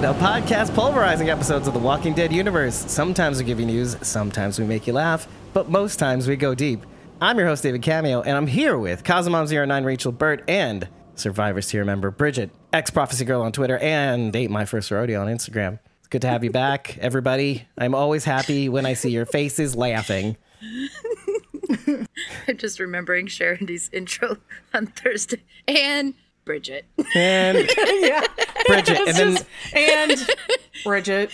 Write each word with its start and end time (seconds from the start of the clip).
Dead, 0.00 0.14
a 0.14 0.18
podcast 0.20 0.72
pulverizing 0.76 1.28
episodes 1.28 1.66
of 1.66 1.74
the 1.74 1.80
Walking 1.80 2.14
Dead 2.14 2.32
universe. 2.32 2.76
Sometimes 2.86 3.38
we 3.38 3.44
give 3.44 3.58
you 3.58 3.66
news, 3.66 3.96
sometimes 4.06 4.56
we 4.56 4.64
make 4.64 4.86
you 4.86 4.92
laugh, 4.92 5.26
but 5.52 5.70
most 5.70 5.98
times 5.98 6.28
we 6.28 6.36
go 6.36 6.54
deep. 6.54 6.84
I'm 7.20 7.36
your 7.36 7.48
host, 7.48 7.64
David 7.64 7.82
Cameo, 7.82 8.22
and 8.22 8.36
I'm 8.36 8.46
here 8.46 8.78
with 8.78 9.02
Kazamom09 9.02 9.84
Rachel 9.84 10.12
Burt 10.12 10.44
and 10.46 10.86
Survivors 11.16 11.66
Tier 11.66 11.84
member 11.84 12.12
Bridget, 12.12 12.50
ex 12.72 12.90
Prophecy 12.90 13.24
Girl 13.24 13.42
on 13.42 13.50
Twitter, 13.50 13.76
and 13.78 14.32
Date 14.32 14.52
My 14.52 14.66
First 14.66 14.92
Rodeo 14.92 15.20
on 15.20 15.26
Instagram. 15.26 15.80
It's 15.98 16.06
good 16.06 16.22
to 16.22 16.28
have 16.28 16.44
you 16.44 16.52
back, 16.52 16.96
everybody. 17.00 17.66
I'm 17.76 17.96
always 17.96 18.22
happy 18.24 18.68
when 18.68 18.86
I 18.86 18.92
see 18.92 19.10
your 19.10 19.26
faces 19.26 19.74
laughing. 19.74 20.36
I'm 22.46 22.56
just 22.56 22.78
remembering 22.78 23.26
Sharondy's 23.26 23.90
intro 23.92 24.36
on 24.72 24.86
Thursday. 24.86 25.42
And 25.66 26.14
Bridget. 26.48 26.86
And 27.14 27.58
yeah. 28.00 28.24
Bridget, 28.66 28.98
and 29.06 29.16
then 29.16 29.30
Just- 29.36 29.46
and 29.74 30.28
Bridget. 30.82 31.30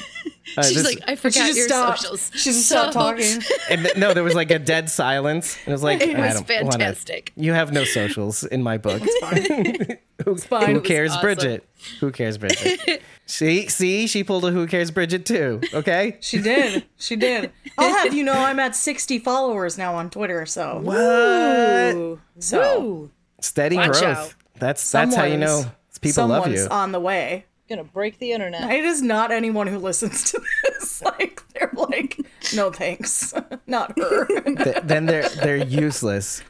uh, 0.58 0.62
She's 0.64 0.74
this- 0.82 0.84
like, 0.84 0.98
I 1.08 1.12
She 1.12 1.16
forgot 1.16 1.34
just 1.46 1.56
your 1.56 1.68
stopped. 1.68 2.00
socials. 2.00 2.30
She 2.34 2.50
just 2.50 2.68
So- 2.68 2.90
stopped 2.90 2.92
talking. 2.94 3.42
And 3.70 3.82
th- 3.84 3.96
no, 3.96 4.12
there 4.12 4.24
was 4.24 4.34
like 4.34 4.50
a 4.50 4.58
dead 4.58 4.90
silence. 4.90 5.56
It 5.66 5.70
was 5.70 5.82
like 5.84 6.00
It 6.02 6.16
I 6.16 6.20
was 6.26 6.40
don't 6.42 6.48
wanna- 6.64 6.70
fantastic. 6.78 7.32
You 7.36 7.52
have 7.52 7.72
no 7.72 7.84
socials 7.84 8.42
in 8.44 8.62
my 8.64 8.76
book. 8.76 9.00
who, 10.24 10.36
fine. 10.36 10.66
who 10.66 10.70
It 10.72 10.74
was 10.80 10.82
cares, 10.88 11.10
awesome. 11.12 11.22
Bridget? 11.22 11.68
Who 12.00 12.10
cares, 12.10 12.36
Bridget? 12.38 13.02
see, 13.26 13.68
see, 13.68 14.06
she 14.08 14.24
pulled 14.24 14.44
a 14.44 14.50
"Who 14.50 14.66
cares, 14.66 14.90
Bridget" 14.90 15.24
too. 15.26 15.60
Okay. 15.72 16.16
She 16.20 16.38
did. 16.40 16.84
She 16.98 17.14
did. 17.16 17.52
I'll 17.78 17.94
have 17.94 18.12
you 18.14 18.24
know 18.24 18.32
I'm 18.32 18.58
at 18.58 18.74
60 18.74 19.18
followers 19.20 19.78
now 19.78 19.94
on 19.94 20.10
Twitter, 20.10 20.44
so. 20.46 20.80
What? 20.82 20.96
Ooh. 21.94 22.20
So 22.40 22.80
Woo! 22.80 23.10
Steady 23.40 23.76
Watch 23.76 23.92
growth. 23.92 24.04
out. 24.04 24.34
That's 24.58 24.90
that's 24.90 25.14
how 25.14 25.24
you 25.24 25.36
know 25.36 25.46
someone's- 25.60 25.98
people 26.00 26.26
love 26.26 26.42
someone's 26.44 26.62
you. 26.64 26.68
on 26.70 26.92
the 26.92 27.00
way. 27.00 27.46
Gonna 27.68 27.84
break 27.84 28.18
the 28.18 28.32
internet. 28.32 28.70
It 28.70 28.84
is 28.84 29.00
not 29.02 29.30
anyone 29.30 29.66
who 29.66 29.78
listens 29.78 30.30
to 30.32 30.40
this. 30.64 31.02
Like 31.18 31.42
they're 31.54 31.70
like, 31.74 32.18
no 32.54 32.70
thanks, 32.70 33.34
not 33.66 33.98
her. 33.98 34.26
Th- 34.42 34.76
then 34.84 35.06
they're 35.06 35.28
they're 35.28 35.56
useless. 35.56 36.42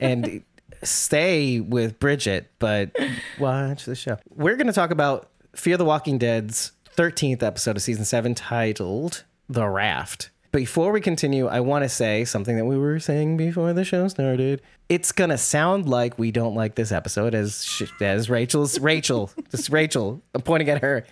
And 0.00 0.42
stay 0.82 1.60
with 1.60 1.98
Bridget, 1.98 2.50
but 2.58 2.94
watch 3.38 3.84
the 3.84 3.94
show. 3.94 4.18
We're 4.34 4.56
going 4.56 4.66
to 4.66 4.72
talk 4.72 4.90
about 4.90 5.30
Fear 5.54 5.76
the 5.78 5.84
Walking 5.84 6.18
Dead's 6.18 6.72
13th 6.96 7.42
episode 7.42 7.76
of 7.76 7.82
season 7.82 8.04
7 8.04 8.34
titled 8.34 9.24
The 9.48 9.66
Raft. 9.68 10.30
Before 10.54 10.92
we 10.92 11.00
continue, 11.00 11.48
I 11.48 11.58
want 11.58 11.82
to 11.82 11.88
say 11.88 12.24
something 12.24 12.54
that 12.56 12.64
we 12.64 12.78
were 12.78 13.00
saying 13.00 13.36
before 13.36 13.72
the 13.72 13.82
show 13.82 14.06
started. 14.06 14.62
It's 14.88 15.10
to 15.30 15.36
sound 15.36 15.88
like 15.88 16.16
we 16.16 16.30
don't 16.30 16.54
like 16.54 16.76
this 16.76 16.92
episode 16.92 17.34
as 17.34 17.64
sh- 17.64 17.90
as 18.00 18.30
Rachel's 18.30 18.78
Rachel, 18.78 19.32
just 19.50 19.68
Rachel. 19.70 20.22
I'm 20.32 20.42
pointing 20.42 20.68
at 20.68 20.80
her. 20.80 21.04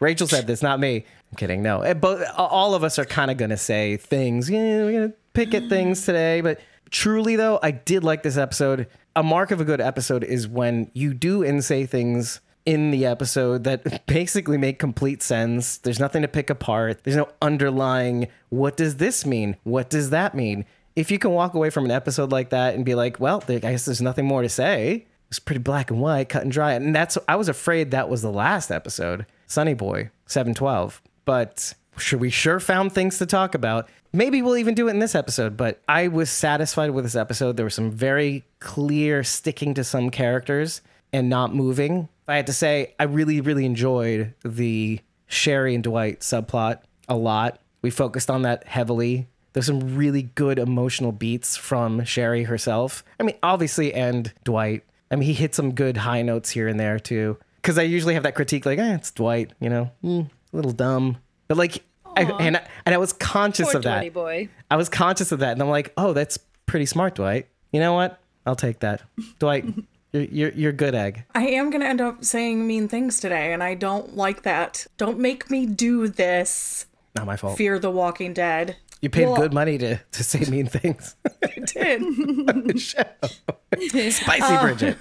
Rachel 0.00 0.26
said 0.26 0.48
this, 0.48 0.62
not 0.62 0.80
me. 0.80 1.04
I'm 1.30 1.36
kidding. 1.36 1.62
No, 1.62 1.82
Eh, 1.82 1.94
but 1.94 2.28
all 2.36 2.74
of 2.74 2.82
us 2.82 2.98
are 2.98 3.04
kind 3.04 3.30
of 3.30 3.36
to 3.50 3.56
say 3.56 3.98
things. 3.98 4.50
Yeah, 4.50 4.82
we're 4.82 4.90
to 5.10 5.14
pick 5.32 5.54
at 5.54 5.68
things 5.68 6.04
today. 6.04 6.40
But 6.40 6.60
truly, 6.90 7.36
though, 7.36 7.60
I 7.62 7.70
did 7.70 8.02
like 8.02 8.24
this 8.24 8.36
episode. 8.36 8.88
A 9.14 9.22
mark 9.22 9.52
of 9.52 9.60
a 9.60 9.64
good 9.64 9.80
episode 9.80 10.24
is 10.24 10.48
when 10.48 10.90
you 10.92 11.14
do 11.14 11.44
and 11.44 11.64
say 11.64 11.86
things 11.86 12.40
in 12.64 12.90
the 12.90 13.06
episode 13.06 13.64
that 13.64 14.06
basically 14.06 14.58
make 14.58 14.78
complete 14.78 15.22
sense. 15.22 15.78
There's 15.78 16.00
nothing 16.00 16.22
to 16.22 16.28
pick 16.28 16.50
apart. 16.50 17.04
There's 17.04 17.16
no 17.16 17.28
underlying, 17.40 18.28
what 18.50 18.76
does 18.76 18.96
this 18.96 19.26
mean? 19.26 19.56
What 19.64 19.90
does 19.90 20.10
that 20.10 20.34
mean? 20.34 20.64
If 20.94 21.10
you 21.10 21.18
can 21.18 21.30
walk 21.30 21.54
away 21.54 21.70
from 21.70 21.84
an 21.84 21.90
episode 21.90 22.30
like 22.30 22.50
that 22.50 22.74
and 22.74 22.84
be 22.84 22.94
like, 22.94 23.18
well, 23.18 23.42
I 23.48 23.58
guess 23.58 23.86
there's 23.86 24.02
nothing 24.02 24.26
more 24.26 24.42
to 24.42 24.48
say. 24.48 25.06
It's 25.28 25.38
pretty 25.38 25.60
black 25.60 25.90
and 25.90 26.00
white, 26.00 26.28
cut 26.28 26.42
and 26.42 26.52
dry. 26.52 26.72
And 26.74 26.94
that's, 26.94 27.16
I 27.26 27.36
was 27.36 27.48
afraid 27.48 27.90
that 27.90 28.10
was 28.10 28.20
the 28.20 28.30
last 28.30 28.70
episode, 28.70 29.24
Sunny 29.46 29.72
Boy, 29.72 30.10
712. 30.26 31.00
But 31.24 31.72
sure, 31.96 32.18
we 32.18 32.28
sure 32.28 32.60
found 32.60 32.92
things 32.92 33.16
to 33.18 33.26
talk 33.26 33.54
about. 33.54 33.88
Maybe 34.12 34.42
we'll 34.42 34.58
even 34.58 34.74
do 34.74 34.88
it 34.88 34.90
in 34.90 34.98
this 34.98 35.14
episode, 35.14 35.56
but 35.56 35.80
I 35.88 36.08
was 36.08 36.28
satisfied 36.28 36.90
with 36.90 37.04
this 37.04 37.16
episode. 37.16 37.56
There 37.56 37.64
was 37.64 37.74
some 37.74 37.90
very 37.90 38.44
clear 38.60 39.24
sticking 39.24 39.72
to 39.74 39.84
some 39.84 40.10
characters 40.10 40.82
and 41.14 41.30
not 41.30 41.54
moving. 41.54 42.10
I 42.28 42.36
had 42.36 42.46
to 42.46 42.52
say, 42.52 42.94
I 42.98 43.04
really, 43.04 43.40
really 43.40 43.64
enjoyed 43.64 44.34
the 44.44 45.00
Sherry 45.26 45.74
and 45.74 45.82
Dwight 45.82 46.20
subplot 46.20 46.80
a 47.08 47.16
lot. 47.16 47.60
We 47.82 47.90
focused 47.90 48.30
on 48.30 48.42
that 48.42 48.66
heavily. 48.66 49.28
There's 49.52 49.66
some 49.66 49.96
really 49.96 50.22
good 50.22 50.58
emotional 50.58 51.12
beats 51.12 51.56
from 51.56 52.04
Sherry 52.04 52.44
herself. 52.44 53.04
I 53.18 53.24
mean, 53.24 53.36
obviously, 53.42 53.92
and 53.92 54.32
Dwight. 54.44 54.84
I 55.10 55.16
mean, 55.16 55.26
he 55.26 55.34
hit 55.34 55.54
some 55.54 55.74
good 55.74 55.98
high 55.98 56.22
notes 56.22 56.50
here 56.50 56.68
and 56.68 56.80
there 56.80 56.98
too. 56.98 57.38
Because 57.56 57.78
I 57.78 57.82
usually 57.82 58.14
have 58.14 58.22
that 58.22 58.34
critique, 58.34 58.64
like, 58.66 58.78
eh, 58.78 58.94
it's 58.94 59.10
Dwight, 59.10 59.52
you 59.60 59.68
know, 59.68 59.90
mm, 60.02 60.28
a 60.52 60.56
little 60.56 60.72
dumb. 60.72 61.18
But 61.48 61.58
like, 61.58 61.82
I, 62.16 62.22
and 62.22 62.56
I, 62.56 62.66
and 62.86 62.94
I 62.94 62.98
was 62.98 63.12
conscious 63.12 63.68
Poor 63.68 63.76
of 63.76 63.82
that. 63.84 64.12
Boy. 64.12 64.48
I 64.70 64.76
was 64.76 64.88
conscious 64.88 65.32
of 65.32 65.40
that, 65.40 65.52
and 65.52 65.62
I'm 65.62 65.68
like, 65.68 65.92
oh, 65.96 66.12
that's 66.12 66.38
pretty 66.66 66.86
smart, 66.86 67.14
Dwight. 67.14 67.48
You 67.72 67.80
know 67.80 67.94
what? 67.94 68.20
I'll 68.46 68.56
take 68.56 68.80
that, 68.80 69.02
Dwight. 69.38 69.64
You're 70.12 70.24
you're, 70.24 70.52
you're 70.52 70.72
good 70.72 70.94
egg. 70.94 71.24
I 71.34 71.46
am 71.48 71.70
gonna 71.70 71.86
end 71.86 72.00
up 72.00 72.24
saying 72.24 72.66
mean 72.66 72.86
things 72.88 73.18
today, 73.20 73.52
and 73.52 73.62
I 73.62 73.74
don't 73.74 74.16
like 74.16 74.42
that. 74.42 74.86
Don't 74.98 75.18
make 75.18 75.50
me 75.50 75.64
do 75.66 76.08
this. 76.08 76.86
Not 77.14 77.26
my 77.26 77.36
fault. 77.36 77.56
Fear 77.58 77.78
the 77.78 77.90
Walking 77.90 78.32
Dead. 78.34 78.76
You 79.00 79.10
paid 79.10 79.26
Well- 79.26 79.36
good 79.36 79.52
money 79.54 79.78
to 79.78 79.96
to 79.98 80.24
say 80.24 80.40
mean 80.50 80.66
things. 80.66 81.16
I 81.42 81.60
did. 81.64 82.78
Spicy 84.12 84.56
Bridget. 84.58 84.96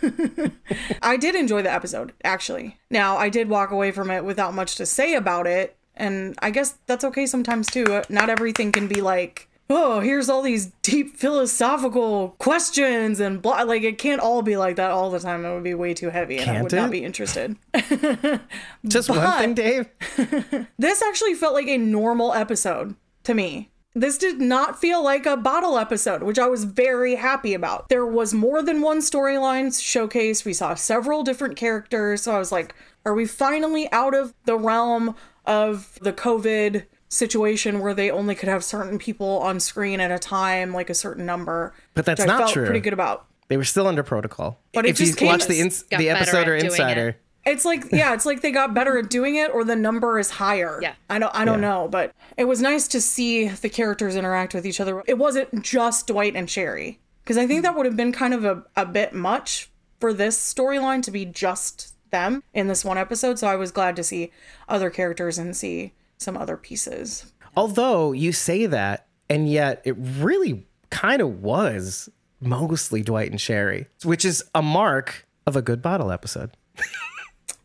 I 1.01 1.17
did 1.17 1.35
enjoy 1.35 1.61
the 1.61 1.71
episode, 1.71 2.13
actually. 2.23 2.77
Now, 2.89 3.17
I 3.17 3.29
did 3.29 3.49
walk 3.49 3.71
away 3.71 3.91
from 3.91 4.09
it 4.09 4.23
without 4.23 4.53
much 4.53 4.75
to 4.75 4.85
say 4.85 5.13
about 5.15 5.45
it, 5.45 5.75
and 5.95 6.35
I 6.41 6.51
guess 6.51 6.77
that's 6.87 7.03
okay 7.03 7.25
sometimes 7.25 7.67
too. 7.67 7.83
Uh, 7.83 8.03
Not 8.09 8.29
everything 8.29 8.71
can 8.71 8.87
be 8.87 9.01
like, 9.01 9.49
oh, 9.71 9.99
here's 9.99 10.29
all 10.29 10.41
these 10.41 10.67
deep 10.81 11.15
philosophical 11.17 12.35
questions 12.39 13.19
and 13.19 13.41
blah. 13.41 13.61
Like, 13.63 13.83
it 13.83 13.97
can't 13.97 14.21
all 14.21 14.41
be 14.41 14.57
like 14.57 14.75
that 14.75 14.91
all 14.91 15.09
the 15.09 15.19
time. 15.19 15.45
It 15.45 15.53
would 15.53 15.63
be 15.63 15.73
way 15.73 15.93
too 15.93 16.09
heavy, 16.09 16.37
and 16.37 16.49
I 16.49 16.53
Can't 16.53 16.63
would 16.63 16.73
it? 16.73 16.75
not 16.75 16.91
be 16.91 17.03
interested. 17.03 17.55
Just 18.87 19.09
one 19.09 19.37
thing, 19.39 19.53
Dave. 19.53 19.87
this 20.77 21.01
actually 21.01 21.33
felt 21.35 21.53
like 21.53 21.67
a 21.67 21.77
normal 21.77 22.33
episode 22.33 22.95
to 23.23 23.33
me. 23.33 23.69
This 23.93 24.17
did 24.17 24.39
not 24.39 24.79
feel 24.79 25.03
like 25.03 25.25
a 25.25 25.35
bottle 25.35 25.77
episode, 25.77 26.23
which 26.23 26.39
I 26.39 26.47
was 26.47 26.63
very 26.63 27.15
happy 27.15 27.53
about. 27.53 27.89
There 27.89 28.05
was 28.05 28.33
more 28.33 28.61
than 28.63 28.81
one 28.81 28.99
storyline 28.99 29.67
showcased. 29.67 30.45
We 30.45 30.53
saw 30.53 30.75
several 30.75 31.23
different 31.23 31.57
characters. 31.57 32.21
So 32.21 32.33
I 32.33 32.39
was 32.39 32.53
like, 32.53 32.73
are 33.05 33.13
we 33.13 33.25
finally 33.25 33.91
out 33.91 34.13
of 34.13 34.33
the 34.45 34.55
realm 34.57 35.15
of 35.45 35.99
the 36.01 36.13
COVID 36.13 36.85
situation 37.11 37.79
where 37.79 37.93
they 37.93 38.09
only 38.09 38.33
could 38.35 38.49
have 38.49 38.63
certain 38.63 38.97
people 38.97 39.39
on 39.39 39.59
screen 39.59 39.99
at 39.99 40.11
a 40.11 40.17
time, 40.19 40.73
like 40.73 40.89
a 40.89 40.93
certain 40.95 41.25
number? 41.25 41.73
But 41.93 42.05
that's 42.05 42.19
which 42.21 42.29
I 42.29 42.31
not 42.31 42.39
felt 42.39 42.53
true. 42.53 42.65
pretty 42.65 42.79
good 42.79 42.93
about. 42.93 43.25
They 43.49 43.57
were 43.57 43.63
still 43.65 43.85
under 43.87 44.01
protocol. 44.03 44.59
But 44.73 44.85
it 44.85 44.91
if 44.91 44.97
just 44.97 45.11
you 45.11 45.15
came- 45.17 45.27
watch 45.27 45.45
the 45.45 45.59
ins- 45.59 45.83
the 45.83 46.09
episode 46.09 46.47
or 46.47 46.55
insider, 46.55 47.09
it. 47.09 47.15
It's 47.43 47.65
like 47.65 47.91
yeah, 47.91 48.13
it's 48.13 48.25
like 48.25 48.41
they 48.41 48.51
got 48.51 48.73
better 48.73 48.97
at 48.99 49.09
doing 49.09 49.35
it 49.35 49.51
or 49.51 49.63
the 49.63 49.75
number 49.75 50.19
is 50.19 50.29
higher. 50.29 50.79
Yeah. 50.81 50.93
I 51.09 51.17
don't 51.19 51.35
I 51.35 51.43
don't 51.43 51.61
Yeah. 51.61 51.69
know, 51.69 51.87
but 51.87 52.13
it 52.37 52.45
was 52.45 52.61
nice 52.61 52.87
to 52.89 53.01
see 53.01 53.47
the 53.47 53.67
characters 53.67 54.15
interact 54.15 54.53
with 54.53 54.65
each 54.65 54.79
other. 54.79 55.03
It 55.07 55.17
wasn't 55.17 55.63
just 55.63 56.07
Dwight 56.07 56.35
and 56.35 56.49
Sherry. 56.49 56.99
Because 57.23 57.37
I 57.37 57.45
think 57.47 57.63
that 57.63 57.75
would 57.75 57.85
have 57.85 57.95
been 57.97 58.11
kind 58.11 58.33
of 58.33 58.45
a, 58.45 58.63
a 58.75 58.85
bit 58.85 59.13
much 59.13 59.69
for 59.99 60.11
this 60.13 60.37
storyline 60.37 61.03
to 61.03 61.11
be 61.11 61.25
just 61.25 61.93
them 62.11 62.43
in 62.53 62.67
this 62.67 62.83
one 62.85 62.97
episode. 62.97 63.37
So 63.39 63.47
I 63.47 63.55
was 63.55 63.71
glad 63.71 63.95
to 63.97 64.03
see 64.03 64.31
other 64.69 64.89
characters 64.89 65.37
and 65.37 65.55
see 65.55 65.93
some 66.21 66.37
other 66.37 66.57
pieces. 66.57 67.31
although 67.57 68.11
you 68.11 68.31
say 68.31 68.65
that, 68.65 69.07
and 69.29 69.49
yet 69.49 69.81
it 69.83 69.95
really 69.97 70.65
kind 70.89 71.21
of 71.21 71.41
was 71.41 72.09
mostly 72.39 73.01
Dwight 73.01 73.31
and 73.31 73.39
Sherry, 73.39 73.87
which 74.03 74.25
is 74.25 74.43
a 74.53 74.61
mark 74.61 75.27
of 75.45 75.55
a 75.55 75.61
good 75.61 75.81
bottle 75.81 76.11
episode. 76.11 76.51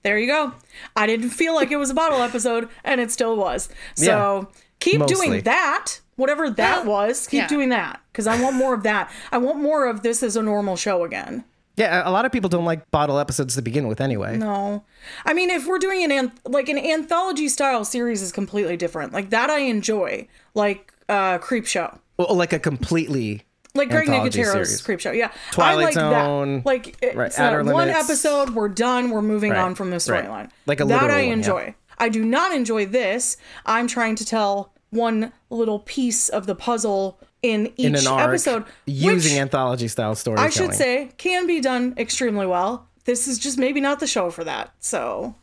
There 0.06 0.20
you 0.20 0.28
go. 0.28 0.52
I 0.94 1.08
didn't 1.08 1.30
feel 1.30 1.52
like 1.56 1.72
it 1.72 1.78
was 1.78 1.90
a 1.90 1.94
bottle 1.94 2.22
episode, 2.22 2.68
and 2.84 3.00
it 3.00 3.10
still 3.10 3.36
was. 3.36 3.68
So 3.96 4.48
keep 4.78 5.00
mostly. 5.00 5.16
doing 5.16 5.42
that, 5.42 5.98
whatever 6.14 6.48
that 6.48 6.86
was. 6.86 7.26
Keep 7.26 7.38
yeah. 7.38 7.48
doing 7.48 7.70
that 7.70 8.00
because 8.12 8.28
I 8.28 8.40
want 8.40 8.54
more 8.54 8.72
of 8.72 8.84
that. 8.84 9.10
I 9.32 9.38
want 9.38 9.60
more 9.60 9.88
of 9.88 10.02
this 10.02 10.22
as 10.22 10.36
a 10.36 10.42
normal 10.44 10.76
show 10.76 11.02
again. 11.02 11.44
Yeah, 11.76 12.08
a 12.08 12.10
lot 12.10 12.24
of 12.24 12.32
people 12.32 12.48
don't 12.48 12.64
like 12.64 12.90
bottle 12.90 13.18
episodes 13.18 13.54
to 13.56 13.62
begin 13.62 13.86
with 13.86 14.00
anyway. 14.00 14.36
No, 14.38 14.84
I 15.24 15.34
mean 15.34 15.50
if 15.50 15.66
we're 15.66 15.78
doing 15.78 16.02
an 16.04 16.10
anth- 16.10 16.38
like 16.46 16.68
an 16.68 16.78
anthology 16.78 17.48
style 17.48 17.84
series 17.84 18.22
is 18.22 18.32
completely 18.32 18.76
different. 18.76 19.12
Like 19.12 19.30
that 19.30 19.50
I 19.50 19.58
enjoy, 19.58 20.28
like 20.54 20.92
uh 21.08 21.38
Creepshow. 21.38 21.98
Well, 22.16 22.34
like 22.34 22.54
a 22.54 22.58
completely 22.58 23.42
Like 23.74 23.90
Greg 23.90 24.08
Nicotero's. 24.08 24.80
Creepshow, 24.80 25.14
yeah. 25.14 25.30
Twilight 25.52 25.82
I 25.82 25.84
like 25.84 25.94
Zone, 25.94 26.54
that. 26.56 26.66
Like 26.66 26.96
it's 27.02 27.14
right, 27.14 27.38
uh, 27.38 27.62
one 27.64 27.90
episode, 27.90 28.50
we're 28.50 28.70
done, 28.70 29.10
we're 29.10 29.20
moving 29.20 29.52
Right, 29.52 29.60
on 29.60 29.74
from 29.74 29.90
the 29.90 29.96
right. 30.08 30.24
storyline. 30.24 30.50
Like 30.64 30.80
a 30.80 30.86
that 30.86 31.10
I 31.10 31.16
one, 31.18 31.26
yeah. 31.26 31.32
enjoy. 31.34 31.74
I 31.98 32.08
do 32.08 32.24
not 32.24 32.54
enjoy 32.54 32.86
this. 32.86 33.36
I'm 33.66 33.86
trying 33.86 34.16
to 34.16 34.24
tell 34.24 34.72
one 34.90 35.32
little 35.50 35.80
piece 35.80 36.30
of 36.30 36.46
the 36.46 36.54
puzzle 36.54 37.20
in 37.42 37.72
each 37.76 38.00
in 38.00 38.06
arc 38.06 38.28
episode, 38.28 38.64
using 38.86 39.38
anthology 39.38 39.88
style 39.88 40.14
storytelling. 40.14 40.48
I 40.48 40.50
should 40.50 40.74
say 40.74 41.10
can 41.16 41.46
be 41.46 41.60
done 41.60 41.94
extremely 41.96 42.46
well. 42.46 42.88
this 43.04 43.28
is 43.28 43.38
just 43.38 43.58
maybe 43.58 43.80
not 43.80 44.00
the 44.00 44.06
show 44.06 44.30
for 44.30 44.44
that. 44.44 44.72
So 44.80 45.34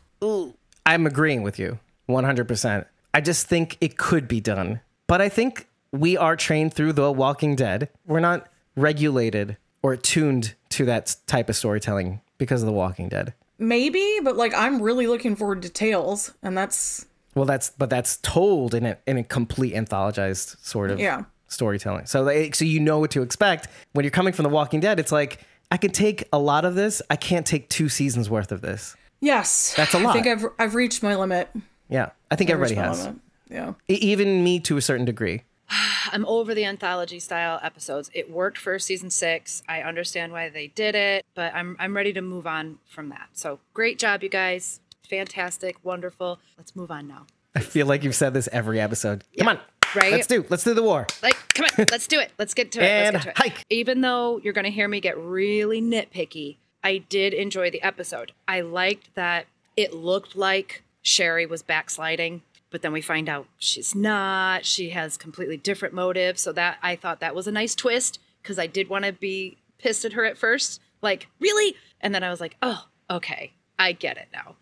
I'm 0.86 1.06
agreeing 1.06 1.42
with 1.42 1.58
you 1.58 1.78
100%. 2.08 2.86
I 3.14 3.20
just 3.20 3.46
think 3.46 3.78
it 3.80 3.96
could 3.96 4.28
be 4.28 4.40
done. 4.40 4.80
But 5.06 5.20
I 5.20 5.28
think 5.28 5.68
we 5.92 6.16
are 6.16 6.36
trained 6.36 6.74
through 6.74 6.94
The 6.94 7.12
Walking 7.12 7.56
Dead. 7.56 7.88
We're 8.06 8.20
not 8.20 8.48
regulated 8.76 9.56
or 9.82 9.96
tuned 9.96 10.54
to 10.70 10.84
that 10.86 11.16
type 11.26 11.48
of 11.48 11.56
storytelling 11.56 12.20
because 12.38 12.62
of 12.62 12.66
The 12.66 12.72
Walking 12.72 13.08
Dead. 13.08 13.34
maybe, 13.58 14.18
but 14.22 14.36
like 14.36 14.52
I'm 14.54 14.82
really 14.82 15.06
looking 15.06 15.36
forward 15.36 15.62
to 15.62 15.68
Tales, 15.68 16.32
and 16.42 16.56
that's 16.58 17.06
Well, 17.34 17.44
that's 17.44 17.70
but 17.70 17.88
that's 17.90 18.16
told 18.18 18.74
in 18.74 18.84
a 18.84 18.98
in 19.06 19.16
a 19.18 19.24
complete 19.24 19.74
anthologized 19.74 20.56
sort 20.64 20.90
of 20.90 20.98
Yeah. 20.98 21.24
Storytelling. 21.48 22.06
So 22.06 22.22
like, 22.22 22.54
so 22.54 22.64
you 22.64 22.80
know 22.80 22.98
what 22.98 23.10
to 23.12 23.22
expect 23.22 23.68
when 23.92 24.04
you're 24.04 24.10
coming 24.10 24.32
from 24.32 24.44
The 24.44 24.48
Walking 24.48 24.80
Dead. 24.80 24.98
It's 24.98 25.12
like 25.12 25.40
I 25.70 25.76
can 25.76 25.90
take 25.90 26.24
a 26.32 26.38
lot 26.38 26.64
of 26.64 26.74
this. 26.74 27.00
I 27.10 27.16
can't 27.16 27.46
take 27.46 27.68
two 27.68 27.88
seasons 27.88 28.28
worth 28.30 28.52
of 28.52 28.60
this. 28.60 28.96
yes, 29.20 29.74
That's 29.76 29.94
a 29.94 29.98
lot. 29.98 30.10
I 30.16 30.22
think 30.22 30.26
I've 30.26 30.44
I've 30.58 30.74
reached 30.74 31.02
my 31.02 31.14
limit. 31.16 31.48
Yeah, 31.88 32.10
I 32.30 32.36
think 32.36 32.50
I've 32.50 32.54
everybody 32.54 32.74
has, 32.76 33.04
limit. 33.06 33.20
Yeah. 33.50 33.72
E- 33.88 33.94
even 33.94 34.42
me 34.42 34.58
to 34.60 34.76
a 34.76 34.82
certain 34.82 35.04
degree. 35.04 35.42
I'm 36.12 36.24
over 36.26 36.54
the 36.54 36.64
anthology 36.64 37.18
style 37.18 37.58
episodes. 37.62 38.10
It 38.14 38.30
worked 38.30 38.58
for 38.58 38.78
season 38.78 39.10
six. 39.10 39.62
I 39.68 39.82
understand 39.82 40.32
why 40.32 40.48
they 40.48 40.68
did 40.68 40.94
it, 40.94 41.24
but 41.34 41.54
I'm 41.54 41.76
I'm 41.78 41.94
ready 41.96 42.12
to 42.14 42.20
move 42.22 42.46
on 42.46 42.78
from 42.88 43.08
that. 43.10 43.28
So 43.32 43.58
great 43.72 43.98
job, 43.98 44.22
you 44.22 44.28
guys. 44.28 44.80
Fantastic, 45.08 45.76
wonderful. 45.84 46.38
Let's 46.56 46.74
move 46.74 46.90
on 46.90 47.06
now. 47.06 47.26
I 47.54 47.60
feel 47.60 47.86
like 47.86 48.02
you've 48.02 48.16
said 48.16 48.34
this 48.34 48.48
every 48.50 48.80
episode. 48.80 49.22
Come 49.38 49.48
on, 49.48 49.60
right? 49.96 50.12
Let's 50.12 50.26
do 50.26 50.44
let's 50.48 50.64
do 50.64 50.74
the 50.74 50.82
war. 50.82 51.06
Like, 51.22 51.36
come 51.54 51.66
on, 51.78 51.86
let's 51.90 52.06
do 52.06 52.18
it. 52.20 52.30
Let's 52.38 52.54
get 52.54 52.72
to 52.72 52.80
it. 52.80 52.84
And 52.84 53.14
let's 53.14 53.24
get 53.26 53.36
to 53.36 53.42
it. 53.46 53.50
hike. 53.52 53.64
Even 53.70 54.00
though 54.00 54.38
you're 54.42 54.52
going 54.52 54.64
to 54.64 54.70
hear 54.70 54.88
me 54.88 55.00
get 55.00 55.16
really 55.18 55.80
nitpicky, 55.82 56.56
I 56.82 56.98
did 56.98 57.32
enjoy 57.34 57.70
the 57.70 57.82
episode. 57.82 58.32
I 58.48 58.60
liked 58.60 59.14
that 59.14 59.46
it 59.76 59.92
looked 59.94 60.36
like 60.36 60.82
Sherry 61.02 61.46
was 61.46 61.62
backsliding, 61.62 62.42
but 62.70 62.82
then 62.82 62.92
we 62.92 63.00
find 63.00 63.28
out 63.28 63.46
she's 63.58 63.94
not. 63.94 64.64
She 64.64 64.90
has 64.90 65.16
completely 65.16 65.56
different 65.56 65.94
motives. 65.94 66.40
So 66.42 66.52
that 66.52 66.78
I 66.82 66.96
thought 66.96 67.20
that 67.20 67.34
was 67.34 67.46
a 67.46 67.52
nice 67.52 67.74
twist 67.74 68.18
because 68.42 68.58
I 68.58 68.66
did 68.66 68.88
want 68.88 69.04
to 69.04 69.12
be 69.12 69.56
pissed 69.78 70.04
at 70.04 70.12
her 70.14 70.24
at 70.24 70.38
first. 70.38 70.80
Like, 71.02 71.28
really? 71.40 71.74
And 72.00 72.14
then 72.14 72.22
I 72.22 72.30
was 72.30 72.40
like, 72.40 72.56
oh, 72.62 72.86
okay. 73.10 73.52
I 73.78 73.90
get 73.92 74.16
it 74.16 74.28
now. 74.32 74.54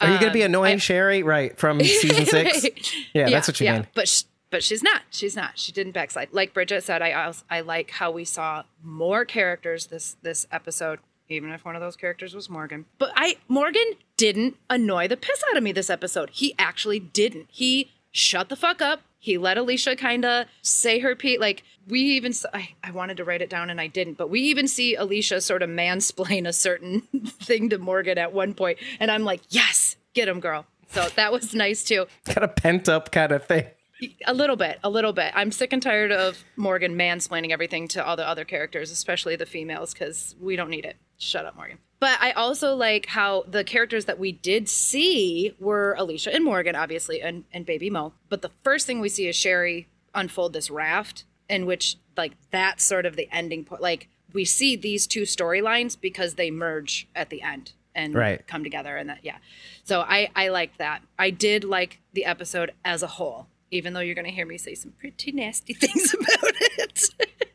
Are 0.00 0.08
you 0.12 0.18
going 0.18 0.30
to 0.32 0.34
be 0.34 0.42
Um, 0.42 0.46
annoying 0.50 0.74
I- 0.74 0.78
Sherry 0.78 1.22
right 1.22 1.56
from 1.56 1.80
season 1.84 2.26
six? 2.26 2.66
Yeah, 3.14 3.30
that's 3.30 3.46
what 3.48 3.60
you 3.60 3.70
mean. 3.70 3.86
But 3.94 4.24
but 4.56 4.64
she's 4.64 4.82
not. 4.82 5.02
She's 5.10 5.36
not. 5.36 5.58
She 5.58 5.70
didn't 5.70 5.92
backslide. 5.92 6.30
Like 6.32 6.54
Bridget 6.54 6.82
said, 6.82 7.02
I 7.02 7.30
I 7.50 7.60
like 7.60 7.90
how 7.90 8.10
we 8.10 8.24
saw 8.24 8.62
more 8.82 9.26
characters 9.26 9.88
this 9.88 10.16
this 10.22 10.46
episode. 10.50 10.98
Even 11.28 11.50
if 11.50 11.62
one 11.66 11.76
of 11.76 11.82
those 11.82 11.94
characters 11.94 12.34
was 12.34 12.48
Morgan, 12.48 12.86
but 12.98 13.12
I 13.14 13.36
Morgan 13.48 13.84
didn't 14.16 14.56
annoy 14.70 15.08
the 15.08 15.16
piss 15.18 15.44
out 15.50 15.58
of 15.58 15.62
me 15.62 15.72
this 15.72 15.90
episode. 15.90 16.30
He 16.30 16.54
actually 16.58 16.98
didn't. 16.98 17.48
He 17.50 17.90
shut 18.12 18.48
the 18.48 18.56
fuck 18.56 18.80
up. 18.80 19.02
He 19.18 19.36
let 19.36 19.58
Alicia 19.58 19.94
kind 19.94 20.24
of 20.24 20.46
say 20.62 21.00
her 21.00 21.14
piece. 21.14 21.38
Like 21.38 21.62
we 21.86 22.00
even 22.00 22.32
I, 22.54 22.70
I 22.82 22.92
wanted 22.92 23.18
to 23.18 23.24
write 23.24 23.42
it 23.42 23.50
down 23.50 23.68
and 23.68 23.78
I 23.78 23.88
didn't, 23.88 24.14
but 24.14 24.30
we 24.30 24.40
even 24.40 24.68
see 24.68 24.94
Alicia 24.94 25.42
sort 25.42 25.62
of 25.62 25.68
mansplain 25.68 26.48
a 26.48 26.54
certain 26.54 27.02
thing 27.42 27.68
to 27.68 27.76
Morgan 27.76 28.16
at 28.16 28.32
one 28.32 28.54
point, 28.54 28.78
and 29.00 29.10
I'm 29.10 29.24
like, 29.24 29.42
yes, 29.50 29.96
get 30.14 30.28
him, 30.28 30.40
girl. 30.40 30.64
So 30.92 31.06
that 31.16 31.30
was 31.30 31.54
nice 31.54 31.84
too. 31.84 32.06
Kind 32.24 32.42
of 32.42 32.56
pent 32.56 32.88
up 32.88 33.12
kind 33.12 33.32
of 33.32 33.44
thing. 33.44 33.66
A 34.26 34.34
little 34.34 34.56
bit, 34.56 34.78
a 34.84 34.90
little 34.90 35.12
bit. 35.12 35.32
I'm 35.34 35.50
sick 35.50 35.72
and 35.72 35.82
tired 35.82 36.12
of 36.12 36.44
Morgan 36.56 36.96
mansplaining 36.96 37.50
everything 37.50 37.88
to 37.88 38.04
all 38.04 38.16
the 38.16 38.28
other 38.28 38.44
characters, 38.44 38.90
especially 38.90 39.36
the 39.36 39.46
females, 39.46 39.92
because 39.94 40.34
we 40.40 40.54
don't 40.56 40.68
need 40.70 40.84
it. 40.84 40.96
Shut 41.18 41.46
up, 41.46 41.56
Morgan. 41.56 41.78
But 41.98 42.18
I 42.20 42.32
also 42.32 42.74
like 42.74 43.06
how 43.06 43.44
the 43.48 43.64
characters 43.64 44.04
that 44.04 44.18
we 44.18 44.32
did 44.32 44.68
see 44.68 45.54
were 45.58 45.94
Alicia 45.98 46.34
and 46.34 46.44
Morgan, 46.44 46.76
obviously, 46.76 47.22
and, 47.22 47.44
and 47.52 47.64
Baby 47.64 47.88
Mo. 47.88 48.12
But 48.28 48.42
the 48.42 48.50
first 48.62 48.86
thing 48.86 49.00
we 49.00 49.08
see 49.08 49.28
is 49.28 49.36
Sherry 49.36 49.88
unfold 50.14 50.52
this 50.52 50.70
raft, 50.70 51.24
in 51.48 51.64
which, 51.64 51.96
like, 52.18 52.32
that's 52.50 52.84
sort 52.84 53.06
of 53.06 53.16
the 53.16 53.28
ending 53.32 53.64
point. 53.64 53.80
Like, 53.80 54.08
we 54.34 54.44
see 54.44 54.76
these 54.76 55.06
two 55.06 55.22
storylines 55.22 55.98
because 55.98 56.34
they 56.34 56.50
merge 56.50 57.08
at 57.14 57.30
the 57.30 57.40
end 57.40 57.72
and 57.94 58.14
Right. 58.14 58.46
come 58.46 58.62
together 58.62 58.94
and 58.98 59.08
that 59.08 59.20
yeah 59.22 59.38
so 59.82 60.02
i 60.02 60.28
i 60.36 60.48
liked 60.48 60.76
that 60.76 61.00
i 61.18 61.30
did 61.30 61.64
like 61.64 61.98
the 62.12 62.26
episode 62.26 62.72
as 62.84 63.02
a 63.02 63.06
whole 63.06 63.46
even 63.70 63.92
though 63.92 64.00
you're 64.00 64.14
going 64.14 64.24
to 64.26 64.30
hear 64.30 64.46
me 64.46 64.58
say 64.58 64.74
some 64.74 64.92
pretty 64.92 65.32
nasty 65.32 65.74
things 65.80 66.14
about 66.14 66.52
it 66.78 67.02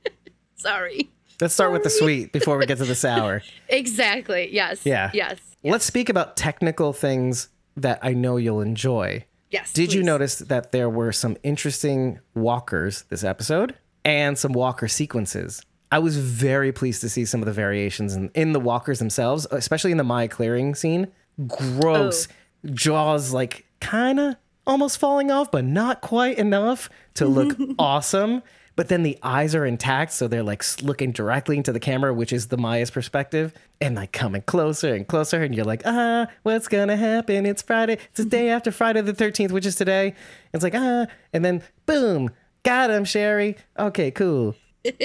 sorry 0.56 1.10
Let's 1.40 1.56
start 1.56 1.72
with 1.72 1.82
the 1.82 1.90
sweet 1.90 2.32
before 2.32 2.56
we 2.60 2.68
get 2.68 2.78
to 2.78 2.86
the 2.86 2.94
sour. 2.94 3.42
exactly 3.70 4.50
yes 4.54 4.86
Yeah. 4.86 5.10
yes 5.14 5.40
Let's 5.64 5.86
speak 5.86 6.10
about 6.10 6.38
technical 6.38 6.94
things 6.94 7.50
that 7.78 7.98
I 8.04 8.14
know 8.14 8.38
you'll 8.38 8.62
enjoy. 8.62 9.26
yes 9.50 9.74
Did 9.74 9.92
you 9.94 10.04
notice 10.04 10.38
that 10.40 10.72
there 10.72 10.90
were 10.90 11.12
some 11.12 11.38
interesting 11.44 12.20
walkers 12.36 13.04
this 13.10 13.24
episode 13.24 13.76
and 14.06 14.38
some 14.38 14.54
walker 14.54 14.88
sequences? 14.88 15.64
I 15.92 15.98
was 16.00 16.18
very 16.18 16.72
pleased 16.72 17.02
to 17.02 17.10
see 17.10 17.26
some 17.26 17.42
of 17.42 17.48
the 17.48 17.54
variations 17.54 18.16
in, 18.16 18.30
in 18.36 18.54
the 18.54 18.60
walkers 18.62 19.00
themselves, 19.00 19.46
especially 19.52 19.92
in 19.92 19.98
the 19.98 20.04
Maya 20.06 20.28
clearing 20.30 20.74
scene. 20.76 21.08
Gross. 21.48 22.28
Oh. 22.30 22.70
Jaws 22.74 23.34
like 23.34 23.66
kind 23.82 24.20
of 24.20 24.36
almost 24.66 24.98
falling 24.98 25.32
off, 25.32 25.52
but 25.52 25.66
not 25.66 26.02
quite 26.02 26.38
enough 26.38 26.90
to 27.16 27.26
look 27.26 27.58
awesome. 27.80 28.42
But 28.78 28.88
then 28.88 29.04
the 29.04 29.18
eyes 29.22 29.54
are 29.54 29.66
intact, 29.66 30.14
so 30.14 30.28
they're 30.28 30.44
like 30.44 30.64
looking 30.82 31.12
directly 31.12 31.58
into 31.58 31.74
the 31.74 31.80
camera, 31.80 32.14
which 32.14 32.32
is 32.32 32.48
the 32.48 32.58
Maya's 32.58 32.90
perspective, 32.90 33.54
and 33.82 33.96
like 33.96 34.14
coming 34.14 34.42
closer 34.44 34.96
and 34.96 35.06
closer. 35.06 35.44
And 35.44 35.54
you're 35.54 35.66
like, 35.66 35.82
ah, 35.86 36.28
what's 36.44 36.68
gonna 36.68 36.96
happen? 36.96 37.46
It's 37.46 37.62
Friday. 37.62 37.94
It's 37.94 38.18
the 38.18 38.26
day 38.26 38.50
after 38.50 38.72
Friday 38.72 39.02
the 39.02 39.14
13th, 39.14 39.52
which 39.52 39.66
is 39.66 39.76
today. 39.76 40.16
It's 40.54 40.64
like, 40.64 40.76
ah, 40.76 41.06
and 41.34 41.44
then 41.44 41.64
boom, 41.86 42.32
got 42.64 42.90
him, 42.90 43.04
Sherry. 43.04 43.58
Okay, 43.78 44.10
cool. 44.10 44.56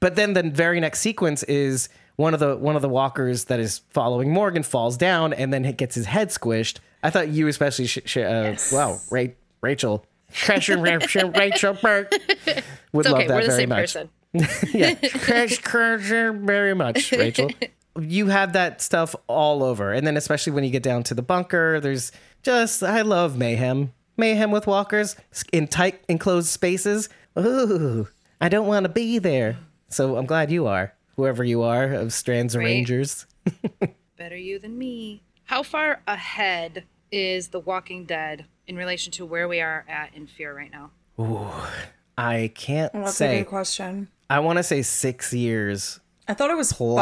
But 0.00 0.16
then 0.16 0.32
the 0.32 0.42
very 0.42 0.80
next 0.80 1.00
sequence 1.00 1.42
is 1.42 1.90
one 2.20 2.34
of 2.34 2.40
the 2.40 2.54
one 2.56 2.76
of 2.76 2.82
the 2.82 2.88
walkers 2.88 3.44
that 3.46 3.58
is 3.58 3.80
following 3.90 4.30
Morgan 4.32 4.62
falls 4.62 4.96
down 4.98 5.32
and 5.32 5.52
then 5.52 5.64
it 5.64 5.78
gets 5.78 5.94
his 5.94 6.04
head 6.06 6.28
squished. 6.28 6.78
I 7.02 7.08
thought 7.08 7.28
you 7.28 7.48
especially, 7.48 7.86
sh- 7.86 8.00
sh- 8.04 8.18
uh, 8.18 8.56
wow, 8.70 8.98
Ra- 9.10 9.24
Rachel, 9.62 10.04
Rachel, 10.48 11.30
Rachel 11.30 11.72
Burke 11.80 12.12
would 12.92 13.06
it's 13.06 13.12
love 13.12 13.20
okay 13.20 13.26
that 13.26 13.34
we're 13.34 13.40
the 13.40 13.46
very 13.46 13.56
same 13.62 13.68
much. 13.70 13.80
person 13.80 14.10
Yeah, 14.72 14.94
Crash 15.20 15.58
Crusher 15.60 16.32
very 16.34 16.74
much, 16.74 17.10
Rachel. 17.12 17.50
You 17.98 18.26
have 18.26 18.52
that 18.52 18.80
stuff 18.82 19.16
all 19.26 19.64
over, 19.64 19.92
and 19.92 20.06
then 20.06 20.16
especially 20.16 20.52
when 20.52 20.62
you 20.62 20.70
get 20.70 20.82
down 20.82 21.02
to 21.04 21.14
the 21.14 21.22
bunker, 21.22 21.80
there's 21.80 22.12
just 22.42 22.82
I 22.82 23.00
love 23.00 23.36
mayhem, 23.38 23.92
mayhem 24.18 24.50
with 24.50 24.66
walkers 24.66 25.16
in 25.52 25.66
tight 25.68 26.00
enclosed 26.08 26.48
spaces. 26.48 27.08
Ooh, 27.38 28.06
I 28.40 28.48
don't 28.50 28.66
want 28.66 28.84
to 28.84 28.88
be 28.90 29.18
there. 29.18 29.56
So 29.88 30.16
I'm 30.16 30.26
glad 30.26 30.50
you 30.52 30.66
are, 30.68 30.92
whoever 31.20 31.44
you 31.44 31.60
are 31.62 31.84
of 31.92 32.14
Strands 32.14 32.56
Right. 32.56 32.64
Rangers. 32.64 33.26
better 34.16 34.36
you 34.36 34.58
than 34.58 34.76
me 34.78 35.22
how 35.44 35.62
far 35.62 36.00
ahead 36.06 36.84
is 37.12 37.48
the 37.48 37.60
walking 37.60 38.04
dead 38.06 38.46
in 38.66 38.76
relation 38.76 39.10
to 39.12 39.24
where 39.26 39.46
we 39.48 39.60
are 39.60 39.84
at 39.88 40.14
in 40.14 40.26
fear 40.26 40.54
right 40.56 40.70
now 40.70 40.90
Ooh, 41.18 41.46
I 42.16 42.50
can't 42.54 42.90
say. 42.92 43.00
That's 43.00 43.20
a 43.20 43.38
good 43.38 43.46
question. 43.48 44.08
I 44.30 44.38
want 44.40 44.58
to 44.58 44.62
say 44.62 44.80
six 44.82 45.32
years. 45.34 46.00
I 46.28 46.32
thought 46.34 46.50
it 46.50 46.56
was 46.56 46.72
Plus. 46.72 46.98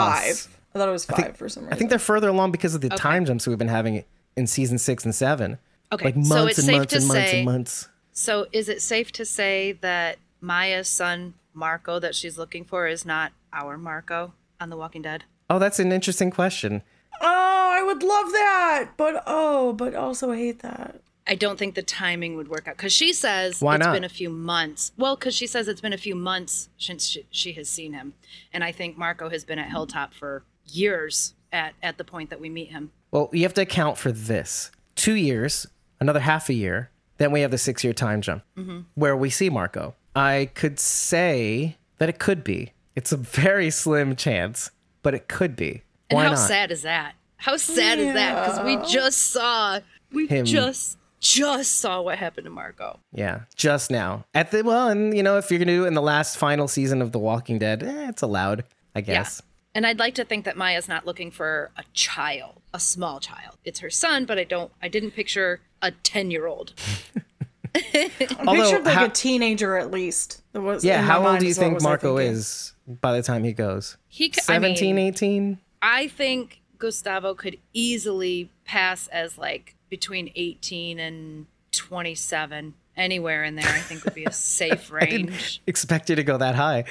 five. 0.46 0.58
I 0.74 0.78
thought 0.78 0.88
it 0.88 0.92
was 0.92 1.04
five 1.04 1.36
for 1.36 1.48
some 1.48 1.64
reason. 1.64 1.72
I 1.72 1.76
think 1.76 1.90
they're 1.90 1.98
further 2.00 2.28
along 2.28 2.50
because 2.52 2.74
of 2.74 2.80
the 2.80 2.88
time 2.88 3.24
jumps 3.24 3.46
we've 3.46 3.58
been 3.58 3.68
having 3.68 4.04
in 4.36 4.46
season 4.48 4.78
six 4.78 5.04
and 5.04 5.14
seven. 5.14 5.58
Okay, 5.92 6.06
like 6.06 6.16
months 6.16 6.28
so 6.30 6.46
it's 6.46 6.58
and 6.58 6.66
safe 6.66 6.76
months 6.78 6.92
to 6.92 6.98
and 6.98 7.08
months 7.08 7.30
say- 7.30 7.36
and 7.38 7.44
months. 7.44 7.88
So 8.12 8.46
is 8.52 8.68
it 8.68 8.82
safe 8.82 9.12
to 9.12 9.24
say 9.24 9.72
that 9.72 10.18
Maya's 10.40 10.88
son 10.88 11.34
Marco 11.54 11.98
that 12.00 12.14
she's 12.16 12.36
looking 12.38 12.64
for 12.64 12.86
is 12.88 13.04
not 13.04 13.32
our 13.52 13.76
Marco 13.78 14.32
on 14.60 14.70
The 14.70 14.76
Walking 14.76 15.02
Dead? 15.02 15.24
Oh, 15.50 15.58
that's 15.58 15.78
an 15.78 15.92
interesting 15.92 16.30
question. 16.30 16.82
oh, 17.20 17.70
I 17.74 17.82
would 17.82 18.02
love 18.02 18.30
that, 18.32 18.90
but 18.96 19.22
oh, 19.26 19.72
but 19.72 19.94
also 19.94 20.32
hate 20.32 20.60
that. 20.60 21.00
I 21.26 21.34
don't 21.34 21.58
think 21.58 21.74
the 21.74 21.82
timing 21.82 22.36
would 22.36 22.48
work 22.48 22.66
out 22.68 22.76
because 22.76 22.92
she 22.92 23.12
says 23.12 23.60
Why 23.60 23.76
it's 23.76 23.84
not? 23.84 23.92
been 23.92 24.04
a 24.04 24.08
few 24.08 24.30
months. 24.30 24.92
Well, 24.96 25.14
because 25.14 25.34
she 25.34 25.46
says 25.46 25.68
it's 25.68 25.80
been 25.80 25.92
a 25.92 25.98
few 25.98 26.14
months 26.14 26.70
since 26.78 27.06
she, 27.06 27.26
she 27.30 27.52
has 27.52 27.68
seen 27.68 27.92
him, 27.92 28.14
and 28.52 28.64
I 28.64 28.72
think 28.72 28.96
Marco 28.96 29.28
has 29.28 29.44
been 29.44 29.58
at 29.58 29.68
Hilltop 29.70 30.14
for 30.14 30.44
years 30.66 31.34
at 31.52 31.74
at 31.82 31.98
the 31.98 32.04
point 32.04 32.30
that 32.30 32.40
we 32.40 32.48
meet 32.48 32.70
him. 32.70 32.92
Well, 33.10 33.28
you 33.32 33.42
have 33.42 33.54
to 33.54 33.62
account 33.62 33.98
for 33.98 34.10
this 34.12 34.70
two 34.96 35.14
years, 35.14 35.66
another 36.00 36.20
half 36.20 36.48
a 36.48 36.54
year. 36.54 36.90
Then 37.18 37.32
we 37.32 37.40
have 37.40 37.50
the 37.50 37.58
six 37.58 37.82
year 37.84 37.92
time 37.92 38.20
jump 38.22 38.42
Mm-hmm. 38.56 38.80
where 38.94 39.16
we 39.16 39.28
see 39.30 39.50
Marco. 39.50 39.94
I 40.14 40.50
could 40.54 40.78
say 40.80 41.76
that 41.98 42.08
it 42.08 42.18
could 42.18 42.42
be. 42.44 42.72
It's 42.98 43.12
a 43.12 43.16
very 43.16 43.70
slim 43.70 44.16
chance, 44.16 44.72
but 45.04 45.14
it 45.14 45.28
could 45.28 45.54
be. 45.54 45.84
And 46.10 46.16
Why 46.16 46.24
how 46.24 46.30
not? 46.30 46.38
sad 46.48 46.72
is 46.72 46.82
that? 46.82 47.14
How 47.36 47.56
sad 47.56 48.00
is 48.00 48.12
that? 48.12 48.44
Because 48.44 48.64
we 48.64 48.92
just 48.92 49.18
saw, 49.30 49.78
we 50.10 50.26
Him. 50.26 50.44
just 50.44 50.98
just 51.20 51.76
saw 51.76 52.02
what 52.02 52.18
happened 52.18 52.46
to 52.46 52.50
Marco. 52.50 52.98
Yeah, 53.12 53.42
just 53.54 53.88
now. 53.92 54.24
At 54.34 54.50
the 54.50 54.64
well, 54.64 54.88
and 54.88 55.16
you 55.16 55.22
know, 55.22 55.38
if 55.38 55.48
you're 55.48 55.60
gonna 55.60 55.76
do 55.76 55.84
it 55.84 55.86
in 55.86 55.94
the 55.94 56.02
last 56.02 56.38
final 56.38 56.66
season 56.66 57.00
of 57.00 57.12
The 57.12 57.20
Walking 57.20 57.60
Dead, 57.60 57.84
eh, 57.84 58.08
it's 58.08 58.22
allowed, 58.22 58.64
I 58.96 59.00
guess. 59.00 59.40
Yeah. 59.40 59.44
And 59.76 59.86
I'd 59.86 60.00
like 60.00 60.16
to 60.16 60.24
think 60.24 60.44
that 60.44 60.56
Maya's 60.56 60.88
not 60.88 61.06
looking 61.06 61.30
for 61.30 61.70
a 61.76 61.84
child, 61.92 62.60
a 62.74 62.80
small 62.80 63.20
child. 63.20 63.58
It's 63.64 63.78
her 63.78 63.90
son, 63.90 64.24
but 64.24 64.40
I 64.40 64.44
don't 64.44 64.72
I 64.82 64.88
didn't 64.88 65.12
picture 65.12 65.60
a 65.80 65.92
10-year-old. 65.92 66.72
I 67.74 68.08
pictured 68.46 68.84
like 68.84 69.08
a 69.10 69.12
teenager 69.12 69.76
at 69.76 69.90
least. 69.90 70.42
That 70.52 70.60
was 70.62 70.84
yeah, 70.84 71.02
how 71.02 71.26
old 71.26 71.38
do 71.40 71.46
you 71.46 71.54
think 71.54 71.82
Marco 71.82 72.16
is 72.18 72.72
by 72.86 73.12
the 73.14 73.22
time 73.22 73.44
he 73.44 73.52
goes? 73.52 73.96
He 74.08 74.32
c- 74.32 74.40
I 74.48 74.58
mean- 74.58 74.76
17, 74.76 74.98
18? 74.98 75.58
I 75.82 76.08
think 76.08 76.60
Gustavo 76.78 77.34
could 77.34 77.58
easily 77.72 78.50
pass 78.64 79.06
as 79.08 79.38
like 79.38 79.76
between 79.88 80.30
18 80.34 80.98
and 80.98 81.46
27. 81.72 82.74
Anywhere 82.96 83.44
in 83.44 83.54
there, 83.54 83.64
I 83.64 83.78
think 83.78 84.04
would 84.04 84.14
be 84.14 84.24
a 84.24 84.32
safe 84.32 84.90
range. 84.90 85.62
expect 85.68 86.10
you 86.10 86.16
to 86.16 86.24
go 86.24 86.36
that 86.38 86.56
high. 86.56 86.82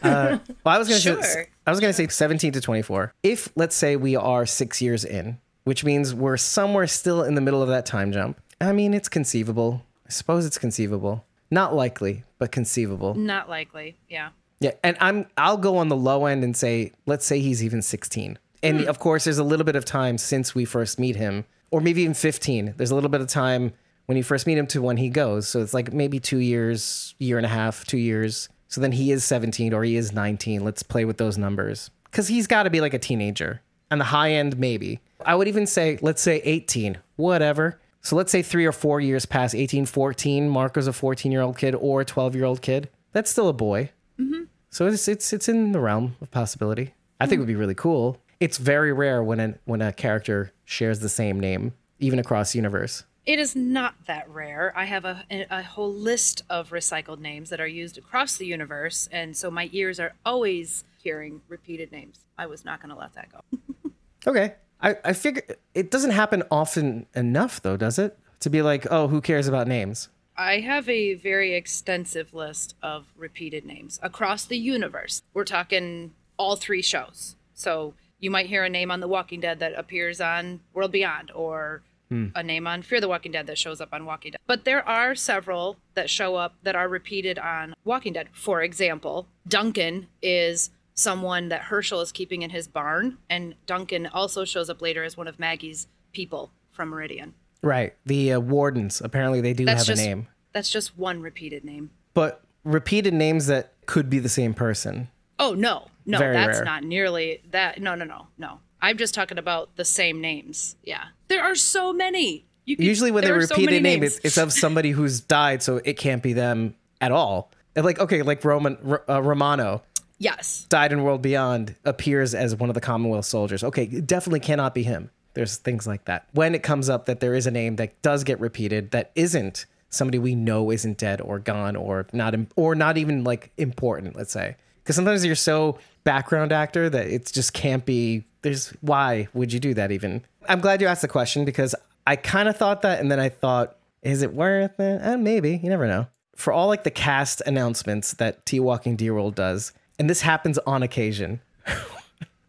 Uh, 0.00 0.38
well, 0.62 0.76
I 0.76 0.78
was 0.78 0.86
going 0.86 1.00
to 1.00 1.02
Sure. 1.14 1.22
say, 1.24 1.48
I 1.66 1.70
was 1.72 1.80
going 1.80 1.88
to 1.88 1.92
say 1.92 2.06
17 2.06 2.52
to 2.52 2.60
24. 2.60 3.12
If 3.24 3.48
let's 3.56 3.74
say 3.74 3.96
we 3.96 4.14
are 4.14 4.46
six 4.46 4.80
years 4.80 5.04
in, 5.04 5.38
which 5.64 5.82
means 5.84 6.14
we're 6.14 6.36
somewhere 6.36 6.86
still 6.86 7.24
in 7.24 7.34
the 7.34 7.40
middle 7.40 7.62
of 7.62 7.68
that 7.68 7.84
time 7.84 8.12
jump. 8.12 8.40
I 8.60 8.70
mean, 8.70 8.94
it's 8.94 9.08
conceivable. 9.08 9.82
I 10.06 10.10
suppose 10.10 10.46
it's 10.46 10.58
conceivable. 10.58 11.24
Not 11.50 11.74
likely, 11.74 12.24
but 12.38 12.52
conceivable. 12.52 13.14
Not 13.14 13.48
likely. 13.48 13.96
Yeah. 14.08 14.30
Yeah, 14.60 14.72
and 14.82 14.96
I'm 15.00 15.26
I'll 15.36 15.58
go 15.58 15.76
on 15.76 15.88
the 15.88 15.96
low 15.96 16.26
end 16.26 16.42
and 16.42 16.56
say 16.56 16.92
let's 17.06 17.26
say 17.26 17.40
he's 17.40 17.62
even 17.62 17.82
16. 17.82 18.38
And 18.62 18.80
Hmm. 18.80 18.88
of 18.88 18.98
course 18.98 19.24
there's 19.24 19.38
a 19.38 19.44
little 19.44 19.64
bit 19.64 19.76
of 19.76 19.84
time 19.84 20.16
since 20.18 20.54
we 20.54 20.64
first 20.64 20.98
meet 20.98 21.16
him 21.16 21.44
or 21.70 21.80
maybe 21.80 22.02
even 22.02 22.14
15. 22.14 22.74
There's 22.76 22.90
a 22.90 22.94
little 22.94 23.10
bit 23.10 23.20
of 23.20 23.26
time 23.28 23.72
when 24.06 24.16
you 24.16 24.22
first 24.24 24.46
meet 24.46 24.56
him 24.56 24.66
to 24.68 24.80
when 24.80 24.96
he 24.96 25.08
goes. 25.10 25.46
So 25.48 25.60
it's 25.60 25.74
like 25.74 25.92
maybe 25.92 26.18
2 26.20 26.38
years, 26.38 27.14
year 27.18 27.36
and 27.36 27.44
a 27.46 27.50
half, 27.50 27.84
2 27.84 27.98
years. 27.98 28.48
So 28.68 28.80
then 28.80 28.92
he 28.92 29.12
is 29.12 29.24
17 29.24 29.72
or 29.74 29.84
he 29.84 29.96
is 29.96 30.12
19. 30.12 30.64
Let's 30.64 30.82
play 30.82 31.04
with 31.04 31.18
those 31.18 31.36
numbers 31.36 31.90
cuz 32.12 32.28
he's 32.28 32.46
got 32.46 32.62
to 32.62 32.70
be 32.70 32.80
like 32.80 32.94
a 32.94 32.98
teenager. 32.98 33.60
And 33.90 34.00
the 34.00 34.06
high 34.06 34.32
end 34.32 34.58
maybe. 34.58 35.00
I 35.24 35.34
would 35.34 35.48
even 35.48 35.66
say 35.66 35.98
let's 36.00 36.22
say 36.22 36.40
18. 36.44 36.98
Whatever. 37.16 37.78
So 38.06 38.14
let's 38.14 38.30
say 38.30 38.40
3 38.40 38.64
or 38.64 38.70
4 38.70 39.00
years 39.00 39.26
past 39.26 39.52
18, 39.52 39.84
14, 39.84 40.48
Marco's 40.48 40.86
a 40.86 40.92
14-year-old 40.92 41.58
kid 41.58 41.74
or 41.74 42.02
a 42.02 42.04
12-year-old 42.04 42.62
kid. 42.62 42.88
That's 43.10 43.28
still 43.28 43.48
a 43.48 43.52
boy. 43.52 43.90
Mm-hmm. 44.16 44.44
So 44.70 44.86
it's 44.86 45.08
it's 45.08 45.32
it's 45.32 45.48
in 45.48 45.72
the 45.72 45.80
realm 45.80 46.14
of 46.20 46.30
possibility. 46.30 46.94
I 47.18 47.26
think 47.26 47.38
it 47.38 47.40
would 47.40 47.48
be 47.48 47.56
really 47.56 47.74
cool. 47.74 48.20
It's 48.38 48.58
very 48.58 48.92
rare 48.92 49.24
when 49.24 49.40
a 49.40 49.54
when 49.64 49.82
a 49.82 49.92
character 49.92 50.52
shares 50.64 51.00
the 51.00 51.08
same 51.08 51.40
name, 51.40 51.72
even 51.98 52.20
across 52.20 52.54
universe. 52.54 53.02
It 53.24 53.40
is 53.40 53.56
not 53.56 53.96
that 54.06 54.30
rare. 54.30 54.72
I 54.76 54.84
have 54.84 55.04
a, 55.04 55.24
a 55.50 55.64
whole 55.64 55.92
list 55.92 56.44
of 56.48 56.70
recycled 56.70 57.18
names 57.18 57.50
that 57.50 57.60
are 57.60 57.66
used 57.66 57.98
across 57.98 58.36
the 58.36 58.46
universe, 58.46 59.08
and 59.10 59.36
so 59.36 59.50
my 59.50 59.68
ears 59.72 59.98
are 59.98 60.12
always 60.24 60.84
hearing 61.02 61.40
repeated 61.48 61.90
names. 61.90 62.20
I 62.38 62.46
was 62.46 62.64
not 62.64 62.80
going 62.80 62.90
to 62.90 63.00
let 63.00 63.14
that 63.14 63.32
go. 63.32 63.40
Okay. 64.28 64.54
I, 64.80 64.96
I 65.04 65.12
figure 65.12 65.42
it 65.74 65.90
doesn't 65.90 66.10
happen 66.10 66.42
often 66.50 67.06
enough 67.14 67.62
though, 67.62 67.76
does 67.76 67.98
it? 67.98 68.18
To 68.40 68.50
be 68.50 68.62
like, 68.62 68.86
oh, 68.90 69.08
who 69.08 69.20
cares 69.20 69.48
about 69.48 69.66
names? 69.66 70.08
I 70.36 70.60
have 70.60 70.88
a 70.88 71.14
very 71.14 71.54
extensive 71.54 72.34
list 72.34 72.74
of 72.82 73.06
repeated 73.16 73.64
names 73.64 73.98
across 74.02 74.44
the 74.44 74.58
universe. 74.58 75.22
We're 75.32 75.44
talking 75.44 76.12
all 76.36 76.56
three 76.56 76.82
shows. 76.82 77.36
So 77.54 77.94
you 78.18 78.30
might 78.30 78.46
hear 78.46 78.64
a 78.64 78.68
name 78.68 78.90
on 78.90 79.00
The 79.00 79.08
Walking 79.08 79.40
Dead 79.40 79.58
that 79.60 79.74
appears 79.74 80.20
on 80.20 80.60
World 80.74 80.92
Beyond, 80.92 81.30
or 81.34 81.82
hmm. 82.08 82.28
a 82.34 82.42
name 82.42 82.66
on 82.66 82.82
Fear 82.82 83.00
the 83.00 83.08
Walking 83.08 83.32
Dead 83.32 83.46
that 83.46 83.58
shows 83.58 83.80
up 83.80 83.90
on 83.92 84.04
Walking 84.04 84.32
Dead. 84.32 84.40
But 84.46 84.64
there 84.64 84.86
are 84.86 85.14
several 85.14 85.76
that 85.94 86.10
show 86.10 86.36
up 86.36 86.54
that 86.62 86.76
are 86.76 86.88
repeated 86.88 87.38
on 87.38 87.74
Walking 87.84 88.12
Dead. 88.12 88.28
For 88.32 88.62
example, 88.62 89.26
Duncan 89.48 90.08
is 90.20 90.70
someone 91.06 91.50
that 91.50 91.62
Hershel 91.62 92.00
is 92.02 92.10
keeping 92.10 92.42
in 92.42 92.50
his 92.50 92.66
barn, 92.66 93.18
and 93.30 93.54
Duncan 93.66 94.06
also 94.06 94.44
shows 94.44 94.68
up 94.70 94.80
later 94.82 95.04
as 95.04 95.16
one 95.16 95.28
of 95.28 95.38
Maggie's 95.38 95.86
people 96.12 96.50
from 96.72 96.88
Meridian. 96.88 97.34
Right. 97.62 97.94
The 98.06 98.34
uh, 98.34 98.40
wardens 98.40 99.00
apparently 99.00 99.40
they 99.40 99.52
do 99.52 99.64
That's 99.64 99.86
have 99.86 99.96
just 99.96 100.02
a 100.02 100.06
name, 100.06 100.28
that's 100.52 100.70
just 100.70 100.96
one 100.98 101.20
repeated 101.20 101.64
name. 101.64 101.90
but 102.14 102.42
repeated 102.64 103.14
names 103.14 103.46
that 103.46 103.72
could 103.86 104.08
be 104.10 104.18
the 104.18 104.28
same 104.28 104.54
person. 104.54 105.08
Oh 105.38 105.52
no, 105.54 105.88
no, 106.06 106.18
Very 106.18 106.34
that's 106.34 106.56
rare. 106.58 106.64
not 106.64 106.82
nearly 106.84 107.42
that. 107.50 107.80
No, 107.80 107.94
no, 107.94 108.04
no, 108.04 108.28
no. 108.38 108.60
I'm 108.80 108.96
just 108.98 109.14
talking 109.14 109.38
about 109.38 109.76
the 109.76 109.84
same 109.84 110.20
names. 110.20 110.76
Yeah, 110.82 111.04
there 111.28 111.42
are 111.42 111.54
so 111.54 111.92
many. 111.92 112.46
Can- 112.66 112.82
Usually 112.82 113.10
when 113.10 113.22
they 113.24 113.30
are 113.30 113.40
so 113.46 113.54
repeat 113.54 113.70
a 113.76 113.80
name, 113.80 114.02
it's, 114.02 114.18
it's 114.24 114.38
of 114.38 114.52
somebody 114.52 114.90
who's 114.90 115.20
died, 115.20 115.62
so 115.62 115.80
it 115.84 115.94
can't 115.98 116.22
be 116.22 116.32
them 116.32 116.74
at 117.00 117.12
all. 117.12 117.50
And 117.74 117.84
like 117.84 117.98
okay, 117.98 118.22
like 118.22 118.44
Roman 118.44 118.78
R- 118.86 119.04
uh, 119.08 119.22
Romano. 119.22 119.82
Yes. 120.18 120.66
died 120.68 120.92
in 120.92 121.02
World 121.02 121.22
Beyond 121.22 121.74
appears 121.84 122.34
as 122.34 122.54
one 122.56 122.70
of 122.70 122.74
the 122.74 122.80
Commonwealth 122.80 123.26
soldiers. 123.26 123.62
Okay, 123.64 123.84
it 123.84 124.06
definitely 124.06 124.40
cannot 124.40 124.74
be 124.74 124.82
him. 124.82 125.10
There's 125.34 125.56
things 125.56 125.86
like 125.86 126.06
that. 126.06 126.28
When 126.32 126.54
it 126.54 126.62
comes 126.62 126.88
up 126.88 127.06
that 127.06 127.20
there 127.20 127.34
is 127.34 127.46
a 127.46 127.50
name 127.50 127.76
that 127.76 128.00
does 128.02 128.24
get 128.24 128.40
repeated 128.40 128.90
that 128.92 129.10
isn't 129.14 129.66
somebody 129.90 130.18
we 130.18 130.34
know 130.34 130.70
isn't 130.70 130.98
dead 130.98 131.20
or 131.20 131.38
gone 131.38 131.76
or 131.76 132.06
not 132.12 132.34
im- 132.34 132.48
or 132.56 132.74
not 132.74 132.96
even 132.96 133.24
like 133.24 133.52
important, 133.56 134.16
let's 134.16 134.32
say. 134.32 134.56
Because 134.82 134.96
sometimes 134.96 135.24
you're 135.24 135.34
so 135.34 135.78
background 136.04 136.52
actor 136.52 136.88
that 136.88 137.06
it 137.08 137.30
just 137.32 137.52
can't 137.52 137.84
be. 137.84 138.24
There's 138.42 138.70
why 138.80 139.28
would 139.34 139.52
you 139.52 139.60
do 139.60 139.74
that 139.74 139.90
even? 139.90 140.24
I'm 140.48 140.60
glad 140.60 140.80
you 140.80 140.86
asked 140.86 141.02
the 141.02 141.08
question 141.08 141.44
because 141.44 141.74
I 142.06 142.16
kind 142.16 142.48
of 142.48 142.56
thought 142.56 142.82
that, 142.82 143.00
and 143.00 143.10
then 143.10 143.18
I 143.18 143.28
thought, 143.28 143.76
is 144.02 144.22
it 144.22 144.32
worth 144.32 144.78
it? 144.78 145.00
Uh, 145.02 145.16
maybe. 145.16 145.60
You 145.62 145.68
never 145.68 145.88
know. 145.88 146.06
For 146.36 146.52
all 146.52 146.68
like 146.68 146.84
the 146.84 146.90
cast 146.90 147.42
announcements 147.46 148.14
that 148.14 148.46
T 148.46 148.60
Walking 148.60 148.94
D 148.94 149.10
World 149.10 149.34
does, 149.34 149.72
and 149.98 150.08
this 150.08 150.20
happens 150.22 150.58
on 150.58 150.82
occasion. 150.82 151.40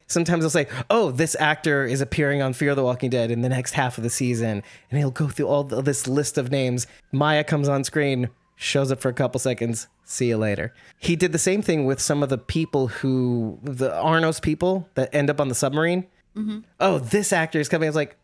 Sometimes 0.08 0.42
they'll 0.42 0.50
say, 0.50 0.68
"Oh, 0.90 1.12
this 1.12 1.36
actor 1.40 1.86
is 1.86 2.00
appearing 2.00 2.42
on 2.42 2.54
Fear 2.54 2.76
the 2.76 2.84
Walking 2.84 3.10
Dead 3.10 3.30
in 3.30 3.42
the 3.42 3.50
next 3.50 3.74
half 3.74 3.98
of 3.98 4.04
the 4.04 4.10
season," 4.10 4.64
and 4.90 5.00
he'll 5.00 5.12
go 5.12 5.28
through 5.28 5.48
all 5.48 5.64
the, 5.64 5.82
this 5.82 6.08
list 6.08 6.38
of 6.38 6.50
names. 6.50 6.88
Maya 7.12 7.44
comes 7.44 7.68
on 7.68 7.84
screen, 7.84 8.30
shows 8.56 8.92
up 8.92 9.00
for 9.00 9.10
a 9.10 9.14
couple 9.14 9.40
seconds. 9.40 9.88
See 10.06 10.30
you 10.30 10.38
later. 10.38 10.74
He 11.00 11.18
did 11.18 11.34
the 11.34 11.40
same 11.40 11.62
thing 11.62 11.86
with 11.86 12.00
some 12.00 12.24
of 12.24 12.30
the 12.30 12.38
people 12.38 12.88
who, 12.88 13.60
the 13.64 13.90
Arnos 13.90 14.42
people 14.42 14.88
that 14.96 15.14
end 15.14 15.30
up 15.30 15.42
on 15.42 15.50
the 15.50 15.56
submarine. 15.56 16.08
Mm-hmm. 16.36 16.60
Oh, 16.80 17.00
this 17.00 17.34
actor 17.34 17.60
is 17.60 17.68
coming. 17.68 17.88
I 17.88 17.90
was 17.90 17.96
like, 17.96 18.16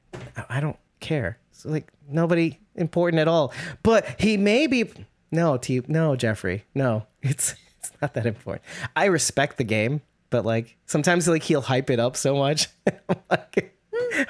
I 0.47 0.61
don't 0.61 0.77
care. 1.01 1.37
So 1.51 1.69
like 1.69 1.91
nobody 2.07 2.59
important 2.75 3.19
at 3.19 3.27
all. 3.27 3.53
But 3.83 4.19
he 4.19 4.37
may 4.37 4.67
be. 4.67 4.91
No, 5.31 5.57
T. 5.57 5.81
No, 5.87 6.15
Jeffrey. 6.15 6.65
No, 6.73 7.07
it's 7.21 7.55
it's 7.83 8.01
not 8.01 8.13
that 8.13 8.25
important. 8.25 8.63
I 8.95 9.05
respect 9.05 9.57
the 9.57 9.63
game, 9.63 10.01
but 10.29 10.45
like 10.45 10.77
sometimes 10.85 11.27
like 11.27 11.43
he'll 11.43 11.61
hype 11.61 11.89
it 11.89 11.99
up 11.99 12.15
so 12.15 12.35
much. 12.35 12.67
Like, 13.29 13.73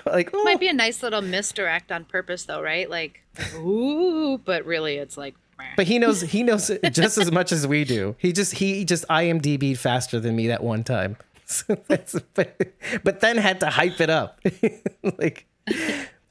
like 0.05 0.29
oh. 0.33 0.43
Might 0.43 0.60
be 0.60 0.67
oh. 0.67 0.72
a 0.72 0.74
nice 0.74 1.03
little 1.03 1.22
misdirect 1.22 1.91
on 1.91 2.05
purpose, 2.05 2.45
though, 2.45 2.62
right? 2.62 2.89
Like, 2.89 3.22
ooh, 3.55 4.38
but 4.38 4.65
really, 4.65 4.95
it's 4.95 5.17
like. 5.17 5.36
But 5.77 5.88
he 5.88 6.00
knows 6.00 6.22
he 6.22 6.43
knows 6.43 6.72
just 6.91 7.17
as 7.17 7.31
much 7.31 7.51
as 7.51 7.65
we 7.65 7.83
do. 7.83 8.15
He 8.17 8.33
just 8.33 8.53
he 8.53 8.86
just 8.86 9.07
IMDb 9.07 9.77
faster 9.77 10.19
than 10.19 10.36
me 10.36 10.48
that 10.48 10.63
one 10.63 10.83
time. 10.83 11.17
So 11.45 11.77
that's, 11.88 12.19
but, 12.33 12.60
but 13.03 13.19
then 13.19 13.38
had 13.38 13.60
to 13.62 13.69
hype 13.69 14.01
it 14.01 14.10
up. 14.10 14.41
like 15.17 15.45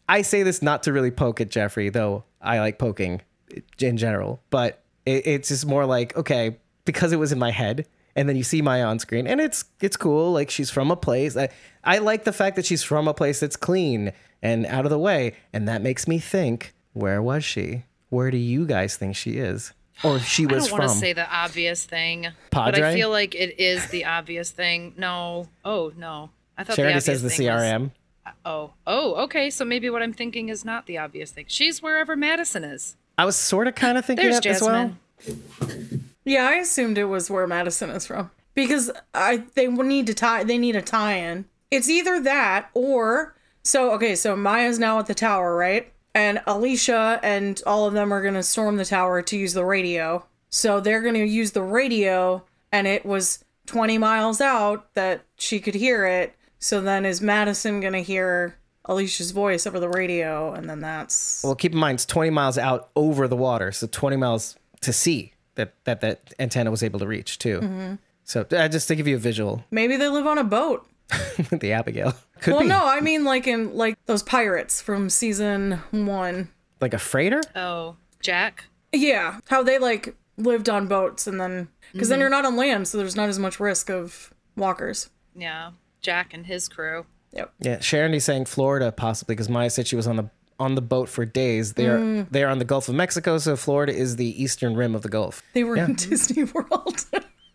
I 0.08 0.22
say 0.22 0.42
this 0.42 0.62
not 0.62 0.82
to 0.84 0.92
really 0.92 1.10
poke 1.10 1.40
at 1.40 1.50
Jeffrey, 1.50 1.88
though 1.88 2.24
I 2.40 2.58
like 2.60 2.78
poking 2.78 3.22
in 3.78 3.96
general. 3.96 4.42
But 4.50 4.82
it, 5.06 5.26
it's 5.26 5.48
just 5.48 5.66
more 5.66 5.86
like 5.86 6.16
okay, 6.16 6.58
because 6.84 7.12
it 7.12 7.18
was 7.18 7.32
in 7.32 7.38
my 7.38 7.50
head, 7.50 7.86
and 8.16 8.28
then 8.28 8.36
you 8.36 8.42
see 8.42 8.62
Maya 8.62 8.84
on 8.84 8.98
screen, 8.98 9.26
and 9.26 9.40
it's 9.40 9.64
it's 9.80 9.96
cool. 9.96 10.32
Like 10.32 10.50
she's 10.50 10.70
from 10.70 10.90
a 10.90 10.96
place. 10.96 11.36
I, 11.36 11.48
I 11.84 11.98
like 11.98 12.24
the 12.24 12.32
fact 12.32 12.56
that 12.56 12.66
she's 12.66 12.82
from 12.82 13.08
a 13.08 13.14
place 13.14 13.40
that's 13.40 13.56
clean 13.56 14.12
and 14.42 14.66
out 14.66 14.84
of 14.84 14.90
the 14.90 14.98
way, 14.98 15.34
and 15.52 15.68
that 15.68 15.82
makes 15.82 16.08
me 16.08 16.18
think, 16.18 16.74
where 16.92 17.22
was 17.22 17.44
she? 17.44 17.84
Where 18.10 18.30
do 18.30 18.36
you 18.36 18.66
guys 18.66 18.96
think 18.96 19.16
she 19.16 19.32
is? 19.32 19.72
Or 20.02 20.18
she 20.20 20.46
was 20.46 20.66
I 20.66 20.68
don't 20.70 20.78
want 20.78 20.90
to 20.90 20.96
say 20.98 21.12
the 21.12 21.30
obvious 21.30 21.84
thing, 21.84 22.28
but 22.50 22.78
I 22.80 22.94
feel 22.94 23.10
like 23.10 23.34
it 23.34 23.58
is 23.58 23.86
the 23.88 24.04
obvious 24.04 24.50
thing. 24.50 24.94
No, 24.96 25.48
oh 25.64 25.92
no, 25.96 26.30
I 26.56 26.64
thought 26.64 26.76
Charity 26.76 26.94
the 26.94 27.00
says 27.00 27.22
the 27.22 27.30
thing 27.30 27.46
was- 27.46 27.62
CRM. 27.62 27.90
Uh, 28.24 28.30
oh, 28.44 28.70
oh, 28.86 29.14
okay. 29.24 29.50
So 29.50 29.64
maybe 29.64 29.90
what 29.90 30.00
I'm 30.00 30.12
thinking 30.12 30.48
is 30.48 30.64
not 30.64 30.86
the 30.86 30.96
obvious 30.96 31.32
thing. 31.32 31.46
She's 31.48 31.82
wherever 31.82 32.14
Madison 32.14 32.62
is. 32.62 32.96
I 33.18 33.24
was 33.24 33.34
sort 33.34 33.66
of 33.66 33.74
kind 33.74 33.98
of 33.98 34.04
thinking 34.04 34.30
There's 34.30 34.40
that 34.40 34.46
as 34.46 34.62
well. 34.62 34.92
Yeah, 36.24 36.46
I 36.46 36.54
assumed 36.54 36.98
it 36.98 37.04
was 37.04 37.30
where 37.30 37.46
Madison 37.46 37.90
is 37.90 38.06
from 38.06 38.30
because 38.54 38.90
I 39.14 39.44
they 39.54 39.66
need 39.68 40.06
to 40.06 40.14
tie 40.14 40.44
they 40.44 40.58
need 40.58 40.76
a 40.76 40.82
tie-in. 40.82 41.46
It's 41.70 41.88
either 41.88 42.20
that 42.20 42.70
or 42.74 43.34
so 43.62 43.92
okay, 43.92 44.14
so 44.14 44.36
Maya's 44.36 44.78
now 44.78 44.98
at 44.98 45.06
the 45.06 45.14
tower, 45.14 45.56
right? 45.56 45.92
And 46.14 46.42
Alicia 46.46 47.18
and 47.22 47.60
all 47.66 47.86
of 47.86 47.94
them 47.94 48.12
are 48.12 48.20
going 48.20 48.34
to 48.34 48.42
storm 48.42 48.76
the 48.76 48.84
tower 48.84 49.22
to 49.22 49.36
use 49.36 49.54
the 49.54 49.64
radio. 49.64 50.26
So 50.50 50.80
they're 50.80 51.00
going 51.00 51.14
to 51.14 51.24
use 51.24 51.52
the 51.52 51.62
radio 51.62 52.44
and 52.70 52.86
it 52.86 53.06
was 53.06 53.44
20 53.66 53.96
miles 53.98 54.40
out 54.40 54.92
that 54.94 55.24
she 55.36 55.58
could 55.58 55.74
hear 55.74 56.04
it. 56.04 56.34
So 56.58 56.80
then 56.80 57.06
is 57.06 57.22
Madison 57.22 57.80
going 57.80 57.94
to 57.94 58.02
hear 58.02 58.58
Alicia's 58.84 59.30
voice 59.30 59.66
over 59.66 59.80
the 59.80 59.88
radio 59.88 60.52
and 60.52 60.68
then 60.68 60.80
that's 60.80 61.42
Well, 61.42 61.54
keep 61.54 61.72
in 61.72 61.78
mind 61.78 61.96
it's 61.96 62.06
20 62.06 62.30
miles 62.30 62.58
out 62.58 62.90
over 62.94 63.26
the 63.26 63.36
water, 63.36 63.72
so 63.72 63.86
20 63.86 64.16
miles 64.16 64.56
to 64.82 64.92
sea 64.92 65.31
that 65.56 65.74
that 65.84 66.00
that 66.00 66.34
antenna 66.38 66.70
was 66.70 66.82
able 66.82 66.98
to 67.00 67.06
reach 67.06 67.38
too. 67.38 67.60
Mm-hmm. 67.60 67.94
So 68.24 68.46
uh, 68.52 68.68
just 68.68 68.88
to 68.88 68.94
give 68.96 69.06
you 69.08 69.16
a 69.16 69.18
visual, 69.18 69.64
maybe 69.70 69.96
they 69.96 70.08
live 70.08 70.26
on 70.26 70.38
a 70.38 70.44
boat. 70.44 70.86
the 71.50 71.72
Abigail. 71.72 72.14
Could 72.40 72.52
Well, 72.54 72.62
be 72.62 72.68
no, 72.68 72.80
I 72.86 73.00
mean 73.00 73.24
like 73.24 73.46
in 73.46 73.74
like 73.76 73.96
those 74.06 74.22
pirates 74.22 74.80
from 74.80 75.10
season 75.10 75.80
one. 75.90 76.48
like 76.80 76.94
a 76.94 76.98
freighter. 76.98 77.42
Oh, 77.54 77.96
Jack. 78.20 78.64
Yeah, 78.92 79.40
how 79.48 79.62
they 79.62 79.78
like 79.78 80.14
lived 80.38 80.68
on 80.68 80.86
boats 80.88 81.26
and 81.26 81.40
then 81.40 81.68
because 81.92 82.08
then 82.08 82.20
you're 82.20 82.30
not 82.30 82.44
on 82.46 82.56
land, 82.56 82.88
so 82.88 82.96
there's 82.98 83.16
not 83.16 83.28
as 83.28 83.38
much 83.38 83.60
risk 83.60 83.90
of 83.90 84.32
walkers. 84.56 85.10
Yeah, 85.36 85.72
Jack 86.00 86.32
and 86.32 86.46
his 86.46 86.68
crew. 86.68 87.04
Yep. 87.32 87.52
Yeah, 87.60 87.80
Sharon 87.80 88.14
is 88.14 88.24
saying 88.24 88.46
Florida 88.46 88.92
possibly 88.92 89.34
because 89.34 89.48
Maya 89.48 89.70
said 89.70 89.86
she 89.86 89.96
was 89.96 90.06
on 90.06 90.16
the 90.16 90.30
on 90.62 90.74
the 90.74 90.82
boat 90.82 91.08
for 91.08 91.24
days. 91.24 91.74
They're 91.74 91.98
mm. 91.98 92.26
they're 92.30 92.48
on 92.48 92.58
the 92.58 92.64
Gulf 92.64 92.88
of 92.88 92.94
Mexico, 92.94 93.38
so 93.38 93.56
Florida 93.56 93.94
is 93.94 94.16
the 94.16 94.42
eastern 94.42 94.74
rim 94.74 94.94
of 94.94 95.02
the 95.02 95.08
Gulf. 95.08 95.42
They 95.52 95.64
were 95.64 95.76
in 95.76 95.94
Disney 95.96 96.44
World. 96.44 97.04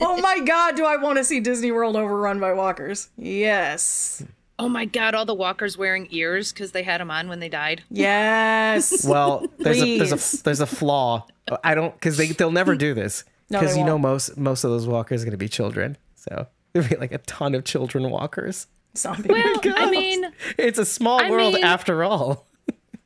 oh 0.00 0.20
my 0.20 0.40
god, 0.40 0.76
do 0.76 0.84
I 0.84 0.96
want 0.96 1.18
to 1.18 1.24
see 1.24 1.40
Disney 1.40 1.70
World 1.70 1.96
overrun 1.96 2.40
by 2.40 2.52
walkers? 2.52 3.10
Yes. 3.16 4.24
Oh 4.58 4.68
my 4.68 4.86
God! 4.86 5.14
All 5.14 5.24
the 5.24 5.34
walkers 5.34 5.78
wearing 5.78 6.08
ears 6.10 6.52
because 6.52 6.72
they 6.72 6.82
had 6.82 7.00
them 7.00 7.10
on 7.12 7.28
when 7.28 7.38
they 7.38 7.48
died. 7.48 7.84
Yes. 7.90 9.04
Well, 9.08 9.46
there's 9.58 9.80
a 9.80 9.98
there's 9.98 10.12
a 10.12 10.42
there's 10.42 10.60
a 10.60 10.66
flaw. 10.66 11.26
I 11.62 11.74
don't 11.74 11.94
because 11.94 12.16
they 12.16 12.28
they'll 12.28 12.50
never 12.50 12.74
do 12.74 12.92
this 12.92 13.24
No, 13.50 13.60
because 13.60 13.74
they 13.74 13.80
you 13.80 13.86
know 13.86 13.92
won't. 13.92 14.02
most 14.02 14.36
most 14.36 14.64
of 14.64 14.70
those 14.70 14.86
walkers 14.86 15.22
are 15.22 15.26
going 15.26 15.32
to 15.32 15.36
be 15.36 15.48
children. 15.48 15.96
So 16.16 16.48
there'll 16.72 16.88
be 16.88 16.96
like 16.96 17.12
a 17.12 17.18
ton 17.18 17.54
of 17.54 17.64
children 17.64 18.10
walkers. 18.10 18.66
Zombie. 18.96 19.28
Well, 19.30 19.60
I 19.76 19.90
mean, 19.90 20.26
It's 20.56 20.78
a 20.78 20.84
small 20.84 21.22
I 21.22 21.30
world 21.30 21.54
mean- 21.54 21.64
after 21.64 22.02
all. 22.04 22.46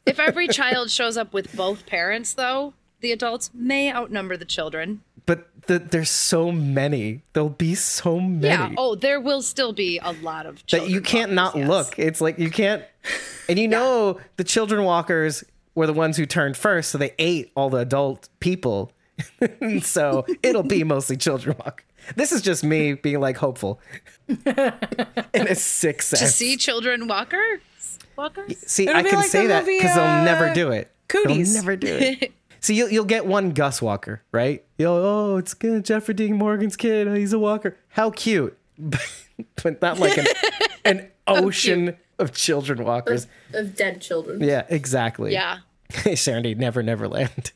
if 0.06 0.18
every 0.18 0.48
child 0.60 0.90
shows 0.90 1.16
up 1.16 1.32
with 1.32 1.54
both 1.56 1.86
parents, 1.86 2.34
though, 2.34 2.74
the 3.00 3.12
adults 3.12 3.50
may 3.52 3.92
outnumber 3.92 4.36
the 4.36 4.44
children. 4.44 5.02
But 5.26 5.48
the, 5.66 5.78
there's 5.78 6.10
so 6.10 6.50
many. 6.50 7.22
There'll 7.32 7.48
be 7.48 7.74
so 7.74 8.18
many. 8.18 8.46
Yeah. 8.48 8.74
Oh, 8.76 8.94
there 8.96 9.20
will 9.20 9.42
still 9.42 9.72
be 9.72 9.98
a 10.02 10.12
lot 10.12 10.46
of 10.46 10.56
that 10.56 10.66
children. 10.66 10.90
you 10.92 11.00
can't 11.00 11.30
walkers, 11.30 11.34
not 11.36 11.56
yes. 11.56 11.68
look. 11.68 11.98
It's 11.98 12.20
like 12.20 12.38
you 12.38 12.50
can't, 12.50 12.82
and 13.48 13.58
you 13.58 13.68
know 13.76 14.18
the 14.36 14.44
children 14.44 14.82
walkers 14.84 15.44
were 15.74 15.86
the 15.86 15.92
ones 15.92 16.16
who 16.16 16.26
turned 16.26 16.56
first, 16.56 16.90
so 16.90 16.98
they 16.98 17.14
ate 17.18 17.52
all 17.54 17.70
the 17.70 17.78
adult 17.78 18.28
people. 18.40 18.92
so 19.82 20.26
it'll 20.42 20.62
be 20.64 20.82
mostly 20.84 21.16
children 21.16 21.56
walk. 21.58 21.84
This 22.16 22.32
is 22.32 22.42
just 22.42 22.64
me 22.64 22.94
being 22.94 23.20
like 23.20 23.36
hopeful 23.36 23.80
in 24.28 24.36
a 25.34 25.54
sick 25.54 26.02
sense. 26.02 26.20
To 26.20 26.28
see 26.28 26.56
children 26.56 27.08
walkers, 27.08 27.60
walkers. 28.16 28.56
See, 28.66 28.84
It'll 28.84 28.96
I 28.96 29.02
can 29.02 29.18
like 29.18 29.28
say 29.28 29.46
that 29.46 29.64
because 29.66 29.96
uh, 29.96 29.96
they'll 29.96 30.24
never 30.24 30.52
do 30.54 30.70
it. 30.70 30.90
Cooties. 31.08 31.52
They'll 31.52 31.62
never 31.62 31.76
do 31.76 31.94
it. 31.94 32.32
See, 32.60 32.76
you'll, 32.76 32.90
you'll 32.90 33.04
get 33.04 33.26
one 33.26 33.50
Gus 33.50 33.82
Walker, 33.82 34.22
right? 34.30 34.64
You'll, 34.78 34.92
oh, 34.92 35.36
it's 35.36 35.52
good. 35.52 35.84
Jeffrey 35.84 36.14
Dean 36.14 36.36
Morgan's 36.36 36.76
kid. 36.76 37.08
Oh, 37.08 37.14
he's 37.14 37.32
a 37.32 37.38
Walker. 37.38 37.76
How 37.88 38.10
cute. 38.10 38.56
but 38.78 39.82
not 39.82 39.98
like 39.98 40.16
an, 40.16 40.26
an 40.84 41.10
ocean 41.26 41.96
of 42.20 42.32
children 42.32 42.84
walkers. 42.84 43.26
of 43.52 43.74
dead 43.74 44.00
children. 44.00 44.40
Yeah, 44.40 44.64
exactly. 44.68 45.32
Yeah. 45.32 45.58
Serenity, 46.14 46.54
never, 46.54 46.84
never 46.84 47.08
land. 47.08 47.50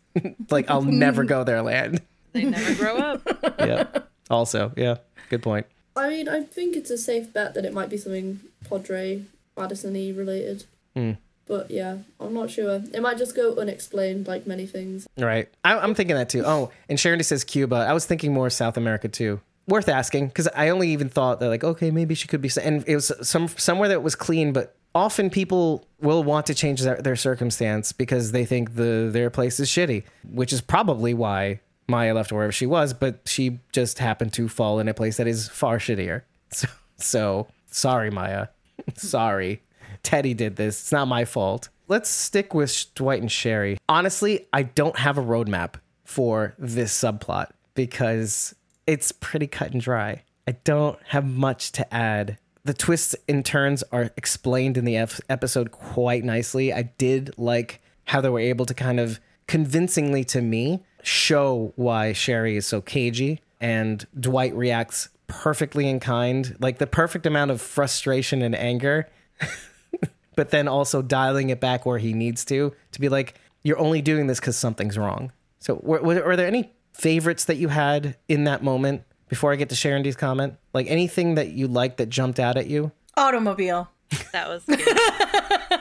like, 0.50 0.68
I'll 0.68 0.82
never 0.82 1.22
go 1.22 1.44
there 1.44 1.62
land. 1.62 2.02
They 2.32 2.42
never 2.42 2.74
grow 2.74 2.96
up. 2.96 3.22
Yeah. 3.60 3.86
Also, 4.30 4.72
yeah, 4.76 4.96
good 5.30 5.42
point. 5.42 5.66
I 5.96 6.08
mean, 6.08 6.28
I 6.28 6.42
think 6.42 6.76
it's 6.76 6.90
a 6.90 6.98
safe 6.98 7.32
bet 7.32 7.54
that 7.54 7.64
it 7.64 7.72
might 7.72 7.88
be 7.88 7.96
something 7.96 8.40
Padre 8.68 9.22
Madison-y 9.56 10.12
related. 10.14 10.64
Hmm. 10.94 11.12
But 11.46 11.70
yeah, 11.70 11.98
I'm 12.18 12.34
not 12.34 12.50
sure. 12.50 12.82
It 12.92 13.00
might 13.00 13.18
just 13.18 13.36
go 13.36 13.54
unexplained, 13.56 14.26
like 14.26 14.46
many 14.46 14.66
things. 14.66 15.06
Right. 15.16 15.48
I, 15.64 15.78
I'm 15.78 15.94
thinking 15.94 16.16
that 16.16 16.28
too. 16.28 16.42
Oh, 16.44 16.72
and 16.88 16.98
Sharon 16.98 17.22
says 17.22 17.44
Cuba. 17.44 17.76
I 17.76 17.92
was 17.92 18.04
thinking 18.04 18.34
more 18.34 18.50
South 18.50 18.76
America 18.76 19.08
too. 19.08 19.40
Worth 19.68 19.88
asking 19.88 20.28
because 20.28 20.48
I 20.54 20.68
only 20.68 20.90
even 20.90 21.08
thought 21.08 21.40
that 21.40 21.48
like 21.48 21.64
okay 21.64 21.90
maybe 21.90 22.14
she 22.14 22.28
could 22.28 22.40
be 22.40 22.50
and 22.62 22.84
it 22.86 22.94
was 22.94 23.10
some 23.22 23.48
somewhere 23.48 23.88
that 23.88 24.02
was 24.02 24.14
clean, 24.14 24.52
but 24.52 24.76
often 24.94 25.28
people 25.28 25.86
will 26.00 26.24
want 26.24 26.46
to 26.46 26.54
change 26.54 26.82
their, 26.82 26.96
their 27.02 27.16
circumstance 27.16 27.92
because 27.92 28.32
they 28.32 28.44
think 28.44 28.74
the 28.76 29.08
their 29.12 29.28
place 29.28 29.58
is 29.58 29.68
shitty, 29.68 30.04
which 30.24 30.52
is 30.52 30.60
probably 30.60 31.14
why 31.14 31.60
Maya 31.88 32.14
left 32.14 32.32
wherever 32.32 32.52
she 32.52 32.66
was. 32.66 32.92
But 32.92 33.20
she 33.26 33.60
just 33.72 33.98
happened 33.98 34.32
to 34.34 34.48
fall 34.48 34.78
in 34.78 34.88
a 34.88 34.94
place 34.94 35.16
that 35.16 35.26
is 35.26 35.48
far 35.48 35.78
shittier. 35.78 36.22
So 36.52 36.68
so 36.98 37.48
sorry, 37.70 38.10
Maya. 38.10 38.48
sorry. 38.94 39.62
Teddy 40.02 40.32
did 40.34 40.56
this. 40.56 40.80
It's 40.80 40.92
not 40.92 41.08
my 41.08 41.24
fault. 41.24 41.68
Let's 41.88 42.08
stick 42.08 42.54
with 42.54 42.86
Dwight 42.94 43.20
and 43.20 43.30
Sherry. 43.30 43.78
Honestly, 43.88 44.46
I 44.52 44.62
don't 44.62 44.98
have 44.98 45.18
a 45.18 45.22
roadmap 45.22 45.74
for 46.04 46.54
this 46.58 46.96
subplot 46.96 47.50
because 47.74 48.54
it's 48.86 49.12
pretty 49.12 49.46
cut 49.46 49.72
and 49.72 49.80
dry. 49.80 50.22
I 50.48 50.52
don't 50.52 50.98
have 51.08 51.26
much 51.26 51.72
to 51.72 51.94
add. 51.94 52.38
The 52.64 52.74
twists 52.74 53.14
and 53.28 53.44
turns 53.44 53.82
are 53.92 54.10
explained 54.16 54.76
in 54.76 54.84
the 54.84 54.96
ep- 54.96 55.20
episode 55.28 55.70
quite 55.70 56.24
nicely. 56.24 56.72
I 56.72 56.82
did 56.82 57.36
like 57.36 57.80
how 58.04 58.20
they 58.20 58.28
were 58.28 58.40
able 58.40 58.66
to 58.66 58.74
kind 58.74 59.00
of 59.00 59.20
convincingly 59.46 60.24
to 60.24 60.40
me 60.40 60.82
show 61.06 61.72
why 61.76 62.12
Sherry 62.12 62.56
is 62.56 62.66
so 62.66 62.80
cagey 62.80 63.40
and 63.60 64.06
Dwight 64.18 64.54
reacts 64.54 65.08
perfectly 65.26 65.88
in 65.88 66.00
kind, 66.00 66.56
like 66.60 66.78
the 66.78 66.86
perfect 66.86 67.26
amount 67.26 67.50
of 67.50 67.60
frustration 67.60 68.42
and 68.42 68.54
anger 68.54 69.08
but 70.36 70.50
then 70.50 70.68
also 70.68 71.02
dialing 71.02 71.50
it 71.50 71.60
back 71.60 71.84
where 71.86 71.98
he 71.98 72.12
needs 72.12 72.44
to 72.44 72.72
to 72.92 73.00
be 73.00 73.08
like 73.08 73.34
you're 73.62 73.78
only 73.78 74.00
doing 74.00 74.26
this 74.26 74.40
because 74.40 74.56
something's 74.56 74.96
wrong 74.96 75.32
so 75.58 75.80
were, 75.82 76.00
were, 76.00 76.22
were 76.22 76.36
there 76.36 76.46
any 76.46 76.70
favorites 76.92 77.44
that 77.44 77.56
you 77.56 77.68
had 77.68 78.16
in 78.28 78.44
that 78.44 78.62
moment 78.62 79.02
before 79.28 79.52
i 79.52 79.56
get 79.56 79.68
to 79.68 79.74
sharon 79.74 80.02
d's 80.02 80.16
comment 80.16 80.54
like 80.72 80.86
anything 80.88 81.34
that 81.34 81.48
you 81.50 81.68
liked 81.68 81.98
that 81.98 82.08
jumped 82.08 82.40
out 82.40 82.56
at 82.56 82.66
you 82.66 82.90
Automobile. 83.16 83.88
That 84.32 84.48
was 84.48 84.64
cute. 84.64 85.80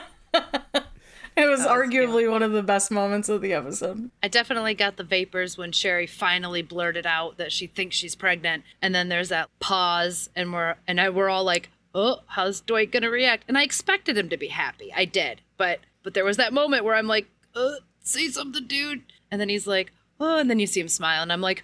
It 1.42 1.50
was 1.50 1.66
arguably 1.66 2.30
one 2.30 2.42
of 2.42 2.52
the 2.52 2.62
best 2.62 2.90
moments 2.90 3.28
of 3.28 3.42
the 3.42 3.52
episode. 3.52 4.10
I 4.22 4.28
definitely 4.28 4.72
got 4.72 4.96
the 4.96 5.04
vapors 5.04 5.58
when 5.58 5.70
Sherry 5.70 6.06
finally 6.06 6.62
blurted 6.62 7.04
out 7.04 7.36
that 7.36 7.52
she 7.52 7.66
thinks 7.66 7.94
she's 7.94 8.14
pregnant, 8.14 8.64
and 8.80 8.94
then 8.94 9.10
there's 9.10 9.28
that 9.28 9.50
pause, 9.60 10.30
and 10.34 10.52
we're 10.52 10.76
and 10.88 10.98
I 10.98 11.10
we're 11.10 11.28
all 11.28 11.44
like, 11.44 11.68
"Oh, 11.94 12.20
how's 12.28 12.62
Dwight 12.62 12.90
gonna 12.90 13.10
react?" 13.10 13.44
And 13.48 13.58
I 13.58 13.64
expected 13.64 14.16
him 14.16 14.30
to 14.30 14.38
be 14.38 14.48
happy. 14.48 14.90
I 14.96 15.04
did, 15.04 15.42
but 15.58 15.80
but 16.02 16.14
there 16.14 16.24
was 16.24 16.38
that 16.38 16.54
moment 16.54 16.84
where 16.84 16.94
I'm 16.94 17.06
like, 17.06 17.28
uh, 17.54 17.74
"Say 18.00 18.28
something, 18.28 18.66
dude," 18.66 19.02
and 19.30 19.38
then 19.38 19.50
he's 19.50 19.66
like, 19.66 19.92
"Oh," 20.18 20.38
and 20.38 20.48
then 20.48 20.58
you 20.58 20.66
see 20.66 20.80
him 20.80 20.88
smile, 20.88 21.20
and 21.22 21.30
I'm 21.30 21.42
like, 21.42 21.62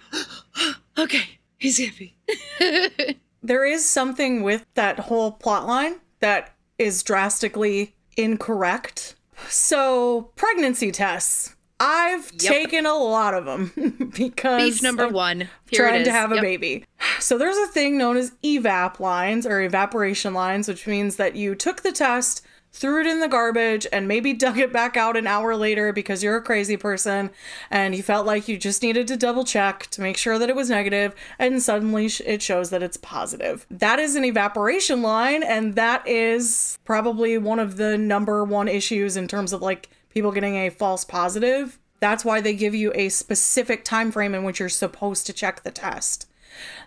"Okay, 0.99 1.39
he's 1.57 1.79
happy." 1.79 2.15
There 3.45 3.65
is 3.65 3.83
something 3.83 4.41
with 4.41 4.65
that 4.75 4.99
whole 4.99 5.33
plot 5.33 5.67
line 5.67 5.95
that 6.21 6.53
is 6.77 7.03
drastically 7.03 7.93
incorrect. 8.15 9.15
So, 9.47 10.31
pregnancy 10.35 10.91
tests. 10.91 11.55
I've 11.79 12.31
taken 12.37 12.85
a 12.85 12.93
lot 12.93 13.33
of 13.33 13.43
them 13.45 14.11
because 14.15 14.61
Beef 14.63 14.83
number 14.83 15.03
of 15.03 15.11
one. 15.11 15.49
Here 15.69 15.81
trying 15.85 16.05
to 16.05 16.11
have 16.11 16.31
a 16.31 16.35
Yep. 16.35 16.41
baby. 16.43 16.85
So 17.19 17.37
there's 17.37 17.57
a 17.57 17.67
thing 17.67 17.97
known 17.97 18.15
as 18.15 18.31
evap 18.43 18.99
lines 19.01 19.45
or 19.45 19.59
evaporation 19.61 20.33
lines, 20.33 20.67
which 20.69 20.87
means 20.87 21.17
that 21.17 21.35
you 21.35 21.55
took 21.55 21.81
the 21.81 21.91
test, 21.91 22.41
threw 22.73 22.99
it 22.99 23.07
in 23.07 23.19
the 23.19 23.27
garbage, 23.27 23.85
and 23.93 24.07
maybe 24.07 24.33
dug 24.33 24.57
it 24.57 24.73
back 24.73 24.97
out 24.97 25.15
an 25.15 25.27
hour 25.27 25.55
later 25.55 25.93
because 25.93 26.23
you're 26.23 26.35
a 26.35 26.41
crazy 26.41 26.75
person 26.75 27.29
and 27.69 27.95
you 27.95 28.01
felt 28.01 28.25
like 28.25 28.47
you 28.47 28.57
just 28.57 28.81
needed 28.81 29.07
to 29.07 29.15
double 29.15 29.45
check 29.45 29.87
to 29.91 30.01
make 30.01 30.17
sure 30.17 30.39
that 30.39 30.49
it 30.49 30.55
was 30.55 30.69
negative, 30.69 31.13
and 31.37 31.61
suddenly 31.61 32.07
it 32.25 32.41
shows 32.41 32.71
that 32.71 32.83
it's 32.83 32.97
positive. 32.97 33.65
That 33.69 33.99
is 33.99 34.15
an 34.15 34.25
evaporation 34.25 35.01
line, 35.01 35.43
and 35.43 35.75
that 35.75 36.07
is 36.07 36.79
probably 36.83 37.37
one 37.37 37.59
of 37.59 37.77
the 37.77 37.97
number 37.97 38.43
one 38.43 38.67
issues 38.67 39.15
in 39.15 39.27
terms 39.27 39.53
of 39.53 39.61
like 39.61 39.89
people 40.09 40.31
getting 40.31 40.55
a 40.55 40.69
false 40.69 41.05
positive. 41.05 41.79
That's 41.99 42.25
why 42.25 42.41
they 42.41 42.53
give 42.53 42.75
you 42.75 42.91
a 42.95 43.09
specific 43.09 43.85
time 43.85 44.11
frame 44.11 44.35
in 44.35 44.43
which 44.43 44.59
you're 44.59 44.67
supposed 44.67 45.25
to 45.27 45.33
check 45.33 45.63
the 45.63 45.71
test. 45.71 46.27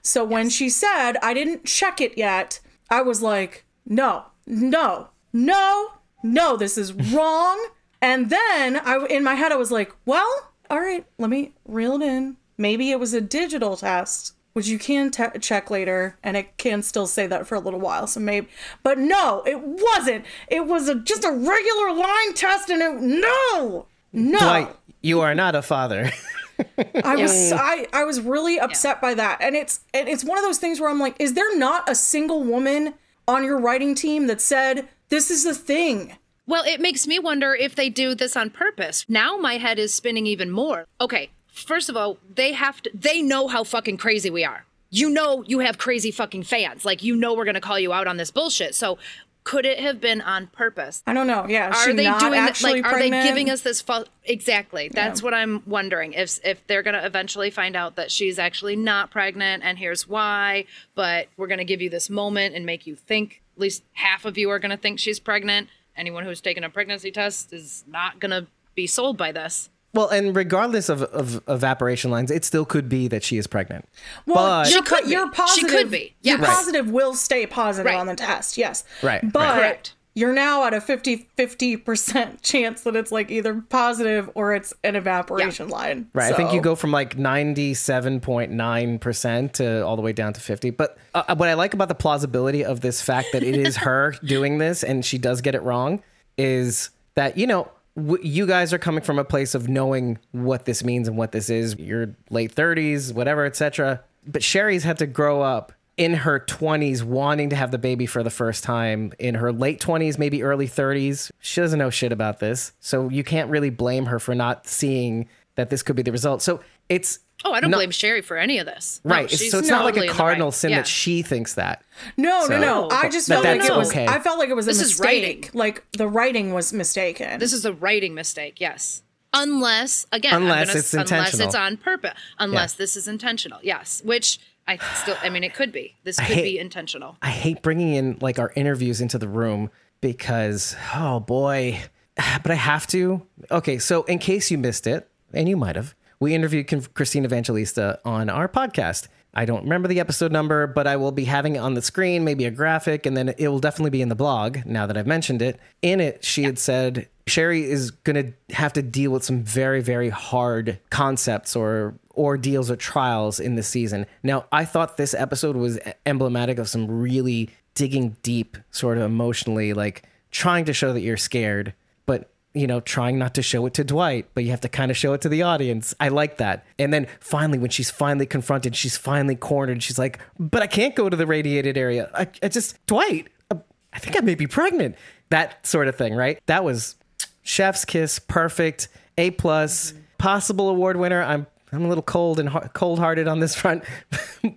So 0.02 0.24
when 0.24 0.50
she 0.50 0.68
said, 0.68 1.14
I 1.22 1.32
didn't 1.32 1.64
check 1.64 2.00
it 2.00 2.18
yet, 2.18 2.60
I 2.90 3.02
was 3.02 3.22
like, 3.22 3.64
no, 3.86 4.26
no, 4.46 5.08
no, 5.36 5.92
no, 6.22 6.56
this 6.56 6.78
is 6.78 6.92
wrong. 6.92 7.68
and 8.02 8.30
then 8.30 8.76
I, 8.76 9.06
in 9.10 9.22
my 9.24 9.34
head, 9.34 9.52
I 9.52 9.56
was 9.56 9.70
like, 9.70 9.92
well, 10.04 10.52
all 10.70 10.80
right, 10.80 11.04
let 11.18 11.30
me 11.30 11.52
reel 11.66 11.94
it 11.94 12.02
in. 12.02 12.36
Maybe 12.58 12.90
it 12.90 12.98
was 12.98 13.12
a 13.12 13.20
digital 13.20 13.76
test, 13.76 14.34
which 14.54 14.66
you 14.66 14.78
can 14.78 15.10
te- 15.10 15.38
check 15.40 15.70
later, 15.70 16.16
and 16.22 16.36
it 16.36 16.56
can 16.56 16.82
still 16.82 17.06
say 17.06 17.26
that 17.26 17.46
for 17.46 17.54
a 17.54 17.60
little 17.60 17.80
while. 17.80 18.06
So 18.06 18.20
maybe, 18.20 18.48
but 18.82 18.98
no, 18.98 19.42
it 19.46 19.60
wasn't. 19.60 20.24
It 20.48 20.66
was 20.66 20.88
a, 20.88 20.94
just 20.94 21.24
a 21.24 21.30
regular 21.30 21.92
line 21.92 22.32
test, 22.34 22.70
and 22.70 22.80
it, 22.80 23.00
no, 23.02 23.86
no. 24.12 24.38
dwight 24.38 24.76
you 25.02 25.20
are 25.20 25.34
not 25.34 25.54
a 25.54 25.62
father 25.62 26.10
I 27.04 27.16
was 27.16 27.52
I, 27.52 27.86
I 27.92 28.04
was 28.04 28.20
really 28.20 28.58
upset 28.58 29.00
by 29.00 29.14
that. 29.14 29.42
And 29.42 29.54
it's 29.54 29.80
and 29.92 30.08
it's 30.08 30.24
one 30.24 30.38
of 30.38 30.44
those 30.44 30.58
things 30.58 30.80
where 30.80 30.88
I'm 30.88 30.98
like, 30.98 31.14
is 31.20 31.34
there 31.34 31.56
not 31.58 31.88
a 31.88 31.94
single 31.94 32.42
woman 32.42 32.94
on 33.28 33.44
your 33.44 33.58
writing 33.58 33.94
team 33.94 34.26
that 34.28 34.40
said 34.40 34.88
this 35.08 35.30
is 35.30 35.44
the 35.44 35.54
thing? 35.54 36.16
Well, 36.46 36.64
it 36.64 36.80
makes 36.80 37.06
me 37.06 37.18
wonder 37.18 37.54
if 37.54 37.74
they 37.74 37.88
do 37.88 38.14
this 38.14 38.36
on 38.36 38.50
purpose. 38.50 39.04
Now 39.08 39.36
my 39.36 39.56
head 39.58 39.78
is 39.78 39.92
spinning 39.92 40.26
even 40.26 40.50
more. 40.50 40.86
Okay, 41.00 41.30
first 41.46 41.88
of 41.88 41.96
all, 41.96 42.18
they 42.32 42.52
have 42.52 42.80
to 42.82 42.90
they 42.94 43.20
know 43.22 43.48
how 43.48 43.64
fucking 43.64 43.96
crazy 43.96 44.30
we 44.30 44.44
are. 44.44 44.64
you 44.90 45.10
know 45.10 45.42
you 45.46 45.58
have 45.58 45.78
crazy 45.78 46.10
fucking 46.12 46.44
fans. 46.44 46.84
Like 46.84 47.02
you 47.02 47.16
know 47.16 47.34
we're 47.34 47.44
gonna 47.44 47.60
call 47.60 47.78
you 47.80 47.92
out 47.92 48.06
on 48.06 48.16
this 48.16 48.30
bullshit. 48.30 48.74
So 48.74 48.98
could 49.42 49.64
it 49.64 49.78
have 49.78 50.00
been 50.00 50.20
on 50.22 50.48
purpose? 50.48 51.04
I 51.06 51.12
don't 51.14 51.28
know. 51.28 51.46
Yeah, 51.48 51.68
Are 51.72 51.92
they 51.92 52.02
doing 52.18 52.32
that? 52.32 52.60
Like, 52.62 52.84
are 52.84 52.98
they 52.98 53.10
giving 53.10 53.48
us 53.48 53.60
this 53.60 53.80
false? 53.80 54.08
Exactly. 54.24 54.88
That's 54.88 55.22
what 55.22 55.34
I'm 55.34 55.62
wondering. 55.66 56.14
If 56.14 56.40
if 56.44 56.66
they're 56.66 56.82
gonna 56.82 57.02
eventually 57.04 57.50
find 57.50 57.76
out 57.76 57.94
that 57.94 58.10
she's 58.10 58.38
actually 58.40 58.74
not 58.74 59.10
pregnant, 59.12 59.62
and 59.62 59.78
here's 59.78 60.08
why. 60.08 60.64
But 60.96 61.28
we're 61.36 61.46
gonna 61.46 61.64
give 61.64 61.80
you 61.80 61.90
this 61.90 62.10
moment 62.10 62.54
and 62.56 62.66
make 62.66 62.86
you 62.86 62.96
think. 62.96 63.40
At 63.56 63.60
least 63.60 63.84
half 63.94 64.24
of 64.26 64.36
you 64.36 64.50
are 64.50 64.58
gonna 64.58 64.76
think 64.76 64.98
she's 64.98 65.18
pregnant. 65.18 65.68
Anyone 65.96 66.24
who's 66.24 66.42
taken 66.42 66.62
a 66.62 66.68
pregnancy 66.68 67.10
test 67.10 67.52
is 67.54 67.84
not 67.88 68.20
gonna 68.20 68.46
be 68.74 68.86
sold 68.86 69.16
by 69.16 69.32
this. 69.32 69.70
Well, 69.94 70.08
and 70.10 70.36
regardless 70.36 70.90
of, 70.90 71.02
of 71.04 71.42
evaporation 71.48 72.10
lines, 72.10 72.30
it 72.30 72.44
still 72.44 72.66
could 72.66 72.86
be 72.86 73.08
that 73.08 73.24
she 73.24 73.38
is 73.38 73.46
pregnant. 73.46 73.88
Well, 74.26 74.36
but 74.64 74.70
you're, 74.70 74.76
She 74.76 74.82
could 74.82 75.04
be. 75.04 75.10
you're 75.10 75.30
She 75.54 75.64
could 75.64 75.90
be. 75.90 76.14
Your 76.20 76.36
Yes. 76.36 76.40
Right. 76.46 76.54
positive 76.54 76.90
will 76.90 77.14
stay 77.14 77.46
positive 77.46 77.86
Right. 77.86 77.98
on 77.98 78.06
the 78.06 78.14
test. 78.14 78.58
Yes. 78.58 78.84
Right, 79.02 79.22
right. 79.22 79.32
But 79.32 79.54
Correct. 79.54 79.94
You're 80.16 80.32
now 80.32 80.64
at 80.64 80.74
a 80.74 80.80
50 80.80 81.28
50% 81.36 82.38
chance 82.42 82.80
that 82.80 82.96
it's 82.96 83.12
like 83.12 83.30
either 83.30 83.62
positive 83.68 84.30
or 84.34 84.54
it's 84.54 84.72
an 84.82 84.96
evaporation 84.96 85.68
line. 85.68 86.08
Right. 86.14 86.32
I 86.32 86.36
think 86.36 86.54
you 86.54 86.62
go 86.62 86.74
from 86.74 86.90
like 86.90 87.18
97.9% 87.18 89.52
to 89.52 89.86
all 89.86 89.94
the 89.94 90.02
way 90.02 90.14
down 90.14 90.32
to 90.32 90.40
50. 90.40 90.70
But 90.70 90.96
uh, 91.14 91.36
what 91.36 91.50
I 91.50 91.54
like 91.54 91.74
about 91.74 91.88
the 91.88 91.94
plausibility 91.94 92.64
of 92.64 92.80
this 92.80 93.02
fact 93.02 93.28
that 93.34 93.42
it 93.42 93.56
is 93.56 93.76
her 93.76 94.14
doing 94.24 94.56
this 94.56 94.82
and 94.82 95.04
she 95.04 95.18
does 95.18 95.42
get 95.42 95.54
it 95.54 95.60
wrong 95.62 96.02
is 96.38 96.88
that, 97.14 97.36
you 97.36 97.46
know, 97.46 97.70
w- 97.94 98.26
you 98.26 98.46
guys 98.46 98.72
are 98.72 98.78
coming 98.78 99.04
from 99.04 99.18
a 99.18 99.24
place 99.24 99.54
of 99.54 99.68
knowing 99.68 100.18
what 100.32 100.64
this 100.64 100.82
means 100.82 101.08
and 101.08 101.18
what 101.18 101.32
this 101.32 101.50
is. 101.50 101.78
Your 101.78 102.16
late 102.30 102.54
30s, 102.54 103.12
whatever, 103.12 103.44
etc. 103.44 104.00
But 104.26 104.42
Sherry's 104.42 104.82
had 104.82 104.96
to 104.98 105.06
grow 105.06 105.42
up 105.42 105.72
in 105.96 106.12
her 106.14 106.40
20s 106.40 107.02
wanting 107.02 107.50
to 107.50 107.56
have 107.56 107.70
the 107.70 107.78
baby 107.78 108.04
for 108.06 108.22
the 108.22 108.30
first 108.30 108.62
time 108.62 109.12
in 109.18 109.34
her 109.36 109.50
late 109.52 109.80
20s 109.80 110.18
maybe 110.18 110.42
early 110.42 110.68
30s 110.68 111.30
she 111.40 111.60
doesn't 111.60 111.78
know 111.78 111.88
shit 111.88 112.12
about 112.12 112.38
this 112.38 112.72
so 112.80 113.08
you 113.08 113.24
can't 113.24 113.48
really 113.50 113.70
blame 113.70 114.04
her 114.06 114.18
for 114.18 114.34
not 114.34 114.66
seeing 114.66 115.26
that 115.54 115.70
this 115.70 115.82
could 115.82 115.96
be 115.96 116.02
the 116.02 116.12
result 116.12 116.42
so 116.42 116.60
it's 116.88 117.20
Oh, 117.44 117.52
I 117.52 117.60
don't 117.60 117.70
not- 117.70 117.76
blame 117.78 117.90
Sherry 117.90 118.22
for 118.22 118.38
any 118.38 118.58
of 118.58 118.64
this. 118.66 119.00
No, 119.04 119.14
right 119.14 119.30
she's 119.30 119.50
so 119.50 119.58
it's 119.58 119.68
not 119.68 119.84
like 119.84 119.96
a 119.98 120.06
cardinal 120.08 120.48
right. 120.48 120.54
sin 120.54 120.70
Yeah. 120.70 120.78
that 120.78 120.86
she 120.86 121.20
thinks 121.22 121.54
that 121.54 121.82
No, 122.16 122.46
So- 122.46 122.58
no, 122.58 122.88
no. 122.88 122.88
I 122.90 123.10
just 123.10 123.28
That 123.28 123.42
felt 123.42 123.58
like 123.58 123.70
it 123.70 123.76
was. 123.76 123.88
okay. 123.90 124.06
I 124.06 124.18
felt 124.20 124.38
like 124.38 124.48
it 124.48 124.54
was 124.56 124.66
a 124.66 124.70
This 124.70 124.80
is 124.80 124.98
mistake. 124.98 125.04
writing. 125.04 125.50
Like 125.52 125.84
the 125.92 126.08
writing 126.08 126.54
was 126.54 126.72
mistaken. 126.72 127.38
This 127.38 127.52
is 127.52 127.66
a 127.66 127.74
writing 127.74 128.14
mistake, 128.14 128.58
yes. 128.58 129.02
Unless 129.34 130.06
again, 130.12 130.34
Unless 130.34 130.68
gonna- 130.68 130.78
it's 130.78 130.92
unless 130.94 131.10
intentional. 131.10 131.46
it's 131.46 131.54
on 131.54 131.76
purpose. 131.76 132.14
Unless 132.38 132.72
this 132.74 132.96
is 132.96 133.06
intentional, 133.06 133.58
yes. 133.62 134.00
Which 134.02 134.38
I 134.68 134.78
still, 134.94 135.16
I 135.22 135.28
mean, 135.28 135.44
it 135.44 135.54
could 135.54 135.72
be. 135.72 135.94
This 136.04 136.16
could 136.16 136.26
hate- 136.26 136.42
be 136.42 136.58
intentional. 136.58 137.16
I 137.22 137.30
hate 137.30 137.62
bringing 137.62 137.94
in 137.94 138.18
like 138.20 138.38
our 138.38 138.52
interviews 138.56 139.00
into 139.00 139.18
the 139.18 139.28
room 139.28 139.70
because 140.00 140.76
oh 140.94 141.20
boy, 141.20 141.80
but 142.16 142.50
I 142.50 142.54
have 142.54 142.86
to. 142.88 143.22
Okay, 143.50 143.78
so 143.78 144.02
in 144.04 144.18
case 144.18 144.50
you 144.50 144.58
missed 144.58 144.86
it, 144.86 145.08
and 145.32 145.48
you 145.48 145.56
might 145.56 145.76
have, 145.76 145.94
we 146.18 146.34
interviewed 146.34 146.94
Christine 146.94 147.24
Evangelista 147.24 148.00
on 148.04 148.28
our 148.28 148.48
podcast. 148.48 149.08
I 149.34 149.44
don't 149.44 149.64
remember 149.64 149.86
the 149.86 150.00
episode 150.00 150.32
number, 150.32 150.66
but 150.66 150.86
I 150.86 150.96
will 150.96 151.12
be 151.12 151.24
having 151.24 151.56
it 151.56 151.58
on 151.58 151.74
the 151.74 151.82
screen, 151.82 152.24
maybe 152.24 152.46
a 152.46 152.50
graphic, 152.50 153.04
and 153.04 153.14
then 153.14 153.34
it 153.36 153.48
will 153.48 153.58
definitely 153.58 153.90
be 153.90 154.00
in 154.00 154.08
the 154.08 154.14
blog 154.14 154.64
now 154.64 154.86
that 154.86 154.96
I've 154.96 155.06
mentioned 155.06 155.42
it. 155.42 155.60
In 155.82 156.00
it, 156.00 156.24
she 156.24 156.44
had 156.44 156.58
said 156.58 157.06
Sherry 157.26 157.70
is 157.70 157.90
going 157.90 158.32
to 158.48 158.54
have 158.54 158.72
to 158.72 158.82
deal 158.82 159.10
with 159.10 159.24
some 159.24 159.42
very, 159.42 159.82
very 159.82 160.08
hard 160.08 160.78
concepts 160.88 161.54
or 161.54 161.98
ordeals 162.16 162.70
or 162.70 162.76
trials 162.76 163.38
in 163.40 163.54
the 163.56 163.62
season. 163.62 164.06
Now, 164.22 164.46
I 164.52 164.64
thought 164.64 164.96
this 164.96 165.14
episode 165.14 165.56
was 165.56 165.78
emblematic 166.04 166.58
of 166.58 166.68
some 166.68 166.86
really 166.86 167.50
digging 167.74 168.16
deep, 168.22 168.56
sort 168.70 168.98
of 168.98 169.04
emotionally, 169.04 169.72
like 169.72 170.04
trying 170.30 170.64
to 170.64 170.72
show 170.72 170.92
that 170.92 171.00
you're 171.00 171.16
scared, 171.16 171.74
but 172.06 172.30
you 172.54 172.66
know, 172.66 172.80
trying 172.80 173.18
not 173.18 173.34
to 173.34 173.42
show 173.42 173.66
it 173.66 173.74
to 173.74 173.84
Dwight, 173.84 174.28
but 174.32 174.42
you 174.42 174.50
have 174.50 174.62
to 174.62 174.68
kind 174.68 174.90
of 174.90 174.96
show 174.96 175.12
it 175.12 175.20
to 175.20 175.28
the 175.28 175.42
audience. 175.42 175.94
I 176.00 176.08
like 176.08 176.38
that. 176.38 176.64
And 176.78 176.92
then 176.92 177.06
finally, 177.20 177.58
when 177.58 177.68
she's 177.68 177.90
finally 177.90 178.24
confronted, 178.24 178.74
she's 178.74 178.96
finally 178.96 179.36
cornered. 179.36 179.82
She's 179.82 179.98
like, 179.98 180.18
"But 180.38 180.62
I 180.62 180.66
can't 180.66 180.94
go 180.94 181.10
to 181.10 181.16
the 181.16 181.26
radiated 181.26 181.76
area. 181.76 182.10
I, 182.14 182.26
I 182.42 182.48
just 182.48 182.84
Dwight. 182.86 183.28
uh, 183.50 183.56
I 183.92 183.98
think 183.98 184.16
I 184.16 184.20
may 184.20 184.34
be 184.34 184.46
pregnant." 184.46 184.96
That 185.28 185.66
sort 185.66 185.86
of 185.86 185.96
thing, 185.96 186.14
right? 186.14 186.40
That 186.46 186.64
was 186.64 186.94
chef's 187.42 187.84
kiss, 187.84 188.18
perfect, 188.18 188.88
a 189.18 189.32
plus, 189.32 189.92
possible 190.16 190.70
award 190.70 190.96
winner. 190.96 191.22
I'm 191.22 191.46
I'm 191.72 191.84
a 191.84 191.88
little 191.88 192.02
cold 192.02 192.38
and 192.38 192.50
cold 192.72 192.98
hearted 192.98 193.28
on 193.28 193.40
this 193.40 193.54
front, 193.60 193.84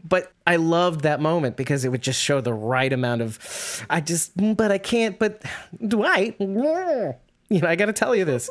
but 0.04 0.32
I 0.46 0.58
loved 0.58 1.02
that 1.02 1.20
moment 1.20 1.58
because 1.58 1.86
it 1.86 1.90
would 1.90 2.02
just 2.02 2.22
show 2.22 2.42
the 2.42 2.54
right 2.54 2.92
amount 2.92 3.22
of, 3.22 3.86
I 3.90 4.02
just, 4.02 4.32
but 4.56 4.72
I 4.72 4.78
can't, 4.78 5.18
but 5.18 5.44
Dwight, 5.86 6.36
you 6.40 7.16
know, 7.50 7.68
I 7.68 7.76
got 7.76 7.88
to 7.88 7.94
tell 7.94 8.16
you 8.16 8.26
this, 8.26 8.50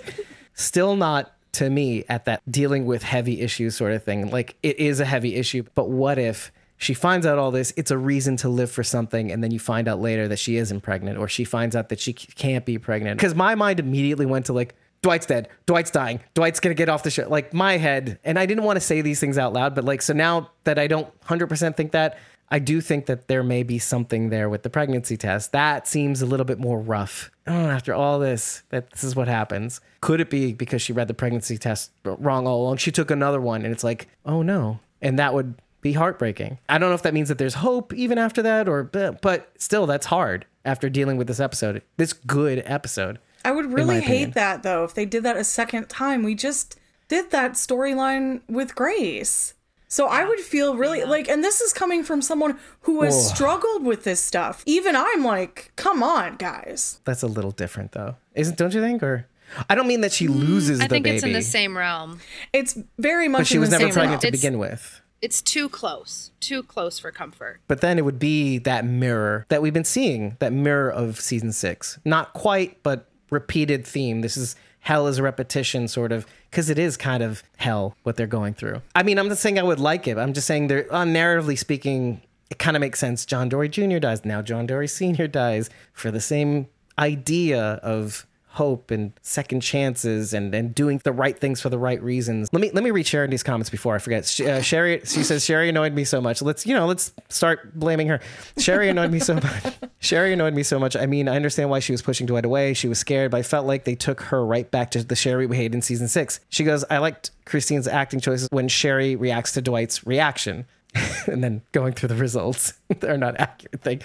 still 0.55 0.97
not 0.97 1.33
to 1.53 1.71
me 1.71 2.05
at 2.09 2.25
that 2.27 2.43
dealing 2.51 2.85
with 2.85 3.03
heavy 3.03 3.41
issues 3.41 3.77
sort 3.77 3.93
of 3.93 4.03
thing. 4.05 4.31
Like 4.31 4.57
it 4.63 4.79
is 4.79 5.01
a 5.01 5.05
heavy 5.05 5.37
issue, 5.37 5.65
but 5.75 5.89
what 5.89 6.19
if 6.19 6.53
she 6.77 6.95
finds 6.95 7.27
out 7.27 7.39
all 7.39 7.51
this? 7.51 7.73
It's 7.77 7.91
a 7.91 7.99
reason 7.99 8.37
to 8.39 8.49
live 8.49 8.71
for 8.71 8.85
something, 8.85 9.33
and 9.33 9.43
then 9.43 9.51
you 9.51 9.59
find 9.59 9.89
out 9.89 10.01
later 10.01 10.29
that 10.29 10.39
she 10.39 10.57
isn't 10.57 10.81
pregnant, 10.83 11.19
or 11.19 11.27
she 11.27 11.45
finds 11.45 11.75
out 11.75 11.89
that 11.89 11.99
she 11.99 12.13
can't 12.13 12.65
be 12.65 12.79
pregnant. 12.79 13.19
Because 13.19 13.35
my 13.35 13.57
mind 13.57 13.81
immediately 13.81 14.27
went 14.27 14.47
to 14.47 14.53
like, 14.53 14.77
Dwight's 15.03 15.27
dead. 15.27 15.49
Dwight's 15.67 15.91
dying. 15.91 16.21
Dwight's 16.35 16.61
gonna 16.61 16.75
get 16.75 16.89
off 16.89 17.03
the 17.03 17.11
show. 17.11 17.29
Like 17.29 17.55
my 17.55 17.77
head, 17.77 18.19
and 18.25 18.39
I 18.39 18.47
didn't 18.47 18.65
want 18.65 18.77
to 18.77 18.81
say 18.81 19.01
these 19.01 19.21
things 19.21 19.39
out 19.39 19.53
loud, 19.53 19.75
but 19.75 19.85
like 19.85 20.03
so 20.03 20.13
now 20.13 20.51
that 20.65 20.79
I 20.79 20.87
don't 20.87 21.09
hundred 21.25 21.49
percent 21.49 21.77
think 21.77 21.93
that, 21.93 22.19
I 22.51 22.59
do 22.59 22.81
think 22.81 23.07
that 23.07 23.29
there 23.29 23.43
may 23.43 23.63
be 23.63 23.79
something 23.79 24.31
there 24.31 24.49
with 24.49 24.63
the 24.63 24.71
pregnancy 24.71 25.17
test. 25.17 25.53
That 25.53 25.87
seems 25.87 26.23
a 26.23 26.27
little 26.27 26.47
bit 26.47 26.59
more 26.59 26.81
rough. 26.81 27.31
Oh, 27.47 27.53
after 27.53 27.95
all 27.95 28.19
this, 28.19 28.63
that 28.71 28.91
this 28.93 29.05
is 29.05 29.15
what 29.15 29.29
happens. 29.29 29.81
Could 30.01 30.21
it 30.21 30.31
be 30.31 30.53
because 30.53 30.83
she 30.83 30.93
read 30.93 31.09
the 31.09 31.15
pregnancy 31.15 31.59
test 31.59 31.91
wrong 32.05 32.47
all 32.47 32.63
along? 32.63 32.79
She 32.79 32.91
took 32.91 33.11
another 33.11 33.41
one, 33.41 33.65
and 33.65 33.73
it's 33.73 33.85
like, 33.85 34.09
oh 34.25 34.43
no, 34.43 34.81
and 35.01 35.19
that 35.19 35.35
would 35.35 35.55
be 35.81 35.93
heartbreaking. 35.93 36.59
I 36.69 36.79
don't 36.79 36.89
know 36.89 36.95
if 36.95 37.03
that 37.03 37.15
means 37.15 37.29
that 37.29 37.39
there's 37.39 37.55
hope 37.55 37.95
even 37.95 38.19
after 38.19 38.43
that, 38.43 38.69
or 38.69 38.85
but, 38.85 39.21
but 39.21 39.53
still, 39.59 39.87
that's 39.87 40.07
hard 40.07 40.47
after 40.65 40.89
dealing 40.89 41.17
with 41.17 41.29
this 41.29 41.41
episode, 41.41 41.83
this 41.99 42.13
good 42.13 42.63
episode. 42.67 43.19
I 43.49 43.53
would 43.53 43.73
really 43.73 43.99
opinion. 43.99 44.19
hate 44.27 44.35
that 44.35 44.63
though 44.63 44.85
if 44.85 44.95
they 44.95 45.05
did 45.07 45.23
that 45.23 45.37
a 45.37 45.45
second 45.45 45.89
time. 45.89 46.23
We 46.23 46.35
just 46.35 46.79
did 47.09 47.31
that 47.31 47.53
storyline 47.53 48.43
with 48.49 48.75
Grace. 48.75 49.55
So 49.91 50.07
I 50.07 50.25
would 50.25 50.41
feel 50.41 50.77
really 50.77 51.03
like, 51.05 51.29
and 51.31 51.43
this 51.43 51.63
is 51.63 51.73
coming 51.73 52.05
from 52.05 52.21
someone 52.21 52.59
who 52.83 53.01
has 53.05 53.15
Whoa. 53.15 53.21
struggled 53.35 53.85
with 53.85 54.05
this 54.05 54.21
stuff. 54.21 54.63
Even 54.67 54.95
I'm 54.95 55.25
like, 55.25 55.73
come 55.77 56.03
on, 56.03 56.37
guys. 56.37 57.01
That's 57.05 57.23
a 57.23 57.27
little 57.27 57.53
different 57.53 57.93
though. 57.93 58.17
Isn't 58.35 58.59
don't 58.59 58.75
you 58.75 58.83
think? 58.83 59.03
Or 59.03 59.27
I 59.71 59.75
don't 59.75 59.87
mean 59.87 60.03
that 60.03 60.13
she 60.13 60.29
loses 60.29 60.81
Mm, 60.81 60.85
I 60.85 60.89
think 60.89 61.05
baby. 61.05 61.17
it's 61.17 61.25
in 61.25 61.33
the 61.33 61.41
same 61.43 61.75
realm. 61.77 62.21
It's 62.53 62.77
very 62.99 63.29
much 63.29 63.41
but 63.41 63.47
she 63.47 63.55
in 63.55 63.61
was 63.63 63.71
the 63.71 63.79
never 63.79 63.91
same 63.91 63.95
pregnant 63.95 64.21
to. 64.23 64.29
It's- 64.29 64.41
begin 64.43 64.59
with. 64.59 65.01
It's 65.21 65.43
too 65.43 65.69
close, 65.69 66.31
too 66.39 66.63
close 66.63 67.01
for 67.01 67.11
comfort. 67.11 67.61
But 67.67 67.81
then 67.81 67.99
it 67.99 68.05
would 68.05 68.21
be 68.21 68.59
that 68.59 68.85
mirror 68.85 69.47
that 69.49 69.61
we've 69.61 69.73
been 69.73 69.83
seeing, 69.83 70.37
that 70.39 70.53
mirror 70.53 70.89
of 70.89 71.19
season 71.19 71.51
six. 71.51 71.99
Not 72.05 72.35
quite, 72.35 72.81
but 72.85 73.08
repeated 73.31 73.87
theme. 73.87 74.21
This 74.21 74.37
is 74.37 74.57
hell 74.81 75.07
is 75.07 75.19
a 75.19 75.23
repetition, 75.23 75.89
sort 75.89 76.13
of, 76.13 76.27
because 76.51 76.71
it 76.71 76.79
is 76.79 76.97
kind 76.97 77.23
of 77.23 77.43
hell 77.57 77.97
what 78.05 78.17
they're 78.17 78.27
going 78.27 78.55
through. 78.55 78.81
I 78.95 79.03
mean, 79.03 79.19
I'm 79.19 79.29
not 79.29 79.39
saying 79.39 79.59
I 79.59 79.63
would 79.63 79.81
like 79.81 80.07
it. 80.07 80.19
I'm 80.19 80.33
just 80.33 80.47
saying 80.47 80.69
they're 80.69 80.93
uh, 80.93 81.05
narratively 81.05 81.59
speaking, 81.59 82.23
it 82.51 82.59
kind 82.59 82.77
of 82.77 82.81
makes 82.81 82.99
sense. 82.99 83.27
John 83.27 83.49
Dorie 83.49 83.69
Jr. 83.69 83.99
dies. 83.99 84.25
Now 84.25 84.43
John 84.43 84.67
Dorie 84.67 84.89
Sr. 84.89 85.27
dies 85.27 85.69
for 85.93 86.11
the 86.11 86.21
same 86.21 86.69
idea 86.99 87.75
of 87.83 88.27
hope 88.59 88.91
and 88.91 89.13
second 89.23 89.61
chances 89.61 90.35
and, 90.35 90.53
and 90.53 90.75
doing 90.75 91.01
the 91.05 91.13
right 91.13 91.39
things 91.39 91.61
for 91.61 91.69
the 91.69 91.79
right 91.79 92.03
reasons. 92.03 92.49
Let 92.53 92.61
me 92.61 92.73
let 92.73 92.83
me 92.83 92.91
read 92.91 93.07
Sheridan's 93.07 93.45
comments 93.45 93.71
before 93.71 93.95
I 93.95 93.99
forget. 93.99 94.41
Uh, 94.41 94.61
Sherry, 94.61 95.01
she 95.05 95.23
says 95.23 95.45
Sherry 95.45 95.69
annoyed 95.69 95.93
me 95.93 96.03
so 96.05 96.21
much. 96.21 96.43
Let's 96.43 96.67
you 96.67 96.75
know 96.75 96.85
let's 96.87 97.13
start 97.29 97.79
blaming 97.79 98.09
her. 98.09 98.19
Sherry 98.59 98.89
annoyed 98.89 99.13
me 99.13 99.21
so 99.21 99.35
much. 99.43 99.75
Sherry 100.01 100.33
annoyed 100.33 100.55
me 100.55 100.65
so 100.65 100.81
much. 100.81 100.97
I 100.97 101.07
mean, 101.07 101.29
I 101.29 101.37
understand 101.37 101.71
why 101.71 101.79
she 101.79 101.93
was 101.93 102.03
pushing 102.03 102.27
Dwight 102.27 102.45
away. 102.45 102.75
She 102.75 102.89
was 102.89 102.99
scared, 102.99 103.31
but 103.31 103.39
I 103.39 103.43
felt 103.43 103.65
like 103.65 103.85
they 103.85 103.95
took 103.95 104.23
her 104.23 104.45
right 104.45 104.69
back 104.69 104.91
to 104.91 105.05
the 105.05 105.15
Sherry 105.15 105.47
we 105.47 105.57
hated 105.57 105.77
in 105.77 105.83
season 105.83 106.09
six. 106.09 106.41
She 106.49 106.65
goes, 106.65 106.85
I 106.91 106.99
liked 106.99 107.31
Christine's 107.45 107.87
acting 107.87 108.19
choices 108.19 108.49
when 108.51 108.67
Sherry 108.67 109.15
reacts 109.15 109.53
to 109.53 109.63
Dwight's 109.63 110.05
reaction. 110.05 110.67
and 111.27 111.43
then 111.45 111.63
going 111.73 111.93
through 111.93 112.09
the 112.09 112.17
results. 112.17 112.75
They're 113.01 113.19
not 113.19 113.39
accurate 113.39 113.81
thing. 113.81 114.03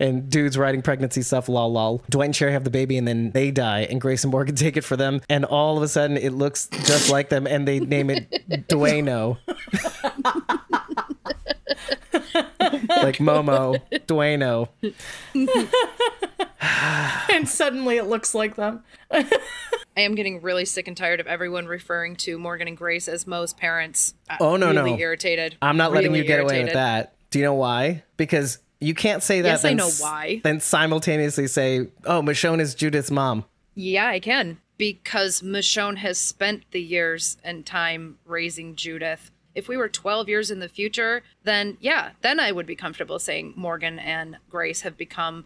And 0.00 0.28
dudes 0.28 0.58
writing 0.58 0.82
pregnancy 0.82 1.22
stuff, 1.22 1.48
lol 1.48 1.72
lol. 1.72 2.02
Dwight 2.10 2.26
and 2.26 2.36
Sherry 2.36 2.52
have 2.52 2.64
the 2.64 2.70
baby 2.70 2.96
and 2.96 3.06
then 3.06 3.30
they 3.32 3.50
die 3.50 3.80
and 3.80 4.00
Grace 4.00 4.24
and 4.24 4.30
Morgan 4.30 4.54
take 4.56 4.76
it 4.76 4.84
for 4.84 4.96
them. 4.96 5.20
And 5.28 5.44
all 5.44 5.76
of 5.76 5.82
a 5.82 5.88
sudden 5.88 6.16
it 6.16 6.32
looks 6.32 6.68
just 6.68 7.10
like 7.10 7.28
them 7.28 7.46
and 7.46 7.68
they 7.68 7.80
name 7.80 8.10
it 8.10 8.30
Dueno. 8.68 9.38
like 13.02 13.18
Momo, 13.18 13.80
Dueno. 14.06 14.68
and 17.30 17.48
suddenly 17.48 17.96
it 17.96 18.04
looks 18.04 18.34
like 18.34 18.56
them. 18.56 18.82
I 19.96 20.00
am 20.02 20.14
getting 20.14 20.40
really 20.40 20.64
sick 20.64 20.88
and 20.88 20.96
tired 20.96 21.20
of 21.20 21.26
everyone 21.26 21.66
referring 21.66 22.16
to 22.16 22.38
Morgan 22.38 22.66
and 22.68 22.76
Grace 22.76 23.08
as 23.08 23.26
Mo's 23.26 23.52
parents. 23.52 24.14
Uh, 24.28 24.36
Oh, 24.40 24.56
no, 24.56 24.68
really 24.70 24.92
no. 24.92 24.98
irritated. 24.98 25.56
I'm 25.60 25.76
not 25.76 25.92
letting 25.92 26.14
you 26.14 26.24
get 26.24 26.40
away 26.40 26.64
with 26.64 26.72
that. 26.72 27.14
Do 27.30 27.38
you 27.38 27.44
know 27.44 27.54
why? 27.54 28.02
Because 28.16 28.58
you 28.80 28.94
can't 28.94 29.22
say 29.22 29.40
that. 29.42 29.48
Yes, 29.48 29.64
I 29.64 29.68
then 29.68 29.76
know 29.78 29.86
s- 29.88 30.00
why. 30.00 30.40
Then 30.44 30.60
simultaneously 30.60 31.46
say, 31.46 31.88
"Oh, 32.04 32.20
Michonne 32.22 32.60
is 32.60 32.74
Judith's 32.74 33.10
mom." 33.10 33.44
Yeah, 33.74 34.06
I 34.08 34.18
can. 34.18 34.58
Because 34.78 35.40
Michonne 35.42 35.98
has 35.98 36.18
spent 36.18 36.64
the 36.72 36.80
years 36.82 37.36
and 37.44 37.64
time 37.64 38.18
raising 38.26 38.74
Judith. 38.74 39.30
If 39.54 39.68
we 39.68 39.76
were 39.76 39.88
12 39.88 40.28
years 40.28 40.50
in 40.50 40.58
the 40.60 40.68
future, 40.68 41.22
then 41.44 41.76
yeah, 41.80 42.10
then 42.22 42.40
I 42.40 42.50
would 42.52 42.66
be 42.66 42.74
comfortable 42.74 43.18
saying 43.18 43.52
Morgan 43.56 43.98
and 43.98 44.38
Grace 44.50 44.80
have 44.80 44.96
become 44.96 45.44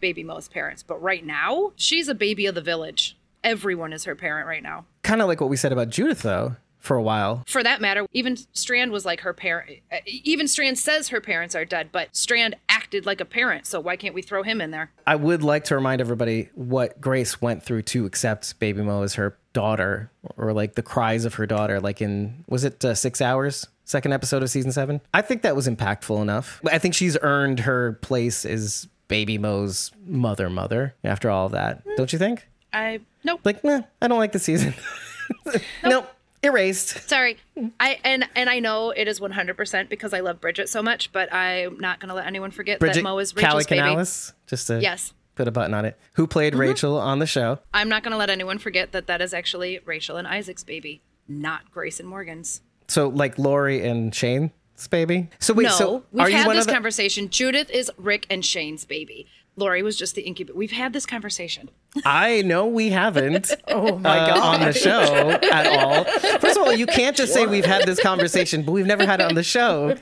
baby 0.00 0.22
Mo's 0.22 0.48
parents. 0.48 0.82
But 0.84 1.02
right 1.02 1.26
now, 1.26 1.72
she's 1.76 2.08
a 2.08 2.14
baby 2.14 2.46
of 2.46 2.54
the 2.54 2.60
village. 2.62 3.16
Everyone 3.44 3.92
is 3.92 4.04
her 4.04 4.14
parent 4.14 4.46
right 4.46 4.62
now. 4.62 4.84
Kind 5.02 5.22
of 5.22 5.28
like 5.28 5.40
what 5.40 5.50
we 5.50 5.56
said 5.56 5.72
about 5.72 5.90
Judith, 5.90 6.22
though, 6.22 6.56
for 6.78 6.96
a 6.96 7.02
while. 7.02 7.42
For 7.46 7.62
that 7.62 7.80
matter, 7.80 8.06
even 8.12 8.36
Strand 8.52 8.92
was 8.92 9.04
like 9.04 9.20
her 9.20 9.32
parent. 9.32 9.80
Even 10.06 10.48
Strand 10.48 10.78
says 10.78 11.08
her 11.08 11.20
parents 11.20 11.54
are 11.54 11.64
dead, 11.64 11.90
but 11.92 12.14
Strand 12.14 12.56
acted 12.68 13.06
like 13.06 13.20
a 13.20 13.24
parent. 13.24 13.66
So 13.66 13.80
why 13.80 13.96
can't 13.96 14.14
we 14.14 14.22
throw 14.22 14.42
him 14.42 14.60
in 14.60 14.70
there? 14.70 14.90
I 15.06 15.16
would 15.16 15.42
like 15.42 15.64
to 15.64 15.74
remind 15.74 16.00
everybody 16.00 16.50
what 16.54 17.00
Grace 17.00 17.40
went 17.40 17.62
through 17.62 17.82
to 17.82 18.06
accept 18.06 18.58
Baby 18.58 18.82
Mo 18.82 19.02
as 19.02 19.14
her 19.14 19.38
daughter, 19.52 20.10
or 20.36 20.52
like 20.52 20.74
the 20.74 20.82
cries 20.82 21.24
of 21.24 21.34
her 21.34 21.46
daughter, 21.46 21.80
like 21.80 22.00
in 22.00 22.44
was 22.48 22.64
it 22.64 22.84
uh, 22.84 22.94
six 22.94 23.20
hours? 23.20 23.66
Second 23.84 24.12
episode 24.12 24.42
of 24.42 24.50
season 24.50 24.70
seven. 24.70 25.00
I 25.14 25.22
think 25.22 25.42
that 25.42 25.56
was 25.56 25.66
impactful 25.66 26.20
enough. 26.20 26.60
I 26.70 26.78
think 26.78 26.94
she's 26.94 27.16
earned 27.22 27.60
her 27.60 27.94
place 28.02 28.44
as 28.44 28.86
Baby 29.08 29.38
Mo's 29.38 29.90
mother, 30.06 30.50
mother. 30.50 30.94
After 31.02 31.30
all 31.30 31.46
of 31.46 31.52
that, 31.52 31.82
don't 31.96 32.12
you 32.12 32.18
think? 32.18 32.46
I 32.72 33.00
nope. 33.24 33.40
Like, 33.44 33.62
nah, 33.64 33.82
I 34.02 34.08
don't 34.08 34.18
like 34.18 34.32
the 34.32 34.38
season. 34.38 34.74
nope. 35.84 36.08
erased. 36.42 37.08
Sorry. 37.08 37.36
I 37.80 37.98
and 38.04 38.28
and 38.36 38.48
I 38.48 38.58
know 38.60 38.90
it 38.90 39.08
is 39.08 39.20
100% 39.20 39.88
because 39.88 40.12
I 40.14 40.20
love 40.20 40.40
Bridget 40.40 40.68
so 40.68 40.82
much, 40.82 41.12
but 41.12 41.32
I'm 41.32 41.78
not 41.80 42.00
going 42.00 42.08
to 42.08 42.14
let 42.14 42.26
anyone 42.26 42.50
forget 42.50 42.78
Bridget 42.80 42.96
that 42.96 43.02
Mo 43.02 43.18
is 43.18 43.34
Rachel's 43.34 43.66
baby. 43.66 43.80
Calicanales, 43.82 44.32
just 44.46 44.66
to 44.68 44.80
Yes. 44.80 45.12
put 45.34 45.48
a 45.48 45.50
button 45.50 45.74
on 45.74 45.84
it. 45.84 45.98
Who 46.14 46.26
played 46.26 46.52
Mm-hmm. 46.52 46.60
Rachel 46.60 46.98
on 46.98 47.18
the 47.18 47.26
show? 47.26 47.58
I'm 47.74 47.88
not 47.88 48.02
going 48.02 48.12
to 48.12 48.18
let 48.18 48.30
anyone 48.30 48.58
forget 48.58 48.92
that 48.92 49.06
that 49.06 49.20
is 49.20 49.32
actually 49.34 49.80
Rachel 49.84 50.16
and 50.16 50.26
Isaac's 50.28 50.64
baby, 50.64 51.02
not 51.26 51.70
Grace 51.72 51.98
and 52.00 52.08
Morgan's. 52.08 52.60
So 52.88 53.08
like 53.08 53.38
Lori 53.38 53.84
and 53.86 54.14
Shane's 54.14 54.50
baby. 54.90 55.28
So 55.40 55.52
wait, 55.54 55.64
no, 55.64 55.70
so 55.70 56.04
we've 56.12 56.22
are 56.24 56.30
you 56.30 56.36
had 56.36 56.46
one 56.46 56.56
this 56.56 56.62
of 56.64 56.68
the? 56.68 56.72
conversation. 56.72 57.28
Judith 57.28 57.70
is 57.70 57.90
Rick 57.98 58.26
and 58.30 58.44
Shane's 58.44 58.84
baby. 58.84 59.26
Lori 59.58 59.82
was 59.82 59.96
just 59.96 60.14
the 60.14 60.22
incubator. 60.22 60.56
We've 60.56 60.72
had 60.72 60.92
this 60.92 61.04
conversation. 61.04 61.70
I 62.04 62.42
know 62.42 62.66
we 62.66 62.90
haven't. 62.90 63.50
Oh 63.70 63.98
my 63.98 64.18
uh, 64.18 64.34
god. 64.34 64.60
on 64.60 64.66
the 64.66 64.72
show 64.72 65.30
at 65.52 65.66
all. 65.66 66.04
First 66.38 66.56
of 66.56 66.62
all, 66.62 66.72
you 66.72 66.86
can't 66.86 67.14
just 67.14 67.34
say 67.34 67.46
we've 67.46 67.66
had 67.66 67.86
this 67.86 68.00
conversation, 68.00 68.62
but 68.62 68.72
we've 68.72 68.86
never 68.86 69.04
had 69.04 69.20
it 69.20 69.24
on 69.24 69.34
the 69.34 69.42
show. 69.42 69.96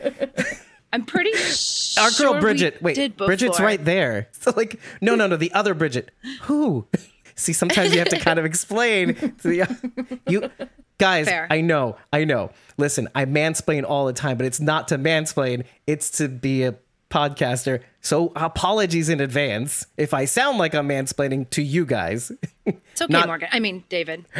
I'm 0.92 1.04
pretty 1.04 1.32
sure 1.32 2.04
Our 2.04 2.10
girl 2.12 2.40
Bridget. 2.40 2.80
Wait, 2.80 3.16
Bridget's 3.16 3.60
right 3.60 3.84
there. 3.84 4.28
So 4.32 4.52
like, 4.56 4.80
no, 5.00 5.14
no, 5.14 5.26
no, 5.26 5.36
the 5.36 5.52
other 5.52 5.74
Bridget. 5.74 6.10
Who? 6.42 6.86
See, 7.34 7.52
sometimes 7.52 7.92
you 7.92 7.98
have 7.98 8.08
to 8.10 8.18
kind 8.18 8.38
of 8.38 8.44
explain 8.44 9.14
to 9.14 9.48
the 9.48 10.20
you 10.26 10.50
guys. 10.98 11.26
Fair. 11.26 11.46
I 11.50 11.60
know, 11.60 11.96
I 12.12 12.24
know. 12.24 12.50
Listen, 12.78 13.08
I 13.14 13.24
mansplain 13.24 13.84
all 13.84 14.06
the 14.06 14.12
time, 14.12 14.36
but 14.36 14.46
it's 14.46 14.60
not 14.60 14.88
to 14.88 14.98
mansplain. 14.98 15.64
It's 15.86 16.10
to 16.18 16.28
be 16.28 16.62
a 16.62 16.76
podcaster. 17.10 17.82
So 18.06 18.30
apologies 18.36 19.08
in 19.08 19.20
advance 19.20 19.84
if 19.96 20.14
I 20.14 20.26
sound 20.26 20.58
like 20.58 20.76
I'm 20.76 20.88
mansplaining 20.88 21.50
to 21.50 21.60
you 21.60 21.84
guys. 21.84 22.30
It's 22.64 23.02
okay, 23.02 23.12
Not- 23.12 23.26
Morgan. 23.26 23.48
I 23.50 23.58
mean, 23.58 23.82
David. 23.88 24.26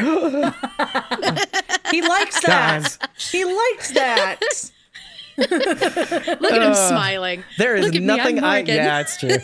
He 1.91 2.03
likes 2.03 2.41
that. 2.43 2.97
he 3.17 3.45
likes 3.45 3.91
that. 3.93 4.41
Look 5.39 5.51
at 6.53 6.63
him 6.63 6.75
smiling. 6.75 7.41
Uh, 7.41 7.45
There 7.59 7.77
is 7.77 7.87
Look 7.87 7.95
at 7.97 8.03
me, 8.03 8.11
I'm 8.11 8.17
nothing 8.17 8.39
I. 8.39 8.57
Morgan. 8.59 8.77
Yeah, 8.77 9.01
it's 9.01 9.17
true. 9.17 9.31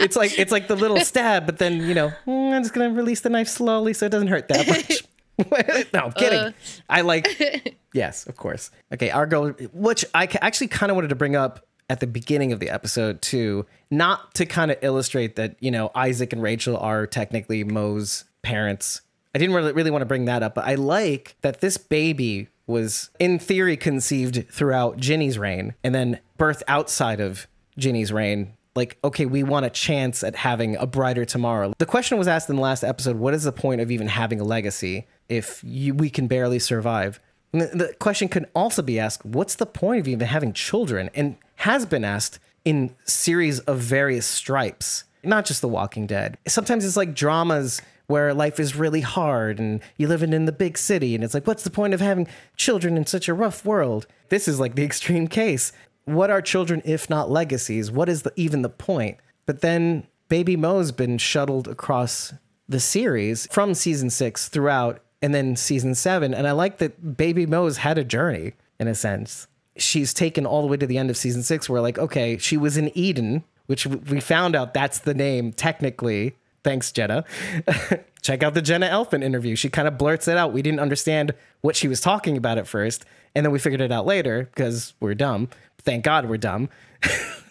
it's 0.00 0.16
like 0.16 0.38
it's 0.38 0.52
like 0.52 0.68
the 0.68 0.76
little 0.76 1.00
stab, 1.00 1.46
but 1.46 1.58
then 1.58 1.82
you 1.86 1.94
know 1.94 2.12
mm, 2.26 2.52
I'm 2.52 2.62
just 2.62 2.74
gonna 2.74 2.90
release 2.90 3.20
the 3.20 3.30
knife 3.30 3.48
slowly 3.48 3.92
so 3.92 4.06
it 4.06 4.10
doesn't 4.10 4.28
hurt 4.28 4.48
that 4.48 4.68
much. 4.68 5.02
no, 5.92 6.00
I'm 6.00 6.12
kidding. 6.12 6.38
Uh. 6.38 6.52
I 6.88 7.00
like. 7.02 7.76
Yes, 7.94 8.26
of 8.26 8.36
course. 8.36 8.72
Okay, 8.92 9.10
our 9.10 9.24
girl, 9.24 9.50
which 9.72 10.04
I 10.14 10.28
actually 10.42 10.66
kind 10.66 10.90
of 10.90 10.96
wanted 10.96 11.10
to 11.10 11.14
bring 11.14 11.36
up 11.36 11.64
at 11.88 12.00
the 12.00 12.08
beginning 12.08 12.50
of 12.52 12.58
the 12.58 12.68
episode 12.68 13.22
too, 13.22 13.66
not 13.88 14.34
to 14.34 14.46
kind 14.46 14.72
of 14.72 14.78
illustrate 14.82 15.36
that 15.36 15.54
you 15.60 15.70
know 15.70 15.92
Isaac 15.94 16.32
and 16.32 16.42
Rachel 16.42 16.76
are 16.76 17.06
technically 17.06 17.62
Mo's 17.62 18.24
parents. 18.42 19.00
I 19.32 19.38
didn't 19.38 19.54
really 19.54 19.70
really 19.70 19.92
want 19.92 20.02
to 20.02 20.06
bring 20.06 20.24
that 20.24 20.42
up, 20.42 20.56
but 20.56 20.64
I 20.64 20.74
like 20.74 21.36
that 21.42 21.60
this 21.60 21.76
baby 21.76 22.48
was 22.66 23.10
in 23.20 23.38
theory 23.38 23.76
conceived 23.76 24.48
throughout 24.50 24.96
Ginny's 24.96 25.38
reign 25.38 25.74
and 25.84 25.94
then 25.94 26.18
birthed 26.36 26.62
outside 26.66 27.20
of 27.20 27.46
Ginny's 27.78 28.12
reign. 28.12 28.54
Like, 28.74 28.98
okay, 29.04 29.26
we 29.26 29.42
want 29.42 29.66
a 29.66 29.70
chance 29.70 30.24
at 30.24 30.34
having 30.34 30.76
a 30.76 30.86
brighter 30.86 31.24
tomorrow. 31.24 31.72
The 31.78 31.86
question 31.86 32.18
was 32.18 32.26
asked 32.26 32.50
in 32.50 32.56
the 32.56 32.62
last 32.62 32.82
episode: 32.82 33.16
What 33.16 33.34
is 33.34 33.44
the 33.44 33.52
point 33.52 33.80
of 33.80 33.90
even 33.90 34.08
having 34.08 34.40
a 34.40 34.44
legacy 34.44 35.06
if 35.28 35.62
you, 35.64 35.94
we 35.94 36.10
can 36.10 36.26
barely 36.26 36.58
survive? 36.58 37.20
And 37.52 37.62
the 37.62 37.94
question 38.00 38.28
could 38.28 38.46
also 38.54 38.82
be 38.82 38.98
asked: 38.98 39.24
What's 39.24 39.54
the 39.54 39.66
point 39.66 40.00
of 40.00 40.08
even 40.08 40.26
having 40.26 40.52
children? 40.52 41.10
And 41.14 41.36
has 41.56 41.86
been 41.86 42.04
asked 42.04 42.40
in 42.64 42.94
series 43.04 43.60
of 43.60 43.78
various 43.78 44.26
stripes, 44.26 45.04
not 45.22 45.44
just 45.44 45.60
The 45.60 45.68
Walking 45.68 46.06
Dead. 46.06 46.36
Sometimes 46.46 46.84
it's 46.84 46.96
like 46.96 47.14
dramas 47.14 47.80
where 48.06 48.34
life 48.34 48.60
is 48.60 48.76
really 48.76 49.00
hard 49.00 49.58
and 49.58 49.80
you 49.96 50.08
live 50.08 50.22
in, 50.22 50.32
in 50.32 50.44
the 50.44 50.52
big 50.52 50.76
city, 50.76 51.14
and 51.14 51.24
it's 51.24 51.32
like, 51.32 51.46
what's 51.46 51.64
the 51.64 51.70
point 51.70 51.94
of 51.94 52.00
having 52.00 52.26
children 52.56 52.96
in 52.96 53.06
such 53.06 53.28
a 53.28 53.34
rough 53.34 53.64
world? 53.64 54.06
This 54.28 54.48
is 54.48 54.60
like 54.60 54.74
the 54.74 54.82
extreme 54.90 55.28
case. 55.28 55.72
What 56.04 56.30
are 56.30 56.42
children 56.42 56.82
if 56.84 57.08
not 57.08 57.30
legacies? 57.30 57.90
What 57.90 58.08
is 58.08 58.22
the, 58.22 58.32
even 58.36 58.62
the 58.62 58.68
point? 58.68 59.18
But 59.46 59.60
then 59.60 60.06
Baby 60.28 60.56
Mo's 60.56 60.92
been 60.92 61.18
shuttled 61.18 61.68
across 61.68 62.34
the 62.68 62.80
series 62.80 63.46
from 63.50 63.74
season 63.74 64.10
six 64.10 64.48
throughout 64.48 65.00
and 65.22 65.34
then 65.34 65.56
season 65.56 65.94
seven. 65.94 66.34
And 66.34 66.46
I 66.46 66.52
like 66.52 66.78
that 66.78 67.16
Baby 67.16 67.46
Mo's 67.46 67.78
had 67.78 67.98
a 67.98 68.04
journey 68.04 68.52
in 68.78 68.88
a 68.88 68.94
sense. 68.94 69.46
She's 69.76 70.14
taken 70.14 70.46
all 70.46 70.62
the 70.62 70.68
way 70.68 70.76
to 70.76 70.86
the 70.86 70.98
end 70.98 71.10
of 71.10 71.16
season 71.16 71.42
six 71.42 71.68
where, 71.68 71.80
like, 71.80 71.98
okay, 71.98 72.36
she 72.38 72.56
was 72.56 72.76
in 72.76 72.96
Eden, 72.96 73.42
which 73.66 73.86
we 73.86 74.20
found 74.20 74.54
out 74.54 74.74
that's 74.74 74.98
the 74.98 75.14
name 75.14 75.52
technically. 75.52 76.36
Thanks, 76.62 76.92
Jenna. 76.92 77.24
Check 78.22 78.42
out 78.42 78.54
the 78.54 78.62
Jenna 78.62 78.86
Elfman 78.86 79.22
interview. 79.22 79.56
She 79.56 79.68
kind 79.68 79.88
of 79.88 79.98
blurts 79.98 80.28
it 80.28 80.36
out. 80.36 80.52
We 80.52 80.62
didn't 80.62 80.80
understand 80.80 81.34
what 81.60 81.76
she 81.76 81.88
was 81.88 82.00
talking 82.00 82.36
about 82.36 82.56
at 82.56 82.66
first. 82.66 83.04
And 83.34 83.44
then 83.44 83.52
we 83.52 83.58
figured 83.58 83.80
it 83.80 83.92
out 83.92 84.06
later 84.06 84.48
because 84.54 84.94
we're 85.00 85.14
dumb. 85.14 85.48
Thank 85.84 86.04
God 86.04 86.28
we're 86.28 86.36
dumb. 86.36 86.68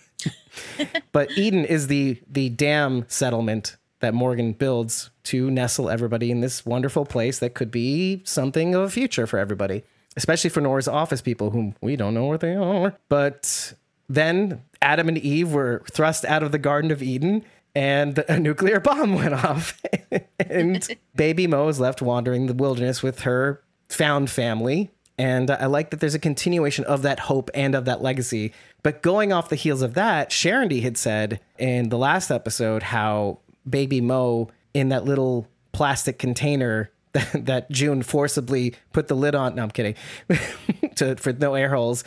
but 1.12 1.32
Eden 1.38 1.65
is 1.65 1.88
the 1.88 2.19
the 2.30 2.50
dam 2.50 3.06
settlement 3.08 3.78
that 4.00 4.13
Morgan 4.13 4.52
builds 4.52 5.12
to 5.24 5.50
nestle 5.50 5.89
everybody 5.89 6.30
in 6.30 6.41
this 6.41 6.65
wonderful 6.65 7.06
place 7.06 7.39
that 7.39 7.54
could 7.54 7.72
be 7.72 8.22
something 8.26 8.76
of 8.76 8.82
a 8.82 8.89
future 8.89 9.26
for 9.26 9.39
everybody, 9.39 9.84
especially 10.17 10.50
for 10.50 10.60
Nora's 10.60 10.89
office 10.89 11.22
people, 11.22 11.52
whom 11.52 11.76
we 11.80 11.96
don't 11.96 12.13
know 12.13 12.26
where 12.26 12.38
they 12.38 12.54
are. 12.54 12.98
But 13.08 13.74
then 14.10 14.62
Adam 14.82 15.08
and 15.08 15.17
Eve 15.17 15.54
were 15.54 15.84
thrust 15.89 16.26
out 16.26 16.43
of 16.43 16.52
the 16.52 16.60
Garden 16.60 16.91
of 16.91 17.02
Eden, 17.02 17.46
and 17.74 18.19
a 18.28 18.39
nuclear 18.39 18.80
bomb 18.80 19.13
went 19.15 19.34
off, 19.34 19.82
and 20.38 20.86
Baby 21.15 21.48
Mo 21.48 21.67
is 21.69 21.80
left 21.80 22.02
wandering 22.02 22.48
the 22.48 22.54
wilderness 22.54 23.02
with 23.02 23.22
her 23.22 23.62
found 23.88 24.30
family. 24.30 24.91
And 25.17 25.52
I 25.52 25.67
like 25.67 25.91
that 25.91 25.99
there's 25.99 26.15
a 26.15 26.19
continuation 26.19 26.86
of 26.86 27.04
that 27.04 27.19
hope 27.19 27.52
and 27.54 27.76
of 27.76 27.86
that 27.86 28.02
legacy. 28.02 28.52
But 28.82 29.04
going 29.04 29.32
off 29.32 29.49
the 29.49 29.56
heels 29.56 29.82
of 29.82 29.93
that, 29.93 30.32
Sharondy 30.32 30.82
had 30.82 30.97
said 30.97 31.39
in 31.60 31.89
the 31.89 31.97
last 31.97 32.32
episode 32.32 32.84
how 32.84 33.39
Baby 33.69 34.02
Mo 34.02 34.49
in 34.73 34.89
that 34.89 35.06
little 35.06 35.47
plastic 35.71 36.17
container 36.17 36.89
that, 37.13 37.45
that 37.45 37.71
June 37.71 38.02
forcibly 38.02 38.73
put 38.91 39.08
the 39.08 39.15
lid 39.15 39.36
on. 39.36 39.56
No, 39.56 39.63
I'm 39.63 39.71
kidding. 39.71 39.95
to, 40.95 41.15
for 41.17 41.32
no 41.34 41.54
air 41.54 41.69
holes. 41.69 42.04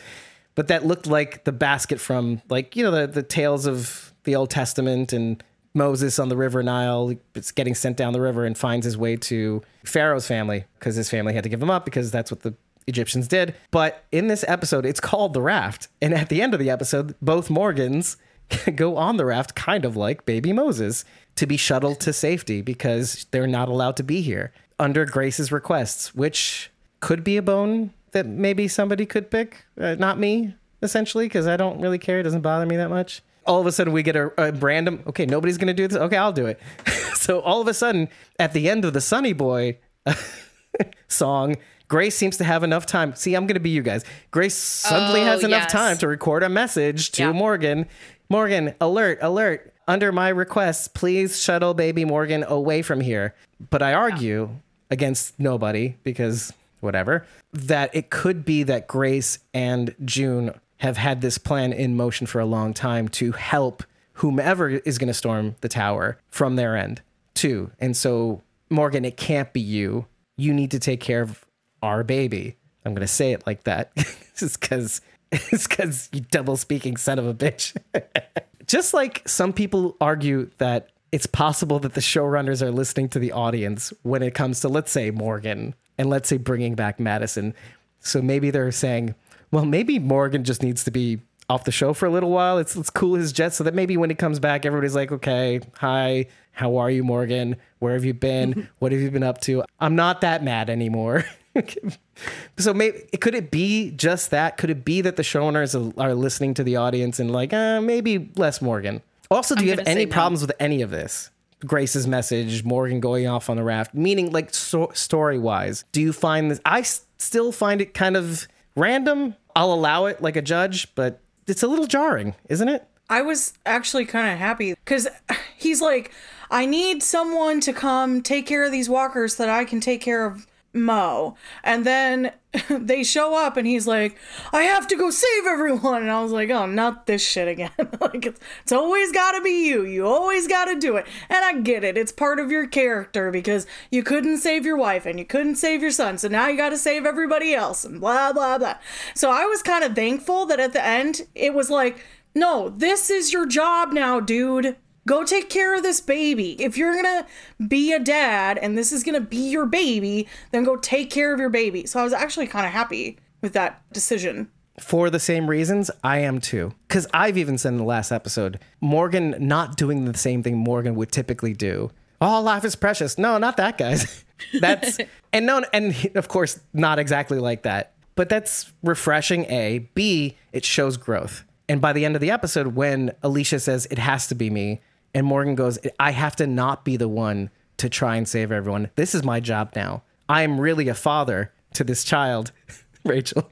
But 0.55 0.67
that 0.67 0.85
looked 0.85 1.07
like 1.07 1.45
the 1.45 1.51
basket 1.51 2.01
from 2.01 2.41
like, 2.49 2.75
you 2.75 2.83
know, 2.83 2.91
the, 2.91 3.07
the 3.07 3.23
tales 3.23 3.67
of 3.67 4.13
the 4.23 4.35
Old 4.35 4.49
Testament 4.49 5.13
and 5.13 5.41
Moses 5.73 6.19
on 6.19 6.27
the 6.27 6.35
River 6.35 6.61
Nile. 6.63 7.13
It's 7.35 7.51
getting 7.51 7.75
sent 7.75 7.95
down 7.95 8.11
the 8.11 8.19
river 8.19 8.43
and 8.43 8.57
finds 8.57 8.83
his 8.83 8.97
way 8.97 9.15
to 9.17 9.61
Pharaoh's 9.85 10.27
family 10.27 10.65
because 10.79 10.95
his 10.95 11.09
family 11.09 11.33
had 11.33 11.43
to 11.43 11.49
give 11.49 11.61
him 11.61 11.69
up 11.69 11.85
because 11.85 12.11
that's 12.11 12.31
what 12.31 12.41
the 12.41 12.55
Egyptians 12.87 13.27
did. 13.27 13.55
But 13.71 14.05
in 14.11 14.27
this 14.27 14.43
episode, 14.47 14.85
it's 14.85 14.99
called 14.99 15.33
the 15.33 15.41
raft. 15.41 15.89
And 16.01 16.13
at 16.13 16.29
the 16.29 16.41
end 16.41 16.53
of 16.53 16.59
the 16.59 16.69
episode, 16.69 17.15
both 17.21 17.49
Morgans 17.49 18.17
go 18.75 18.97
on 18.97 19.17
the 19.17 19.25
raft, 19.25 19.55
kind 19.55 19.85
of 19.85 19.95
like 19.95 20.25
baby 20.25 20.53
Moses, 20.53 21.05
to 21.35 21.45
be 21.45 21.57
shuttled 21.57 21.99
to 22.01 22.13
safety 22.13 22.61
because 22.61 23.25
they're 23.31 23.47
not 23.47 23.69
allowed 23.69 23.97
to 23.97 24.03
be 24.03 24.21
here 24.21 24.51
under 24.79 25.05
Grace's 25.05 25.51
requests, 25.51 26.15
which 26.15 26.71
could 26.99 27.23
be 27.23 27.37
a 27.37 27.41
bone 27.41 27.91
that 28.11 28.25
maybe 28.25 28.67
somebody 28.67 29.05
could 29.05 29.29
pick. 29.29 29.65
Uh, 29.79 29.95
not 29.95 30.19
me, 30.19 30.55
essentially, 30.81 31.25
because 31.25 31.47
I 31.47 31.57
don't 31.57 31.79
really 31.79 31.99
care. 31.99 32.19
It 32.19 32.23
doesn't 32.23 32.41
bother 32.41 32.65
me 32.65 32.77
that 32.77 32.89
much. 32.89 33.21
All 33.45 33.61
of 33.61 33.67
a 33.67 33.71
sudden, 33.71 33.93
we 33.93 34.03
get 34.03 34.15
a, 34.15 34.31
a 34.37 34.51
random, 34.51 35.03
okay, 35.07 35.25
nobody's 35.25 35.57
going 35.57 35.67
to 35.67 35.73
do 35.73 35.87
this. 35.87 35.97
Okay, 35.97 36.17
I'll 36.17 36.33
do 36.33 36.47
it. 36.47 36.59
so 37.13 37.39
all 37.41 37.61
of 37.61 37.67
a 37.67 37.73
sudden, 37.73 38.09
at 38.39 38.53
the 38.53 38.69
end 38.69 38.85
of 38.85 38.93
the 38.93 39.01
Sunny 39.01 39.33
Boy 39.33 39.77
song, 41.07 41.55
Grace 41.87 42.15
seems 42.15 42.37
to 42.37 42.43
have 42.43 42.63
enough 42.63 42.85
time. 42.85 43.15
See, 43.15 43.33
I'm 43.35 43.47
going 43.47 43.53
to 43.55 43.59
be 43.61 43.69
you 43.69 43.81
guys. 43.81 44.03
Grace 44.31 44.55
suddenly 44.55 45.21
Oh, 45.21 45.25
has 45.25 45.43
enough 45.43 45.63
yes. 45.63 45.71
time 45.71 45.97
to 45.99 46.07
record 46.07 46.43
a 46.43 46.49
message 46.49 47.11
to 47.11 47.23
Yeah. 47.23 47.31
Morgan. 47.31 47.85
Morgan, 48.29 48.73
alert, 48.81 49.19
alert. 49.21 49.73
Under 49.87 50.11
my 50.11 50.27
request, 50.29 50.93
please 50.93 51.41
shuttle 51.41 51.73
baby 51.73 52.03
Morgan 52.03 52.43
away 52.47 52.81
from 52.81 52.99
here. 52.99 53.33
But 53.69 53.81
I 53.81 53.93
argue 53.93 54.49
against 54.91 55.39
nobody 55.39 55.95
because 56.03 56.51
whatever, 56.81 57.25
that 57.53 57.95
it 57.95 58.09
could 58.09 58.43
be 58.43 58.63
that 58.63 58.87
Grace 58.87 59.39
and 59.53 59.95
June 60.03 60.53
have 60.77 60.97
had 60.97 61.21
this 61.21 61.37
plan 61.37 61.71
in 61.73 61.95
motion 61.95 62.27
for 62.27 62.39
a 62.39 62.45
long 62.45 62.73
time 62.73 63.07
to 63.07 63.31
help 63.31 63.83
whomever 64.13 64.69
is 64.69 64.97
going 64.97 65.07
to 65.07 65.13
storm 65.13 65.55
the 65.61 65.69
tower 65.69 66.19
from 66.29 66.55
their 66.57 66.75
end 66.75 67.01
too. 67.33 67.71
And 67.79 67.95
so, 67.95 68.41
Morgan, 68.69 69.05
it 69.05 69.15
can't 69.15 69.51
be 69.53 69.61
you. 69.61 70.05
You 70.35 70.53
need 70.53 70.69
to 70.71 70.79
take 70.79 70.99
care 70.99 71.21
of 71.21 71.45
our 71.81 72.03
baby. 72.03 72.57
I'm 72.85 72.93
going 72.93 73.01
to 73.01 73.07
say 73.07 73.33
it 73.33 73.45
like 73.45 73.63
that 73.63 73.91
just 74.35 74.59
because 74.59 75.01
it's 75.31 75.67
because 75.67 76.09
you 76.11 76.21
double 76.21 76.57
speaking 76.57 76.97
son 76.97 77.19
of 77.19 77.27
a 77.27 77.33
bitch. 77.33 77.75
just 78.67 78.93
like 78.93 79.27
some 79.27 79.53
people 79.53 79.95
argue 79.99 80.49
that 80.57 80.89
it's 81.11 81.25
possible 81.25 81.79
that 81.79 81.93
the 81.93 82.01
showrunners 82.01 82.61
are 82.61 82.71
listening 82.71 83.09
to 83.09 83.19
the 83.19 83.31
audience 83.31 83.93
when 84.03 84.21
it 84.21 84.33
comes 84.33 84.59
to, 84.61 84.69
let's 84.69 84.91
say, 84.91 85.09
Morgan 85.09 85.73
and 85.97 86.09
let's 86.09 86.29
say 86.29 86.37
bringing 86.37 86.75
back 86.75 86.99
Madison. 86.99 87.53
So 87.99 88.21
maybe 88.21 88.51
they're 88.51 88.71
saying, 88.71 89.15
well, 89.51 89.65
maybe 89.65 89.99
Morgan 89.99 90.43
just 90.43 90.61
needs 90.61 90.83
to 90.83 90.91
be 90.91 91.19
off 91.49 91.63
the 91.63 91.71
show 91.71 91.93
for 91.93 92.05
a 92.05 92.09
little 92.09 92.31
while. 92.31 92.57
It's 92.57 92.75
let's 92.75 92.89
cool 92.89 93.15
his 93.15 93.31
jet 93.31 93.53
so 93.53 93.63
that 93.63 93.73
maybe 93.73 93.95
when 93.95 94.09
he 94.09 94.15
comes 94.15 94.39
back, 94.39 94.65
everybody's 94.65 94.95
like, 94.95 95.11
okay, 95.11 95.61
hi, 95.77 96.27
how 96.51 96.77
are 96.77 96.91
you, 96.91 97.03
Morgan? 97.03 97.55
Where 97.79 97.93
have 97.93 98.03
you 98.03 98.13
been? 98.13 98.69
What 98.79 98.91
have 98.91 99.01
you 99.01 99.09
been 99.11 99.23
up 99.23 99.41
to? 99.41 99.63
I'm 99.79 99.95
not 99.95 100.21
that 100.21 100.43
mad 100.43 100.69
anymore. 100.69 101.25
so 102.57 102.73
maybe 102.73 102.99
could 103.19 103.35
it 103.35 103.51
be 103.51 103.91
just 103.91 104.31
that? 104.31 104.57
Could 104.57 104.69
it 104.69 104.85
be 104.85 105.01
that 105.01 105.15
the 105.15 105.23
showrunners 105.23 105.93
are 105.97 106.13
listening 106.13 106.53
to 106.55 106.63
the 106.63 106.75
audience 106.75 107.19
and 107.19 107.31
like, 107.31 107.53
uh, 107.53 107.81
maybe 107.81 108.31
less 108.35 108.61
Morgan? 108.61 109.01
Also, 109.29 109.55
do 109.55 109.61
I'm 109.61 109.65
you 109.65 109.71
have 109.75 109.87
any 109.87 110.05
no. 110.05 110.11
problems 110.11 110.41
with 110.41 110.51
any 110.59 110.81
of 110.81 110.89
this? 110.89 111.31
Grace's 111.65 112.05
message, 112.05 112.63
Morgan 112.63 112.99
going 112.99 113.27
off 113.27 113.49
on 113.49 113.57
the 113.57 113.63
raft, 113.63 113.93
meaning 113.93 114.31
like 114.31 114.53
so- 114.53 114.91
story 114.93 115.39
wise. 115.39 115.85
Do 115.91 116.01
you 116.01 116.13
find 116.13 116.51
this? 116.51 116.61
I 116.65 116.79
s- 116.79 117.05
still 117.17 117.51
find 117.51 117.81
it 117.81 117.93
kind 117.93 118.15
of 118.15 118.47
random. 118.75 119.35
I'll 119.55 119.73
allow 119.73 120.05
it 120.05 120.21
like 120.21 120.35
a 120.35 120.41
judge, 120.41 120.93
but 120.93 121.19
it's 121.47 121.63
a 121.63 121.67
little 121.67 121.87
jarring, 121.87 122.35
isn't 122.47 122.69
it? 122.69 122.87
I 123.09 123.21
was 123.21 123.53
actually 123.65 124.05
kind 124.05 124.31
of 124.31 124.37
happy 124.37 124.73
because 124.73 125.07
he's 125.57 125.81
like, 125.81 126.11
I 126.51 126.65
need 126.65 127.01
someone 127.01 127.59
to 127.61 127.73
come 127.73 128.21
take 128.21 128.45
care 128.45 128.63
of 128.63 128.71
these 128.71 128.87
walkers 128.87 129.35
so 129.35 129.45
that 129.45 129.51
I 129.51 129.65
can 129.65 129.81
take 129.81 130.01
care 130.01 130.25
of 130.25 130.45
Mo. 130.83 131.35
And 131.63 131.85
then 131.85 132.33
they 132.69 133.03
show 133.03 133.35
up 133.35 133.57
and 133.57 133.67
he's 133.67 133.87
like, 133.87 134.17
I 134.51 134.63
have 134.63 134.87
to 134.87 134.95
go 134.95 135.09
save 135.09 135.45
everyone. 135.45 136.01
And 136.01 136.11
I 136.11 136.21
was 136.21 136.31
like, 136.31 136.49
oh, 136.49 136.65
not 136.65 137.05
this 137.05 137.25
shit 137.25 137.47
again. 137.47 137.71
like, 138.01 138.25
it's, 138.25 138.39
it's 138.63 138.71
always 138.71 139.11
got 139.11 139.33
to 139.33 139.41
be 139.41 139.67
you. 139.67 139.85
You 139.85 140.05
always 140.07 140.47
got 140.47 140.65
to 140.65 140.79
do 140.79 140.97
it. 140.97 141.05
And 141.29 141.43
I 141.43 141.61
get 141.61 141.83
it. 141.83 141.97
It's 141.97 142.11
part 142.11 142.39
of 142.39 142.51
your 142.51 142.67
character 142.67 143.31
because 143.31 143.65
you 143.91 144.03
couldn't 144.03 144.37
save 144.39 144.65
your 144.65 144.77
wife 144.77 145.05
and 145.05 145.19
you 145.19 145.25
couldn't 145.25 145.55
save 145.55 145.81
your 145.81 145.91
son. 145.91 146.17
So 146.17 146.27
now 146.27 146.47
you 146.47 146.57
got 146.57 146.69
to 146.69 146.77
save 146.77 147.05
everybody 147.05 147.53
else 147.53 147.85
and 147.85 147.99
blah, 147.99 148.33
blah, 148.33 148.57
blah. 148.57 148.75
So 149.13 149.31
I 149.31 149.45
was 149.45 149.61
kind 149.61 149.83
of 149.83 149.95
thankful 149.95 150.45
that 150.47 150.59
at 150.59 150.73
the 150.73 150.85
end 150.85 151.21
it 151.35 151.53
was 151.53 151.69
like, 151.69 152.03
no, 152.33 152.69
this 152.69 153.09
is 153.09 153.33
your 153.33 153.45
job 153.45 153.91
now, 153.91 154.19
dude. 154.19 154.77
Go 155.07 155.23
take 155.23 155.49
care 155.49 155.73
of 155.73 155.83
this 155.83 156.01
baby. 156.01 156.61
If 156.61 156.77
you're 156.77 156.93
gonna 156.93 157.25
be 157.67 157.93
a 157.93 157.99
dad 157.99 158.57
and 158.57 158.77
this 158.77 158.91
is 158.91 159.03
gonna 159.03 159.21
be 159.21 159.49
your 159.49 159.65
baby, 159.65 160.27
then 160.51 160.65
go 160.65 160.75
take 160.75 161.09
care 161.09 161.33
of 161.33 161.39
your 161.39 161.49
baby. 161.49 161.85
So 161.85 161.99
I 161.99 162.03
was 162.03 162.11
actually 162.11 162.47
kind 162.47 162.65
of 162.65 162.73
happy 162.73 163.17
with 163.41 163.53
that 163.53 163.81
decision. 163.93 164.49
For 164.79 165.09
the 165.09 165.19
same 165.19 165.49
reasons, 165.49 165.89
I 166.03 166.19
am 166.19 166.39
too. 166.39 166.73
Because 166.87 167.07
I've 167.13 167.37
even 167.37 167.57
said 167.57 167.69
in 167.69 167.77
the 167.77 167.83
last 167.85 168.11
episode, 168.11 168.59
Morgan 168.81 169.35
not 169.39 169.77
doing 169.77 170.03
the 170.03 170.17
same 170.17 170.43
thing 170.43 170.57
Morgan 170.57 170.93
would 170.95 171.11
typically 171.11 171.53
do. 171.53 171.89
Oh, 172.19 172.41
life 172.41 172.65
is 172.65 172.75
precious. 172.75 173.17
No, 173.17 173.37
not 173.37 173.57
that, 173.57 173.77
guys. 173.77 174.25
That's 174.59 174.97
and 175.33 175.45
no, 175.45 175.63
and 175.73 176.11
of 176.15 176.27
course, 176.27 176.59
not 176.73 176.99
exactly 176.99 177.39
like 177.39 177.63
that. 177.63 177.93
But 178.15 178.29
that's 178.29 178.73
refreshing. 178.81 179.45
A, 179.45 179.89
B, 179.93 180.37
it 180.51 180.65
shows 180.65 180.97
growth. 180.97 181.43
And 181.69 181.79
by 181.79 181.93
the 181.93 182.03
end 182.03 182.15
of 182.15 182.21
the 182.21 182.31
episode, 182.31 182.75
when 182.75 183.13
Alicia 183.21 183.59
says 183.59 183.87
it 183.91 183.99
has 183.99 184.25
to 184.27 184.35
be 184.35 184.49
me, 184.49 184.81
and 185.13 185.25
Morgan 185.25 185.55
goes, 185.55 185.79
I 185.99 186.11
have 186.11 186.35
to 186.37 186.47
not 186.47 186.85
be 186.85 186.97
the 186.97 187.07
one 187.07 187.49
to 187.77 187.89
try 187.89 188.15
and 188.15 188.27
save 188.27 188.51
everyone. 188.51 188.89
This 188.95 189.13
is 189.13 189.23
my 189.23 189.39
job 189.39 189.73
now. 189.75 190.03
I 190.29 190.41
am 190.41 190.59
really 190.59 190.87
a 190.87 190.93
father 190.93 191.53
to 191.73 191.83
this 191.83 192.03
child, 192.03 192.51
Rachel 193.03 193.49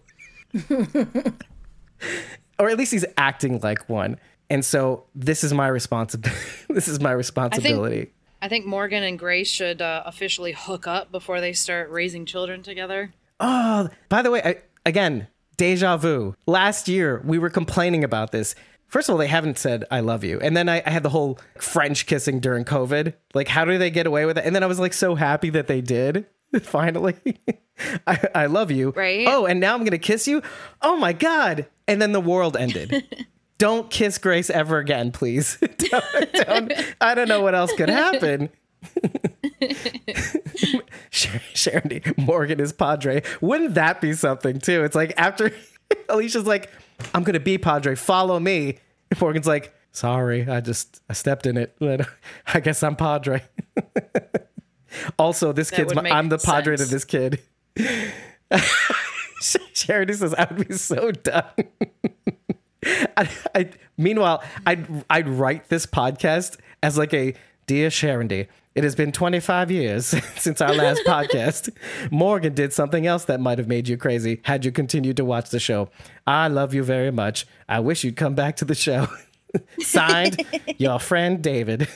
or 2.60 2.70
at 2.70 2.78
least 2.78 2.92
he's 2.92 3.06
acting 3.18 3.60
like 3.62 3.88
one. 3.90 4.20
And 4.50 4.64
so 4.64 5.06
this 5.16 5.44
is 5.44 5.54
my 5.54 5.68
responsibility. 5.68 6.40
this 6.70 6.88
is 6.88 7.00
my 7.00 7.12
responsibility. 7.12 8.12
I 8.42 8.48
think 8.48 8.66
Morgan 8.66 9.04
and 9.04 9.18
Grace 9.18 9.50
should 9.50 9.82
uh, 9.82 10.04
officially 10.06 10.52
hook 10.52 10.88
up 10.88 11.12
before 11.12 11.42
they 11.42 11.54
start 11.54 11.90
raising 11.90 12.26
children 12.26 12.62
together. 12.62 13.14
oh, 13.40 13.90
by 14.10 14.22
the 14.22 14.30
way, 14.30 14.42
I, 14.44 14.58
again, 14.86 15.28
deja 15.58 15.98
vu. 15.98 16.36
Last 16.46 16.88
year 16.88 17.22
we 17.26 17.40
were 17.40 17.50
complaining 17.50 18.04
about 18.04 18.32
this. 18.32 18.56
First 18.88 19.10
of 19.10 19.14
all, 19.14 19.20
they 19.20 19.28
haven't 19.28 19.58
said 19.58 19.86
"I 19.92 20.00
love 20.00 20.24
you," 20.24 20.40
and 20.40 20.56
then 20.56 20.70
I, 20.70 20.82
I 20.86 20.90
had 20.90 21.04
the 21.04 21.10
whole 21.10 21.40
French 21.58 22.06
kissing 22.06 22.40
during 22.40 22.66
COVID. 22.66 23.14
Like, 23.34 23.48
how 23.48 23.66
do 23.66 23.78
they 23.78 23.90
get 23.90 24.08
away 24.08 24.26
with 24.26 24.38
it? 24.38 24.46
And 24.46 24.56
then 24.56 24.64
I 24.64 24.68
was 24.68 24.80
like 24.80 24.94
so 24.94 25.16
happy 25.16 25.50
that 25.52 25.68
they 25.68 25.82
did. 25.82 26.26
Finally, 26.62 27.16
I, 28.08 28.28
I 28.34 28.46
love 28.46 28.72
you. 28.72 28.92
Right. 28.92 29.28
Oh, 29.28 29.46
and 29.46 29.60
now 29.60 29.74
I'm 29.74 29.84
gonna 29.84 29.98
kiss 29.98 30.28
you. 30.28 30.42
Oh 30.82 30.98
my 30.98 31.14
god! 31.14 31.68
And 31.88 32.02
then 32.02 32.12
the 32.12 32.22
world 32.22 32.56
ended. 32.56 33.26
don't 33.58 33.90
kiss 33.90 34.18
Grace 34.18 34.50
ever 34.50 34.78
again, 34.80 35.12
please. 35.12 35.58
don't, 35.78 36.34
don't, 36.34 36.74
I 37.02 37.16
don't 37.16 37.28
know 37.28 37.42
what 37.42 37.56
else 37.56 37.74
could 37.74 37.90
happen. 37.90 38.50
Sharon, 41.10 42.02
Morgan 42.18 42.60
is 42.60 42.74
Padre. 42.74 43.24
Wouldn't 43.42 43.76
that 43.76 44.02
be 44.02 44.14
something 44.14 44.60
too? 44.60 44.84
It's 44.84 44.96
like 44.96 45.14
after 45.18 45.52
Alicia's 46.10 46.46
like, 46.46 46.70
I'm 47.14 47.24
gonna 47.24 47.40
be 47.40 47.58
Padre, 47.58 47.96
follow 47.96 48.40
me. 48.40 48.80
Morgan's 49.20 49.48
like, 49.48 49.74
sorry, 49.92 50.48
I 50.48 50.62
just 50.62 51.02
I 51.10 51.14
stepped 51.14 51.46
in 51.46 51.58
it. 51.58 51.76
I 52.54 52.60
guess 52.60 52.84
I'm 52.84 52.96
Padre. 52.96 53.44
also, 55.20 55.52
this 55.54 55.72
kid's 55.72 55.96
my, 55.96 56.10
I'm 56.10 56.30
the 56.30 56.38
Padre 56.38 56.76
to 56.78 56.86
this 56.86 57.06
kid. 57.06 57.42
Charity 59.74 60.14
says 60.14 60.34
I 60.34 60.48
would 60.52 60.68
be 60.68 60.76
so 60.76 61.12
done. 61.12 61.44
I, 63.18 63.30
I, 63.54 63.70
meanwhile, 63.98 64.44
I'd 64.66 65.06
I'd 65.10 65.28
write 65.28 65.70
this 65.70 65.86
podcast 65.86 66.58
as 66.84 66.98
like 66.98 67.14
a 67.14 67.34
dear 67.68 67.90
Sharondy. 67.90 68.48
It 68.76 68.84
has 68.84 68.94
been 68.94 69.14
25 69.14 69.72
years 69.72 70.06
since 70.36 70.60
our 70.60 70.74
last 70.74 71.02
podcast. 71.08 71.70
Morgan 72.12 72.54
did 72.54 72.74
something 72.74 73.08
else 73.08 73.24
that 73.26 73.40
might 73.40 73.58
have 73.58 73.70
made 73.70 73.88
you 73.88 73.96
crazy 73.96 74.42
had 74.44 74.66
you 74.66 74.72
continued 74.74 75.16
to 75.18 75.26
watch 75.26 75.50
the 75.50 75.60
show. 75.60 75.90
I 76.28 76.50
love 76.50 76.74
you 76.74 76.84
very 76.84 77.12
much. 77.12 77.48
I 77.70 77.80
wish 77.80 78.04
you'd 78.04 78.18
come 78.18 78.36
back 78.36 78.58
to 78.58 78.66
the 78.66 78.76
show. 78.76 79.08
Signed, 79.80 80.46
your 80.78 81.00
friend 81.00 81.42
David. 81.42 81.88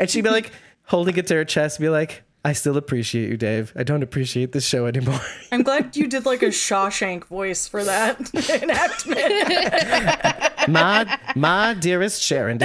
and 0.00 0.10
she'd 0.10 0.24
be 0.24 0.30
like, 0.30 0.50
holding 0.86 1.16
it 1.16 1.28
to 1.28 1.34
her 1.34 1.44
chest, 1.44 1.78
be 1.78 1.88
like, 1.88 2.24
I 2.44 2.52
still 2.52 2.76
appreciate 2.76 3.28
you, 3.28 3.36
Dave. 3.36 3.72
I 3.76 3.84
don't 3.84 4.02
appreciate 4.02 4.50
this 4.52 4.66
show 4.66 4.86
anymore. 4.86 5.20
I'm 5.52 5.62
glad 5.62 5.96
you 5.96 6.08
did 6.08 6.26
like 6.26 6.42
a 6.42 6.46
Shawshank 6.46 7.26
voice 7.26 7.68
for 7.68 7.84
that 7.84 8.18
enactment. 8.62 10.68
my 10.68 11.18
my 11.34 11.74
dearest 11.74 12.22
Sharon. 12.22 12.58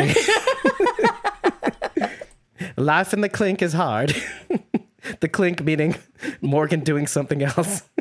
Life 2.78 3.14
in 3.14 3.22
the 3.22 3.30
clink 3.30 3.62
is 3.62 3.74
hard. 3.74 4.16
the 5.20 5.30
clink 5.30 5.64
meaning 5.64 5.96
Morgan 6.42 6.82
doing 6.82 7.08
something 7.08 7.44
else. 7.44 7.84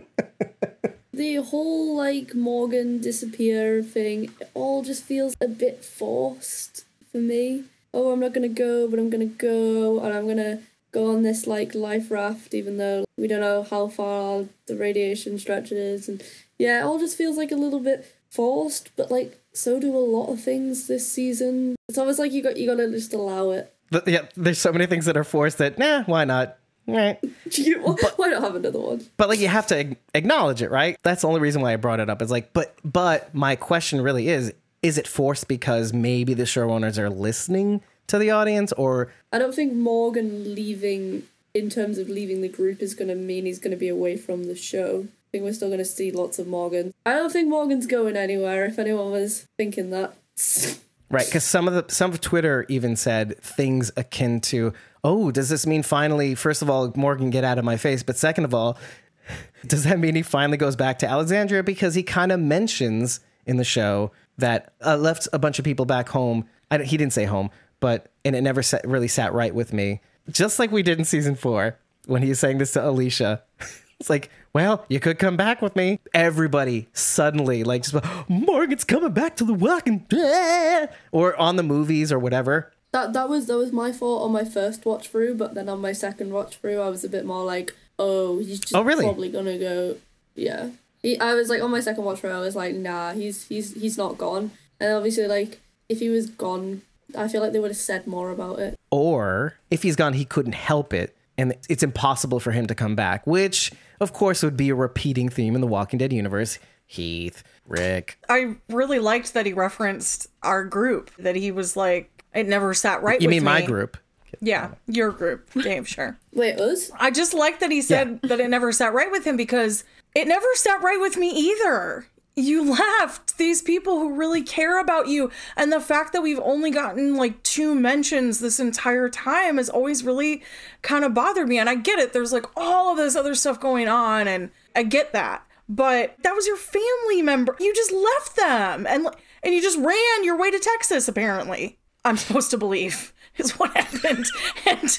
The 1.13 1.35
whole 1.37 1.97
like 1.97 2.35
Morgan 2.35 2.99
disappear 3.03 3.83
thing, 3.83 4.31
it 4.41 4.51
all 4.55 4.81
just 4.81 5.03
feels 5.05 5.35
a 5.39 5.49
bit 5.49 5.85
forced 5.85 6.87
for 7.13 7.19
me. 7.19 7.65
Oh, 7.93 8.13
I'm 8.13 8.21
not 8.21 8.33
gonna 8.33 8.49
go, 8.49 8.89
but 8.89 8.99
I'm 8.99 9.11
gonna 9.11 9.27
go, 9.27 10.01
and 10.01 10.15
I'm 10.15 10.27
gonna 10.27 10.61
go 10.93 11.15
on 11.15 11.23
this 11.23 11.47
like 11.47 11.75
life 11.75 12.11
raft, 12.11 12.55
even 12.55 12.79
though 12.79 13.05
we 13.19 13.29
don't 13.29 13.43
know 13.43 13.65
how 13.65 13.89
far 13.89 14.47
the 14.67 14.77
radiation 14.77 15.39
stretches. 15.39 16.09
And 16.09 16.23
yeah, 16.59 16.81
it 16.81 16.85
all 16.85 16.99
just 16.99 17.19
feels 17.19 17.37
like 17.37 17.53
a 17.53 17.57
little 17.57 17.81
bit 17.81 18.07
forced, 18.31 18.91
but 18.97 19.11
like 19.11 19.39
so 19.53 19.79
do 19.79 19.95
a 19.95 19.99
lot 19.99 20.33
of 20.33 20.43
things 20.43 20.87
this 20.87 21.11
season. 21.11 21.77
It's 21.89 21.99
almost 21.99 22.19
like 22.19 22.33
you 22.33 22.43
got 22.43 22.57
you 22.57 22.67
gotta 22.67 22.91
just 22.91 23.13
allow 23.13 23.51
it. 23.51 23.75
But 23.91 24.07
yeah, 24.07 24.27
there's 24.37 24.59
so 24.59 24.73
many 24.73 24.87
things 24.87 25.05
that 25.07 25.17
are 25.17 25.25
forced 25.25 25.59
that 25.59 25.79
nah, 25.79 26.05
why 26.05 26.25
not? 26.25 26.57
Right. 26.87 27.19
You, 27.53 27.81
why 27.83 28.29
not 28.29 28.43
have 28.43 28.55
another 28.55 28.79
one? 28.79 29.05
But 29.17 29.29
like 29.29 29.41
you 29.41 29.49
have 29.49 29.67
to 29.69 29.97
acknowledge 30.15 30.63
it, 30.63 30.71
right? 30.71 30.97
That's 31.03 31.23
the 31.23 31.29
only 31.29 31.41
reason 31.41 31.63
why 31.63 31.73
I 31.73 31.77
brought 31.77 31.99
it 31.99 32.09
up. 32.09 32.23
It's 32.23 32.31
like, 32.31 32.53
but 32.53 32.77
but 32.85 33.35
my 33.35 33.57
question 33.57 34.01
really 34.01 34.29
is: 34.29 34.55
Is 34.83 34.99
it 34.99 35.09
forced 35.09 35.49
because 35.49 35.93
maybe 35.93 36.33
the 36.33 36.45
showrunners 36.45 36.97
are 36.97 37.11
listening 37.11 37.83
to 38.07 38.19
the 38.19 38.31
audience, 38.31 38.73
or 38.73 39.13
I 39.33 39.39
don't 39.41 39.55
think 39.55 39.73
Morgan 39.73 40.55
leaving 40.55 41.25
in 41.53 41.71
terms 41.71 41.99
of 41.99 42.09
leaving 42.09 42.41
the 42.41 42.49
group 42.49 42.81
is 42.81 42.95
going 42.95 43.09
to 43.09 43.17
mean 43.17 43.47
he's 43.47 43.59
going 43.59 43.73
to 43.73 43.77
be 43.77 43.89
away 43.89 44.17
from 44.17 44.45
the 44.45 44.55
show. 44.55 45.07
I 45.09 45.29
think 45.33 45.45
we're 45.45 45.53
still 45.53 45.69
going 45.69 45.79
to 45.79 45.85
see 45.85 46.13
lots 46.13 46.39
of 46.39 46.47
Morgan. 46.47 46.95
I 47.05 47.15
don't 47.15 47.33
think 47.33 47.49
Morgan's 47.49 47.87
going 47.87 48.17
anywhere. 48.17 48.65
If 48.67 48.79
anyone 48.79 49.11
was 49.11 49.49
thinking 49.57 49.91
that. 49.91 50.15
Right, 51.11 51.27
because 51.27 51.43
some 51.43 51.67
of 51.67 51.75
the 51.75 51.93
some 51.93 52.13
of 52.13 52.21
Twitter 52.21 52.65
even 52.69 52.95
said 52.95 53.37
things 53.41 53.91
akin 53.97 54.41
to, 54.43 54.73
"Oh, 55.03 55.33
does 55.33 55.49
this 55.49 55.67
mean 55.67 55.83
finally? 55.83 56.37
First 56.37 56.63
of 56.63 56.71
all, 56.71 56.93
Morgan 56.95 57.31
get 57.31 57.43
out 57.43 57.59
of 57.59 57.65
my 57.65 57.77
face, 57.77 58.05
but 58.05 58.17
second 58.17 58.45
of 58.45 58.55
all, 58.55 58.79
does 59.67 59.83
that 59.85 59.99
mean 59.99 60.15
he 60.15 60.23
finally 60.23 60.57
goes 60.57 60.77
back 60.77 61.01
to 61.01 61.09
Alexandria 61.09 61.65
because 61.65 61.95
he 61.95 62.05
kind 62.05 62.31
of 62.31 62.39
mentions 62.39 63.19
in 63.45 63.57
the 63.57 63.65
show 63.65 64.13
that 64.39 64.73
uh, 64.85 64.97
left 64.97 65.27
a 65.33 65.39
bunch 65.39 65.59
of 65.59 65.65
people 65.65 65.85
back 65.85 66.09
home. 66.09 66.47
He 66.85 66.97
didn't 66.97 67.13
say 67.13 67.25
home, 67.25 67.51
but 67.81 68.13
and 68.25 68.37
it 68.37 68.43
never 68.43 68.63
sat, 68.63 68.87
really 68.87 69.09
sat 69.09 69.33
right 69.33 69.55
with 69.55 69.73
me. 69.73 70.01
Just 70.31 70.61
like 70.61 70.71
we 70.71 70.85
did 70.85 70.99
in 70.99 71.05
season 71.05 71.35
four 71.35 71.77
when 72.07 72.23
he 72.23 72.29
was 72.29 72.39
saying 72.39 72.59
this 72.59 72.73
to 72.73 72.89
Alicia. 72.89 73.43
It's 74.01 74.09
like, 74.09 74.31
well, 74.53 74.85
you 74.89 75.01
could 75.01 75.19
come 75.19 75.37
back 75.37 75.63
with 75.63 75.77
me. 75.77 76.01
Everybody 76.15 76.89
suddenly 76.93 77.65
like 77.65 77.83
just 77.85 78.05
Morgan's 78.29 78.85
coming 78.85 79.13
back 79.13 79.37
to 79.37 79.45
the 79.45 79.55
Walking 79.55 80.07
Dead, 80.09 80.93
or 81.13 81.37
on 81.37 81.57
the 81.57 81.63
movies 81.63 82.11
or 82.13 82.19
whatever. 82.19 82.73
That 82.93 83.13
that 83.13 83.29
was 83.29 83.47
that 83.47 83.57
was 83.57 83.73
my 83.73 83.93
fault 83.93 84.23
on 84.23 84.33
my 84.33 84.45
first 84.45 84.85
watch 84.85 85.09
through, 85.09 85.35
but 85.37 85.55
then 85.55 85.69
on 85.69 85.81
my 85.81 85.93
second 85.93 86.33
watch 86.33 86.57
through, 86.57 86.81
I 86.81 86.89
was 86.89 87.05
a 87.05 87.09
bit 87.09 87.25
more 87.25 87.45
like, 87.45 87.73
oh, 87.99 88.39
he's 88.41 88.59
just 88.61 88.75
Oh, 88.75 88.83
really? 88.83 89.05
probably 89.05 89.31
gonna 89.31 89.59
go. 89.59 89.97
Yeah, 90.35 90.71
he, 91.03 91.19
I 91.21 91.35
was 91.35 91.49
like 91.49 91.63
on 91.63 91.71
my 91.71 91.81
second 91.81 92.05
watch 92.05 92.19
through, 92.21 92.31
I 92.31 92.41
was 92.41 92.57
like, 92.57 92.75
nah, 92.75 93.13
he's 93.13 93.47
he's 93.47 93.75
he's 93.81 93.97
not 93.97 94.19
gone. 94.19 94.51
And 94.81 94.93
obviously, 94.93 95.29
like 95.29 95.61
if 95.89 96.01
he 96.01 96.09
was 96.09 96.29
gone, 96.31 96.83
I 97.17 97.29
feel 97.29 97.41
like 97.41 97.53
they 97.53 97.61
would 97.61 97.71
have 97.71 97.77
said 97.77 98.07
more 98.09 98.31
about 98.31 98.59
it. 98.59 98.77
Or 98.91 99.55
if 99.71 99.83
he's 99.85 99.95
gone, 99.97 100.15
he 100.15 100.25
couldn't 100.25 100.55
help 100.55 100.93
it, 100.93 101.17
and 101.39 101.55
it's 101.69 101.85
impossible 101.85 102.41
for 102.41 102.51
him 102.51 102.67
to 102.67 102.75
come 102.75 102.97
back. 102.97 103.25
Which, 103.27 103.71
of 104.01 104.13
course, 104.13 104.43
it 104.43 104.47
would 104.47 104.57
be 104.57 104.71
a 104.71 104.75
repeating 104.75 105.29
theme 105.29 105.55
in 105.55 105.61
the 105.61 105.67
Walking 105.67 105.99
Dead 105.99 106.13
universe. 106.13 106.59
Heath, 106.87 107.45
Rick, 107.69 108.19
I 108.29 108.57
really 108.69 108.99
liked 108.99 109.35
that 109.35 109.47
he 109.47 109.53
referenced 109.53 110.27
our 110.43 110.65
group, 110.65 111.13
that 111.19 111.37
he 111.37 111.53
was 111.53 111.77
like, 111.77 112.25
it 112.35 112.49
never 112.49 112.75
sat 112.75 113.03
right 113.03 113.21
you 113.21 113.29
with 113.29 113.37
mean 113.37 113.45
my 113.45 113.61
me. 113.61 113.67
group? 113.67 113.97
Yeah, 114.41 114.73
your 114.87 115.11
group, 115.13 115.49
Dave, 115.53 115.87
sure. 115.87 116.19
Wait, 116.33 116.59
us? 116.59 116.91
I 116.99 117.11
just 117.11 117.35
like 117.35 117.61
that 117.61 117.71
he 117.71 117.83
said 117.83 118.21
that 118.23 118.41
it 118.41 118.49
never 118.49 118.73
sat 118.73 118.93
right 118.93 119.11
with 119.11 119.25
him 119.25 119.37
because 119.37 119.85
it 120.15 120.27
never 120.27 120.47
sat 120.55 120.83
right 120.83 121.01
with 121.01 121.17
me 121.17 121.31
either. 121.31 122.07
You 122.41 122.73
left 123.01 123.39
these 123.39 123.63
people 123.63 123.99
who 123.99 124.15
really 124.15 124.43
care 124.43 124.81
about 124.81 125.09
you. 125.09 125.31
And 125.57 125.73
the 125.73 125.81
fact 125.81 126.13
that 126.13 126.23
we've 126.23 126.41
only 126.41 126.71
gotten 126.71 127.17
like 127.17 127.43
two 127.43 127.75
mentions 127.75 128.41
this 128.41 128.61
entire 128.61 129.09
time 129.09 129.57
has 129.57 129.69
always 129.69 130.05
really 130.05 130.43
kind 130.83 131.05
of 131.05 131.15
bothered 131.15 131.49
me. 131.49 131.59
And 131.59 131.69
I 131.69 131.75
get 131.75 131.99
it. 131.99 132.13
There's 132.13 132.33
like 132.33 132.47
all 132.57 132.93
of 132.93 132.97
this 132.97 133.17
other 133.17 133.35
stuff 133.35 133.61
going 133.61 133.89
on, 133.89 134.27
and 134.29 134.51
I 134.75 134.83
get 134.83 135.13
that. 135.13 135.47
But 135.69 136.17
that 136.23 136.35
was 136.35 136.49
your 136.49 136.57
family 136.57 137.23
member. 137.23 137.57
You 137.61 137.73
just 137.75 137.93
left 137.93 138.37
them 138.37 138.87
and 138.89 139.07
and 139.43 139.55
you 139.55 139.63
just 139.63 139.79
ran 139.79 140.25
your 140.25 140.37
way 140.37 140.51
to 140.51 140.59
Texas, 140.59 141.07
apparently. 141.09 141.79
I'm 142.05 142.17
supposed 142.17 142.51
to 142.51 142.59
believe 142.59 143.13
is 143.37 143.59
what 143.59 143.77
happened. 143.77 144.27
And 144.67 144.99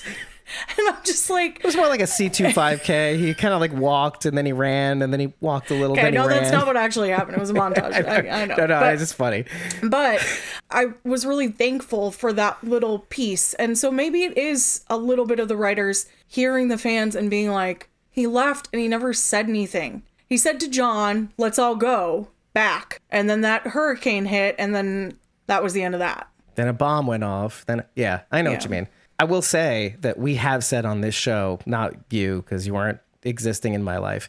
and 0.77 0.87
I'm 0.87 1.03
just 1.03 1.29
like 1.29 1.59
It 1.59 1.65
was 1.65 1.75
more 1.75 1.87
like 1.87 1.99
a 1.99 2.05
C25K. 2.05 3.17
He 3.17 3.33
kind 3.33 3.53
of 3.53 3.59
like 3.59 3.73
walked 3.73 4.25
and 4.25 4.37
then 4.37 4.45
he 4.45 4.51
ran 4.51 5.01
and 5.01 5.11
then 5.11 5.19
he 5.19 5.33
walked 5.39 5.71
a 5.71 5.73
little. 5.73 5.93
Okay, 5.97 6.05
he 6.07 6.11
no, 6.11 6.27
that's 6.27 6.51
not 6.51 6.67
what 6.67 6.77
actually 6.77 7.09
happened. 7.09 7.37
It 7.37 7.39
was 7.39 7.49
a 7.49 7.53
montage. 7.55 7.93
I, 7.93 8.41
I 8.41 8.45
know. 8.45 8.55
No, 8.55 8.65
no, 8.67 8.79
but, 8.79 8.93
it's 8.93 9.01
just 9.01 9.15
funny. 9.15 9.45
but 9.83 10.25
I 10.69 10.93
was 11.03 11.25
really 11.25 11.49
thankful 11.49 12.11
for 12.11 12.33
that 12.33 12.63
little 12.63 12.99
piece. 13.09 13.53
And 13.55 13.77
so 13.77 13.91
maybe 13.91 14.23
it 14.23 14.37
is 14.37 14.83
a 14.87 14.97
little 14.97 15.25
bit 15.25 15.39
of 15.39 15.47
the 15.47 15.57
writers 15.57 16.05
hearing 16.27 16.67
the 16.67 16.77
fans 16.77 17.15
and 17.15 17.29
being 17.29 17.51
like, 17.51 17.89
he 18.09 18.27
left 18.27 18.69
and 18.73 18.81
he 18.81 18.87
never 18.87 19.13
said 19.13 19.47
anything. 19.47 20.03
He 20.27 20.37
said 20.37 20.59
to 20.61 20.69
John, 20.69 21.31
let's 21.37 21.59
all 21.59 21.75
go 21.75 22.29
back. 22.53 23.01
And 23.09 23.29
then 23.29 23.41
that 23.41 23.67
hurricane 23.67 24.25
hit, 24.25 24.55
and 24.57 24.75
then 24.75 25.17
that 25.47 25.63
was 25.63 25.73
the 25.73 25.83
end 25.83 25.95
of 25.95 25.99
that. 25.99 26.29
Then 26.55 26.67
a 26.67 26.73
bomb 26.73 27.07
went 27.07 27.23
off. 27.23 27.65
Then 27.65 27.83
yeah, 27.95 28.21
I 28.31 28.41
know 28.41 28.51
what 28.51 28.63
you 28.63 28.69
mean. 28.69 28.87
I 29.21 29.23
will 29.23 29.43
say 29.43 29.97
that 29.99 30.17
we 30.17 30.33
have 30.37 30.63
said 30.63 30.83
on 30.83 31.01
this 31.01 31.13
show, 31.13 31.59
not 31.67 31.93
you 32.09 32.41
because 32.41 32.65
you 32.65 32.73
weren't 32.73 32.97
existing 33.21 33.75
in 33.75 33.83
my 33.83 33.99
life, 33.99 34.27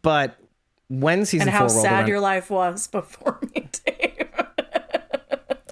but 0.00 0.38
when 0.86 1.26
season 1.26 1.48
And 1.48 1.56
how 1.56 1.66
four 1.66 1.82
sad 1.82 1.92
around, 1.92 2.08
your 2.08 2.20
life 2.20 2.48
was 2.48 2.86
before 2.86 3.40
me, 3.54 3.68
Dave. 3.84 4.28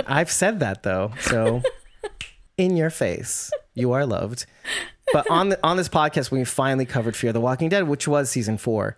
I've 0.09 0.33
said 0.33 0.59
that 0.59 0.83
though, 0.83 1.13
so 1.21 1.63
in 2.59 2.77
your 2.77 2.91
face, 2.91 3.53
you 3.75 3.93
are 3.93 4.05
loved. 4.05 4.47
But 5.13 5.31
on 5.31 5.51
the, 5.51 5.61
on 5.65 5.77
this 5.77 5.89
podcast, 5.89 6.33
when 6.33 6.41
we 6.41 6.45
finally 6.45 6.87
covered 6.87 7.15
Fear 7.15 7.35
the 7.35 7.41
Walking 7.41 7.69
Dead, 7.69 7.87
which 7.87 8.09
was 8.09 8.31
season 8.31 8.59
four, 8.59 8.97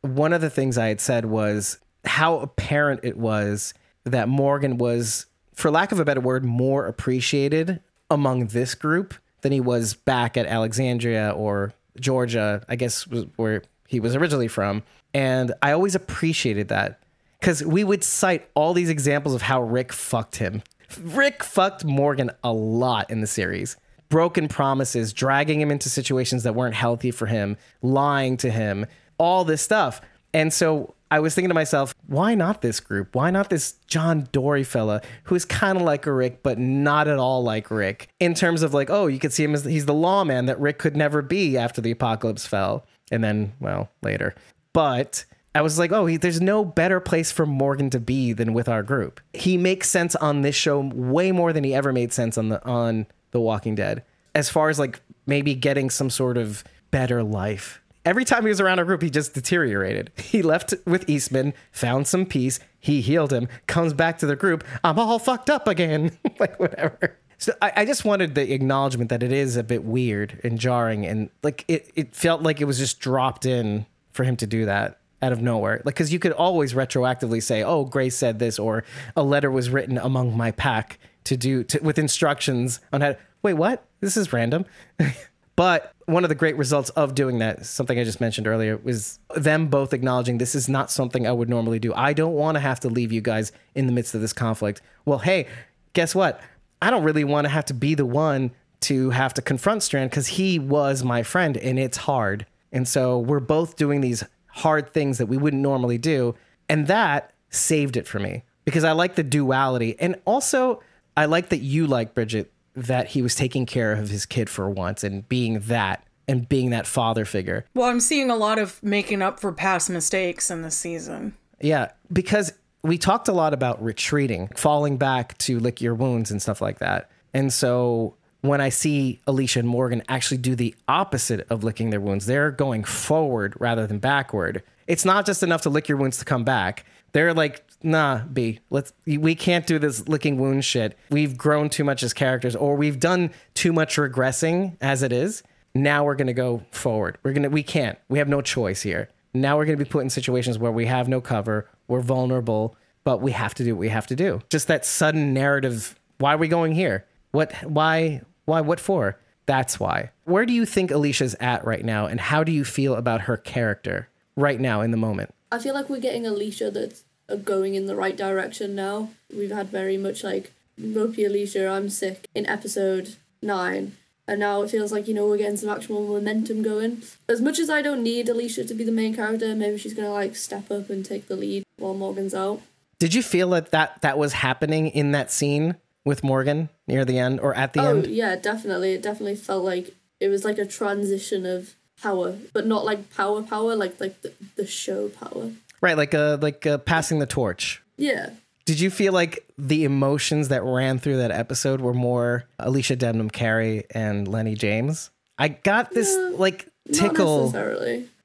one 0.00 0.32
of 0.32 0.40
the 0.40 0.48
things 0.48 0.78
I 0.78 0.88
had 0.88 0.98
said 1.02 1.26
was 1.26 1.78
how 2.06 2.38
apparent 2.38 3.00
it 3.02 3.18
was 3.18 3.74
that 4.04 4.30
Morgan 4.30 4.78
was, 4.78 5.26
for 5.52 5.70
lack 5.70 5.92
of 5.92 6.00
a 6.00 6.06
better 6.06 6.22
word, 6.22 6.42
more 6.42 6.86
appreciated 6.86 7.82
among 8.10 8.48
this 8.48 8.74
group 8.74 9.14
than 9.42 9.52
he 9.52 9.60
was 9.60 9.94
back 9.94 10.36
at 10.36 10.46
Alexandria 10.46 11.30
or 11.30 11.72
Georgia, 11.98 12.64
I 12.68 12.76
guess 12.76 13.02
where 13.36 13.62
he 13.86 14.00
was 14.00 14.14
originally 14.14 14.48
from. 14.48 14.82
And 15.14 15.52
I 15.62 15.72
always 15.72 15.94
appreciated 15.94 16.68
that 16.68 17.00
because 17.38 17.64
we 17.64 17.84
would 17.84 18.04
cite 18.04 18.48
all 18.54 18.74
these 18.74 18.90
examples 18.90 19.34
of 19.34 19.42
how 19.42 19.62
Rick 19.62 19.92
fucked 19.92 20.36
him. 20.36 20.62
Rick 21.00 21.42
fucked 21.42 21.84
Morgan 21.84 22.30
a 22.44 22.52
lot 22.52 23.10
in 23.10 23.20
the 23.20 23.26
series. 23.26 23.76
Broken 24.08 24.48
promises, 24.48 25.12
dragging 25.12 25.60
him 25.60 25.70
into 25.70 25.88
situations 25.88 26.42
that 26.42 26.54
weren't 26.54 26.74
healthy 26.74 27.10
for 27.10 27.26
him, 27.26 27.56
lying 27.80 28.36
to 28.38 28.50
him, 28.50 28.86
all 29.18 29.44
this 29.44 29.62
stuff. 29.62 30.00
And 30.34 30.52
so 30.52 30.94
I 31.10 31.18
was 31.20 31.34
thinking 31.34 31.48
to 31.48 31.54
myself, 31.54 31.94
why 32.06 32.34
not 32.34 32.62
this 32.62 32.78
group? 32.78 33.14
Why 33.14 33.30
not 33.30 33.50
this 33.50 33.72
John 33.88 34.28
Dorie 34.30 34.62
fella 34.62 35.02
who's 35.24 35.44
kind 35.44 35.76
of 35.76 35.82
like 35.82 36.06
a 36.06 36.12
Rick, 36.12 36.42
but 36.42 36.58
not 36.58 37.08
at 37.08 37.18
all 37.18 37.42
like 37.42 37.70
Rick 37.70 38.08
in 38.20 38.34
terms 38.34 38.62
of 38.62 38.72
like, 38.72 38.90
oh, 38.90 39.08
you 39.08 39.18
could 39.18 39.32
see 39.32 39.42
him 39.42 39.54
as 39.54 39.64
he's 39.64 39.86
the 39.86 39.94
lawman 39.94 40.46
that 40.46 40.60
Rick 40.60 40.78
could 40.78 40.96
never 40.96 41.20
be 41.20 41.58
after 41.58 41.80
the 41.80 41.90
apocalypse 41.90 42.46
fell. 42.46 42.86
And 43.10 43.24
then, 43.24 43.54
well, 43.58 43.90
later. 44.02 44.36
But 44.72 45.24
I 45.52 45.62
was 45.62 45.80
like, 45.80 45.90
oh, 45.90 46.06
he, 46.06 46.16
there's 46.16 46.40
no 46.40 46.64
better 46.64 47.00
place 47.00 47.32
for 47.32 47.44
Morgan 47.44 47.90
to 47.90 47.98
be 47.98 48.32
than 48.32 48.52
with 48.52 48.68
our 48.68 48.84
group. 48.84 49.20
He 49.32 49.56
makes 49.56 49.88
sense 49.88 50.14
on 50.16 50.42
this 50.42 50.54
show 50.54 50.78
way 50.94 51.32
more 51.32 51.52
than 51.52 51.64
he 51.64 51.74
ever 51.74 51.92
made 51.92 52.12
sense 52.12 52.38
on 52.38 52.50
the 52.50 52.64
on 52.64 53.06
The 53.32 53.40
Walking 53.40 53.74
Dead. 53.74 54.04
As 54.32 54.48
far 54.48 54.68
as 54.68 54.78
like 54.78 55.00
maybe 55.26 55.56
getting 55.56 55.90
some 55.90 56.08
sort 56.08 56.36
of 56.36 56.62
better 56.92 57.24
life. 57.24 57.79
Every 58.04 58.24
time 58.24 58.42
he 58.42 58.48
was 58.48 58.60
around 58.60 58.78
our 58.78 58.84
group, 58.84 59.02
he 59.02 59.10
just 59.10 59.34
deteriorated. 59.34 60.10
He 60.16 60.42
left 60.42 60.72
with 60.86 61.08
Eastman, 61.08 61.52
found 61.70 62.06
some 62.06 62.24
peace, 62.24 62.58
he 62.78 63.02
healed 63.02 63.32
him, 63.32 63.46
comes 63.66 63.92
back 63.92 64.18
to 64.18 64.26
the 64.26 64.36
group. 64.36 64.64
I'm 64.82 64.98
all 64.98 65.18
fucked 65.18 65.50
up 65.50 65.68
again. 65.68 66.16
like 66.38 66.58
whatever. 66.58 67.18
So 67.36 67.52
I, 67.60 67.72
I 67.76 67.84
just 67.84 68.04
wanted 68.04 68.34
the 68.34 68.52
acknowledgement 68.52 69.10
that 69.10 69.22
it 69.22 69.32
is 69.32 69.56
a 69.56 69.62
bit 69.62 69.84
weird 69.84 70.40
and 70.44 70.58
jarring 70.58 71.06
and 71.06 71.30
like 71.42 71.64
it, 71.68 71.90
it 71.94 72.14
felt 72.14 72.42
like 72.42 72.60
it 72.60 72.64
was 72.64 72.78
just 72.78 73.00
dropped 73.00 73.44
in 73.46 73.86
for 74.12 74.24
him 74.24 74.36
to 74.36 74.46
do 74.46 74.64
that 74.66 74.98
out 75.22 75.32
of 75.32 75.42
nowhere. 75.42 75.82
Like, 75.84 75.94
because 75.94 76.12
you 76.12 76.18
could 76.18 76.32
always 76.32 76.74
retroactively 76.74 77.42
say, 77.42 77.62
"Oh, 77.62 77.84
Grace 77.84 78.16
said 78.16 78.38
this," 78.38 78.58
or 78.58 78.84
a 79.16 79.22
letter 79.22 79.50
was 79.50 79.70
written 79.70 79.98
among 79.98 80.36
my 80.36 80.50
pack 80.50 80.98
to 81.24 81.36
do 81.36 81.64
to, 81.64 81.78
with 81.80 81.98
instructions 81.98 82.80
on 82.92 83.00
how. 83.00 83.12
To, 83.12 83.18
wait, 83.42 83.54
what? 83.54 83.84
This 84.00 84.16
is 84.16 84.32
random. 84.32 84.64
but 85.56 85.94
one 86.10 86.24
of 86.24 86.28
the 86.28 86.34
great 86.34 86.56
results 86.56 86.90
of 86.90 87.14
doing 87.14 87.38
that, 87.38 87.64
something 87.64 87.98
I 87.98 88.04
just 88.04 88.20
mentioned 88.20 88.46
earlier, 88.46 88.76
was 88.76 89.18
them 89.34 89.68
both 89.68 89.92
acknowledging 89.92 90.38
this 90.38 90.54
is 90.54 90.68
not 90.68 90.90
something 90.90 91.26
I 91.26 91.32
would 91.32 91.48
normally 91.48 91.78
do. 91.78 91.94
I 91.94 92.12
don't 92.12 92.34
want 92.34 92.56
to 92.56 92.60
have 92.60 92.80
to 92.80 92.88
leave 92.88 93.12
you 93.12 93.20
guys 93.20 93.52
in 93.74 93.86
the 93.86 93.92
midst 93.92 94.14
of 94.14 94.20
this 94.20 94.32
conflict. 94.32 94.82
Well, 95.04 95.18
hey, 95.18 95.46
guess 95.92 96.14
what? 96.14 96.40
I 96.82 96.90
don't 96.90 97.04
really 97.04 97.24
want 97.24 97.44
to 97.44 97.48
have 97.48 97.64
to 97.66 97.74
be 97.74 97.94
the 97.94 98.06
one 98.06 98.52
to 98.80 99.10
have 99.10 99.34
to 99.34 99.42
confront 99.42 99.82
Strand 99.82 100.10
because 100.10 100.26
he 100.26 100.58
was 100.58 101.04
my 101.04 101.22
friend 101.22 101.56
and 101.56 101.78
it's 101.78 101.98
hard. 101.98 102.46
And 102.72 102.88
so 102.88 103.18
we're 103.18 103.40
both 103.40 103.76
doing 103.76 104.00
these 104.00 104.24
hard 104.46 104.92
things 104.92 105.18
that 105.18 105.26
we 105.26 105.36
wouldn't 105.36 105.62
normally 105.62 105.98
do. 105.98 106.34
And 106.68 106.86
that 106.86 107.32
saved 107.50 107.96
it 107.96 108.06
for 108.06 108.18
me 108.18 108.44
because 108.64 108.84
I 108.84 108.92
like 108.92 109.16
the 109.16 109.22
duality. 109.22 109.96
And 109.98 110.16
also, 110.24 110.82
I 111.16 111.26
like 111.26 111.50
that 111.50 111.58
you 111.58 111.86
like 111.86 112.14
Bridget, 112.14 112.52
that 112.74 113.08
he 113.08 113.22
was 113.22 113.34
taking 113.34 113.66
care 113.66 113.92
of 113.92 114.08
his 114.08 114.26
kid 114.26 114.48
for 114.48 114.68
once 114.70 115.02
and 115.04 115.28
being 115.28 115.60
that 115.60 116.04
and 116.28 116.48
being 116.48 116.70
that 116.70 116.86
father 116.86 117.24
figure. 117.24 117.64
Well, 117.74 117.88
I'm 117.88 118.00
seeing 118.00 118.30
a 118.30 118.36
lot 118.36 118.58
of 118.58 118.80
making 118.82 119.20
up 119.20 119.40
for 119.40 119.52
past 119.52 119.90
mistakes 119.90 120.50
in 120.50 120.62
this 120.62 120.76
season. 120.76 121.34
Yeah, 121.60 121.90
because 122.12 122.52
we 122.82 122.98
talked 122.98 123.28
a 123.28 123.32
lot 123.32 123.52
about 123.52 123.82
retreating, 123.82 124.48
falling 124.56 124.96
back 124.96 125.36
to 125.38 125.58
lick 125.58 125.80
your 125.80 125.94
wounds 125.94 126.30
and 126.30 126.40
stuff 126.40 126.60
like 126.60 126.78
that. 126.78 127.10
And 127.34 127.52
so 127.52 128.14
when 128.42 128.60
I 128.60 128.70
see 128.70 129.20
Alicia 129.26 129.58
and 129.58 129.68
Morgan 129.68 130.02
actually 130.08 130.38
do 130.38 130.54
the 130.54 130.74
opposite 130.88 131.46
of 131.50 131.64
licking 131.64 131.90
their 131.90 132.00
wounds, 132.00 132.26
they're 132.26 132.50
going 132.50 132.84
forward 132.84 133.54
rather 133.58 133.86
than 133.86 133.98
backward. 133.98 134.62
It's 134.86 135.04
not 135.04 135.26
just 135.26 135.42
enough 135.42 135.62
to 135.62 135.70
lick 135.70 135.88
your 135.88 135.98
wounds 135.98 136.18
to 136.18 136.24
come 136.24 136.44
back. 136.44 136.86
They're 137.12 137.34
like, 137.34 137.64
nah, 137.82 138.22
B, 138.24 138.60
let's 138.70 138.92
we 139.06 139.34
can't 139.34 139.66
do 139.66 139.78
this 139.78 140.08
licking 140.08 140.38
wound 140.38 140.64
shit. 140.64 140.98
We've 141.10 141.36
grown 141.36 141.68
too 141.70 141.84
much 141.84 142.02
as 142.02 142.12
characters, 142.12 142.56
or 142.56 142.76
we've 142.76 143.00
done 143.00 143.30
too 143.54 143.72
much 143.72 143.96
regressing 143.96 144.76
as 144.80 145.02
it 145.02 145.12
is. 145.12 145.42
now 145.74 146.04
we're 146.04 146.16
to 146.26 146.32
go 146.32 146.62
forward. 146.72 147.18
We're 147.22 147.32
to 147.34 147.48
we 147.48 147.62
can't. 147.62 147.98
We 148.08 148.18
have 148.18 148.28
no 148.28 148.40
choice 148.42 148.82
here. 148.82 149.08
Now 149.32 149.56
we're 149.56 149.66
to 149.78 149.84
be 149.84 149.88
put 149.88 150.00
in 150.00 150.10
situations 150.10 150.58
where 150.58 150.72
we 150.72 150.86
have 150.86 151.08
no 151.08 151.20
cover. 151.20 151.68
We're 151.86 152.00
vulnerable, 152.00 152.76
but 153.04 153.20
we 153.20 153.32
have 153.32 153.54
to 153.54 153.64
do 153.64 153.74
what 153.74 153.80
we 153.80 153.88
have 153.88 154.06
to 154.08 154.16
do. 154.16 154.40
Just 154.50 154.68
that 154.68 154.84
sudden 154.84 155.32
narrative. 155.32 155.98
Why 156.18 156.34
are 156.34 156.38
we 156.38 156.48
going 156.48 156.72
here? 156.72 157.06
What? 157.30 157.52
Why? 157.62 158.22
Why? 158.44 158.60
What 158.60 158.80
for? 158.80 159.18
That's 159.46 159.80
why. 159.80 160.10
Where 160.24 160.46
do 160.46 160.52
you 160.52 160.66
think 160.66 160.90
Alicia's 160.90 161.34
at 161.40 161.64
right 161.64 161.84
now, 161.84 162.06
and 162.06 162.20
how 162.20 162.44
do 162.44 162.52
you 162.52 162.64
feel 162.64 162.94
about 162.94 163.22
her 163.22 163.36
character 163.36 164.08
right 164.36 164.60
now 164.60 164.80
in 164.80 164.90
the 164.90 164.96
moment? 164.96 165.34
I 165.52 165.58
feel 165.58 165.74
like 165.74 165.88
we're 165.88 166.00
getting 166.00 166.26
Alicia 166.26 166.70
that's 166.70 167.04
uh, 167.30 167.36
going 167.36 167.74
in 167.74 167.86
the 167.86 167.96
right 167.96 168.16
direction 168.16 168.74
now. 168.74 169.10
We've 169.34 169.50
had 169.50 169.68
very 169.68 169.96
much 169.96 170.24
like 170.24 170.52
ropey 170.78 171.24
Alicia, 171.24 171.68
I'm 171.68 171.88
sick 171.90 172.26
in 172.34 172.46
episode 172.46 173.16
nine. 173.42 173.96
And 174.26 174.38
now 174.40 174.62
it 174.62 174.70
feels 174.70 174.92
like, 174.92 175.08
you 175.08 175.14
know, 175.14 175.26
we're 175.26 175.38
getting 175.38 175.56
some 175.56 175.70
actual 175.70 176.06
momentum 176.06 176.62
going. 176.62 177.02
As 177.28 177.40
much 177.40 177.58
as 177.58 177.68
I 177.68 177.82
don't 177.82 178.02
need 178.02 178.28
Alicia 178.28 178.64
to 178.64 178.74
be 178.74 178.84
the 178.84 178.92
main 178.92 179.14
character, 179.14 179.54
maybe 179.56 179.76
she's 179.76 179.94
gonna 179.94 180.12
like 180.12 180.36
step 180.36 180.70
up 180.70 180.88
and 180.88 181.04
take 181.04 181.26
the 181.26 181.34
lead 181.36 181.64
while 181.78 181.94
Morgan's 181.94 182.34
out. 182.34 182.60
Did 183.00 183.12
you 183.14 183.22
feel 183.22 183.50
that 183.50 183.70
that, 183.72 184.02
that 184.02 184.18
was 184.18 184.34
happening 184.34 184.86
in 184.88 185.12
that 185.12 185.32
scene 185.32 185.74
with 186.04 186.22
Morgan 186.22 186.68
near 186.86 187.04
the 187.04 187.18
end 187.18 187.40
or 187.40 187.54
at 187.56 187.72
the 187.72 187.80
Oh 187.80 187.96
end? 187.96 188.06
yeah, 188.06 188.36
definitely. 188.36 188.92
It 188.92 189.02
definitely 189.02 189.36
felt 189.36 189.64
like 189.64 189.94
it 190.20 190.28
was 190.28 190.44
like 190.44 190.58
a 190.58 190.66
transition 190.66 191.44
of 191.44 191.74
power, 192.00 192.36
but 192.52 192.66
not 192.66 192.84
like 192.84 193.12
power 193.14 193.42
power, 193.42 193.74
like 193.74 193.98
like 194.00 194.20
the, 194.22 194.32
the 194.54 194.66
show 194.66 195.08
power. 195.08 195.50
Right, 195.80 195.96
like 195.96 196.14
uh 196.14 196.38
like 196.40 196.66
uh, 196.66 196.78
passing 196.78 197.18
the 197.18 197.26
torch. 197.26 197.82
Yeah. 197.96 198.30
Did 198.66 198.80
you 198.80 198.90
feel 198.90 199.12
like 199.12 199.44
the 199.58 199.84
emotions 199.84 200.48
that 200.48 200.62
ran 200.62 200.98
through 200.98 201.16
that 201.16 201.30
episode 201.30 201.80
were 201.80 201.94
more 201.94 202.44
Alicia 202.58 202.96
Debnam 202.96 203.32
Carey 203.32 203.84
and 203.90 204.28
Lennie 204.28 204.54
James? 204.54 205.10
I 205.38 205.48
got 205.48 205.90
this 205.90 206.14
like 206.38 206.68
Not 206.86 206.94
tickle. 206.94 207.52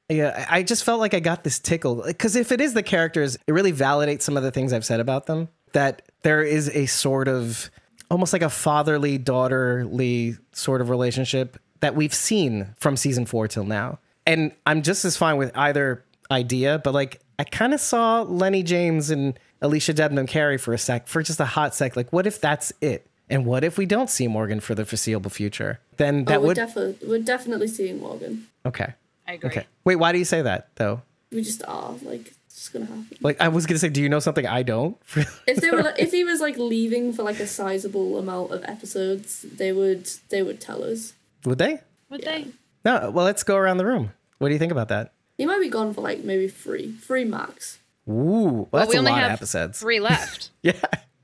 Yeah, 0.10 0.46
I 0.50 0.60
I 0.60 0.64
just 0.64 0.84
felt 0.84 1.00
like 1.00 1.14
I 1.14 1.20
got 1.20 1.44
this 1.44 1.58
tickle 1.60 2.04
because 2.06 2.36
if 2.36 2.52
it 2.52 2.62
is 2.62 2.74
the 2.74 2.84
characters, 2.84 3.38
it 3.48 3.52
really 3.54 3.74
validates 3.74 4.22
some 4.22 4.38
of 4.38 4.44
the 4.44 4.52
things 4.52 4.72
I've 4.74 4.86
said 4.86 5.00
about 5.00 5.26
them. 5.26 5.48
That 5.74 6.04
there 6.22 6.44
is 6.44 6.70
a 6.70 6.86
sort 6.86 7.28
of 7.28 7.72
almost 8.12 8.32
like 8.34 8.44
a 8.44 8.50
fatherly 8.50 9.18
daughterly 9.18 10.38
sort 10.52 10.82
of 10.82 10.90
relationship 10.90 11.58
that 11.80 11.96
we've 11.96 12.14
seen 12.14 12.76
from 12.78 12.98
season 12.98 13.26
four 13.26 13.48
till 13.48 13.64
now, 13.64 14.00
and 14.28 14.52
I'm 14.66 14.84
just 14.84 15.06
as 15.06 15.18
fine 15.18 15.38
with 15.38 15.52
either 15.58 16.04
idea. 16.30 16.80
But 16.84 16.94
like, 16.94 17.20
I 17.38 17.44
kind 17.44 17.74
of 17.74 17.80
saw 17.80 18.22
Lennie 18.22 18.64
James 18.64 19.10
and 19.10 19.38
Alicia 19.62 19.94
Debnam 19.94 20.28
Carey 20.28 20.58
for 20.58 20.74
a 20.74 20.78
sec, 20.78 21.08
for 21.08 21.22
just 21.22 21.40
a 21.40 21.46
hot 21.46 21.76
sec. 21.76 21.96
Like, 21.96 22.12
what 22.14 22.26
if 22.26 22.40
that's 22.40 22.72
it? 22.82 23.08
And 23.30 23.46
what 23.46 23.64
if 23.64 23.78
we 23.78 23.86
don't 23.86 24.10
see 24.10 24.28
Morgan 24.28 24.60
for 24.60 24.76
the 24.76 24.86
foreseeable 24.86 25.32
future? 25.32 25.80
Then 25.98 26.22
oh, 26.22 26.24
that 26.26 26.38
oh, 26.38 26.42
we're, 26.42 26.48
would 26.48 26.56
definitely 26.56 27.08
we're 27.08 27.24
definitely 27.24 27.68
seeing 27.68 28.00
Morgan. 28.00 28.48
okay. 28.66 28.94
I 29.28 29.34
agree. 29.34 29.50
Okay. 29.50 29.66
Wait, 29.84 29.96
why 29.96 30.12
do 30.12 30.20
you 30.20 30.26
say 30.26 30.44
that 30.44 30.70
though? 30.76 31.02
We 31.32 31.42
just 31.42 31.64
are 31.68 31.94
like 32.04 32.32
it's 32.46 32.56
just 32.56 32.74
gonna 32.74 32.86
happen. 32.86 33.18
Like 33.22 33.42
I 33.42 33.48
was 33.48 33.66
gonna 33.66 33.80
say, 33.80 33.90
do 33.90 34.02
you 34.02 34.10
know 34.10 34.20
something 34.20 34.46
I 34.46 34.62
don't? 34.64 34.98
If 35.48 35.58
they 35.58 35.72
were 35.72 35.82
like, 35.82 36.00
if 36.00 36.12
he 36.12 36.24
was 36.24 36.40
like 36.40 36.58
leaving 36.58 37.12
for 37.12 37.24
like 37.24 37.40
a 37.40 37.48
sizable 37.48 38.20
amount 38.20 38.52
of 38.52 38.64
episodes, 38.66 39.42
they 39.42 39.72
would 39.72 40.08
they 40.30 40.44
would 40.44 40.62
tell 40.62 40.84
us. 40.84 41.14
Would 41.44 41.58
they? 41.58 41.82
Would 42.10 42.22
they? 42.22 42.48
No. 42.84 43.10
Well, 43.10 43.26
let's 43.26 43.44
go 43.44 43.56
around 43.56 43.78
the 43.78 43.86
room. 43.86 44.12
What 44.38 44.50
do 44.50 44.54
you 44.54 44.60
think 44.60 44.72
about 44.72 44.90
that? 44.90 45.14
He 45.38 45.46
might 45.46 45.60
be 45.60 45.70
gone 45.70 45.94
for 45.94 46.02
like 46.02 46.24
maybe 46.24 46.48
three, 46.48 46.94
three 46.94 47.26
max. 47.26 47.80
Ooh, 48.08 48.68
well, 48.72 48.82
that's 48.82 48.90
we 48.90 48.96
a 48.96 49.00
only 49.00 49.12
lot 49.12 49.22
have 49.22 49.32
of 49.32 49.36
episodes. 49.38 49.80
three 49.80 50.00
left. 50.00 50.50
Yeah, 50.62 50.74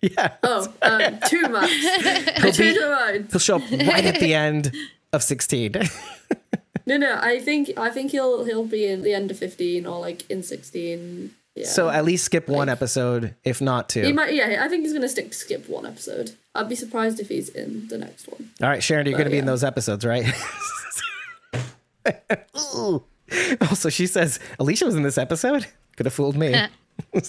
yeah. 0.01 0.33
Oh, 0.43 0.71
um, 0.81 1.19
two 1.27 1.41
max. 1.49 1.71
I 2.43 2.51
changed 2.51 2.79
my 2.81 2.87
mind. 2.89 3.27
He'll 3.31 3.39
show 3.39 3.57
up 3.57 3.71
right 3.71 4.05
at 4.05 4.19
the 4.19 4.33
end 4.33 4.71
of 5.13 5.23
sixteen. 5.23 5.73
No, 6.87 6.97
no. 6.97 7.19
I 7.21 7.39
think 7.39 7.69
I 7.77 7.91
think 7.91 8.09
he'll 8.11 8.43
he'll 8.43 8.65
be 8.65 8.87
in 8.87 9.03
the 9.03 9.13
end 9.13 9.29
of 9.29 9.37
fifteen 9.37 9.85
or 9.85 9.99
like 9.99 10.27
in 10.31 10.41
sixteen. 10.41 11.35
Yeah. 11.55 11.67
so 11.67 11.89
at 11.89 12.03
least 12.05 12.25
skip 12.25 12.47
one 12.49 12.69
episode, 12.69 13.35
if 13.43 13.61
not 13.61 13.87
two. 13.87 14.01
he 14.01 14.11
might. 14.11 14.33
Yeah, 14.33 14.63
I 14.65 14.67
think 14.67 14.83
he's 14.83 14.91
gonna 14.93 15.07
stick 15.07 15.33
skip 15.35 15.69
one 15.69 15.85
episode. 15.85 16.31
I'd 16.55 16.67
be 16.69 16.75
surprised 16.75 17.19
if 17.19 17.29
he's 17.29 17.49
in 17.49 17.87
the 17.87 17.97
next 17.99 18.27
one. 18.27 18.49
All 18.61 18.67
right, 18.67 18.81
Sharon, 18.81 19.05
you're 19.05 19.13
going 19.17 19.25
to 19.25 19.31
be 19.31 19.37
in 19.37 19.45
those 19.45 19.63
episodes, 19.63 20.03
right? 20.05 20.25
Ooh. 22.75 23.03
Also, 23.61 23.89
she 23.89 24.07
says 24.07 24.39
Alicia 24.59 24.85
was 24.85 24.95
in 24.95 25.03
this 25.03 25.17
episode. 25.17 25.65
Could 25.95 26.05
have 26.05 26.13
fooled 26.13 26.35
me. 26.35 26.55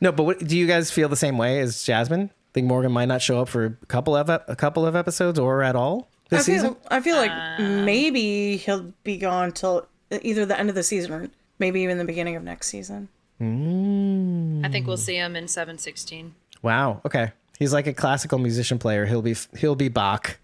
no, 0.00 0.12
but 0.12 0.24
what, 0.24 0.38
do 0.46 0.56
you 0.56 0.66
guys 0.66 0.90
feel 0.90 1.08
the 1.08 1.16
same 1.16 1.38
way 1.38 1.60
as 1.60 1.82
Jasmine? 1.84 2.30
Think 2.52 2.66
Morgan 2.66 2.92
might 2.92 3.06
not 3.06 3.20
show 3.22 3.40
up 3.40 3.48
for 3.48 3.78
a 3.82 3.86
couple 3.86 4.14
of 4.16 4.28
a 4.28 4.56
couple 4.56 4.86
of 4.86 4.94
episodes 4.94 5.38
or 5.38 5.62
at 5.62 5.74
all 5.76 6.08
I 6.30 6.36
this 6.36 6.46
season? 6.46 6.74
feel, 6.74 6.82
I 6.88 7.00
feel 7.00 7.16
like 7.16 7.30
uh, 7.30 7.58
maybe 7.84 8.56
he'll 8.56 8.92
be 9.02 9.16
gone 9.16 9.52
till 9.52 9.86
either 10.22 10.46
the 10.46 10.58
end 10.58 10.68
of 10.68 10.74
the 10.76 10.82
season 10.84 11.12
or 11.12 11.28
maybe 11.58 11.80
even 11.80 11.98
the 11.98 12.04
beginning 12.04 12.36
of 12.36 12.44
next 12.44 12.68
season. 12.68 13.08
Mm. 13.40 14.64
I 14.64 14.68
think 14.68 14.86
we'll 14.86 14.96
see 14.96 15.16
him 15.16 15.34
in 15.36 15.48
seven 15.48 15.78
sixteen. 15.78 16.34
Wow. 16.62 17.00
Okay. 17.04 17.32
He's 17.58 17.72
like 17.72 17.86
a 17.86 17.92
classical 17.92 18.38
musician 18.38 18.78
player. 18.78 19.06
He'll 19.06 19.22
be 19.22 19.34
he'll 19.58 19.74
be 19.76 19.88
Bach. 19.88 20.38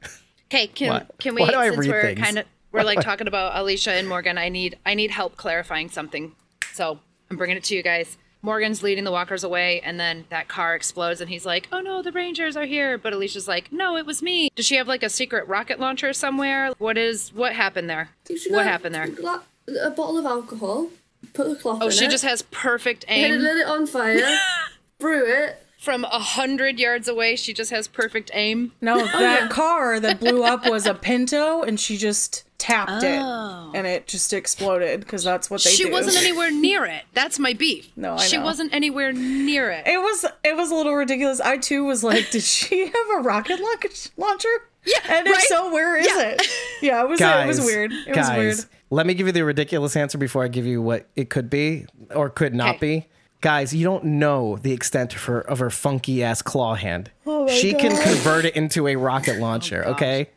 Okay, 0.47 0.66
can 0.66 0.88
What? 0.88 1.14
can 1.18 1.34
we 1.36 1.43
Why 1.43 1.51
do 1.51 1.59
I 1.59 1.66
since 1.68 1.78
read 1.78 1.91
we're 1.91 2.03
things? 2.03 2.20
kind 2.20 2.38
of 2.38 2.45
we're 2.73 2.83
like 2.83 3.01
talking 3.01 3.27
about 3.27 3.57
Alicia 3.57 3.93
and 3.93 4.09
Morgan, 4.09 4.39
I 4.39 4.49
need 4.49 4.79
I 4.87 4.95
need 4.95 5.11
help 5.11 5.37
clarifying 5.37 5.89
something. 5.91 6.33
So 6.73 6.99
I'm 7.31 7.37
bringing 7.37 7.57
it 7.57 7.64
to 7.64 7.75
you 7.75 7.83
guys. 7.83 8.16
Morgan's 8.43 8.83
leading 8.83 9.05
the 9.05 9.11
walkers 9.12 9.45
away, 9.45 9.83
and 9.83 10.01
then 10.01 10.25
that 10.31 10.49
car 10.49 10.75
explodes, 10.75 11.21
and 11.21 11.29
he's 11.29 11.45
like, 11.45 11.68
"Oh 11.73 11.81
no, 11.81 12.01
the 12.01 12.11
Rangers 12.12 12.57
are 12.57 12.64
here!" 12.64 12.97
But 12.97 13.12
Alicia's 13.12 13.47
like, 13.47 13.71
"No, 13.71 13.97
it 13.99 14.07
was 14.07 14.23
me." 14.23 14.51
Does 14.57 14.64
she 14.64 14.77
have 14.77 14.89
like 14.89 15.03
a 15.03 15.11
secret 15.11 15.47
rocket 15.47 15.79
launcher 15.79 16.12
somewhere? 16.14 16.73
What 16.79 16.97
is 16.97 17.35
what 17.35 17.53
happened 17.53 17.91
there? 17.91 18.09
You 18.31 18.37
What 18.51 18.62
get 18.64 18.66
happened 18.73 18.95
there? 18.95 19.05
A, 19.05 19.11
gla- 19.11 19.43
a 19.83 19.91
bottle 19.91 20.16
of 20.18 20.25
alcohol. 20.25 20.89
Put 21.35 21.49
the 21.51 21.57
cloth 21.57 21.81
Oh, 21.83 21.87
in 21.87 21.91
she 21.93 22.07
it. 22.07 22.11
just 22.11 22.25
has 22.25 22.41
perfect 22.51 23.05
hit 23.05 23.31
it, 23.31 23.35
aim 23.35 23.41
lit 23.43 23.59
it 23.59 23.66
on 23.66 23.87
fire. 23.87 24.39
brew 24.99 25.27
it. 25.27 25.62
from 25.79 26.05
a 26.05 26.18
hundred 26.18 26.79
yards 26.79 27.09
away. 27.09 27.37
She 27.37 27.53
just 27.53 27.71
has 27.71 27.89
perfect 27.89 28.31
aim. 28.33 28.73
No, 28.81 29.01
oh, 29.01 29.18
that 29.18 29.51
car 29.51 30.01
that 30.01 30.18
blew 30.18 30.43
up 30.45 30.66
was 30.66 30.87
a 30.87 30.95
Pinto, 30.95 31.61
and 31.62 31.79
she 31.79 31.99
just 31.99 32.45
tapped 32.61 33.03
Oh. 33.05 33.71
it, 33.73 33.77
and 33.79 33.87
it 33.87 34.07
just 34.07 34.33
exploded 34.33 35.01
because 35.01 35.25
that's 35.25 35.51
what 35.51 35.63
they 35.65 35.71
She 35.71 35.85
do. 35.85 35.91
wasn't 35.91 36.17
anywhere 36.25 36.51
near 36.53 36.85
it. 36.85 37.03
That's 37.15 37.39
my 37.39 37.53
beef. 37.55 37.91
No, 37.97 38.15
I 38.15 38.19
she 38.19 38.37
know. 38.37 38.45
wasn't 38.45 38.73
anywhere 38.75 39.13
near 39.13 39.71
it. 39.71 39.87
It 39.87 39.99
was 39.99 40.25
it 40.45 40.57
was 40.57 40.71
a 40.71 40.75
little 40.75 40.95
ridiculous. 40.95 41.41
I 41.41 41.57
too 41.57 41.85
was 41.85 42.05
like, 42.05 42.31
did 42.31 42.43
she 42.43 42.87
have 42.87 43.11
a 43.19 43.21
rocket 43.23 43.59
launch- 43.61 44.11
launcher? 44.17 44.49
Yeah, 44.85 44.97
And 45.09 45.27
if 45.27 45.33
right? 45.35 45.43
so, 45.45 45.73
where 45.73 45.97
is 45.97 46.07
Yeah. 46.07 46.21
it? 46.21 46.43
Yeah, 46.83 47.03
it 47.03 47.09
was 47.09 47.21
guys, 47.21 47.45
it 47.45 47.49
was 47.49 47.61
weird. 47.61 47.93
It 47.93 48.15
guys, 48.15 48.29
was 48.29 48.37
weird. 48.37 48.59
Let 48.91 49.07
me 49.07 49.13
give 49.15 49.27
you 49.27 49.33
the 49.33 49.45
ridiculous 49.45 49.95
answer 49.97 50.17
before 50.17 50.43
I 50.45 50.49
give 50.49 50.65
you 50.67 50.81
what 50.81 51.07
it 51.17 51.29
could 51.29 51.51
be 51.51 51.85
or 52.15 52.31
could 52.31 52.55
not 52.55 52.77
Okay. 52.77 53.01
be. 53.01 53.07
Guys, 53.43 53.75
you 53.75 53.85
don't 53.85 54.05
know 54.05 54.57
the 54.57 54.73
extent 54.73 55.15
of 55.15 55.25
her 55.25 55.41
of 55.41 55.59
her 55.61 55.71
funky 55.71 56.23
ass 56.25 56.41
claw 56.43 56.75
hand. 56.75 57.11
Oh 57.27 57.45
my 57.47 57.53
she 57.53 57.73
can 57.75 57.91
convert 58.03 58.45
it 58.47 58.55
into 58.57 58.87
a 58.89 58.97
rocket 58.97 59.37
oh 59.37 59.41
launcher. 59.41 59.85
okay, 59.87 60.29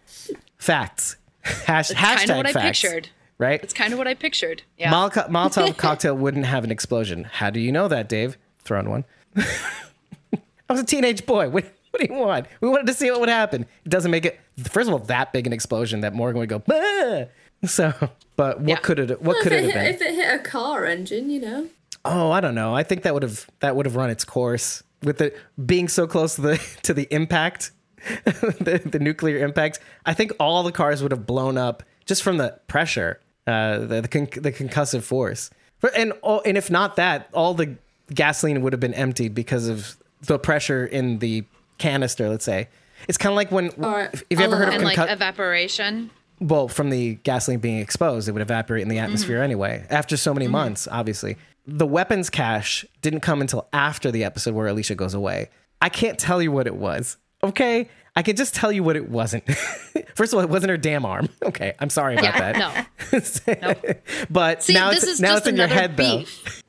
facts. 0.58 1.16
Hash, 1.44 1.91
hashtag 1.91 1.96
kind 2.18 2.30
of 2.32 2.38
what 2.38 2.46
I 2.56 2.62
pictured. 2.62 3.10
Right. 3.38 3.62
It's 3.64 3.74
kind 3.74 3.91
of 3.94 4.00
what 4.00 4.08
I 4.08 4.14
pictured. 4.14 4.64
Yeah. 4.78 4.91
Molotov, 4.91 5.30
Molotov 5.30 5.76
cocktail 5.78 6.16
wouldn't 6.16 6.46
have 6.46 6.64
an 6.64 6.72
explosion. 6.72 7.26
How 7.26 7.50
do 7.50 7.60
you 7.60 7.72
know 7.72 7.88
that, 7.88 8.08
Dave? 8.10 8.38
Thrown 8.60 8.89
one. 8.89 9.06
I 9.36 10.74
was 10.74 10.80
a 10.80 10.86
teenage 10.86 11.26
boy. 11.26 11.50
What, 11.50 11.66
what 11.89 12.00
do 12.00 12.08
you 12.14 12.20
want? 12.20 12.48
We 12.62 12.70
wanted 12.70 12.88
to 12.88 12.94
see 12.94 13.12
what 13.12 13.20
would 13.20 13.30
happen. 13.30 13.66
It 13.86 13.89
doesn't 13.89 14.12
make 14.12 14.26
it. 14.26 14.39
First 14.64 14.88
of 14.88 14.94
all, 14.94 15.00
that 15.00 15.34
big 15.34 15.46
an 15.48 15.54
explosion 15.54 16.02
that 16.02 16.14
Morgan 16.14 16.39
would 16.39 16.50
go. 16.50 16.60
"Bah!" 16.60 17.26
So, 17.66 17.94
but 18.36 18.60
what 18.62 18.70
Yeah. 18.70 18.76
could 18.78 19.00
it? 19.00 19.22
What 19.22 19.38
If 19.38 19.44
could 19.44 19.52
it, 19.52 19.66
it 19.66 19.72
have 19.72 19.74
been? 19.74 19.86
if 19.96 20.02
it 20.02 20.16
hit 20.16 20.39
a 20.39 20.44
car 20.44 20.86
engine, 20.86 21.30
you 21.30 21.41
know. 21.41 21.68
Oh, 22.06 22.32
I 22.32 22.39
don't 22.41 22.56
know. 22.56 22.76
I 22.76 22.84
think 22.84 23.04
that 23.04 23.14
would 23.14 23.24
have 23.24 23.48
that 23.60 23.76
would 23.76 23.86
have 23.86 23.96
run 23.96 24.10
its 24.10 24.24
course 24.24 24.84
with 25.02 25.22
it 25.22 25.38
being 25.66 25.88
so 25.88 26.08
close 26.08 26.36
to 26.36 26.41
the 26.41 26.58
to 26.84 26.94
the 26.94 27.08
impact, 27.12 27.72
the, 28.26 28.82
the 28.86 28.99
nuclear 28.99 29.38
impact. 29.45 29.80
I 30.06 30.14
think 30.14 30.32
all 30.39 30.64
the 30.64 30.72
cars 30.72 31.01
would 31.01 31.12
have 31.12 31.26
blown 31.26 31.58
up 31.58 31.84
just 32.06 32.24
from 32.24 32.38
the 32.38 32.60
pressure, 32.68 33.20
uh, 33.47 33.80
the 33.80 34.01
the, 34.01 34.08
con- 34.08 34.28
the 34.41 34.51
concussive 34.51 35.04
force. 35.04 35.49
For- 35.80 35.91
And 35.95 36.14
all, 36.22 36.41
and 36.45 36.58
if 36.58 36.70
not 36.70 36.95
that, 36.97 37.30
all 37.34 37.54
the 37.54 37.76
gasoline 38.14 38.62
would 38.62 38.74
have 38.74 38.80
been 38.80 38.93
emptied 38.93 39.34
because 39.34 39.68
of 39.68 39.97
the 40.22 40.38
pressure 40.39 40.86
in 40.86 41.20
the 41.20 41.45
canister. 41.78 42.30
Let's 42.30 42.45
say 42.45 42.70
it's 43.08 43.18
kind 43.18 43.32
of 43.32 43.36
like 43.36 43.51
when 43.51 43.72
right. 43.78 44.14
if 44.30 44.39
you 44.39 44.45
ever 44.45 44.56
heard 44.56 44.68
of 44.70 44.76
and 44.76 44.84
like 44.84 44.97
evaporation. 44.97 46.10
well, 46.39 46.68
from 46.68 46.89
the 46.89 47.16
gasoline 47.24 47.60
being 47.60 47.80
exposed, 47.80 48.28
it 48.30 48.32
would 48.34 48.41
evaporate 48.41 48.82
in 48.82 48.89
the 48.89 48.99
atmosphere 48.99 49.38
Mm-hmm. 49.38 49.43
anyway. 49.43 49.86
After 49.89 50.18
so 50.18 50.34
many 50.34 50.47
months, 50.47 50.88
obviously, 50.89 51.38
the 51.66 51.86
weapons 51.88 52.30
cache 52.30 52.86
didn't 53.01 53.22
come 53.22 53.39
until 53.41 53.68
after 53.74 54.12
the 54.12 54.24
episode 54.26 54.54
where 54.54 54.68
Alicia 54.68 54.95
goes 54.95 55.14
away. 55.14 55.49
I 55.82 55.89
can't 55.89 56.18
tell 56.20 56.41
you 56.41 56.51
what 56.51 56.68
it 56.68 56.76
was. 56.76 57.18
Okay, 57.44 57.89
I 58.16 58.22
can 58.22 58.36
just 58.36 58.56
tell 58.56 58.72
you 58.72 58.84
what 58.84 58.96
it 58.96 59.10
wasn't. 59.10 59.44
First 60.16 60.32
of 60.34 60.38
all, 60.38 60.44
it 60.44 60.50
wasn't 60.50 60.70
her 60.70 60.78
damn 60.78 61.06
arm. 61.06 61.30
Okay, 61.44 61.74
I'm 61.80 61.89
sorry 61.89 62.14
about 62.16 62.24
Yeah, 62.36 62.52
that. 62.54 62.88
no. 63.12 63.20
No. 63.62 63.94
But 64.30 64.64
See, 64.64 64.74
now 64.74 64.91
it's 64.91 65.20
now 65.20 65.36
it's 65.38 65.46
in 65.46 65.56
your 65.58 65.68
head 65.68 65.98
though. 65.98 66.24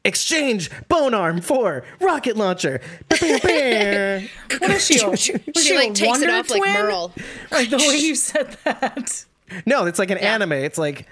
Exchange 0.05 0.69
bone 0.89 1.15
arm 1.15 1.41
for 1.41 1.85
rocket 2.01 2.37
launcher. 2.37 2.81
What 3.09 3.23
is 3.23 4.87
she? 4.87 5.07
Was 5.07 5.21
She 5.21 5.33
like 5.77 5.95
takes 5.95 6.21
it 6.21 6.29
off 6.31 6.51
like 6.51 6.61
Merle. 6.63 7.13
Like 7.51 7.71
the 7.71 7.79
way 7.79 7.97
you 7.99 8.15
said 8.15 8.57
that. 8.65 9.25
No, 9.65 9.87
it's 9.87 9.99
like 9.99 10.11
an 10.11 10.19
anime. 10.19 10.53
It's 10.53 10.77
like 10.79 11.07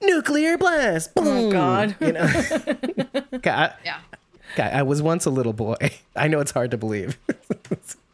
nuclear 0.00 0.56
blast. 0.56 1.10
Oh 1.16 1.22
Boom. 1.24 1.46
Oh 1.48 1.50
God. 1.50 1.96
You 2.00 2.12
know. 2.12 2.30
God, 3.42 3.74
Yeah. 3.84 3.98
God, 4.56 4.72
I 4.72 4.82
was 4.84 5.02
once 5.02 5.26
a 5.26 5.30
little 5.30 5.52
boy. 5.52 5.76
I 6.16 6.28
know 6.28 6.40
it's 6.40 6.52
hard 6.52 6.70
to 6.70 6.78
believe. 6.78 7.18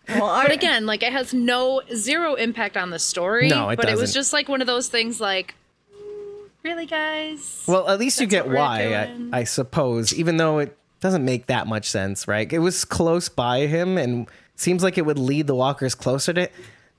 Well, 0.08 0.42
But 0.42 0.52
again, 0.52 0.86
like 0.86 1.02
it 1.02 1.12
has 1.12 1.32
no 1.32 1.82
zero 1.94 2.34
impact 2.34 2.76
on 2.76 2.90
the 2.90 2.98
story. 2.98 3.48
No, 3.48 3.70
it 3.70 3.76
but 3.76 3.88
it 3.88 3.96
was 3.96 4.12
just 4.12 4.32
like 4.32 4.48
one 4.48 4.60
of 4.60 4.66
those 4.66 4.88
things 4.88 5.20
like 5.20 5.54
"Mm, 5.94 6.48
really 6.62 6.86
guys? 6.86 7.64
Well, 7.66 7.88
at 7.88 7.98
least 7.98 8.20
you 8.20 8.26
get 8.26 8.48
why, 8.48 8.94
I. 9.32 9.40
I 9.40 9.44
suppose, 9.44 10.12
even 10.14 10.36
though 10.36 10.58
it 10.58 10.76
doesn't 11.00 11.24
make 11.24 11.46
that 11.46 11.66
much 11.66 11.88
sense, 11.90 12.26
right? 12.28 12.50
It 12.52 12.58
was 12.60 12.84
close 12.84 13.28
by 13.28 13.66
him 13.66 13.98
and 13.98 14.26
seems 14.56 14.82
like 14.82 14.96
it 14.98 15.06
would 15.06 15.18
lead 15.18 15.46
the 15.46 15.54
walkers 15.54 15.94
closer 15.94 16.32
to 16.32 16.42
it. 16.42 16.52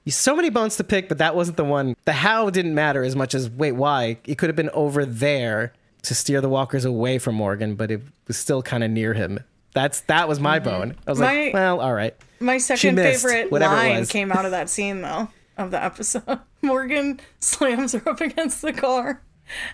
so 0.08 0.36
many 0.36 0.50
bones 0.50 0.76
to 0.78 0.84
pick, 0.84 1.08
but 1.10 1.18
that 1.18 1.36
wasn't 1.36 1.58
the 1.58 1.64
one. 1.64 1.96
The 2.06 2.14
how 2.14 2.50
didn't 2.50 2.76
matter 2.76 3.04
as 3.04 3.16
much 3.16 3.34
as 3.34 3.50
wait, 3.50 3.72
why? 3.74 4.18
It 4.26 4.38
could 4.38 4.50
have 4.50 4.56
been 4.56 4.70
over 4.72 5.06
there 5.06 5.74
to 6.04 6.14
steer 6.14 6.42
the 6.42 6.50
walkers 6.50 6.86
away 6.86 7.18
from 7.18 7.36
Morgan, 7.36 7.76
but 7.76 7.90
it 7.92 8.02
was 8.28 8.38
still 8.38 8.62
kind 8.62 8.84
of 8.84 8.92
near 8.92 9.14
him. 9.14 9.40
That's 9.74 10.02
that 10.02 10.28
was 10.28 10.40
my 10.40 10.60
bone. 10.60 10.96
I 11.08 11.12
was 11.12 11.20
My- 11.20 11.46
like, 11.46 11.54
well, 11.54 11.82
all 11.82 11.94
right. 11.94 12.16
My 12.40 12.58
second 12.58 12.96
missed, 12.96 13.26
favorite 13.26 13.52
line 13.52 14.06
came 14.06 14.32
out 14.32 14.46
of 14.46 14.52
that 14.52 14.70
scene 14.70 15.02
though 15.02 15.30
of 15.58 15.72
the 15.72 15.84
episode. 15.84 16.40
Morgan 16.62 17.20
slams 17.40 17.94
her 17.94 18.08
up 18.10 18.22
against 18.22 18.62
the 18.62 18.74
car. 18.74 19.22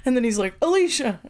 And 0.03 0.17
then 0.17 0.25
he's 0.25 0.37
like, 0.37 0.53
Alicia. 0.61 1.21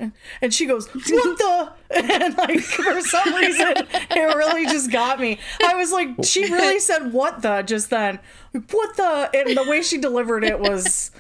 And 0.42 0.52
she 0.54 0.66
goes, 0.66 0.88
What 0.88 1.38
the? 1.38 1.74
And 2.24 2.36
like, 2.38 2.60
for 2.60 3.00
some 3.02 3.36
reason, 3.36 3.74
it 3.78 4.36
really 4.36 4.66
just 4.66 4.92
got 4.92 5.20
me. 5.20 5.40
I 5.64 5.76
was 5.76 5.92
like, 5.92 6.10
She 6.24 6.52
really 6.52 6.80
said, 6.80 7.14
What 7.14 7.44
the? 7.44 7.62
just 7.62 7.92
then. 7.92 8.20
What 8.72 8.98
the? 8.98 9.30
And 9.34 9.56
the 9.56 9.70
way 9.70 9.84
she 9.84 10.00
delivered 10.00 10.44
it 10.44 10.60
was, 10.60 11.12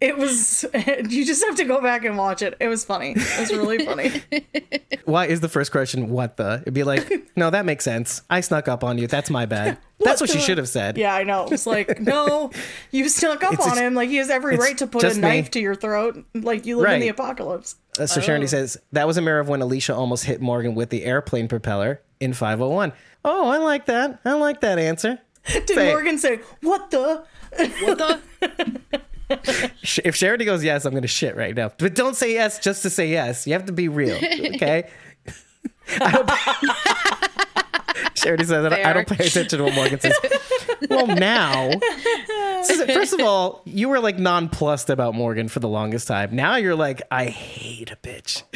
it 0.00 0.16
was, 0.16 0.64
you 1.08 1.24
just 1.24 1.44
have 1.44 1.56
to 1.56 1.64
go 1.64 1.80
back 1.80 2.04
and 2.04 2.16
watch 2.16 2.42
it. 2.42 2.56
It 2.60 2.68
was 2.68 2.84
funny. 2.84 3.12
It 3.16 3.40
was 3.40 3.50
really 3.50 3.84
funny. 3.84 4.22
Why 5.04 5.26
is 5.26 5.40
the 5.40 5.48
first 5.48 5.72
question 5.72 6.10
what 6.10 6.36
the? 6.36 6.58
It'd 6.62 6.74
be 6.74 6.84
like, 6.84 7.10
no, 7.36 7.50
that 7.50 7.64
makes 7.64 7.84
sense. 7.84 8.22
I 8.30 8.40
snuck 8.40 8.68
up 8.68 8.84
on 8.84 8.98
you. 8.98 9.06
That's 9.06 9.30
my 9.30 9.46
bad. 9.46 9.78
That's 10.00 10.20
what 10.20 10.30
she 10.30 10.38
should 10.38 10.58
have 10.58 10.68
said. 10.68 10.96
Yeah, 10.96 11.14
I 11.14 11.24
know. 11.24 11.48
It's 11.50 11.66
like, 11.66 12.00
no, 12.00 12.52
you 12.92 13.08
snuck 13.08 13.42
up 13.42 13.54
It's 13.54 13.64
on 13.64 13.72
ex- 13.72 13.80
him. 13.80 13.94
Like 13.94 14.08
he 14.08 14.16
has 14.16 14.30
every 14.30 14.56
right 14.56 14.78
to 14.78 14.86
put 14.86 15.02
just 15.02 15.18
a 15.18 15.20
me. 15.20 15.28
knife 15.28 15.50
to 15.52 15.60
your 15.60 15.74
throat. 15.74 16.24
Like 16.34 16.66
you 16.66 16.76
live 16.78 16.92
in 16.92 17.00
the 17.00 17.08
apocalypse. 17.08 17.74
Uh, 17.98 18.06
so 18.06 18.20
Sharon 18.20 18.46
says 18.46 18.76
that 18.92 19.06
was 19.08 19.16
a 19.16 19.22
mirror 19.22 19.40
of 19.40 19.48
when 19.48 19.60
Alicia 19.60 19.94
almost 19.94 20.24
hit 20.24 20.40
Morgan 20.40 20.76
with 20.76 20.90
the 20.90 21.04
airplane 21.04 21.48
propeller 21.48 22.00
in 22.20 22.32
501. 22.32 22.92
Oh, 23.24 23.48
I 23.48 23.56
like 23.56 23.86
that. 23.86 24.20
I 24.24 24.34
like 24.34 24.60
that 24.60 24.78
answer. 24.78 25.18
Did 25.46 25.68
Say 25.68 25.88
it. 25.88 25.92
Morgan 25.92 26.18
say, 26.18 26.40
"What 26.60 26.90
the"? 26.92 27.24
what 27.82 27.98
the? 27.98 28.20
If 29.30 30.16
Charity 30.16 30.44
goes 30.44 30.64
yes, 30.64 30.84
I'm 30.84 30.92
going 30.92 31.02
to 31.02 31.08
shit 31.08 31.36
right 31.36 31.54
now. 31.54 31.70
But 31.76 31.94
don't 31.94 32.16
say 32.16 32.32
yes 32.32 32.58
just 32.58 32.82
to 32.82 32.90
say 32.90 33.08
yes. 33.08 33.46
You 33.46 33.52
have 33.54 33.66
to 33.66 33.72
be 33.72 33.88
real, 33.88 34.16
okay? 34.16 34.88
Charity 38.14 38.44
says 38.44 38.64
I 38.64 38.68
don't, 38.68 38.86
I 38.86 38.92
don't 38.92 39.08
pay 39.08 39.26
attention 39.26 39.58
to 39.58 39.64
what 39.64 39.74
Morgan 39.74 40.00
says. 40.00 40.14
well, 40.90 41.06
now, 41.06 41.70
first 42.86 43.12
of 43.12 43.20
all, 43.20 43.62
you 43.64 43.88
were 43.88 44.00
like 44.00 44.18
nonplussed 44.18 44.90
about 44.90 45.14
Morgan 45.14 45.48
for 45.48 45.60
the 45.60 45.68
longest 45.68 46.08
time. 46.08 46.34
Now 46.34 46.56
you're 46.56 46.74
like, 46.74 47.02
I 47.10 47.26
hate 47.26 47.90
a 47.90 47.96
bitch. 47.96 48.42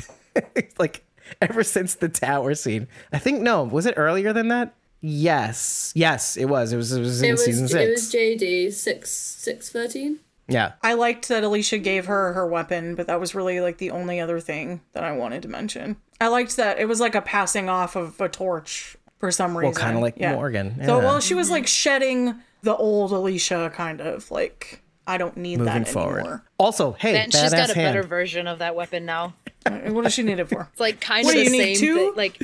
Like 0.79 1.05
ever 1.43 1.63
since 1.63 1.97
the 1.97 2.09
tower 2.09 2.55
scene. 2.55 2.89
I 3.13 3.19
think 3.19 3.43
no, 3.43 3.65
was 3.65 3.85
it 3.85 3.93
earlier 3.99 4.33
than 4.33 4.49
that? 4.49 4.73
Yes, 5.03 5.93
yes, 5.95 6.39
it 6.39 6.47
was. 6.47 6.73
It 6.73 6.79
was. 6.79 6.93
It 6.93 7.01
was 7.01 7.21
in 7.21 7.29
It 7.29 7.33
was 7.33 7.45
season 7.45 7.79
it 7.79 7.91
was 7.91 8.11
JD 8.11 8.73
six 8.73 9.11
six 9.11 9.69
thirteen. 9.69 10.21
Yeah. 10.49 10.73
I 10.83 10.95
liked 10.95 11.29
that 11.29 11.45
Alicia 11.45 11.79
gave 11.79 12.07
her 12.07 12.33
her 12.33 12.47
weapon, 12.47 12.95
but 12.95 13.07
that 13.07 13.21
was 13.21 13.35
really 13.35 13.61
like 13.61 13.79
the 13.79 13.91
only 13.91 14.21
other 14.21 14.41
thing 14.41 14.81
that 14.93 15.05
I 15.05 15.13
wanted 15.13 15.43
to 15.43 15.49
mention. 15.49 15.97
I 16.21 16.29
liked 16.29 16.57
that 16.57 16.79
it 16.79 16.87
was 16.87 17.01
like 17.01 17.15
a 17.15 17.21
passing 17.23 17.69
off 17.69 17.97
of 17.97 18.21
a 18.21 18.29
torch 18.29 18.97
for 19.19 19.31
some 19.31 19.57
reason. 19.57 19.73
Well, 19.75 19.85
kinda 19.85 20.01
like 20.01 20.21
Morgan, 20.21 20.77
So 20.85 20.99
yeah. 20.99 21.05
well, 21.05 21.21
she 21.21 21.35
was 21.35 21.51
like 21.51 21.67
shedding 21.67 22.35
the 22.63 22.77
old 22.77 23.13
Alicia, 23.13 23.71
kind 23.75 24.01
of 24.01 24.31
like 24.31 24.83
I 25.07 25.19
don't 25.19 25.37
need 25.37 25.59
Moving 25.59 25.83
that 25.83 25.89
forward. 25.89 26.21
anymore. 26.21 26.45
Also, 26.59 26.93
hey, 26.93 27.19
And 27.19 27.33
she's 27.33 27.43
badass 27.43 27.51
got 27.51 27.71
a 27.71 27.75
hand. 27.75 27.95
better 27.95 28.03
version 28.07 28.47
of 28.47 28.61
that 28.61 28.77
weapon 28.77 29.05
now. 29.05 29.35
Uh, 29.67 29.71
what 29.91 30.03
does 30.05 30.13
she 30.15 30.23
need 30.23 30.39
it 30.39 30.49
for? 30.49 30.69
It's 30.71 30.81
like 30.81 31.01
kind 31.01 31.25
What 31.25 31.37
of 31.37 31.43
do 31.45 31.51
the 31.51 31.59
need, 31.59 31.75
same 31.77 31.97
thing. 31.97 32.13
Like 32.17 32.43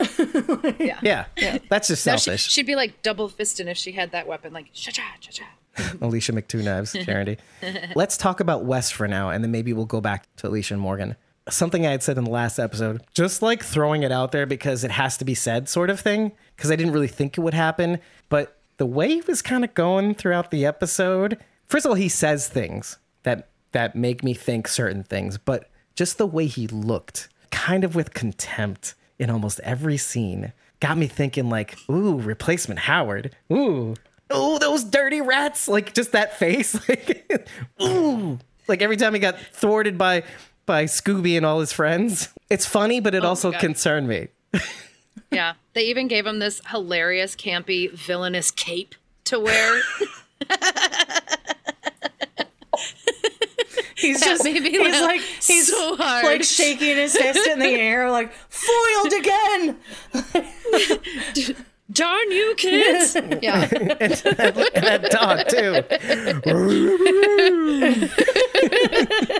Yeah, 0.80 1.26
Yeah. 1.36 1.58
that's 1.68 1.88
just 1.88 2.06
now 2.06 2.16
she, 2.16 2.24
selfish. 2.24 2.50
she'd 2.50 2.66
be 2.66 2.74
like 2.74 3.02
double 3.02 3.28
fisting 3.28 3.66
if 3.66 3.76
she 3.76 3.92
had 3.92 4.10
that 4.12 4.26
weapon. 4.26 4.52
Like 4.52 4.72
cha 4.72 4.90
cha 4.90 5.02
cha 5.20 5.30
cha. 5.30 5.44
Alicia 6.00 6.32
McTwo 6.32 7.04
Charity. 7.04 7.38
Let's 7.94 8.16
talk 8.16 8.40
about 8.40 8.64
West 8.64 8.94
for 8.94 9.08
now, 9.08 9.30
and 9.30 9.42
then 9.44 9.50
maybe 9.50 9.72
we'll 9.72 9.86
go 9.86 10.00
back 10.00 10.24
to 10.36 10.48
Alicia 10.48 10.74
and 10.74 10.82
Morgan. 10.82 11.16
Something 11.48 11.86
I 11.86 11.90
had 11.90 12.02
said 12.02 12.18
in 12.18 12.24
the 12.24 12.30
last 12.30 12.58
episode, 12.58 13.02
just 13.14 13.42
like 13.42 13.62
throwing 13.62 14.02
it 14.02 14.12
out 14.12 14.32
there 14.32 14.46
because 14.46 14.84
it 14.84 14.90
has 14.92 15.16
to 15.18 15.24
be 15.24 15.34
said, 15.34 15.68
sort 15.68 15.90
of 15.90 15.98
thing, 15.98 16.32
because 16.56 16.70
I 16.70 16.76
didn't 16.76 16.92
really 16.92 17.08
think 17.08 17.36
it 17.36 17.40
would 17.40 17.54
happen. 17.54 17.98
But 18.28 18.58
the 18.76 18.86
way 18.86 19.08
he 19.08 19.22
was 19.22 19.42
kind 19.42 19.64
of 19.64 19.74
going 19.74 20.14
throughout 20.14 20.50
the 20.50 20.64
episode, 20.66 21.38
first 21.66 21.86
of 21.86 21.90
all, 21.90 21.96
he 21.96 22.08
says 22.08 22.48
things 22.48 22.98
that 23.22 23.48
that 23.72 23.94
make 23.94 24.22
me 24.22 24.34
think 24.34 24.66
certain 24.68 25.04
things, 25.04 25.38
but 25.38 25.70
just 25.94 26.18
the 26.18 26.26
way 26.26 26.46
he 26.46 26.66
looked, 26.66 27.28
kind 27.50 27.84
of 27.84 27.94
with 27.94 28.14
contempt 28.14 28.94
in 29.18 29.30
almost 29.30 29.60
every 29.60 29.96
scene, 29.96 30.52
got 30.80 30.96
me 30.98 31.06
thinking 31.06 31.48
like, 31.48 31.76
ooh, 31.90 32.18
replacement 32.18 32.80
Howard. 32.80 33.36
Ooh. 33.52 33.94
Oh, 34.30 34.58
those 34.58 34.84
dirty 34.84 35.20
rats. 35.20 35.68
Like 35.68 35.94
just 35.94 36.12
that 36.12 36.38
face. 36.38 36.74
Like 36.88 37.48
ooh. 37.82 38.38
Like 38.68 38.82
every 38.82 38.96
time 38.96 39.14
he 39.14 39.20
got 39.20 39.38
thwarted 39.38 39.98
by 39.98 40.22
by 40.66 40.84
Scooby 40.84 41.36
and 41.36 41.44
all 41.44 41.60
his 41.60 41.72
friends. 41.72 42.28
It's 42.48 42.66
funny, 42.66 43.00
but 43.00 43.14
it 43.14 43.24
oh 43.24 43.28
also 43.28 43.52
concerned 43.52 44.08
me. 44.08 44.28
Yeah, 45.32 45.54
they 45.74 45.82
even 45.84 46.08
gave 46.08 46.26
him 46.26 46.40
this 46.40 46.60
hilarious, 46.70 47.36
campy, 47.36 47.92
villainous 47.92 48.50
cape 48.50 48.96
to 49.24 49.38
wear. 49.38 49.80
He's 53.96 54.18
That 54.20 54.26
just 54.26 54.46
he's 54.46 55.00
like 55.02 55.20
he's 55.20 55.68
so 55.68 55.94
hard. 55.96 56.24
like 56.24 56.42
shaking 56.42 56.96
his 56.96 57.14
fist 57.14 57.46
in 57.46 57.58
the 57.58 57.66
air, 57.68 58.10
like 58.10 58.32
foiled 58.48 59.12
again. 59.12 59.76
Darn 61.92 62.30
you, 62.30 62.54
kids! 62.56 63.14
yeah, 63.42 63.62
And 63.70 64.10
that 64.84 65.08
dog 65.10 65.48
too. 65.48 65.84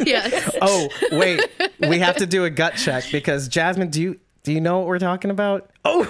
yes. 0.05 0.57
Oh, 0.61 0.89
wait. 1.13 1.47
We 1.81 1.99
have 2.01 2.17
to 2.17 2.27
do 2.27 2.45
a 2.45 2.51
gut 2.51 2.75
check 2.77 3.05
because 3.13 3.49
Jasmine, 3.49 3.91
do 3.91 4.01
you 4.03 4.21
do 4.43 4.53
you 4.53 4.61
know 4.61 4.79
what 4.79 4.87
we're 4.89 4.99
talking 4.99 5.31
about? 5.31 5.71
Oh, 5.85 6.07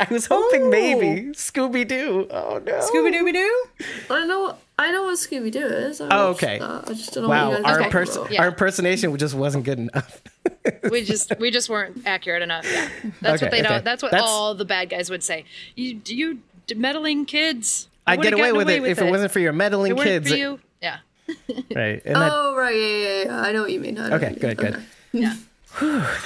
I 0.00 0.06
was 0.10 0.26
hoping 0.26 0.62
Oh. 0.64 0.70
maybe 0.70 1.30
Scooby 1.32 1.86
Doo. 1.86 2.26
Oh 2.30 2.60
no. 2.64 2.72
Scooby 2.80 3.12
Dooby 3.14 3.32
Doo. 3.32 3.64
I 4.10 4.14
don't 4.18 4.28
know 4.28 4.56
I 4.78 4.90
know 4.90 5.02
what 5.04 5.18
Scooby 5.18 5.52
Doo 5.52 5.64
is. 5.66 6.00
I 6.00 6.08
Oh, 6.10 6.28
okay. 6.28 6.58
that. 6.58 6.88
I 6.88 6.92
just 6.94 7.12
don't 7.12 7.24
know 7.24 7.28
Wow, 7.28 7.50
what 7.50 7.58
you 7.58 7.64
guys 7.64 7.72
our 7.72 7.72
are 7.72 7.78
talking 7.82 7.92
pers- 7.92 8.16
about. 8.16 8.32
Yeah. 8.32 8.40
our 8.42 8.48
impersonation 8.48 9.16
just 9.18 9.34
wasn't 9.34 9.64
good 9.64 9.78
enough. 9.78 10.22
We 10.90 11.02
just 11.04 11.32
we 11.38 11.50
just 11.50 11.68
weren't 11.68 12.02
accurate 12.06 12.42
enough. 12.42 12.64
Yeah, 12.70 12.88
that's 13.20 13.42
Okay, 13.42 13.46
what 13.46 13.50
they 13.52 13.60
okay. 13.62 13.68
know. 13.76 13.80
That's 13.80 14.02
what 14.02 14.12
That's- 14.12 14.28
all 14.28 14.54
the 14.54 14.64
bad 14.64 14.90
guys 14.90 15.10
would 15.10 15.22
say. 15.24 15.44
You 15.76 16.00
you 16.06 16.38
meddling 16.76 17.26
kids. 17.26 17.88
I'd 18.06 18.18
would've 18.18 18.30
get 18.30 18.38
away 18.38 18.48
gotten 18.52 18.56
with 18.58 18.70
it 18.70 18.84
if 18.84 18.98
it 19.00 19.10
wasn't 19.10 19.32
for 19.32 19.40
your 19.40 19.52
meddling 19.52 19.90
It 19.92 19.96
weren't 19.96 20.08
kids. 20.08 20.30
for 20.30 20.36
you. 20.36 20.60
Yeah. 20.80 20.98
Right. 21.74 22.02
And 22.04 22.16
that, 22.16 22.30
Oh 22.32 22.54
right, 22.56 22.74
yeah, 22.74 22.86
yeah, 22.86 23.24
yeah. 23.24 23.40
I 23.40 23.52
know 23.52 23.62
what 23.62 23.70
you 23.72 23.80
mean. 23.80 23.98
I 23.98 24.12
Okay, 24.14 24.28
what 24.32 24.42
you 24.42 24.48
mean. 24.48 24.56
good, 24.56 24.72
good. 24.74 24.84
Yeah. 25.12 25.34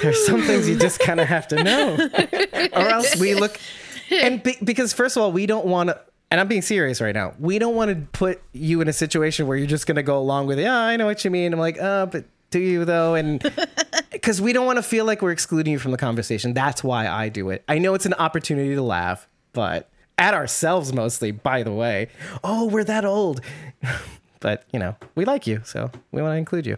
there's 0.01 0.25
some 0.25 0.41
things 0.43 0.67
you 0.69 0.77
just 0.77 0.99
kind 0.99 1.19
of 1.19 1.27
have 1.27 1.47
to 1.49 1.63
know, 1.63 1.97
or 2.73 2.87
else 2.89 3.15
we 3.17 3.33
look. 3.33 3.57
And 4.11 4.41
be, 4.43 4.55
because 4.63 4.93
first 4.93 5.15
of 5.17 5.23
all, 5.23 5.31
we 5.31 5.45
don't 5.45 5.65
want 5.65 5.89
to. 5.89 5.99
And 6.29 6.41
I'm 6.41 6.47
being 6.47 6.61
serious 6.61 6.99
right 6.99 7.15
now. 7.15 7.33
We 7.39 7.57
don't 7.57 7.75
want 7.75 7.89
to 7.89 7.95
put 8.11 8.41
you 8.51 8.81
in 8.81 8.87
a 8.87 8.93
situation 8.93 9.47
where 9.47 9.57
you're 9.57 9.67
just 9.67 9.87
going 9.87 9.95
to 9.95 10.03
go 10.03 10.17
along 10.17 10.47
with 10.47 10.59
it. 10.59 10.63
Yeah, 10.63 10.77
I 10.77 10.97
know 10.97 11.05
what 11.05 11.23
you 11.23 11.31
mean. 11.31 11.53
I'm 11.53 11.59
like, 11.59 11.79
uh, 11.79 12.05
but 12.07 12.25
do 12.49 12.59
you 12.59 12.85
though? 12.85 13.15
And 13.15 13.41
because 14.11 14.41
we 14.41 14.51
don't 14.51 14.65
want 14.65 14.77
to 14.77 14.83
feel 14.83 15.05
like 15.05 15.21
we're 15.21 15.31
excluding 15.31 15.71
you 15.71 15.79
from 15.79 15.91
the 15.91 15.97
conversation. 15.97 16.53
That's 16.53 16.83
why 16.83 17.07
I 17.07 17.29
do 17.29 17.49
it. 17.49 17.63
I 17.67 17.77
know 17.79 17.93
it's 17.93 18.05
an 18.05 18.13
opportunity 18.15 18.75
to 18.75 18.81
laugh, 18.81 19.27
but 19.53 19.89
at 20.17 20.33
ourselves 20.33 20.93
mostly. 20.93 21.31
By 21.31 21.63
the 21.63 21.71
way, 21.71 22.09
oh, 22.43 22.65
we're 22.65 22.83
that 22.83 23.05
old. 23.05 23.41
but 24.39 24.65
you 24.73 24.79
know, 24.79 24.95
we 25.15 25.25
like 25.25 25.47
you, 25.47 25.61
so 25.63 25.91
we 26.11 26.21
want 26.21 26.33
to 26.33 26.37
include 26.37 26.65
you. 26.65 26.77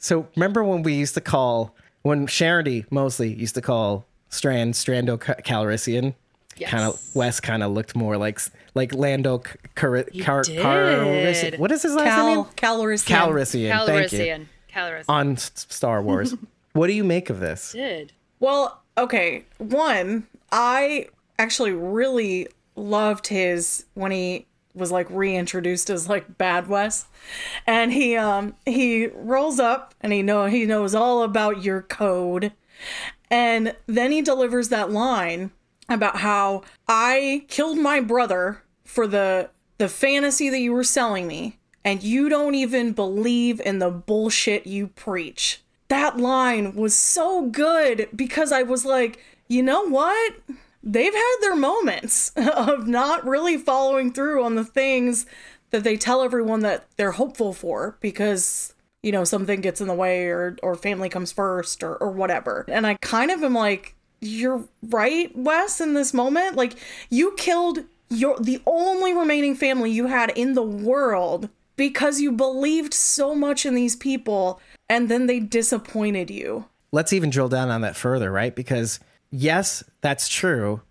So 0.00 0.28
remember 0.36 0.64
when 0.64 0.82
we 0.82 0.94
used 0.94 1.14
to 1.14 1.20
call 1.20 1.74
when 2.02 2.26
Charity 2.26 2.84
mostly 2.90 3.32
used 3.32 3.54
to 3.54 3.62
call 3.62 4.04
Strand 4.28 4.74
Strando 4.74 5.18
Ca- 5.18 5.36
Calrissian. 5.36 6.14
Yes. 6.56 6.70
Kind 6.70 6.84
of 6.84 7.00
Wes 7.14 7.40
kind 7.40 7.62
of 7.62 7.72
looked 7.72 7.96
more 7.96 8.18
like 8.18 8.38
like 8.74 8.94
Lando 8.94 9.42
C- 9.44 9.52
Car- 9.74 10.04
Car- 10.24 10.42
did. 10.42 10.58
Calrissian. 10.58 11.58
What 11.58 11.72
is 11.72 11.82
his 11.82 11.94
last 11.94 12.04
Cal 12.04 12.26
name? 12.26 12.44
Calrissian. 12.56 13.06
Calrissian. 13.06 13.86
Thank 13.86 14.12
you. 14.12 14.18
Calrissian. 14.18 14.46
Calrissian. 14.72 15.04
On 15.08 15.32
S- 15.32 15.52
Star 15.68 16.02
Wars. 16.02 16.34
what 16.72 16.86
do 16.86 16.92
you 16.92 17.04
make 17.04 17.30
of 17.30 17.40
this? 17.40 17.72
Did. 17.72 18.12
Well, 18.40 18.80
okay. 18.96 19.44
One, 19.58 20.26
I 20.50 21.08
actually 21.38 21.72
really 21.72 22.48
loved 22.76 23.26
his 23.26 23.84
when 23.94 24.10
he 24.12 24.46
was 24.74 24.90
like 24.90 25.06
reintroduced 25.10 25.90
as 25.90 26.08
like 26.08 26.38
bad 26.38 26.66
Wes. 26.66 27.04
And 27.66 27.92
he 27.92 28.16
um 28.16 28.54
he 28.64 29.08
rolls 29.08 29.60
up 29.60 29.94
and 30.00 30.12
he 30.12 30.22
know 30.22 30.46
he 30.46 30.64
knows 30.64 30.94
all 30.94 31.22
about 31.22 31.62
your 31.62 31.82
code. 31.82 32.52
And 33.30 33.74
then 33.86 34.12
he 34.12 34.22
delivers 34.22 34.70
that 34.70 34.90
line 34.90 35.50
about 35.88 36.16
how 36.16 36.62
I 36.88 37.44
killed 37.48 37.78
my 37.78 38.00
brother 38.00 38.62
for 38.84 39.06
the 39.06 39.50
the 39.78 39.88
fantasy 39.88 40.48
that 40.48 40.60
you 40.60 40.72
were 40.72 40.84
selling 40.84 41.26
me 41.26 41.58
and 41.84 42.02
you 42.02 42.28
don't 42.28 42.54
even 42.54 42.92
believe 42.92 43.60
in 43.60 43.78
the 43.78 43.90
bullshit 43.90 44.66
you 44.66 44.88
preach. 44.88 45.62
That 45.88 46.18
line 46.18 46.74
was 46.74 46.94
so 46.94 47.48
good 47.48 48.08
because 48.14 48.52
I 48.52 48.62
was 48.62 48.84
like, 48.84 49.18
you 49.48 49.62
know 49.62 49.88
what? 49.88 50.34
They've 50.82 51.12
had 51.12 51.36
their 51.40 51.56
moments 51.56 52.30
of 52.36 52.86
not 52.86 53.26
really 53.26 53.58
following 53.58 54.12
through 54.12 54.44
on 54.44 54.54
the 54.54 54.64
things 54.64 55.26
that 55.70 55.84
they 55.84 55.96
tell 55.96 56.22
everyone 56.22 56.60
that 56.60 56.86
they're 56.96 57.12
hopeful 57.12 57.52
for 57.52 57.96
because 58.00 58.74
you 59.02 59.10
know 59.10 59.24
something 59.24 59.60
gets 59.60 59.80
in 59.80 59.88
the 59.88 59.94
way 59.94 60.26
or 60.26 60.56
or 60.62 60.74
family 60.76 61.08
comes 61.08 61.32
first 61.32 61.82
or 61.82 61.96
or 61.96 62.10
whatever. 62.10 62.64
And 62.68 62.86
I 62.86 62.94
kind 63.00 63.30
of 63.30 63.42
am 63.42 63.54
like 63.54 63.96
you're 64.22 64.64
right, 64.82 65.36
Wes, 65.36 65.80
in 65.80 65.94
this 65.94 66.14
moment. 66.14 66.56
Like 66.56 66.74
you 67.10 67.34
killed 67.36 67.80
your 68.08 68.38
the 68.38 68.62
only 68.66 69.12
remaining 69.12 69.54
family 69.54 69.90
you 69.90 70.06
had 70.06 70.30
in 70.30 70.54
the 70.54 70.62
world 70.62 71.48
because 71.76 72.20
you 72.20 72.30
believed 72.32 72.94
so 72.94 73.34
much 73.34 73.66
in 73.66 73.74
these 73.74 73.96
people 73.96 74.60
and 74.88 75.08
then 75.08 75.26
they 75.26 75.40
disappointed 75.40 76.30
you. 76.30 76.66
Let's 76.92 77.12
even 77.12 77.30
drill 77.30 77.48
down 77.48 77.70
on 77.70 77.80
that 77.80 77.96
further, 77.96 78.30
right? 78.30 78.54
Because 78.54 79.00
yes, 79.30 79.82
that's 80.02 80.28
true. 80.28 80.82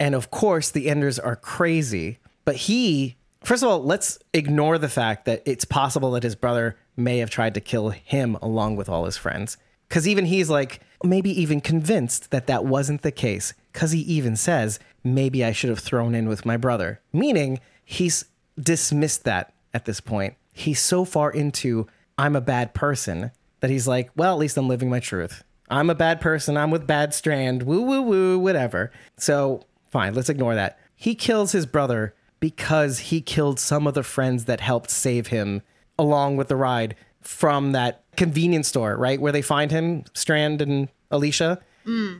And 0.00 0.14
of 0.14 0.30
course, 0.30 0.70
the 0.70 0.88
Enders 0.88 1.18
are 1.18 1.36
crazy. 1.36 2.18
But 2.44 2.56
he, 2.56 3.16
first 3.42 3.62
of 3.62 3.68
all, 3.68 3.82
let's 3.82 4.18
ignore 4.32 4.78
the 4.78 4.88
fact 4.88 5.26
that 5.26 5.42
it's 5.44 5.64
possible 5.64 6.12
that 6.12 6.22
his 6.22 6.36
brother 6.36 6.78
may 6.96 7.18
have 7.18 7.30
tried 7.30 7.54
to 7.54 7.60
kill 7.60 7.90
him 7.90 8.36
along 8.40 8.76
with 8.76 8.88
all 8.88 9.04
his 9.04 9.16
friends. 9.16 9.58
Because 9.88 10.06
even 10.06 10.24
he's 10.24 10.48
like, 10.48 10.80
maybe 11.02 11.30
even 11.40 11.60
convinced 11.60 12.30
that 12.30 12.46
that 12.46 12.64
wasn't 12.64 13.02
the 13.02 13.12
case. 13.12 13.54
Because 13.72 13.92
he 13.92 14.00
even 14.00 14.36
says, 14.36 14.80
maybe 15.04 15.44
I 15.44 15.52
should 15.52 15.70
have 15.70 15.78
thrown 15.78 16.14
in 16.14 16.28
with 16.28 16.44
my 16.44 16.56
brother. 16.56 17.00
Meaning, 17.12 17.60
he's 17.84 18.24
dismissed 18.58 19.24
that 19.24 19.52
at 19.72 19.84
this 19.84 20.00
point. 20.00 20.34
He's 20.52 20.80
so 20.80 21.04
far 21.04 21.30
into, 21.30 21.86
I'm 22.16 22.34
a 22.34 22.40
bad 22.40 22.74
person, 22.74 23.30
that 23.60 23.70
he's 23.70 23.86
like, 23.86 24.10
well, 24.16 24.34
at 24.34 24.38
least 24.38 24.56
I'm 24.56 24.68
living 24.68 24.90
my 24.90 25.00
truth. 25.00 25.44
I'm 25.70 25.90
a 25.90 25.94
bad 25.94 26.20
person. 26.20 26.56
I'm 26.56 26.70
with 26.70 26.86
Bad 26.86 27.12
Strand. 27.14 27.62
Woo, 27.62 27.82
woo, 27.82 28.02
woo, 28.02 28.38
whatever. 28.38 28.90
So, 29.16 29.66
fine, 29.90 30.14
let's 30.14 30.30
ignore 30.30 30.54
that. 30.54 30.78
He 30.96 31.14
kills 31.14 31.52
his 31.52 31.66
brother 31.66 32.14
because 32.40 32.98
he 32.98 33.20
killed 33.20 33.60
some 33.60 33.86
of 33.86 33.94
the 33.94 34.02
friends 34.02 34.46
that 34.46 34.60
helped 34.60 34.90
save 34.90 35.28
him 35.28 35.62
along 35.98 36.36
with 36.36 36.48
the 36.48 36.56
ride 36.56 36.94
from 37.28 37.72
that 37.72 38.02
convenience 38.16 38.68
store, 38.68 38.96
right? 38.96 39.20
Where 39.20 39.32
they 39.32 39.42
find 39.42 39.70
him, 39.70 40.04
Strand 40.14 40.62
and 40.62 40.88
Alicia, 41.10 41.60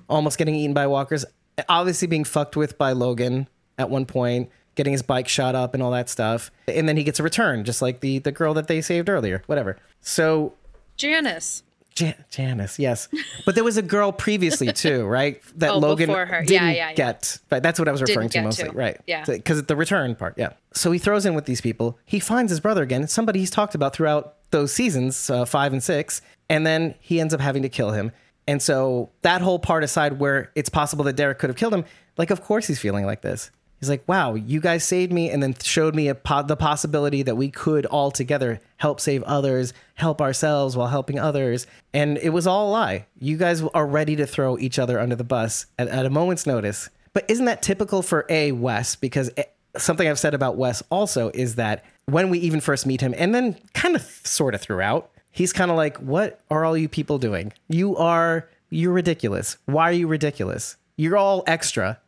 almost 0.09 0.36
getting 0.36 0.54
eaten 0.54 0.74
by 0.74 0.86
walkers, 0.86 1.24
obviously 1.66 2.06
being 2.06 2.24
fucked 2.24 2.56
with 2.56 2.76
by 2.76 2.92
Logan 2.92 3.48
at 3.78 3.88
one 3.88 4.04
point, 4.04 4.50
getting 4.74 4.92
his 4.92 5.00
bike 5.00 5.26
shot 5.26 5.54
up 5.54 5.72
and 5.72 5.82
all 5.82 5.90
that 5.92 6.11
stuff. 6.11 6.50
And 6.68 6.86
then 6.86 6.98
he 6.98 7.04
gets 7.04 7.18
a 7.18 7.22
return, 7.22 7.64
just 7.64 7.80
like 7.80 8.00
the, 8.00 8.18
the 8.18 8.32
girl 8.32 8.52
that 8.52 8.68
they 8.68 8.82
saved 8.82 9.09
earlier, 9.09 9.42
whatever. 9.46 9.78
So 10.02 10.52
Janice. 10.98 11.62
Jan- 11.99 12.24
Janice, 12.30 12.78
yes, 12.78 13.09
but 13.44 13.55
there 13.55 13.64
was 13.64 13.76
a 13.76 13.82
girl 13.82 14.12
previously 14.12 14.72
too, 14.84 15.05
right? 15.05 15.40
That 15.57 15.70
Oh, 15.70 15.78
Logan. 15.78 16.09
Didn't 16.09 16.51
yeah, 16.51 16.70
yeah. 16.70 16.92
get. 16.94 17.38
But 17.49 17.62
that's 17.62 17.78
what 17.78 17.88
I 17.88 17.92
was 17.92 18.01
referring 18.03 18.28
to 18.30 18.42
mostly, 18.42 18.70
to. 18.70 18.76
right? 18.76 18.99
Yeah. 19.07 19.24
because 19.24 19.62
the 19.64 19.76
return 19.76 20.14
part, 20.14 20.34
yeah. 20.36 20.51
So 20.72 20.90
he 20.92 20.99
throws 20.99 21.26
in 21.26 21.34
with 21.34 21.46
these 21.46 21.61
people. 21.61 21.99
He 22.05 22.20
finds 22.20 22.51
his 22.51 22.61
brother 22.61 22.82
again, 22.82 23.03
It's 23.03 23.12
somebody 23.12 23.40
he's 23.40 23.51
talked 23.51 23.74
about 23.74 23.94
throughout 23.94 24.34
those 24.51 24.72
seasons, 24.72 25.28
uh, 25.30 25.44
five 25.44 25.72
and 25.72 25.82
six, 25.82 26.22
and 26.49 26.66
then 26.66 26.94
he 27.01 27.20
ends 27.20 27.34
up 27.34 27.40
having 27.40 27.62
to 27.62 27.68
kill 27.68 27.90
him. 27.90 28.12
And 28.46 28.62
so 28.62 29.11
that 29.22 29.42
whole 29.42 29.59
part 29.59 29.84
aside, 29.84 30.18
where 30.18 30.51
it's 30.55 30.68
possible 30.70 31.05
that 31.05 31.16
Derek 31.16 31.38
could 31.38 31.51
have 31.51 31.57
killed 31.57 31.74
him, 31.74 31.84
like 32.16 32.30
of 32.30 32.42
course 32.42 32.66
he's 32.66 32.78
feeling 32.80 33.05
like 33.05 33.20
this. 33.22 33.51
He's 33.80 33.88
like, 33.88 34.06
"Wow, 34.08 34.34
you 34.34 34.60
guys 34.60 34.84
saved 34.84 35.12
me, 35.12 35.30
and 35.30 35.42
then 35.42 35.54
showed 35.62 35.94
me 35.94 36.12
po- 36.12 36.42
the 36.42 36.56
possibility 36.56 37.22
that 37.22 37.36
we 37.36 37.50
could 37.50 37.86
all 37.86 38.10
together 38.10 38.60
help 38.78 39.00
save 39.00 39.22
others, 39.22 39.72
help 39.94 40.20
ourselves 40.20 40.76
while 40.76 40.88
helping 40.88 41.18
others." 41.18 41.66
And 41.92 42.18
it 42.18 42.30
was 42.30 42.46
all 42.46 42.68
a 42.68 42.72
lie. 42.72 43.06
You 43.18 43.36
guys 43.36 43.62
are 43.62 43.86
ready 43.86 44.16
to 44.16 44.26
throw 44.26 44.58
each 44.58 44.78
other 44.78 44.98
under 44.98 45.16
the 45.16 45.24
bus 45.24 45.66
at, 45.78 45.88
at 45.88 46.06
a 46.06 46.10
moment's 46.10 46.46
notice. 46.46 46.90
But 47.12 47.24
isn't 47.28 47.46
that 47.46 47.62
typical 47.62 48.02
for 48.02 48.26
a 48.28 48.52
Wes? 48.52 48.96
Because 48.96 49.30
eh, 49.36 49.44
something 49.76 50.08
I've 50.08 50.18
said 50.18 50.34
about 50.34 50.56
Wes 50.56 50.82
also 50.90 51.30
is 51.34 51.54
that 51.54 51.84
when 52.06 52.30
we 52.30 52.38
even 52.38 52.60
first 52.60 52.86
meet 52.86 53.00
him, 53.00 53.14
and 53.16 53.34
then 53.34 53.56
kind 53.74 53.94
of 53.94 54.02
sort 54.02 54.54
of 54.54 54.60
throughout, 54.60 55.10
he's 55.30 55.52
kind 55.52 55.70
of 55.70 55.76
like, 55.76 55.96
"What 55.98 56.40
are 56.50 56.64
all 56.64 56.76
you 56.76 56.88
people 56.88 57.18
doing? 57.18 57.52
You 57.68 57.96
are 57.96 58.48
you're 58.70 58.92
ridiculous. 58.92 59.56
Why 59.66 59.90
are 59.90 59.92
you 59.92 60.08
ridiculous? 60.08 60.76
You're 60.96 61.16
all 61.16 61.44
extra." 61.46 61.98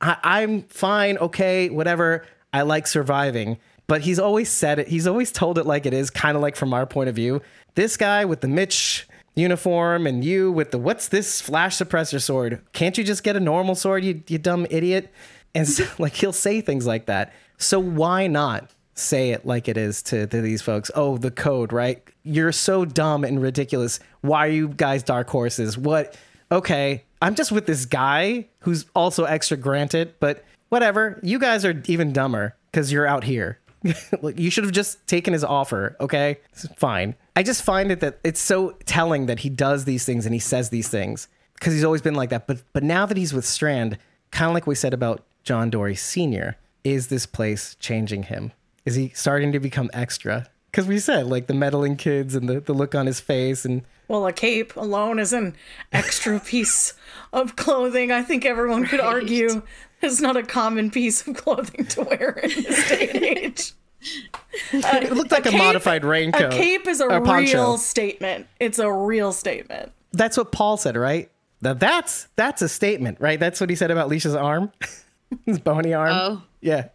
I, 0.00 0.16
I'm 0.22 0.62
fine, 0.62 1.18
okay, 1.18 1.70
whatever. 1.70 2.24
I 2.52 2.62
like 2.62 2.86
surviving. 2.86 3.58
But 3.86 4.02
he's 4.02 4.18
always 4.18 4.50
said 4.50 4.78
it. 4.78 4.88
He's 4.88 5.06
always 5.06 5.32
told 5.32 5.58
it 5.58 5.64
like 5.64 5.86
it 5.86 5.94
is, 5.94 6.10
kind 6.10 6.36
of 6.36 6.42
like 6.42 6.56
from 6.56 6.74
our 6.74 6.86
point 6.86 7.08
of 7.08 7.14
view. 7.14 7.40
This 7.74 7.96
guy 7.96 8.24
with 8.26 8.42
the 8.42 8.48
Mitch 8.48 9.08
uniform 9.34 10.06
and 10.06 10.24
you 10.24 10.52
with 10.52 10.72
the 10.72 10.78
what's 10.78 11.08
this 11.08 11.40
flash 11.40 11.76
suppressor 11.76 12.20
sword? 12.20 12.60
Can't 12.72 12.98
you 12.98 13.04
just 13.04 13.22
get 13.22 13.36
a 13.36 13.40
normal 13.40 13.74
sword, 13.74 14.04
you, 14.04 14.22
you 14.28 14.36
dumb 14.36 14.66
idiot? 14.68 15.12
And 15.54 15.66
so, 15.66 15.86
like 15.98 16.14
he'll 16.14 16.32
say 16.32 16.60
things 16.60 16.86
like 16.86 17.06
that. 17.06 17.32
So 17.56 17.80
why 17.80 18.26
not 18.26 18.70
say 18.94 19.30
it 19.30 19.46
like 19.46 19.68
it 19.68 19.76
is 19.76 20.02
to, 20.02 20.26
to 20.26 20.42
these 20.42 20.60
folks? 20.60 20.90
Oh, 20.94 21.16
the 21.16 21.30
code, 21.30 21.72
right? 21.72 22.02
You're 22.24 22.52
so 22.52 22.84
dumb 22.84 23.24
and 23.24 23.40
ridiculous. 23.40 24.00
Why 24.20 24.46
are 24.46 24.50
you 24.50 24.68
guys 24.68 25.02
dark 25.02 25.30
horses? 25.30 25.78
What? 25.78 26.16
Okay, 26.52 27.04
I'm 27.20 27.34
just 27.34 27.52
with 27.52 27.66
this 27.66 27.84
guy 27.84 28.46
who's 28.60 28.86
also 28.94 29.24
extra 29.24 29.56
granted, 29.56 30.14
but 30.20 30.44
whatever. 30.68 31.18
You 31.22 31.38
guys 31.38 31.64
are 31.64 31.82
even 31.86 32.12
dumber 32.12 32.56
because 32.70 32.92
you're 32.92 33.06
out 33.06 33.24
here. 33.24 33.58
You 34.34 34.50
should 34.50 34.64
have 34.64 34.72
just 34.72 35.06
taken 35.06 35.32
his 35.32 35.44
offer, 35.44 35.96
okay? 36.00 36.38
It's 36.52 36.66
fine. 36.76 37.14
I 37.36 37.44
just 37.44 37.62
find 37.62 37.92
it 37.92 38.00
that 38.00 38.18
it's 38.24 38.40
so 38.40 38.70
telling 38.86 39.26
that 39.26 39.40
he 39.40 39.48
does 39.48 39.84
these 39.84 40.04
things 40.04 40.26
and 40.26 40.34
he 40.34 40.40
says 40.40 40.70
these 40.70 40.88
things 40.88 41.28
because 41.54 41.72
he's 41.72 41.84
always 41.84 42.02
been 42.02 42.14
like 42.14 42.30
that. 42.30 42.46
But 42.48 42.62
but 42.72 42.82
now 42.82 43.06
that 43.06 43.16
he's 43.16 43.32
with 43.32 43.44
Strand, 43.44 43.98
kind 44.32 44.48
of 44.50 44.54
like 44.54 44.66
we 44.66 44.74
said 44.74 44.92
about 44.92 45.24
John 45.44 45.70
Dorie 45.70 45.94
Sr., 45.94 46.56
is 46.82 47.06
this 47.06 47.24
place 47.26 47.76
changing 47.78 48.24
him? 48.24 48.52
Is 48.84 48.96
he 48.96 49.10
starting 49.14 49.52
to 49.52 49.60
become 49.60 49.90
extra? 49.92 50.48
Because 50.70 50.86
we 50.86 50.98
said 50.98 51.26
like 51.26 51.46
the 51.46 51.54
meddling 51.54 51.96
kids 51.96 52.34
and 52.34 52.48
the, 52.48 52.60
the 52.60 52.74
look 52.74 52.94
on 52.94 53.06
his 53.06 53.20
face 53.20 53.64
and 53.64 53.82
Well, 54.08 54.26
a 54.26 54.32
cape 54.32 54.74
alone 54.76 55.18
is 55.18 55.32
an 55.32 55.54
extra 55.92 56.40
piece 56.44 56.94
of 57.32 57.56
clothing. 57.56 58.10
I 58.10 58.22
think 58.22 58.44
everyone 58.44 58.86
could 58.86 59.00
argue 59.00 59.62
it's 60.02 60.20
not 60.20 60.36
a 60.36 60.42
common 60.42 60.90
piece 60.90 61.26
of 61.26 61.36
clothing 61.36 61.86
to 61.86 62.02
wear 62.02 62.30
in 62.42 62.50
this 62.50 62.88
day 62.88 63.10
and 63.10 63.24
age. 63.24 63.72
it 64.72 65.12
looked 65.12 65.32
like 65.32 65.46
a, 65.46 65.50
cape- 65.50 65.58
modified 65.58 66.04
raincoat. 66.04 66.54
A 66.54 66.56
cape 66.56 66.86
is 66.86 67.00
a 67.00 67.06
or 67.06 67.20
poncho. 67.20 67.58
real 67.58 67.78
statement. 67.78 68.46
It's 68.60 68.78
a 68.78 68.90
real 68.90 69.32
statement. 69.32 69.92
That's 70.12 70.36
what 70.36 70.52
Paul 70.52 70.76
said, 70.76 70.96
right? 70.96 71.30
Now 71.60 71.74
that's 71.74 72.28
that's 72.36 72.62
a 72.62 72.68
statement, 72.68 73.20
right? 73.20 73.40
That's 73.40 73.60
what 73.60 73.68
he 73.68 73.76
said 73.76 73.90
about 73.90 74.08
Leisha's 74.08 74.36
arm, 74.36 74.70
his 75.46 75.58
bony 75.58 75.92
arm. 75.92 76.12
Oh. 76.12 76.42
yeah. 76.60 76.88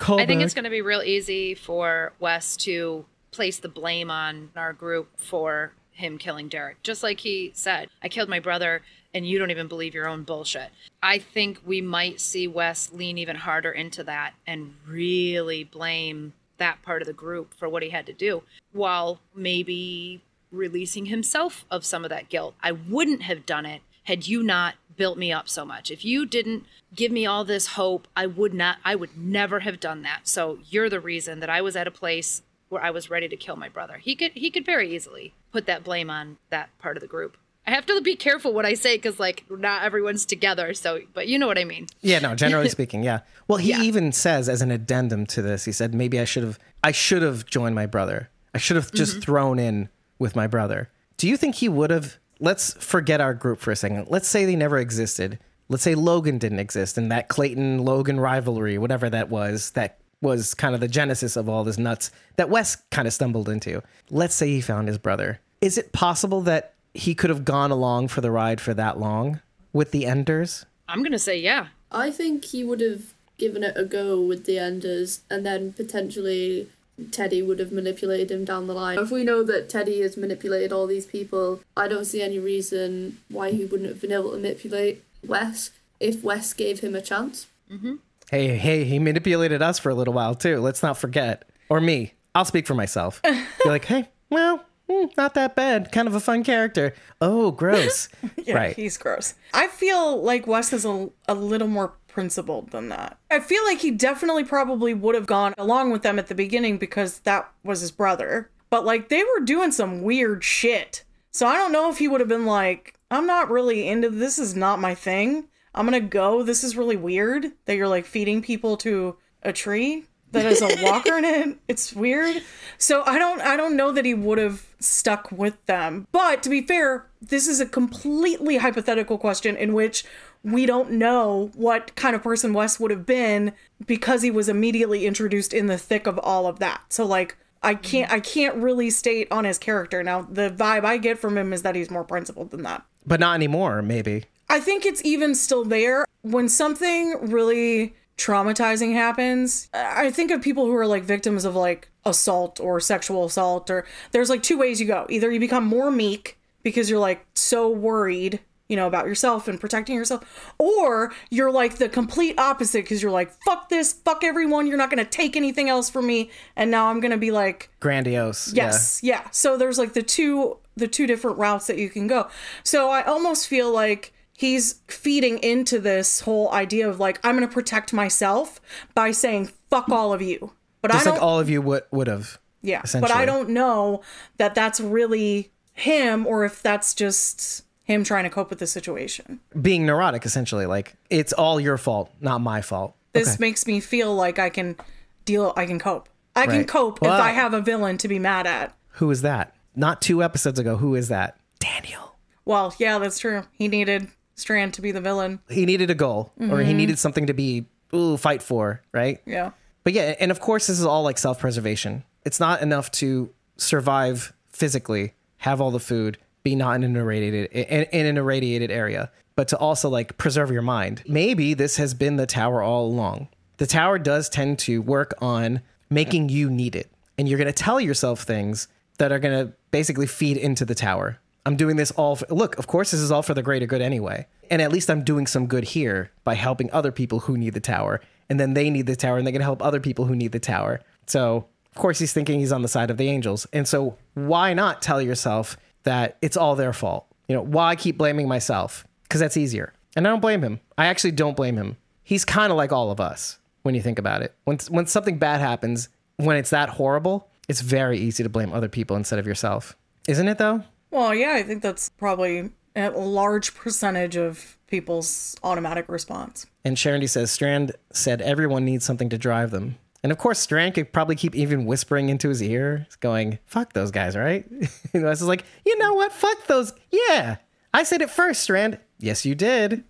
I 0.00 0.26
think 0.26 0.42
it's 0.42 0.54
going 0.54 0.64
to 0.64 0.70
be 0.70 0.82
real 0.82 1.02
easy 1.02 1.54
for 1.54 2.12
Wes 2.18 2.56
to 2.58 3.04
place 3.30 3.58
the 3.58 3.68
blame 3.68 4.10
on 4.10 4.50
our 4.56 4.72
group 4.72 5.08
for 5.18 5.72
him 5.96 6.18
killing 6.18 6.48
Derek. 6.48 6.82
Just 6.82 7.02
like 7.02 7.20
he 7.20 7.50
said, 7.54 7.88
I 8.02 8.08
killed 8.08 8.28
my 8.28 8.40
brother 8.40 8.82
and 9.14 9.26
you 9.26 9.38
don't 9.38 9.50
even 9.50 9.66
believe 9.66 9.94
your 9.94 10.08
own 10.08 10.22
bullshit. 10.24 10.70
I 11.02 11.18
think 11.18 11.60
we 11.64 11.80
might 11.80 12.20
see 12.20 12.46
Wes 12.46 12.92
lean 12.92 13.18
even 13.18 13.36
harder 13.36 13.70
into 13.72 14.04
that 14.04 14.34
and 14.46 14.74
really 14.86 15.64
blame 15.64 16.34
that 16.58 16.82
part 16.82 17.02
of 17.02 17.06
the 17.06 17.14
group 17.14 17.54
for 17.54 17.68
what 17.68 17.82
he 17.82 17.90
had 17.90 18.06
to 18.06 18.12
do 18.12 18.42
while 18.72 19.20
maybe 19.34 20.22
releasing 20.52 21.06
himself 21.06 21.64
of 21.70 21.84
some 21.84 22.04
of 22.04 22.10
that 22.10 22.28
guilt. 22.28 22.54
I 22.62 22.72
wouldn't 22.72 23.22
have 23.22 23.46
done 23.46 23.66
it 23.66 23.82
had 24.04 24.28
you 24.28 24.42
not 24.42 24.74
built 24.96 25.18
me 25.18 25.32
up 25.32 25.48
so 25.48 25.64
much. 25.64 25.90
If 25.90 26.04
you 26.04 26.26
didn't 26.26 26.64
give 26.94 27.12
me 27.12 27.26
all 27.26 27.44
this 27.44 27.68
hope, 27.68 28.06
I 28.16 28.26
would 28.26 28.54
not 28.54 28.78
I 28.84 28.94
would 28.94 29.16
never 29.16 29.60
have 29.60 29.80
done 29.80 30.02
that. 30.02 30.28
So 30.28 30.58
you're 30.68 30.88
the 30.88 31.00
reason 31.00 31.40
that 31.40 31.50
I 31.50 31.60
was 31.60 31.76
at 31.76 31.86
a 31.86 31.90
place 31.90 32.42
where 32.68 32.82
I 32.82 32.90
was 32.90 33.10
ready 33.10 33.28
to 33.28 33.36
kill 33.36 33.56
my 33.56 33.68
brother. 33.68 33.98
He 33.98 34.14
could 34.14 34.32
he 34.32 34.50
could 34.50 34.64
very 34.64 34.94
easily 34.94 35.34
put 35.52 35.66
that 35.66 35.84
blame 35.84 36.10
on 36.10 36.38
that 36.50 36.76
part 36.78 36.96
of 36.96 37.00
the 37.00 37.06
group. 37.06 37.36
I 37.66 37.72
have 37.72 37.86
to 37.86 38.00
be 38.00 38.14
careful 38.14 38.52
what 38.52 38.64
I 38.64 38.74
say 38.74 38.96
cuz 38.98 39.18
like 39.18 39.44
not 39.50 39.82
everyone's 39.82 40.24
together, 40.24 40.74
so 40.74 41.00
but 41.14 41.28
you 41.28 41.38
know 41.38 41.46
what 41.46 41.58
I 41.58 41.64
mean. 41.64 41.86
Yeah, 42.00 42.18
no, 42.18 42.34
generally 42.34 42.68
speaking, 42.78 43.02
yeah. 43.02 43.20
Well, 43.48 43.58
he 43.58 43.70
Yeah. 43.70 43.82
even 43.82 44.12
says 44.12 44.48
as 44.48 44.62
an 44.62 44.70
addendum 44.70 45.26
to 45.26 45.42
this, 45.42 45.64
he 45.64 45.72
said 45.72 45.94
maybe 45.94 46.20
I 46.20 46.24
should 46.24 46.42
have 46.42 46.58
I 46.82 46.92
should 46.92 47.22
have 47.22 47.46
joined 47.46 47.74
my 47.74 47.86
brother. 47.86 48.30
I 48.54 48.58
should 48.58 48.76
have 48.76 48.92
just 48.92 49.12
mm-hmm. 49.12 49.20
thrown 49.20 49.58
in 49.58 49.88
with 50.18 50.34
my 50.34 50.46
brother. 50.46 50.90
Do 51.16 51.28
you 51.28 51.36
think 51.36 51.56
he 51.56 51.68
would 51.68 51.90
have 51.90 52.18
let's 52.40 52.74
forget 52.74 53.20
our 53.20 53.34
group 53.34 53.60
for 53.60 53.70
a 53.70 53.76
second. 53.76 54.06
Let's 54.08 54.28
say 54.28 54.44
they 54.44 54.56
never 54.56 54.78
existed. 54.78 55.38
Let's 55.68 55.82
say 55.82 55.94
Logan 55.94 56.38
didn't 56.38 56.60
exist 56.60 56.96
and 56.98 57.10
that 57.10 57.28
Clayton 57.28 57.84
Logan 57.84 58.20
rivalry, 58.20 58.78
whatever 58.78 59.10
that 59.10 59.28
was, 59.28 59.70
that 59.72 59.98
was 60.26 60.54
kind 60.54 60.74
of 60.74 60.80
the 60.80 60.88
genesis 60.88 61.36
of 61.36 61.48
all 61.48 61.64
this 61.64 61.78
nuts 61.78 62.10
that 62.36 62.50
Wes 62.50 62.76
kind 62.90 63.06
of 63.06 63.14
stumbled 63.14 63.48
into. 63.48 63.82
Let's 64.10 64.34
say 64.34 64.48
he 64.48 64.60
found 64.60 64.88
his 64.88 64.98
brother. 64.98 65.40
Is 65.60 65.78
it 65.78 65.92
possible 65.92 66.42
that 66.42 66.74
he 66.92 67.14
could 67.14 67.30
have 67.30 67.44
gone 67.44 67.70
along 67.70 68.08
for 68.08 68.20
the 68.20 68.30
ride 68.30 68.60
for 68.60 68.74
that 68.74 68.98
long 68.98 69.40
with 69.72 69.92
the 69.92 70.04
Enders? 70.04 70.66
I'm 70.88 71.02
gonna 71.02 71.18
say 71.18 71.38
yeah. 71.38 71.68
I 71.90 72.10
think 72.10 72.44
he 72.46 72.64
would 72.64 72.80
have 72.80 73.14
given 73.38 73.62
it 73.62 73.76
a 73.76 73.84
go 73.84 74.20
with 74.20 74.44
the 74.44 74.58
Enders, 74.58 75.20
and 75.30 75.46
then 75.46 75.72
potentially 75.72 76.68
Teddy 77.10 77.42
would 77.42 77.58
have 77.58 77.72
manipulated 77.72 78.30
him 78.30 78.44
down 78.44 78.66
the 78.66 78.74
line. 78.74 78.98
If 78.98 79.10
we 79.10 79.24
know 79.24 79.42
that 79.44 79.68
Teddy 79.68 80.00
has 80.00 80.16
manipulated 80.16 80.72
all 80.72 80.86
these 80.86 81.06
people, 81.06 81.60
I 81.76 81.88
don't 81.88 82.06
see 82.06 82.22
any 82.22 82.38
reason 82.38 83.18
why 83.28 83.52
he 83.52 83.64
wouldn't 83.64 83.88
have 83.88 84.00
been 84.00 84.12
able 84.12 84.30
to 84.30 84.36
manipulate 84.36 85.04
Wes 85.24 85.70
if 86.00 86.22
Wes 86.22 86.52
gave 86.52 86.80
him 86.80 86.94
a 86.94 87.02
chance. 87.02 87.46
Mm-hmm. 87.70 87.96
Hey, 88.30 88.56
hey, 88.56 88.84
he 88.84 88.98
manipulated 88.98 89.62
us 89.62 89.78
for 89.78 89.90
a 89.90 89.94
little 89.94 90.14
while 90.14 90.34
too. 90.34 90.58
Let's 90.60 90.82
not 90.82 90.98
forget. 90.98 91.48
Or 91.68 91.80
me. 91.80 92.14
I'll 92.34 92.44
speak 92.44 92.66
for 92.66 92.74
myself. 92.74 93.20
You're 93.24 93.44
like, 93.66 93.84
hey, 93.86 94.08
well, 94.30 94.64
hmm, 94.90 95.06
not 95.16 95.34
that 95.34 95.56
bad. 95.56 95.90
Kind 95.92 96.06
of 96.08 96.14
a 96.14 96.20
fun 96.20 96.44
character. 96.44 96.92
Oh, 97.20 97.50
gross. 97.50 98.08
Yeah, 98.44 98.54
right. 98.54 98.76
he's 98.76 98.96
gross. 98.96 99.34
I 99.54 99.66
feel 99.66 100.22
like 100.22 100.46
Wes 100.46 100.72
is 100.72 100.84
a, 100.84 101.10
a 101.26 101.34
little 101.34 101.66
more 101.66 101.94
principled 102.06 102.70
than 102.70 102.90
that. 102.90 103.18
I 103.30 103.40
feel 103.40 103.64
like 103.64 103.78
he 103.78 103.90
definitely 103.90 104.44
probably 104.44 104.94
would 104.94 105.16
have 105.16 105.26
gone 105.26 105.52
along 105.58 105.90
with 105.90 106.02
them 106.02 106.18
at 106.18 106.28
the 106.28 106.34
beginning 106.34 106.78
because 106.78 107.18
that 107.20 107.50
was 107.64 107.80
his 107.80 107.90
brother. 107.90 108.50
But 108.70 108.84
like 108.84 109.08
they 109.08 109.22
were 109.24 109.44
doing 109.44 109.72
some 109.72 110.02
weird 110.02 110.44
shit. 110.44 111.02
So 111.32 111.46
I 111.46 111.56
don't 111.56 111.72
know 111.72 111.90
if 111.90 111.98
he 111.98 112.06
would 112.08 112.20
have 112.20 112.28
been 112.28 112.46
like, 112.46 112.94
I'm 113.10 113.26
not 113.26 113.50
really 113.50 113.88
into 113.88 114.10
this 114.10 114.38
is 114.38 114.54
not 114.54 114.78
my 114.80 114.94
thing. 114.94 115.48
I'm 115.76 115.84
gonna 115.86 116.00
go. 116.00 116.42
This 116.42 116.64
is 116.64 116.76
really 116.76 116.96
weird 116.96 117.52
that 117.66 117.76
you're 117.76 117.88
like 117.88 118.06
feeding 118.06 118.42
people 118.42 118.76
to 118.78 119.16
a 119.42 119.52
tree 119.52 120.04
that 120.32 120.44
has 120.44 120.62
a 120.62 120.82
walker 120.82 121.16
in 121.18 121.24
it. 121.24 121.58
It's 121.68 121.92
weird. 121.92 122.42
So 122.78 123.02
I 123.04 123.18
don't 123.18 123.40
I 123.40 123.56
don't 123.56 123.76
know 123.76 123.92
that 123.92 124.04
he 124.04 124.14
would 124.14 124.38
have 124.38 124.64
stuck 124.80 125.30
with 125.30 125.64
them. 125.66 126.06
But 126.12 126.42
to 126.44 126.48
be 126.48 126.62
fair, 126.62 127.06
this 127.20 127.46
is 127.46 127.60
a 127.60 127.66
completely 127.66 128.56
hypothetical 128.58 129.18
question 129.18 129.56
in 129.56 129.72
which 129.72 130.04
we 130.42 130.64
don't 130.64 130.92
know 130.92 131.50
what 131.54 131.94
kind 131.96 132.14
of 132.14 132.22
person 132.22 132.52
Wes 132.52 132.78
would 132.78 132.90
have 132.90 133.06
been 133.06 133.52
because 133.84 134.22
he 134.22 134.30
was 134.30 134.48
immediately 134.48 135.06
introduced 135.06 135.52
in 135.52 135.66
the 135.66 135.78
thick 135.78 136.06
of 136.06 136.18
all 136.20 136.46
of 136.46 136.58
that. 136.60 136.82
So 136.88 137.04
like 137.04 137.36
I 137.62 137.74
can't 137.74 138.10
I 138.10 138.20
can't 138.20 138.56
really 138.56 138.90
state 138.90 139.28
on 139.30 139.44
his 139.44 139.58
character. 139.58 140.02
Now 140.02 140.22
the 140.22 140.50
vibe 140.50 140.84
I 140.84 140.98
get 140.98 141.18
from 141.18 141.36
him 141.36 141.52
is 141.52 141.62
that 141.62 141.74
he's 141.74 141.90
more 141.90 142.04
principled 142.04 142.50
than 142.50 142.62
that. 142.62 142.84
But 143.04 143.20
not 143.20 143.34
anymore, 143.34 143.82
maybe. 143.82 144.24
I 144.48 144.60
think 144.60 144.86
it's 144.86 145.04
even 145.04 145.34
still 145.34 145.64
there 145.64 146.06
when 146.22 146.48
something 146.48 147.30
really 147.30 147.94
traumatizing 148.16 148.92
happens. 148.94 149.68
I 149.74 150.10
think 150.10 150.30
of 150.30 150.40
people 150.42 150.66
who 150.66 150.74
are 150.74 150.86
like 150.86 151.04
victims 151.04 151.44
of 151.44 151.54
like 151.54 151.90
assault 152.04 152.60
or 152.60 152.80
sexual 152.80 153.24
assault 153.24 153.70
or 153.70 153.84
there's 154.12 154.30
like 154.30 154.42
two 154.42 154.56
ways 154.58 154.80
you 154.80 154.86
go. 154.86 155.06
Either 155.10 155.30
you 155.30 155.40
become 155.40 155.64
more 155.64 155.90
meek 155.90 156.38
because 156.62 156.88
you're 156.88 157.00
like 157.00 157.26
so 157.34 157.68
worried, 157.68 158.40
you 158.68 158.76
know, 158.76 158.86
about 158.86 159.06
yourself 159.06 159.48
and 159.48 159.60
protecting 159.60 159.94
yourself, 159.94 160.54
or 160.58 161.12
you're 161.30 161.50
like 161.50 161.76
the 161.76 161.88
complete 161.88 162.38
opposite 162.38 162.84
because 162.84 163.02
you're 163.02 163.12
like 163.12 163.32
fuck 163.44 163.68
this, 163.68 163.92
fuck 163.92 164.24
everyone, 164.24 164.66
you're 164.66 164.78
not 164.78 164.90
going 164.90 165.04
to 165.04 165.10
take 165.10 165.36
anything 165.36 165.68
else 165.68 165.90
from 165.90 166.06
me 166.06 166.30
and 166.56 166.70
now 166.70 166.88
I'm 166.88 167.00
going 167.00 167.12
to 167.12 167.18
be 167.18 167.30
like 167.30 167.68
Grandiose. 167.80 168.52
Yes, 168.54 169.00
yeah. 169.02 169.28
So 169.30 169.56
there's 169.56 169.78
like 169.78 169.92
the 169.92 170.02
two 170.02 170.56
the 170.76 170.88
two 170.88 171.06
different 171.06 171.38
routes 171.38 171.66
that 171.66 171.78
you 171.78 171.90
can 171.90 172.06
go. 172.06 172.28
So 172.62 172.90
I 172.90 173.02
almost 173.02 173.48
feel 173.48 173.70
like 173.70 174.12
he's 174.36 174.80
feeding 174.88 175.38
into 175.38 175.78
this 175.78 176.20
whole 176.20 176.52
idea 176.52 176.88
of 176.88 177.00
like 177.00 177.18
I'm 177.24 177.36
going 177.36 177.48
to 177.48 177.52
protect 177.52 177.92
myself 177.92 178.60
by 178.94 179.10
saying 179.10 179.50
fuck 179.70 179.88
all 179.88 180.12
of 180.12 180.22
you. 180.22 180.52
But 180.82 180.92
Just 180.92 181.02
I 181.06 181.10
don't 181.10 181.14
like 181.14 181.22
all 181.22 181.40
of 181.40 181.48
you 181.50 181.62
would 181.62 181.84
would 181.90 182.06
have. 182.06 182.38
yeah, 182.62 182.82
but. 182.92 183.10
I 183.10 183.24
don't 183.24 183.50
know 183.50 184.02
that 184.36 184.54
that's 184.54 184.80
really 184.80 185.50
him 185.72 186.26
or 186.26 186.44
if 186.44 186.62
that's 186.62 186.94
just 186.94 187.64
him 187.82 188.02
trying 188.04 188.24
to 188.24 188.30
cope 188.30 188.50
with 188.50 188.58
the 188.58 188.66
situation. 188.66 189.40
Being 189.60 189.86
neurotic, 189.86 190.24
essentially. 190.24 190.66
Like, 190.66 190.96
it's 191.10 191.32
all 191.32 191.60
your 191.60 191.76
fault, 191.78 192.10
not 192.20 192.40
my 192.40 192.60
fault. 192.60 192.94
This 193.12 193.28
Okay. 193.28 193.36
makes 193.40 193.66
me 193.66 193.80
feel 193.80 194.14
like 194.14 194.38
I 194.38 194.48
can 194.50 194.76
deal 195.24 195.52
I 195.56 195.66
can 195.66 195.78
cope. 195.78 196.08
I 196.34 196.46
can 196.46 196.64
cope 196.66 197.00
Well, 197.00 197.14
if 197.14 197.20
I 197.22 197.30
have 197.30 197.54
a 197.54 197.60
villain 197.62 197.96
to 197.98 198.08
be 198.08 198.18
mad 198.18 198.46
at. 198.46 198.76
Who 198.92 199.10
is 199.10 199.22
that? 199.22 199.54
Not 199.74 200.02
two 200.02 200.22
episodes 200.22 200.58
ago. 200.58 200.76
Who 200.76 200.94
is 200.94 201.08
that? 201.08 201.38
Daniel. 201.58 202.16
Well, 202.44 202.74
yeah, 202.78 202.98
that's 202.98 203.18
true. 203.18 203.44
He 203.52 203.68
needed 203.68 204.08
Strand 204.36 204.74
to 204.74 204.82
be 204.82 204.92
the 204.92 205.00
villain. 205.00 205.40
He 205.48 205.66
needed 205.66 205.90
a 205.90 205.94
goal, 205.94 206.32
or 206.38 206.44
Mm-hmm. 206.46 206.66
he 206.66 206.72
needed 206.74 206.98
something 206.98 207.26
to 207.26 207.32
be 207.34 207.66
ooh 207.94 208.16
fight 208.16 208.42
for, 208.42 208.82
right? 208.92 209.20
Yeah. 209.26 209.50
But 209.82 209.92
yeah, 209.94 210.14
and 210.20 210.30
of 210.30 210.40
course, 210.40 210.66
this 210.66 210.78
is 210.78 210.84
all 210.84 211.02
like 211.02 211.18
self 211.18 211.38
preservation. 211.38 212.04
It's 212.24 212.38
not 212.40 212.60
enough 212.62 212.90
to 212.92 213.30
survive 213.56 214.32
physically, 214.50 215.14
have 215.38 215.60
all 215.60 215.70
the 215.70 215.80
food, 215.80 216.18
be 216.42 216.54
not 216.54 216.76
in 216.76 216.84
an 216.84 216.96
irradiated 216.96 217.50
in, 217.52 217.84
in 217.84 218.06
an 218.06 218.18
irradiated 218.18 218.70
area, 218.70 219.10
but 219.36 219.48
to 219.48 219.58
also 219.58 219.88
like 219.88 220.16
preserve 220.18 220.50
your 220.50 220.62
mind. 220.62 221.02
Maybe 221.08 221.54
this 221.54 221.76
has 221.76 221.94
been 221.94 222.16
the 222.16 222.26
tower 222.26 222.62
all 222.62 222.86
along. 222.86 223.28
The 223.58 223.66
tower 223.66 223.98
does 223.98 224.28
tend 224.28 224.58
to 224.60 224.82
work 224.82 225.14
on 225.20 225.60
making 225.88 226.28
you 226.28 226.50
need 226.50 226.76
it, 226.76 226.90
and 227.16 227.28
you're 227.28 227.38
going 227.38 227.46
to 227.46 227.52
tell 227.52 227.80
yourself 227.80 228.20
things 228.22 228.68
that 228.98 229.12
are 229.12 229.18
going 229.18 229.46
to 229.46 229.52
basically 229.70 230.06
feed 230.06 230.36
into 230.36 230.64
the 230.64 230.74
tower. 230.74 231.18
I'm 231.46 231.56
doing 231.56 231.76
this 231.76 231.92
all 231.92 232.16
for, 232.16 232.26
look, 232.28 232.58
of 232.58 232.66
course 232.66 232.90
this 232.90 233.00
is 233.00 233.12
all 233.12 233.22
for 233.22 233.32
the 233.32 233.42
greater 233.42 233.66
good 233.66 233.80
anyway. 233.80 234.26
And 234.50 234.60
at 234.60 234.72
least 234.72 234.90
I'm 234.90 235.04
doing 235.04 235.28
some 235.28 235.46
good 235.46 235.62
here 235.64 236.10
by 236.24 236.34
helping 236.34 236.70
other 236.72 236.90
people 236.90 237.20
who 237.20 237.38
need 237.38 237.54
the 237.54 237.60
tower. 237.60 238.00
And 238.28 238.40
then 238.40 238.54
they 238.54 238.68
need 238.68 238.86
the 238.86 238.96
tower 238.96 239.16
and 239.16 239.26
they 239.26 239.32
can 239.32 239.42
help 239.42 239.62
other 239.62 239.78
people 239.78 240.06
who 240.06 240.16
need 240.16 240.32
the 240.32 240.40
tower. 240.40 240.80
So, 241.06 241.46
of 241.70 241.80
course 241.80 242.00
he's 242.00 242.12
thinking 242.12 242.40
he's 242.40 242.50
on 242.50 242.62
the 242.62 242.68
side 242.68 242.90
of 242.90 242.96
the 242.96 243.08
angels. 243.08 243.46
And 243.52 243.68
so 243.68 243.96
why 244.14 244.54
not 244.54 244.82
tell 244.82 245.00
yourself 245.00 245.56
that 245.84 246.16
it's 246.20 246.36
all 246.36 246.56
their 246.56 246.72
fault? 246.72 247.06
You 247.28 247.36
know, 247.36 247.42
why 247.42 247.76
keep 247.76 247.96
blaming 247.96 248.26
myself? 248.26 248.84
Cuz 249.08 249.20
that's 249.20 249.36
easier. 249.36 249.72
And 249.94 250.06
I 250.06 250.10
don't 250.10 250.20
blame 250.20 250.42
him. 250.42 250.58
I 250.76 250.86
actually 250.86 251.12
don't 251.12 251.36
blame 251.36 251.56
him. 251.56 251.76
He's 252.02 252.24
kind 252.24 252.50
of 252.50 252.56
like 252.56 252.72
all 252.72 252.90
of 252.90 253.00
us 253.00 253.38
when 253.62 253.74
you 253.74 253.82
think 253.82 253.98
about 253.98 254.22
it. 254.22 254.34
When 254.44 254.58
when 254.68 254.86
something 254.86 255.18
bad 255.18 255.40
happens, 255.40 255.90
when 256.16 256.36
it's 256.36 256.50
that 256.50 256.70
horrible, 256.70 257.28
it's 257.46 257.60
very 257.60 257.98
easy 257.98 258.22
to 258.22 258.28
blame 258.28 258.52
other 258.52 258.68
people 258.68 258.96
instead 258.96 259.18
of 259.18 259.26
yourself. 259.26 259.76
Isn't 260.08 260.28
it 260.28 260.38
though? 260.38 260.64
Well, 260.96 261.14
yeah, 261.14 261.34
I 261.34 261.42
think 261.42 261.62
that's 261.62 261.90
probably 261.90 262.52
a 262.74 262.88
large 262.88 263.54
percentage 263.54 264.16
of 264.16 264.56
people's 264.66 265.36
automatic 265.42 265.90
response. 265.90 266.46
And 266.64 266.74
D 266.74 267.06
says 267.06 267.30
Strand 267.30 267.72
said 267.92 268.22
everyone 268.22 268.64
needs 268.64 268.86
something 268.86 269.10
to 269.10 269.18
drive 269.18 269.50
them. 269.50 269.76
And 270.02 270.10
of 270.10 270.16
course, 270.16 270.38
Strand 270.38 270.72
could 270.72 270.94
probably 270.94 271.14
keep 271.14 271.34
even 271.34 271.66
whispering 271.66 272.08
into 272.08 272.30
his 272.30 272.42
ear, 272.42 272.86
going, 273.00 273.38
fuck 273.44 273.74
those 273.74 273.90
guys, 273.90 274.16
right? 274.16 274.46
and 274.94 275.04
Wes 275.04 275.20
is 275.20 275.28
like, 275.28 275.44
you 275.66 275.76
know 275.76 275.92
what? 275.92 276.12
Fuck 276.12 276.46
those. 276.46 276.72
Yeah. 276.90 277.36
I 277.74 277.82
said 277.82 278.00
it 278.00 278.08
first, 278.08 278.40
Strand. 278.40 278.78
Yes, 278.98 279.26
you 279.26 279.34
did. 279.34 279.84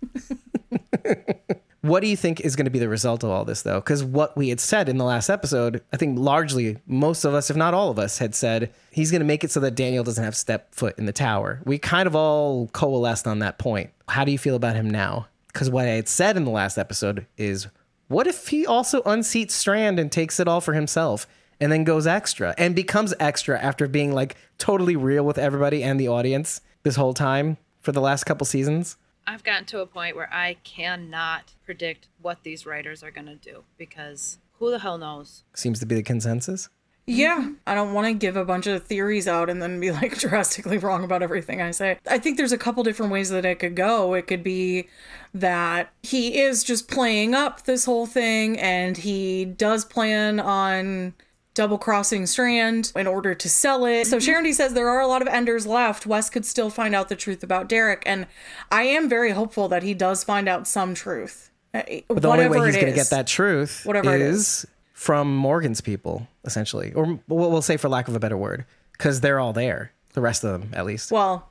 what 1.87 2.01
do 2.01 2.07
you 2.07 2.17
think 2.17 2.41
is 2.41 2.55
going 2.55 2.65
to 2.65 2.71
be 2.71 2.79
the 2.79 2.89
result 2.89 3.23
of 3.23 3.29
all 3.29 3.45
this, 3.45 3.61
though? 3.61 3.79
Because 3.79 4.03
what 4.03 4.35
we 4.35 4.49
had 4.49 4.59
said 4.59 4.89
in 4.89 4.97
the 4.97 5.05
last 5.05 5.29
episode, 5.29 5.81
I 5.93 5.97
think 5.97 6.19
largely 6.19 6.77
most 6.85 7.23
of 7.25 7.33
us, 7.33 7.49
if 7.49 7.57
not 7.57 7.73
all 7.73 7.89
of 7.89 7.99
us, 7.99 8.17
had 8.17 8.35
said 8.35 8.71
he's 8.91 9.11
going 9.11 9.21
to 9.21 9.25
make 9.25 9.43
it 9.43 9.51
so 9.51 9.59
that 9.61 9.75
Daniel 9.75 10.03
doesn't 10.03 10.23
have 10.23 10.35
step 10.35 10.73
foot 10.73 10.97
in 10.97 11.05
the 11.05 11.13
tower. 11.13 11.61
We 11.65 11.77
kind 11.77 12.07
of 12.07 12.15
all 12.15 12.67
coalesced 12.67 13.27
on 13.27 13.39
that 13.39 13.57
point. 13.57 13.91
How 14.07 14.25
do 14.25 14.31
you 14.31 14.37
feel 14.37 14.55
about 14.55 14.75
him 14.75 14.89
now? 14.89 15.27
Because 15.47 15.69
what 15.69 15.85
I 15.85 15.91
had 15.91 16.07
said 16.07 16.37
in 16.37 16.45
the 16.45 16.51
last 16.51 16.77
episode 16.77 17.25
is, 17.37 17.67
what 18.07 18.27
if 18.27 18.47
he 18.49 18.65
also 18.65 19.01
unseats 19.01 19.51
Strand 19.51 19.99
and 19.99 20.11
takes 20.11 20.39
it 20.39 20.47
all 20.47 20.61
for 20.61 20.73
himself? 20.73 21.27
And 21.59 21.71
then 21.71 21.85
goes 21.85 22.05
extra 22.05 22.53
and 22.59 22.75
becomes 22.75 23.15
extra 23.19 23.59
after 23.59 23.87
being 23.87 24.13
like 24.13 24.35
totally 24.59 24.95
real 24.95 25.23
with 25.23 25.39
everybody 25.39 25.83
and 25.83 25.99
the 25.99 26.07
audience 26.07 26.61
this 26.83 26.97
whole 26.97 27.15
time 27.15 27.57
for 27.81 27.91
the 27.91 27.99
last 27.99 28.25
couple 28.25 28.45
seasons. 28.45 28.95
I've 29.27 29.43
gotten 29.43 29.65
to 29.65 29.81
a 29.81 29.85
point 29.85 30.15
where 30.15 30.33
I 30.33 30.55
cannot 30.63 31.53
predict 31.65 32.07
what 32.21 32.43
these 32.43 32.65
writers 32.65 33.03
are 33.03 33.11
going 33.11 33.27
to 33.27 33.35
do 33.35 33.65
because 33.77 34.39
who 34.53 34.71
the 34.71 34.79
hell 34.79 34.97
knows? 34.97 35.43
Seems 35.53 35.81
to 35.81 35.85
be 35.85 35.95
the 35.95 36.03
consensus. 36.03 36.69
Yeah, 37.09 37.51
I 37.65 37.75
don't 37.75 37.93
want 37.93 38.07
to 38.07 38.13
give 38.13 38.35
a 38.35 38.43
bunch 38.43 38.67
of 38.67 38.83
theories 38.83 39.27
out 39.27 39.49
and 39.49 39.61
then 39.61 39.79
be 39.79 39.91
like 39.91 40.17
drastically 40.19 40.77
wrong 40.77 41.03
about 41.03 41.23
everything 41.23 41.61
I 41.61 41.71
say. 41.71 41.99
I 42.09 42.19
think 42.19 42.37
there's 42.37 42.51
a 42.53 42.57
couple 42.57 42.83
different 42.83 43.11
ways 43.11 43.29
that 43.29 43.45
it 43.45 43.59
could 43.59 43.75
go. 43.75 44.13
It 44.13 44.27
could 44.27 44.43
be 44.43 44.87
that 45.33 45.91
he 46.03 46.39
is 46.39 46.63
just 46.63 46.89
playing 46.89 47.33
up 47.33 47.63
this 47.63 47.85
whole 47.85 48.05
thing 48.07 48.57
and 48.59 48.97
he 48.97 49.43
does 49.43 49.83
plan 49.85 50.39
on 50.39 51.13
double 51.57 51.77
crossing 51.79 52.25
Strand 52.27 52.91
in 52.95 53.07
order 53.07 53.33
to 53.33 53.49
sell 53.49 53.83
it. 53.85 54.05
So 54.05 54.19
Sharon 54.19 54.43
D 54.43 54.53
says 54.53 54.73
there 54.73 54.89
are 54.89 55.01
a 55.01 55.07
lot 55.07 55.21
of 55.23 55.27
enders 55.27 55.65
left. 55.65 56.05
Wes 56.05 56.29
could 56.29 56.45
still 56.45 56.69
find 56.69 56.93
out 56.93 57.09
the 57.09 57.15
truth 57.15 57.43
about 57.43 57.67
Derek, 57.67 58.03
and 58.05 58.27
I 58.71 58.83
am 58.83 59.09
very 59.09 59.31
hopeful 59.31 59.67
that 59.69 59.81
he 59.83 59.93
does 59.95 60.23
find 60.23 60.47
out 60.47 60.67
some 60.67 60.93
truth. 60.93 61.49
Uh, 61.73 61.81
But 62.07 62.21
the 62.21 62.29
only 62.29 62.47
way 62.47 62.65
he's 62.67 62.75
going 62.75 62.87
to 62.87 62.93
get 62.93 63.09
that 63.09 63.27
truth 63.27 63.81
Whatever 63.85 64.15
it 64.15 64.21
is 64.21 64.65
from 64.93 65.35
Morgan's 65.35 65.81
people, 65.81 66.27
essentially, 66.45 66.93
or 66.93 67.19
we'll 67.27 67.51
we'll 67.51 67.61
say 67.61 67.77
for 67.77 67.89
lack 67.89 68.07
of 68.07 68.15
a 68.15 68.19
better 68.19 68.37
word, 68.37 68.65
because 68.93 69.21
they're 69.21 69.39
all 69.39 69.53
there. 69.53 69.91
The 70.13 70.21
rest 70.21 70.43
of 70.43 70.51
them, 70.51 70.71
at 70.73 70.85
least, 70.85 71.11
Well, 71.11 71.49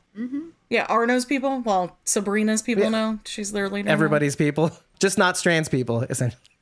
yeah, 0.70 0.86
Arno's 0.88 1.24
people. 1.24 1.60
Well, 1.64 1.96
Sabrina's 2.04 2.62
people 2.62 2.90
know 2.90 3.18
she's 3.24 3.52
their 3.52 3.68
leader. 3.68 3.86
now. 3.86 3.92
everybody's 3.92 4.36
people, 4.36 4.70
just 5.00 5.18
not 5.18 5.36
Strand's 5.36 5.68
people, 5.68 6.02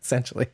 essentially. 0.03 0.49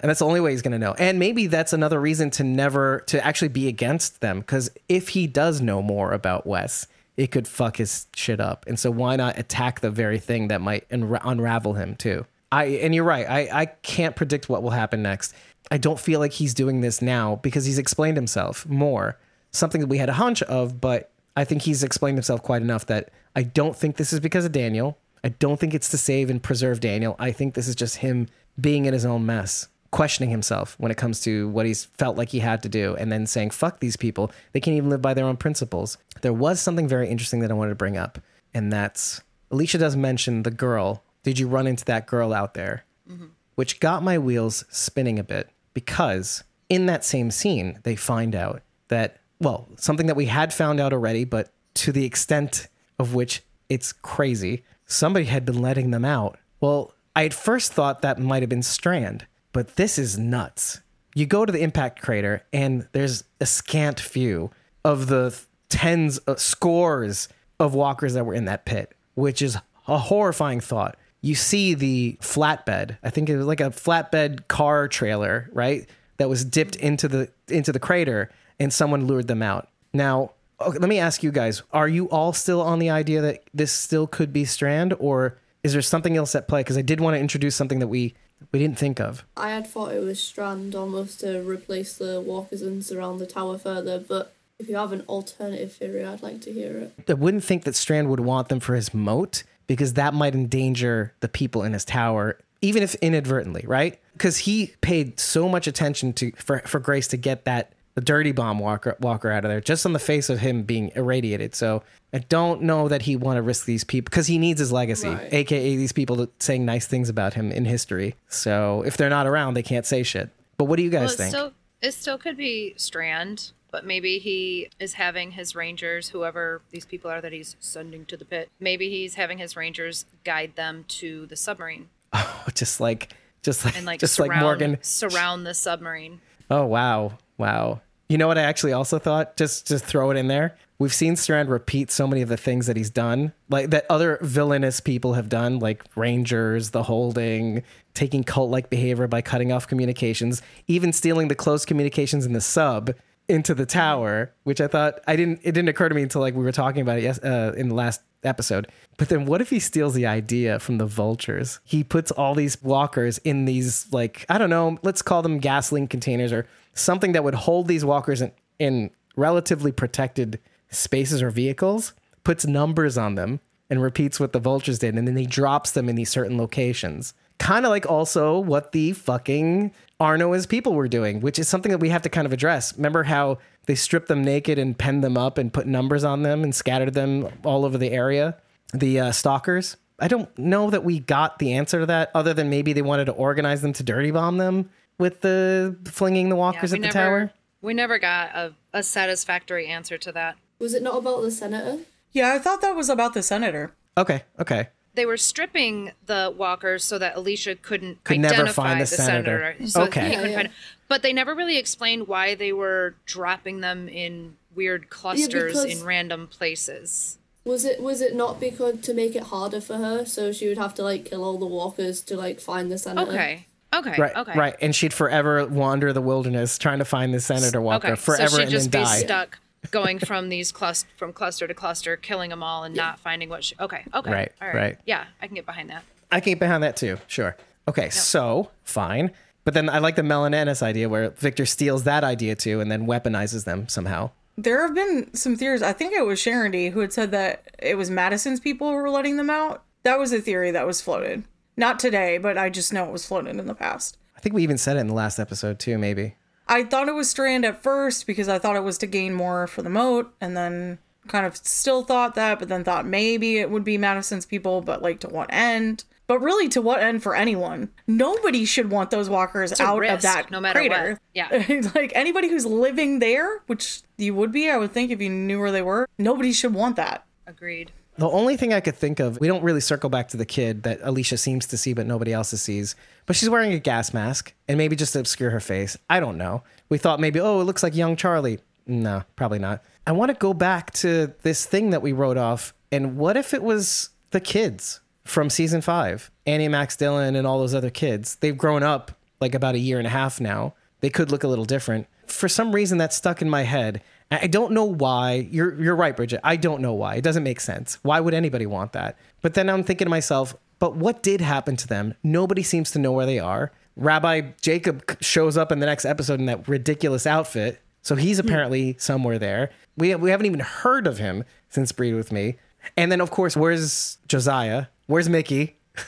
And 0.00 0.08
that's 0.10 0.18
the 0.18 0.26
only 0.26 0.40
way 0.40 0.50
he's 0.50 0.62
going 0.62 0.72
to 0.72 0.78
know. 0.78 0.94
And 0.98 1.18
maybe 1.18 1.46
that's 1.46 1.72
another 1.72 2.00
reason 2.00 2.30
to 2.32 2.44
never 2.44 3.02
to 3.06 3.24
actually 3.24 3.48
be 3.48 3.68
against 3.68 4.20
them 4.20 4.42
cuz 4.42 4.70
if 4.88 5.10
he 5.10 5.26
does 5.26 5.60
know 5.60 5.80
more 5.80 6.12
about 6.12 6.46
Wes, 6.46 6.86
it 7.16 7.28
could 7.28 7.48
fuck 7.48 7.78
his 7.78 8.06
shit 8.14 8.40
up. 8.40 8.64
And 8.66 8.78
so 8.78 8.90
why 8.90 9.16
not 9.16 9.38
attack 9.38 9.80
the 9.80 9.90
very 9.90 10.18
thing 10.18 10.48
that 10.48 10.60
might 10.60 10.88
unra- 10.90 11.22
unravel 11.24 11.74
him 11.74 11.96
too? 11.96 12.26
I 12.52 12.64
and 12.64 12.94
you're 12.94 13.04
right. 13.04 13.28
I 13.28 13.48
I 13.62 13.66
can't 13.66 14.16
predict 14.16 14.48
what 14.48 14.62
will 14.62 14.70
happen 14.70 15.02
next. 15.02 15.34
I 15.70 15.78
don't 15.78 15.98
feel 15.98 16.20
like 16.20 16.32
he's 16.32 16.54
doing 16.54 16.80
this 16.80 17.02
now 17.02 17.36
because 17.36 17.64
he's 17.64 17.78
explained 17.78 18.16
himself 18.16 18.66
more. 18.68 19.18
Something 19.50 19.80
that 19.80 19.88
we 19.88 19.98
had 19.98 20.08
a 20.08 20.14
hunch 20.14 20.42
of, 20.42 20.80
but 20.80 21.10
I 21.36 21.44
think 21.44 21.62
he's 21.62 21.82
explained 21.82 22.18
himself 22.18 22.42
quite 22.42 22.62
enough 22.62 22.86
that 22.86 23.10
I 23.34 23.42
don't 23.42 23.76
think 23.76 23.96
this 23.96 24.12
is 24.12 24.20
because 24.20 24.44
of 24.44 24.52
Daniel. 24.52 24.96
I 25.24 25.30
don't 25.30 25.58
think 25.58 25.74
it's 25.74 25.88
to 25.90 25.98
save 25.98 26.30
and 26.30 26.42
preserve 26.42 26.80
Daniel. 26.80 27.16
I 27.18 27.32
think 27.32 27.54
this 27.54 27.66
is 27.66 27.74
just 27.74 27.96
him 27.96 28.28
being 28.60 28.86
in 28.86 28.92
his 28.92 29.04
own 29.04 29.26
mess, 29.26 29.68
questioning 29.90 30.30
himself 30.30 30.74
when 30.78 30.90
it 30.90 30.96
comes 30.96 31.20
to 31.20 31.48
what 31.48 31.66
he's 31.66 31.84
felt 31.84 32.16
like 32.16 32.30
he 32.30 32.40
had 32.40 32.62
to 32.62 32.68
do, 32.68 32.96
and 32.96 33.10
then 33.10 33.26
saying, 33.26 33.50
fuck 33.50 33.80
these 33.80 33.96
people. 33.96 34.30
They 34.52 34.60
can't 34.60 34.76
even 34.76 34.90
live 34.90 35.02
by 35.02 35.14
their 35.14 35.26
own 35.26 35.36
principles. 35.36 35.98
There 36.22 36.32
was 36.32 36.60
something 36.60 36.88
very 36.88 37.08
interesting 37.08 37.40
that 37.40 37.50
I 37.50 37.54
wanted 37.54 37.70
to 37.70 37.76
bring 37.76 37.96
up, 37.96 38.18
and 38.54 38.72
that's 38.72 39.22
Alicia 39.50 39.78
does 39.78 39.96
mention 39.96 40.42
the 40.42 40.50
girl. 40.50 41.02
Did 41.22 41.38
you 41.38 41.48
run 41.48 41.66
into 41.66 41.84
that 41.86 42.06
girl 42.06 42.32
out 42.32 42.54
there? 42.54 42.84
Mm-hmm. 43.10 43.26
Which 43.54 43.80
got 43.80 44.02
my 44.02 44.18
wheels 44.18 44.64
spinning 44.70 45.18
a 45.18 45.24
bit 45.24 45.48
because 45.74 46.44
in 46.68 46.86
that 46.86 47.04
same 47.04 47.30
scene, 47.30 47.78
they 47.84 47.96
find 47.96 48.34
out 48.34 48.62
that, 48.88 49.20
well, 49.40 49.68
something 49.76 50.06
that 50.06 50.16
we 50.16 50.26
had 50.26 50.52
found 50.52 50.80
out 50.80 50.92
already, 50.92 51.24
but 51.24 51.50
to 51.74 51.92
the 51.92 52.04
extent 52.04 52.68
of 52.98 53.14
which 53.14 53.42
it's 53.68 53.92
crazy, 53.92 54.64
somebody 54.86 55.26
had 55.26 55.44
been 55.44 55.60
letting 55.60 55.90
them 55.90 56.04
out. 56.04 56.38
Well, 56.60 56.92
I 57.14 57.24
at 57.24 57.34
first 57.34 57.72
thought 57.72 58.02
that 58.02 58.18
might 58.18 58.42
have 58.42 58.48
been 58.48 58.62
Strand, 58.62 59.26
but 59.56 59.76
this 59.76 59.98
is 59.98 60.18
nuts. 60.18 60.82
You 61.14 61.24
go 61.24 61.46
to 61.46 61.50
the 61.50 61.62
impact 61.62 62.02
crater, 62.02 62.44
and 62.52 62.86
there's 62.92 63.24
a 63.40 63.46
scant 63.46 63.98
few 63.98 64.50
of 64.84 65.06
the 65.06 65.34
tens, 65.70 66.20
uh, 66.26 66.36
scores 66.36 67.30
of 67.58 67.72
walkers 67.72 68.12
that 68.12 68.26
were 68.26 68.34
in 68.34 68.44
that 68.44 68.66
pit, 68.66 68.94
which 69.14 69.40
is 69.40 69.56
a 69.88 69.96
horrifying 69.96 70.60
thought. 70.60 70.98
You 71.22 71.34
see 71.34 71.72
the 71.72 72.18
flatbed. 72.20 72.98
I 73.02 73.08
think 73.08 73.30
it 73.30 73.38
was 73.38 73.46
like 73.46 73.62
a 73.62 73.70
flatbed 73.70 74.46
car 74.48 74.88
trailer, 74.88 75.48
right? 75.54 75.88
That 76.18 76.28
was 76.28 76.44
dipped 76.44 76.76
into 76.76 77.08
the 77.08 77.30
into 77.48 77.72
the 77.72 77.80
crater, 77.80 78.30
and 78.60 78.70
someone 78.70 79.06
lured 79.06 79.26
them 79.26 79.40
out. 79.40 79.70
Now, 79.94 80.32
okay, 80.60 80.76
let 80.78 80.90
me 80.90 80.98
ask 80.98 81.22
you 81.22 81.32
guys: 81.32 81.62
Are 81.72 81.88
you 81.88 82.10
all 82.10 82.34
still 82.34 82.60
on 82.60 82.78
the 82.78 82.90
idea 82.90 83.22
that 83.22 83.44
this 83.54 83.72
still 83.72 84.06
could 84.06 84.34
be 84.34 84.44
Strand, 84.44 84.92
or 84.98 85.38
is 85.62 85.72
there 85.72 85.80
something 85.80 86.14
else 86.14 86.34
at 86.34 86.46
play? 86.46 86.60
Because 86.60 86.76
I 86.76 86.82
did 86.82 87.00
want 87.00 87.14
to 87.14 87.20
introduce 87.20 87.56
something 87.56 87.78
that 87.78 87.88
we 87.88 88.14
we 88.52 88.58
didn't 88.58 88.78
think 88.78 89.00
of. 89.00 89.24
I 89.36 89.50
had 89.50 89.66
thought 89.66 89.92
it 89.92 90.02
was 90.02 90.20
Strand 90.20 90.74
almost 90.74 91.20
to 91.20 91.40
replace 91.40 91.96
the 91.96 92.20
walkers 92.20 92.62
and 92.62 92.84
surround 92.84 93.20
the 93.20 93.26
tower 93.26 93.58
further, 93.58 93.98
but 93.98 94.32
if 94.58 94.68
you 94.68 94.76
have 94.76 94.92
an 94.92 95.02
alternative 95.08 95.72
theory, 95.72 96.04
I'd 96.04 96.22
like 96.22 96.40
to 96.42 96.52
hear 96.52 96.78
it. 96.78 97.10
I 97.10 97.14
wouldn't 97.14 97.44
think 97.44 97.64
that 97.64 97.74
Strand 97.74 98.08
would 98.08 98.20
want 98.20 98.48
them 98.48 98.60
for 98.60 98.74
his 98.74 98.94
moat 98.94 99.42
because 99.66 99.94
that 99.94 100.14
might 100.14 100.34
endanger 100.34 101.12
the 101.20 101.28
people 101.28 101.62
in 101.62 101.72
his 101.72 101.84
tower, 101.84 102.38
even 102.62 102.82
if 102.82 102.94
inadvertently, 102.96 103.64
right? 103.66 103.98
Because 104.12 104.38
he 104.38 104.74
paid 104.80 105.20
so 105.20 105.48
much 105.48 105.66
attention 105.66 106.12
to 106.14 106.32
for, 106.32 106.60
for 106.60 106.80
Grace 106.80 107.08
to 107.08 107.16
get 107.16 107.44
that 107.44 107.72
the 107.96 108.00
dirty 108.02 108.30
bomb 108.30 108.58
walker 108.60 108.96
walker 109.00 109.30
out 109.30 109.44
of 109.44 109.50
there, 109.50 109.60
just 109.60 109.84
on 109.84 109.92
the 109.92 109.98
face 109.98 110.30
of 110.30 110.38
him 110.38 110.62
being 110.62 110.92
irradiated. 110.94 111.54
So 111.56 111.82
I 112.12 112.18
don't 112.18 112.62
know 112.62 112.86
that 112.88 113.02
he 113.02 113.16
want 113.16 113.38
to 113.38 113.42
risk 113.42 113.66
these 113.66 113.82
people 113.82 114.04
because 114.10 114.28
he 114.28 114.38
needs 114.38 114.60
his 114.60 114.70
legacy, 114.70 115.08
Right. 115.08 115.32
aka 115.34 115.76
these 115.76 115.92
people 115.92 116.28
saying 116.38 116.64
nice 116.64 116.86
things 116.86 117.08
about 117.08 117.34
him 117.34 117.50
in 117.50 117.64
history. 117.64 118.14
So 118.28 118.82
if 118.86 118.96
they're 118.96 119.10
not 119.10 119.26
around, 119.26 119.54
they 119.54 119.62
can't 119.64 119.84
say 119.86 120.02
shit. 120.04 120.30
But 120.58 120.66
what 120.66 120.76
do 120.76 120.82
you 120.84 120.90
guys 120.90 121.08
Well, 121.08 121.14
it 121.14 121.16
think? 121.16 121.30
still 121.30 121.52
it 121.82 121.92
still 121.92 122.16
could 122.18 122.36
be 122.36 122.74
Strand, 122.76 123.52
but 123.70 123.84
maybe 123.84 124.18
he 124.18 124.68
is 124.78 124.94
having 124.94 125.32
his 125.32 125.54
rangers, 125.54 126.10
whoever 126.10 126.62
these 126.70 126.84
people 126.86 127.10
are 127.10 127.20
that 127.20 127.32
he's 127.32 127.56
sending 127.60 128.04
to 128.06 128.16
the 128.16 128.24
pit. 128.24 128.50
Maybe 128.60 128.88
he's 128.90 129.14
having 129.14 129.38
his 129.38 129.56
rangers 129.56 130.04
guide 130.24 130.54
them 130.56 130.84
to 130.88 131.26
the 131.26 131.36
submarine 131.36 131.88
Oh, 132.12 132.44
just 132.54 132.78
like, 132.80 133.14
just 133.42 133.64
like, 133.64 133.76
and 133.76 133.84
like 133.86 134.00
just 134.00 134.14
surround 134.14 134.32
like 134.32 134.40
Morgan. 134.42 134.78
surround 134.82 135.46
the 135.46 135.54
submarine. 135.54 136.20
Oh 136.50 136.64
wow, 136.66 137.18
wow. 137.38 137.80
You 138.08 138.18
know 138.18 138.28
what 138.28 138.38
I 138.38 138.42
actually 138.42 138.72
also 138.72 138.98
thought? 138.98 139.36
Just 139.36 139.66
to 139.68 139.78
throw 139.78 140.10
it 140.10 140.16
in 140.16 140.28
there. 140.28 140.56
We've 140.78 140.92
seen 140.92 141.16
Strand 141.16 141.48
repeat 141.48 141.90
so 141.90 142.06
many 142.06 142.20
of 142.20 142.28
the 142.28 142.36
things 142.36 142.66
that 142.66 142.76
he's 142.76 142.90
done, 142.90 143.32
like 143.48 143.70
that 143.70 143.86
other 143.88 144.18
villainous 144.20 144.78
people 144.78 145.14
have 145.14 145.30
done, 145.30 145.58
like 145.58 145.82
Rangers, 145.96 146.70
the 146.70 146.82
holding, 146.82 147.62
taking 147.94 148.22
cult-like 148.22 148.68
behavior 148.68 149.06
by 149.06 149.22
cutting 149.22 149.52
off 149.52 149.66
communications, 149.66 150.42
even 150.66 150.92
stealing 150.92 151.28
the 151.28 151.34
closed 151.34 151.66
communications 151.66 152.26
in 152.26 152.34
the 152.34 152.42
sub 152.42 152.90
into 153.28 153.54
the 153.54 153.66
tower, 153.66 154.32
which 154.44 154.60
I 154.60 154.68
thought 154.68 155.00
I 155.06 155.16
didn't. 155.16 155.40
It 155.42 155.52
didn't 155.52 155.70
occur 155.70 155.88
to 155.88 155.94
me 155.94 156.02
until 156.02 156.20
like 156.20 156.34
we 156.34 156.44
were 156.44 156.52
talking 156.52 156.82
about 156.82 156.98
it 156.98 157.04
yes, 157.04 157.18
uh, 157.20 157.54
in 157.56 157.68
the 157.68 157.74
last 157.74 158.02
episode. 158.22 158.68
But 158.98 159.08
then, 159.08 159.24
what 159.24 159.40
if 159.40 159.50
he 159.50 159.58
steals 159.58 159.94
the 159.94 160.06
idea 160.06 160.58
from 160.58 160.78
the 160.78 160.86
vultures? 160.86 161.58
He 161.64 161.82
puts 161.82 162.10
all 162.10 162.34
these 162.34 162.62
walkers 162.62 163.18
in 163.18 163.46
these 163.46 163.90
like 163.92 164.26
I 164.28 164.38
don't 164.38 164.50
know, 164.50 164.78
let's 164.82 165.02
call 165.02 165.22
them 165.22 165.38
gasoline 165.38 165.86
containers 165.86 166.32
or 166.32 166.46
something 166.76 167.12
that 167.12 167.24
would 167.24 167.34
hold 167.34 167.66
these 167.66 167.84
walkers 167.84 168.22
in, 168.22 168.32
in 168.58 168.90
relatively 169.16 169.72
protected 169.72 170.38
spaces 170.70 171.22
or 171.22 171.30
vehicles. 171.30 171.92
Puts 172.22 172.46
numbers 172.46 172.98
on 172.98 173.14
them 173.14 173.40
and 173.70 173.82
repeats 173.82 174.20
what 174.20 174.32
the 174.32 174.38
vultures 174.38 174.78
did, 174.78 174.94
and 174.94 175.08
then 175.08 175.16
he 175.16 175.26
drops 175.26 175.72
them 175.72 175.88
in 175.88 175.96
these 175.96 176.10
certain 176.10 176.38
locations. 176.38 177.14
Kind 177.38 177.66
of 177.66 177.70
like 177.70 177.88
also 177.88 178.38
what 178.38 178.72
the 178.72 178.92
fucking 178.92 179.72
Arno 179.98 180.40
people 180.44 180.74
were 180.74 180.88
doing, 180.88 181.20
which 181.20 181.38
is 181.38 181.48
something 181.48 181.70
that 181.70 181.78
we 181.78 181.88
have 181.88 182.02
to 182.02 182.08
kind 182.08 182.26
of 182.26 182.32
address. 182.32 182.76
Remember 182.76 183.02
how 183.02 183.38
they 183.66 183.74
stripped 183.74 184.08
them 184.08 184.22
naked 184.22 184.58
and 184.58 184.76
penned 184.76 185.02
them 185.02 185.16
up 185.16 185.38
and 185.38 185.52
put 185.52 185.66
numbers 185.66 186.04
on 186.04 186.22
them 186.22 186.44
and 186.44 186.54
scattered 186.54 186.94
them 186.94 187.28
all 187.44 187.64
over 187.64 187.78
the 187.78 187.90
area? 187.90 188.36
The 188.72 189.00
uh, 189.00 189.12
stalkers. 189.12 189.76
I 189.98 190.08
don't 190.08 190.36
know 190.38 190.70
that 190.70 190.84
we 190.84 190.98
got 191.00 191.38
the 191.38 191.54
answer 191.54 191.80
to 191.80 191.86
that, 191.86 192.10
other 192.14 192.34
than 192.34 192.50
maybe 192.50 192.72
they 192.72 192.82
wanted 192.82 193.06
to 193.06 193.12
organize 193.12 193.62
them 193.62 193.72
to 193.74 193.82
dirty 193.82 194.10
bomb 194.10 194.36
them 194.36 194.70
with 194.98 195.20
the 195.20 195.76
flinging 195.86 196.28
the 196.28 196.36
walkers 196.36 196.72
we 196.72 196.76
at 196.78 196.82
the 196.82 196.86
never 196.86 196.92
tower. 197.20 197.32
we 197.62 197.74
never 197.74 197.98
got 197.98 198.34
a, 198.34 198.54
a 198.72 198.82
satisfactory 198.82 199.66
answer 199.66 199.98
to 199.98 200.12
that. 200.12 200.36
Was 200.58 200.74
it 200.74 200.82
not 200.82 200.96
about 200.96 201.22
the 201.22 201.30
senator? 201.30 201.82
Yeah, 202.12 202.32
I 202.32 202.38
thought 202.38 202.62
that 202.62 202.74
was 202.74 202.88
about 202.88 203.14
the 203.14 203.22
senator. 203.22 203.72
Okay, 203.98 204.22
okay. 204.38 204.68
They 204.94 205.04
were 205.04 205.18
stripping 205.18 205.92
the 206.06 206.32
walkers 206.34 206.82
so 206.82 206.98
that 206.98 207.16
Alicia 207.16 207.56
couldn't 207.56 208.02
Could 208.04 208.18
never 208.20 208.34
identify 208.34 208.62
find 208.68 208.80
the 208.80 208.84
the, 208.84 208.86
senator. 208.88 209.38
senator. 209.58 209.66
So 209.68 209.82
Okay. 209.84 210.12
Yeah, 210.12 210.26
yeah. 210.26 210.36
find- 210.36 210.50
But 210.88 211.02
they 211.02 211.12
never 211.12 211.34
really 211.34 211.58
explained 211.58 212.08
why 212.08 212.34
they 212.34 212.52
were 212.52 212.94
dropping 213.04 213.60
them 213.60 213.88
in 213.90 214.36
weird 214.54 214.88
clusters 214.88 215.52
because- 215.52 215.64
in 215.80 215.84
random 215.84 216.26
places. 216.28 217.18
Was 217.44 217.64
it 217.64 217.80
was 217.80 218.00
it 218.00 218.16
not 218.16 218.40
because 218.40 218.80
to 218.80 218.92
make 218.94 219.14
it 219.14 219.24
harder 219.24 219.60
for 219.60 219.76
her, 219.76 220.04
so 220.04 220.32
she 220.32 220.48
would 220.48 220.58
have 220.58 220.74
to 220.74 220.82
like 220.82 221.04
kill 221.04 221.22
all 221.22 221.38
the 221.38 221.46
walkers 221.46 222.00
to 222.00 222.16
like 222.16 222.40
find 222.40 222.72
the 222.72 222.78
senator? 222.78 223.12
Okay. 223.12 223.46
Okay. 223.76 223.94
Right, 224.00 224.16
okay. 224.16 224.38
right. 224.38 224.54
And 224.60 224.74
she'd 224.74 224.92
forever 224.92 225.46
wander 225.46 225.92
the 225.92 226.00
wilderness 226.00 226.58
trying 226.58 226.78
to 226.78 226.84
find 226.84 227.12
the 227.14 227.20
senator 227.20 227.60
walker 227.60 227.88
Okay. 227.88 227.96
forever 227.96 228.28
so 228.28 228.36
she'd 228.36 228.42
and 228.44 228.50
just 228.50 228.70
then 228.70 228.82
be 228.82 228.84
die. 228.86 228.98
stuck 228.98 229.38
going 229.70 229.98
from 229.98 230.28
these 230.28 230.52
cluster 230.52 230.88
from 230.96 231.12
cluster 231.12 231.46
to 231.46 231.54
cluster, 231.54 231.96
killing 231.96 232.30
them 232.30 232.42
all 232.42 232.64
and 232.64 232.74
not 232.74 232.98
finding 233.00 233.28
what 233.28 233.44
she 233.44 233.54
Okay. 233.60 233.84
Okay. 233.94 234.10
Right, 234.10 234.32
All 234.40 234.48
right. 234.48 234.56
Right. 234.56 234.78
Yeah, 234.86 235.04
I 235.20 235.26
can 235.26 235.34
get 235.34 235.46
behind 235.46 235.70
that. 235.70 235.82
I 236.10 236.20
can 236.20 236.32
get 236.32 236.38
behind 236.40 236.62
that 236.62 236.76
too. 236.76 236.98
Sure. 237.06 237.36
Okay, 237.68 237.90
so 237.90 238.50
fine. 238.62 239.10
But 239.44 239.54
then 239.54 239.68
I 239.68 239.78
like 239.78 239.96
the 239.96 240.02
Melanenus 240.02 240.62
idea 240.62 240.88
where 240.88 241.10
Victor 241.10 241.46
steals 241.46 241.84
that 241.84 242.02
idea 242.04 242.34
too 242.34 242.60
and 242.60 242.70
then 242.70 242.86
weaponizes 242.86 243.44
them 243.44 243.68
somehow. 243.68 244.10
There 244.38 244.60
have 244.66 244.74
been 244.74 245.14
some 245.14 245.34
theories. 245.36 245.62
I 245.62 245.72
think 245.72 245.92
it 245.94 246.04
was 246.04 246.18
Sharon 246.20 246.52
D 246.52 246.68
who 246.70 246.80
had 246.80 246.92
said 246.92 247.10
that 247.12 247.44
it 247.58 247.76
was 247.76 247.90
Madison's 247.90 248.38
people 248.38 248.68
who 248.68 248.74
were 248.76 248.90
letting 248.90 249.16
them 249.16 249.30
out. 249.30 249.62
That 249.82 249.98
was 249.98 250.12
a 250.12 250.20
theory 250.20 250.50
that 250.50 250.66
was 250.66 250.80
floated. 250.80 251.24
Not 251.56 251.78
today, 251.78 252.18
but 252.18 252.36
I 252.36 252.50
just 252.50 252.72
know 252.72 252.84
it 252.84 252.92
was 252.92 253.06
floated 253.06 253.36
in 253.36 253.46
the 253.46 253.54
past. 253.54 253.96
I 254.16 254.20
think 254.20 254.34
we 254.34 254.42
even 254.42 254.58
said 254.58 254.76
it 254.76 254.80
in 254.80 254.88
the 254.88 254.94
last 254.94 255.18
episode 255.18 255.58
too, 255.58 255.78
maybe. 255.78 256.16
I 256.48 256.64
thought 256.64 256.88
it 256.88 256.94
was 256.94 257.10
Strand 257.10 257.44
at 257.44 257.62
first 257.62 258.06
because 258.06 258.28
I 258.28 258.38
thought 258.38 258.56
it 258.56 258.62
was 258.62 258.78
to 258.78 258.86
gain 258.86 259.14
more 259.14 259.46
for 259.46 259.62
the 259.62 259.70
moat, 259.70 260.14
and 260.20 260.36
then 260.36 260.78
kind 261.08 261.26
of 261.26 261.36
still 261.36 261.82
thought 261.82 262.14
that, 262.14 262.38
but 262.38 262.48
then 262.48 262.64
thought 262.64 262.86
maybe 262.86 263.38
it 263.38 263.50
would 263.50 263.64
be 263.64 263.78
Madison's 263.78 264.26
people, 264.26 264.60
but 264.60 264.82
like 264.82 265.00
to 265.00 265.08
what 265.08 265.28
end? 265.32 265.84
But 266.06 266.20
really, 266.20 266.48
to 266.50 266.62
what 266.62 266.82
end 266.82 267.02
for 267.02 267.16
anyone? 267.16 267.70
Nobody 267.88 268.44
should 268.44 268.70
want 268.70 268.90
those 268.90 269.10
walkers 269.10 269.58
a 269.58 269.62
out 269.62 269.84
of 269.84 270.02
that 270.02 270.30
no 270.30 270.40
matter 270.40 270.60
crater. 270.60 270.90
what. 270.90 271.00
Yeah. 271.14 271.70
like 271.74 271.90
anybody 271.96 272.28
who's 272.28 272.46
living 272.46 273.00
there, 273.00 273.42
which 273.46 273.82
you 273.96 274.14
would 274.14 274.30
be, 274.30 274.48
I 274.48 274.56
would 274.56 274.72
think, 274.72 274.92
if 274.92 275.00
you 275.00 275.10
knew 275.10 275.40
where 275.40 275.50
they 275.50 275.62
were. 275.62 275.88
Nobody 275.98 276.32
should 276.32 276.54
want 276.54 276.76
that. 276.76 277.04
Agreed. 277.26 277.72
The 277.98 278.08
only 278.08 278.36
thing 278.36 278.52
I 278.52 278.60
could 278.60 278.76
think 278.76 279.00
of, 279.00 279.18
we 279.20 279.26
don't 279.26 279.42
really 279.42 279.60
circle 279.60 279.88
back 279.88 280.08
to 280.08 280.16
the 280.16 280.26
kid 280.26 280.64
that 280.64 280.80
Alicia 280.82 281.16
seems 281.16 281.46
to 281.46 281.56
see 281.56 281.72
but 281.72 281.86
nobody 281.86 282.12
else 282.12 282.28
sees, 282.30 282.76
but 283.06 283.16
she's 283.16 283.30
wearing 283.30 283.52
a 283.52 283.58
gas 283.58 283.94
mask 283.94 284.34
and 284.48 284.58
maybe 284.58 284.76
just 284.76 284.92
to 284.92 285.00
obscure 285.00 285.30
her 285.30 285.40
face. 285.40 285.76
I 285.88 286.00
don't 286.00 286.18
know. 286.18 286.42
We 286.68 286.78
thought 286.78 287.00
maybe, 287.00 287.20
oh, 287.20 287.40
it 287.40 287.44
looks 287.44 287.62
like 287.62 287.74
young 287.74 287.96
Charlie. 287.96 288.38
No, 288.66 289.04
probably 289.14 289.38
not. 289.38 289.62
I 289.86 289.92
want 289.92 290.10
to 290.10 290.16
go 290.16 290.34
back 290.34 290.72
to 290.74 291.14
this 291.22 291.46
thing 291.46 291.70
that 291.70 291.82
we 291.82 291.92
wrote 291.92 292.16
off. 292.16 292.52
And 292.72 292.96
what 292.96 293.16
if 293.16 293.32
it 293.32 293.42
was 293.42 293.90
the 294.10 294.20
kids 294.20 294.80
from 295.04 295.30
season 295.30 295.60
five? 295.60 296.10
Annie 296.26 296.48
Max 296.48 296.76
Dylan 296.76 297.16
and 297.16 297.26
all 297.26 297.38
those 297.38 297.54
other 297.54 297.70
kids. 297.70 298.16
They've 298.16 298.36
grown 298.36 298.62
up 298.62 298.90
like 299.20 299.34
about 299.34 299.54
a 299.54 299.60
year 299.60 299.78
and 299.78 299.86
a 299.86 299.90
half 299.90 300.20
now. 300.20 300.54
They 300.80 300.90
could 300.90 301.10
look 301.10 301.24
a 301.24 301.28
little 301.28 301.44
different. 301.44 301.86
For 302.06 302.28
some 302.28 302.52
reason, 302.52 302.78
that 302.78 302.92
stuck 302.92 303.22
in 303.22 303.30
my 303.30 303.42
head. 303.42 303.82
I 304.10 304.28
don't 304.28 304.52
know 304.52 304.64
why. 304.64 305.28
You're 305.30 305.60
you're 305.60 305.76
right, 305.76 305.96
Bridget. 305.96 306.20
I 306.22 306.36
don't 306.36 306.60
know 306.60 306.74
why. 306.74 306.94
It 306.94 307.02
doesn't 307.02 307.24
make 307.24 307.40
sense. 307.40 307.78
Why 307.82 308.00
would 308.00 308.14
anybody 308.14 308.46
want 308.46 308.72
that? 308.72 308.96
But 309.20 309.34
then 309.34 309.50
I'm 309.50 309.64
thinking 309.64 309.86
to 309.86 309.90
myself, 309.90 310.36
but 310.58 310.76
what 310.76 311.02
did 311.02 311.20
happen 311.20 311.56
to 311.56 311.66
them? 311.66 311.94
Nobody 312.02 312.42
seems 312.42 312.70
to 312.72 312.78
know 312.78 312.92
where 312.92 313.06
they 313.06 313.18
are. 313.18 313.52
Rabbi 313.76 314.32
Jacob 314.40 314.96
shows 315.02 315.36
up 315.36 315.52
in 315.52 315.58
the 315.58 315.66
next 315.66 315.84
episode 315.84 316.20
in 316.20 316.26
that 316.26 316.48
ridiculous 316.48 317.06
outfit. 317.06 317.60
So 317.82 317.94
he's 317.94 318.18
hmm. 318.18 318.26
apparently 318.26 318.76
somewhere 318.78 319.18
there. 319.18 319.50
We, 319.76 319.94
we 319.96 320.10
haven't 320.10 320.26
even 320.26 320.40
heard 320.40 320.86
of 320.86 320.98
him 320.98 321.24
since 321.50 321.72
Breed 321.72 321.94
with 321.94 322.10
Me. 322.10 322.36
And 322.76 322.90
then, 322.90 323.00
of 323.00 323.10
course, 323.10 323.36
where's 323.36 323.98
Josiah? 324.08 324.66
Where's 324.86 325.08
Mickey? 325.08 325.56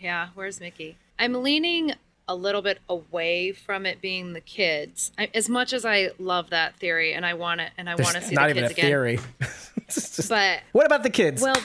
Yeah, 0.00 0.28
where's 0.34 0.60
Mickey? 0.60 0.96
I'm 1.18 1.34
leaning 1.42 1.92
a 2.30 2.34
little 2.34 2.62
bit 2.62 2.78
away 2.88 3.50
from 3.52 3.84
it 3.84 4.00
being 4.00 4.32
the 4.34 4.40
kids. 4.40 5.10
I, 5.18 5.28
as 5.34 5.48
much 5.48 5.72
as 5.72 5.84
I 5.84 6.10
love 6.20 6.50
that 6.50 6.76
theory 6.76 7.12
and 7.12 7.26
I 7.26 7.34
want 7.34 7.60
it 7.60 7.72
and 7.76 7.90
I 7.90 7.96
want 7.96 8.14
to 8.14 8.22
see 8.22 8.34
not 8.36 8.44
the 8.44 8.50
even 8.50 8.62
kids 8.62 8.70
a 8.70 8.74
again. 8.74 8.84
theory. 8.90 9.18
Just- 9.88 10.28
But 10.28 10.60
what 10.72 10.86
about 10.86 11.02
the 11.02 11.10
kids? 11.10 11.42
well, 11.42 11.56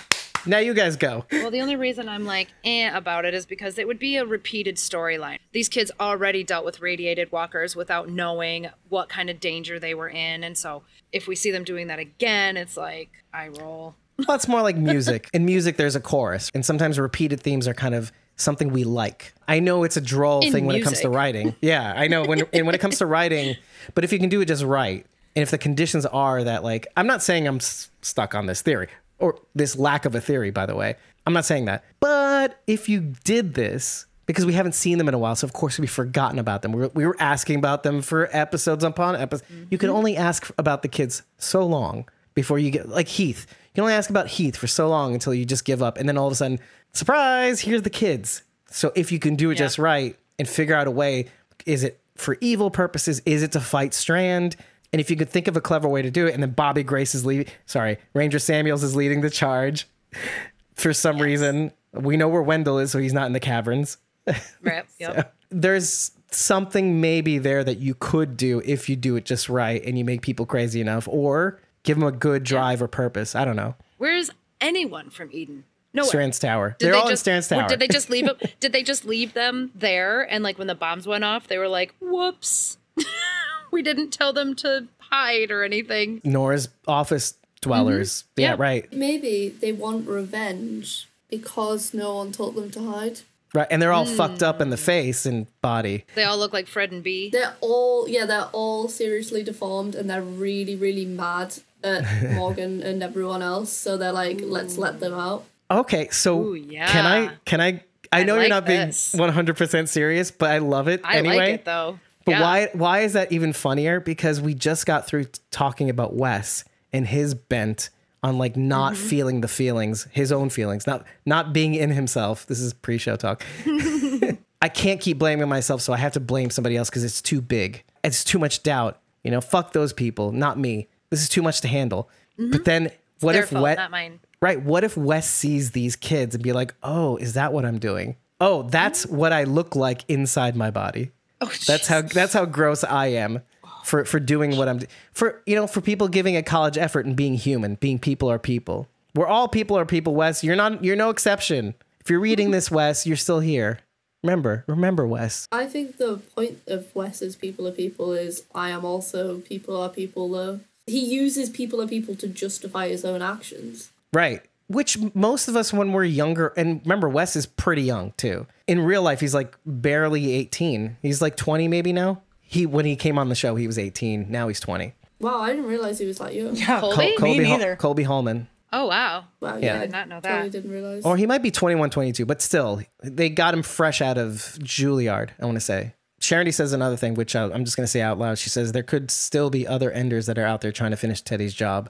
now 0.47 0.57
you 0.57 0.73
guys 0.73 0.95
go. 0.95 1.25
well, 1.31 1.51
the 1.51 1.61
only 1.61 1.75
reason 1.75 2.09
I'm 2.09 2.25
like 2.25 2.49
eh 2.63 2.89
about 2.95 3.25
it 3.25 3.33
is 3.35 3.45
because 3.45 3.77
it 3.77 3.87
would 3.87 3.99
be 3.99 4.17
a 4.17 4.25
repeated 4.25 4.77
storyline. 4.77 5.37
These 5.53 5.69
kids 5.69 5.91
already 5.99 6.43
dealt 6.43 6.65
with 6.65 6.81
radiated 6.81 7.31
walkers 7.31 7.75
without 7.75 8.09
knowing 8.09 8.69
what 8.89 9.07
kind 9.07 9.29
of 9.29 9.39
danger 9.39 9.79
they 9.79 9.93
were 9.93 10.09
in, 10.09 10.43
and 10.43 10.57
so 10.57 10.81
if 11.11 11.27
we 11.27 11.35
see 11.35 11.51
them 11.51 11.63
doing 11.63 11.87
that 11.87 11.99
again, 11.99 12.57
it's 12.57 12.75
like 12.77 13.09
I 13.33 13.47
roll. 13.49 13.95
Well, 14.27 14.35
it's 14.35 14.47
more 14.47 14.61
like 14.61 14.77
music. 14.77 15.29
In 15.33 15.45
music, 15.45 15.77
there's 15.77 15.95
a 15.95 15.99
chorus, 15.99 16.49
and 16.53 16.65
sometimes 16.65 16.97
repeated 16.99 17.41
themes 17.41 17.67
are 17.67 17.73
kind 17.73 17.93
of 17.95 18.11
something 18.35 18.71
we 18.71 18.83
like. 18.83 19.33
I 19.47 19.59
know 19.59 19.83
it's 19.83 19.97
a 19.97 20.01
droll 20.01 20.41
In 20.41 20.51
thing 20.51 20.65
when 20.65 20.75
it 20.75 20.83
comes 20.83 21.01
to 21.01 21.09
writing. 21.09 21.55
Yeah, 21.61 21.93
I 21.95 22.07
know 22.07 22.25
when 22.25 22.43
and 22.53 22.65
when 22.65 22.75
it 22.75 22.81
comes 22.81 22.97
to 22.99 23.05
writing, 23.05 23.55
but 23.93 24.03
if 24.03 24.11
you 24.11 24.19
can 24.19 24.29
do 24.29 24.41
it 24.41 24.45
just 24.45 24.63
right, 24.63 25.05
and 25.35 25.43
if 25.43 25.51
the 25.51 25.57
conditions 25.57 26.05
are 26.05 26.43
that, 26.43 26.63
like, 26.63 26.87
I'm 26.95 27.07
not 27.07 27.23
saying 27.23 27.47
I'm 27.47 27.57
s- 27.57 27.89
stuck 28.01 28.35
on 28.35 28.45
this 28.45 28.61
theory 28.61 28.87
or 29.19 29.39
this 29.55 29.77
lack 29.77 30.05
of 30.05 30.13
a 30.15 30.21
theory, 30.21 30.51
by 30.51 30.65
the 30.65 30.75
way. 30.75 30.95
I'm 31.25 31.33
not 31.33 31.45
saying 31.45 31.65
that, 31.65 31.83
but 31.99 32.61
if 32.67 32.89
you 32.89 33.13
did 33.23 33.53
this. 33.53 34.05
Because 34.27 34.43
we 34.43 34.53
haven't 34.53 34.73
seen 34.73 34.97
them 34.97 35.07
in 35.07 35.13
a 35.13 35.19
while, 35.19 35.35
so 35.35 35.45
of 35.45 35.53
course 35.53 35.77
we've 35.77 35.87
forgotten 35.87 36.39
about 36.39 36.63
them. 36.63 36.71
We 36.71 36.81
were, 36.81 36.91
we 36.95 37.05
were 37.05 37.15
asking 37.19 37.59
about 37.59 37.83
them 37.83 38.01
for 38.01 38.27
episodes 38.35 38.83
upon 38.83 39.15
episodes. 39.15 39.47
You 39.69 39.77
can 39.77 39.89
mm-hmm. 39.89 39.97
only 39.97 40.17
ask 40.17 40.49
about 40.57 40.81
the 40.81 40.87
kids 40.87 41.21
so 41.37 41.63
long 41.63 42.07
before 42.35 42.59
you 42.59 42.69
get 42.69 42.87
like 42.87 43.07
Heath. 43.07 43.47
You 43.49 43.55
can 43.75 43.81
only 43.83 43.93
ask 43.95 44.09
about 44.09 44.27
Heath 44.27 44.55
for 44.55 44.67
so 44.67 44.87
long 44.87 45.13
until 45.13 45.33
you 45.33 45.45
just 45.45 45.65
give 45.65 45.81
up, 45.81 45.97
and 45.97 46.07
then 46.07 46.17
all 46.17 46.27
of 46.27 46.33
a 46.33 46.35
sudden, 46.35 46.59
surprise! 46.93 47.61
Here's 47.61 47.81
the 47.81 47.89
kids. 47.89 48.43
So 48.69 48.91
if 48.95 49.11
you 49.11 49.19
can 49.19 49.35
do 49.35 49.49
it 49.49 49.53
Yeah. 49.55 49.65
just 49.65 49.79
right 49.79 50.15
and 50.37 50.47
figure 50.47 50.75
out 50.75 50.85
a 50.87 50.91
way, 50.91 51.25
is 51.65 51.83
it 51.83 51.99
for 52.15 52.37
evil 52.41 52.69
purposes? 52.69 53.21
Is 53.25 53.41
it 53.43 53.51
to 53.53 53.59
fight 53.59 53.93
Strand? 53.93 54.55
And 54.93 54.99
if 55.01 55.09
you 55.09 55.15
could 55.17 55.29
think 55.29 55.47
of 55.47 55.57
a 55.57 55.61
clever 55.61 55.89
way 55.89 56.01
to 56.01 56.11
do 56.11 56.27
it, 56.27 56.33
and 56.33 56.41
then 56.43 56.51
Bobby 56.51 56.83
Grace 56.83 57.15
is 57.15 57.25
leading, 57.25 57.47
sorry, 57.65 57.97
Ranger 58.13 58.39
Samuels 58.39 58.83
is 58.83 58.95
leading 58.95 59.21
the 59.21 59.29
charge 59.29 59.87
for 60.75 60.93
some 60.93 61.19
reason. 61.19 61.71
We 61.93 62.15
know 62.17 62.27
where 62.29 62.41
Wendell 62.41 62.79
is, 62.79 62.91
so 62.91 62.99
he's 62.99 63.13
not 63.13 63.25
in 63.27 63.33
the 63.33 63.39
caverns. 63.39 63.97
Right. 64.61 64.83
Yep. 64.99 65.33
There's 65.51 66.11
something 66.31 66.99
maybe 66.99 67.37
there 67.37 67.63
that 67.63 67.77
you 67.77 67.93
could 67.93 68.35
do 68.35 68.61
if 68.65 68.89
you 68.89 68.95
do 68.95 69.15
it 69.15 69.23
just 69.25 69.47
right 69.47 69.81
and 69.85 69.97
you 69.97 70.03
make 70.03 70.21
people 70.21 70.45
crazy 70.45 70.81
enough, 70.81 71.07
or 71.07 71.59
give 71.85 71.97
them 71.97 72.07
a 72.07 72.11
good 72.11 72.43
drive 72.43 72.81
or 72.81 72.87
purpose. 72.89 73.35
I 73.35 73.45
don't 73.45 73.55
know. 73.55 73.75
Where's 73.97 74.29
anyone 74.59 75.09
from 75.09 75.29
Eden? 75.31 75.63
No, 75.93 76.03
Strand's 76.03 76.39
Tower. 76.39 76.75
Did 76.77 76.87
They're 76.87 76.91
they 76.91 76.97
all 76.99 77.07
just, 77.07 77.21
in 77.25 77.41
Strand's 77.41 77.47
Tower. 77.47 77.69
Did 77.69 77.79
they 77.79 77.87
just 77.87 78.09
leave? 78.09 78.27
'em- 78.29 78.37
did 78.59 78.73
they 78.73 78.83
just 78.83 79.05
leave 79.05 79.33
them 79.33 79.71
there? 79.73 80.23
And 80.29 80.43
like 80.43 80.57
when 80.57 80.67
the 80.67 80.75
bombs 80.75 81.07
went 81.07 81.23
off, 81.23 81.47
they 81.47 81.57
were 81.57 81.69
like, 81.69 81.95
"Whoops, 82.01 82.77
we 83.71 83.81
didn't 83.81 84.11
tell 84.11 84.33
them 84.33 84.55
to 84.55 84.87
hide 84.99 85.51
or 85.51 85.63
anything." 85.63 86.19
Nora's 86.25 86.67
office 86.85 87.35
dwellers. 87.61 88.25
Yeah, 88.35 88.49
Yeah. 88.49 88.55
right. 88.59 88.91
Maybe 88.91 89.47
they 89.49 89.71
want 89.71 90.07
revenge 90.09 91.07
because 91.29 91.93
no 91.93 92.15
one 92.15 92.31
told 92.33 92.55
them 92.55 92.69
to 92.71 92.91
hide. 92.91 93.19
Right. 93.53 93.67
And 93.71 93.81
they're 93.81 93.93
all 93.93 94.05
Hmm. 94.05 94.15
fucked 94.17 94.43
up 94.43 94.59
in 94.59 94.69
the 94.69 94.77
face 94.77 95.25
and 95.25 95.47
body. 95.61 96.03
They 96.13 96.25
all 96.25 96.37
look 96.37 96.51
like 96.51 96.67
Fred 96.67 96.91
and 96.91 97.01
B. 97.01 97.29
They're 97.29 97.55
all 97.61 98.07
yeah, 98.09 98.25
they're 98.25 98.49
all 98.51 98.89
seriously 98.89 99.43
deformed 99.43 99.95
and 99.95 100.09
they're 100.09 100.21
really, 100.21 100.75
really 100.75 101.05
mad 101.05 101.55
at 101.85 102.33
Morgan 102.35 102.81
and 102.81 103.01
everyone 103.03 103.41
else. 103.41 103.71
So 103.71 103.95
they're 103.97 104.11
like, 104.11 104.41
let's 104.43 104.77
let 104.77 104.99
them 104.99 105.13
out. 105.13 105.45
Okay, 105.71 106.09
so 106.11 106.41
Ooh, 106.41 106.53
yeah. 106.55 106.87
can 106.91 107.05
I 107.05 107.31
can 107.45 107.61
I 107.61 107.83
I 108.11 108.23
know 108.23 108.33
you're 108.35 108.43
like 108.43 108.49
not 108.49 108.65
being 108.65 108.89
100% 108.89 109.87
serious, 109.87 110.31
but 110.31 110.51
I 110.51 110.59
love 110.59 110.87
it 110.87 111.01
I 111.03 111.17
anyway. 111.17 111.37
like 111.37 111.49
it 111.55 111.65
though. 111.65 111.99
But 112.25 112.31
Yeah. 112.33 112.41
why 112.41 112.69
why 112.73 112.99
is 113.01 113.13
that 113.13 113.31
even 113.31 113.53
funnier? 113.53 113.99
Because 113.99 114.41
we 114.41 114.53
just 114.53 114.85
got 114.85 115.07
through 115.07 115.25
t- 115.25 115.39
talking 115.51 115.89
about 115.89 116.13
Wes 116.15 116.63
and 116.93 117.07
his 117.07 117.33
bent 117.35 117.89
on 118.23 118.37
like 118.37 118.55
not 118.57 118.93
Mm-hmm. 118.93 119.07
feeling 119.07 119.41
the 119.41 119.47
feelings, 119.47 120.07
his 120.11 120.31
own 120.31 120.49
feelings, 120.49 120.85
not 120.87 121.03
not 121.25 121.51
being 121.53 121.73
in 121.75 121.89
himself. 121.91 122.45
This 122.47 122.59
is 122.59 122.73
pre-show 122.73 123.15
talk. 123.15 123.43
I 124.61 124.69
can't 124.69 124.99
keep 125.01 125.19
blaming 125.19 125.47
myself, 125.49 125.81
so 125.81 125.93
I 125.93 125.97
have 125.97 126.13
to 126.13 126.19
blame 126.19 126.49
somebody 126.49 126.75
else 126.77 126.89
because 126.89 127.03
it's 127.03 127.21
too 127.21 127.41
big. 127.41 127.83
It's 128.03 128.23
too 128.23 128.39
much 128.39 128.63
doubt. 128.63 128.99
You 129.23 129.31
know, 129.31 129.41
fuck 129.41 129.73
those 129.73 129.93
people, 129.93 130.31
not 130.31 130.57
me. 130.57 130.87
This 131.09 131.21
is 131.21 131.29
too 131.29 131.41
much 131.41 131.61
to 131.61 131.67
handle. 131.67 132.09
But 132.37 132.65
then 132.65 132.91
what 133.21 133.31
Mm-hmm. 133.31 133.33
Their 133.33 133.43
if 133.43 133.49
fault, 133.49 133.63
Wes 133.63 133.77
not 133.77 133.91
mine. 133.91 134.19
Right. 134.41 134.61
What 134.61 134.83
if 134.83 134.97
Wes 134.97 135.27
sees 135.29 135.71
these 135.71 135.95
kids 135.95 136.35
and 136.35 136.43
be 136.43 136.51
like, 136.51 136.73
oh, 136.83 137.17
is 137.17 137.33
that 137.33 137.53
what 137.53 137.65
I'm 137.65 137.79
doing? 137.79 138.17
Oh, 138.41 138.63
that's 138.63 139.05
what 139.05 139.31
I 139.31 139.45
look 139.45 139.75
like 139.75 140.03
inside 140.09 140.55
my 140.55 140.69
body. 140.69 141.11
Oh, 141.41 141.51
That's 141.67 141.87
how 141.87 142.01
that's 142.01 142.33
how 142.33 142.45
gross 142.45 142.83
I 142.83 143.07
am 143.07 143.41
for 143.83 144.05
for 144.05 144.19
doing 144.19 144.57
what 144.57 144.67
I'm 144.67 144.79
for 145.11 145.41
you 145.45 145.55
know 145.55 145.67
for 145.67 145.81
people 145.81 146.07
giving 146.07 146.35
a 146.35 146.43
college 146.43 146.77
effort 146.77 147.05
and 147.05 147.15
being 147.15 147.35
human, 147.35 147.75
being 147.75 147.99
people 147.99 148.29
are 148.29 148.39
people. 148.39 148.87
We're 149.13 149.27
all 149.27 149.47
people 149.47 149.77
are 149.77 149.85
people, 149.85 150.15
Wes. 150.15 150.43
You're 150.43 150.55
not 150.55 150.83
you're 150.83 150.95
no 150.95 151.09
exception. 151.09 151.73
If 152.01 152.09
you're 152.09 152.19
reading 152.19 152.51
this, 152.51 152.69
Wes, 152.69 153.05
you're 153.05 153.17
still 153.17 153.39
here. 153.39 153.79
Remember, 154.23 154.63
remember, 154.67 155.05
Wes. 155.05 155.47
I 155.51 155.65
think 155.67 155.97
the 155.97 156.17
point 156.35 156.59
of 156.67 156.93
Wes's 156.95 157.35
people 157.35 157.67
are 157.67 157.71
people 157.71 158.13
is 158.13 158.43
I 158.53 158.69
am 158.71 158.83
also 158.83 159.39
people 159.39 159.77
are 159.77 159.89
people 159.89 160.29
though. 160.29 160.59
He 160.87 160.99
uses 161.03 161.49
people 161.49 161.81
and 161.81 161.89
people 161.89 162.15
to 162.15 162.27
justify 162.27 162.89
his 162.89 163.03
own 163.03 163.21
actions. 163.21 163.91
Right. 164.13 164.41
Which 164.67 164.97
most 165.13 165.47
of 165.47 165.55
us, 165.55 165.71
when 165.73 165.91
we're 165.93 166.03
younger, 166.05 166.53
and 166.57 166.81
remember, 166.83 167.07
Wes 167.09 167.35
is 167.35 167.45
pretty 167.45 167.83
young 167.83 168.13
too. 168.17 168.47
In 168.67 168.79
real 168.81 169.01
life, 169.03 169.19
he's 169.19 169.33
like 169.33 169.55
barely 169.65 170.33
18. 170.33 170.97
He's 171.01 171.21
like 171.21 171.35
20 171.37 171.67
maybe 171.67 171.93
now. 171.93 172.21
He 172.41 172.65
when 172.65 172.85
he 172.85 172.95
came 172.95 173.17
on 173.17 173.29
the 173.29 173.35
show, 173.35 173.55
he 173.55 173.67
was 173.67 173.77
18. 173.79 174.27
Now 174.29 174.47
he's 174.47 174.59
20. 174.59 174.93
Wow, 175.19 175.39
I 175.41 175.49
didn't 175.51 175.65
realize 175.67 175.99
he 175.99 176.05
was 176.05 176.17
that 176.19 176.33
young. 176.35 176.55
Yeah, 176.55 176.79
Colby? 176.79 177.15
me 177.39 177.43
Hol- 177.45 177.57
neither. 177.57 177.75
Colby 177.75 178.03
Hollman. 178.03 178.47
Oh 178.73 178.87
wow. 178.87 179.25
Wow, 179.39 179.57
Yeah. 179.57 179.65
yeah, 179.65 179.75
I 179.77 179.79
did 179.81 179.91
not 179.91 180.07
know 180.09 180.19
Totally 180.19 180.41
that. 180.43 180.51
didn't 180.51 180.71
realize. 180.71 181.03
Or 181.05 181.15
he 181.17 181.25
might 181.25 181.41
be 181.41 181.51
21, 181.51 181.89
22, 181.91 182.25
but 182.25 182.41
still, 182.41 182.81
they 183.03 183.29
got 183.29 183.53
him 183.53 183.63
fresh 183.63 184.01
out 184.01 184.17
of 184.17 184.57
Juilliard, 184.61 185.29
I 185.39 185.45
want 185.45 185.55
to 185.55 185.61
say. 185.61 185.93
Sharon 186.25 186.51
says 186.51 186.73
another 186.73 186.97
thing, 186.97 187.13
which 187.13 187.35
I- 187.35 187.51
I'm 187.51 187.65
just 187.65 187.77
going 187.77 187.85
to 187.85 187.91
say 187.91 188.01
out 188.01 188.17
loud. 188.17 188.37
She 188.37 188.49
says 188.49 188.71
there 188.71 188.83
could 188.83 189.11
still 189.11 189.49
be 189.49 189.67
other 189.67 189.91
enders 189.91 190.25
that 190.25 190.37
are 190.37 190.45
out 190.45 190.61
there 190.61 190.71
trying 190.71 190.91
to 190.91 190.97
finish 190.97 191.21
Teddy's 191.21 191.53
job 191.53 191.89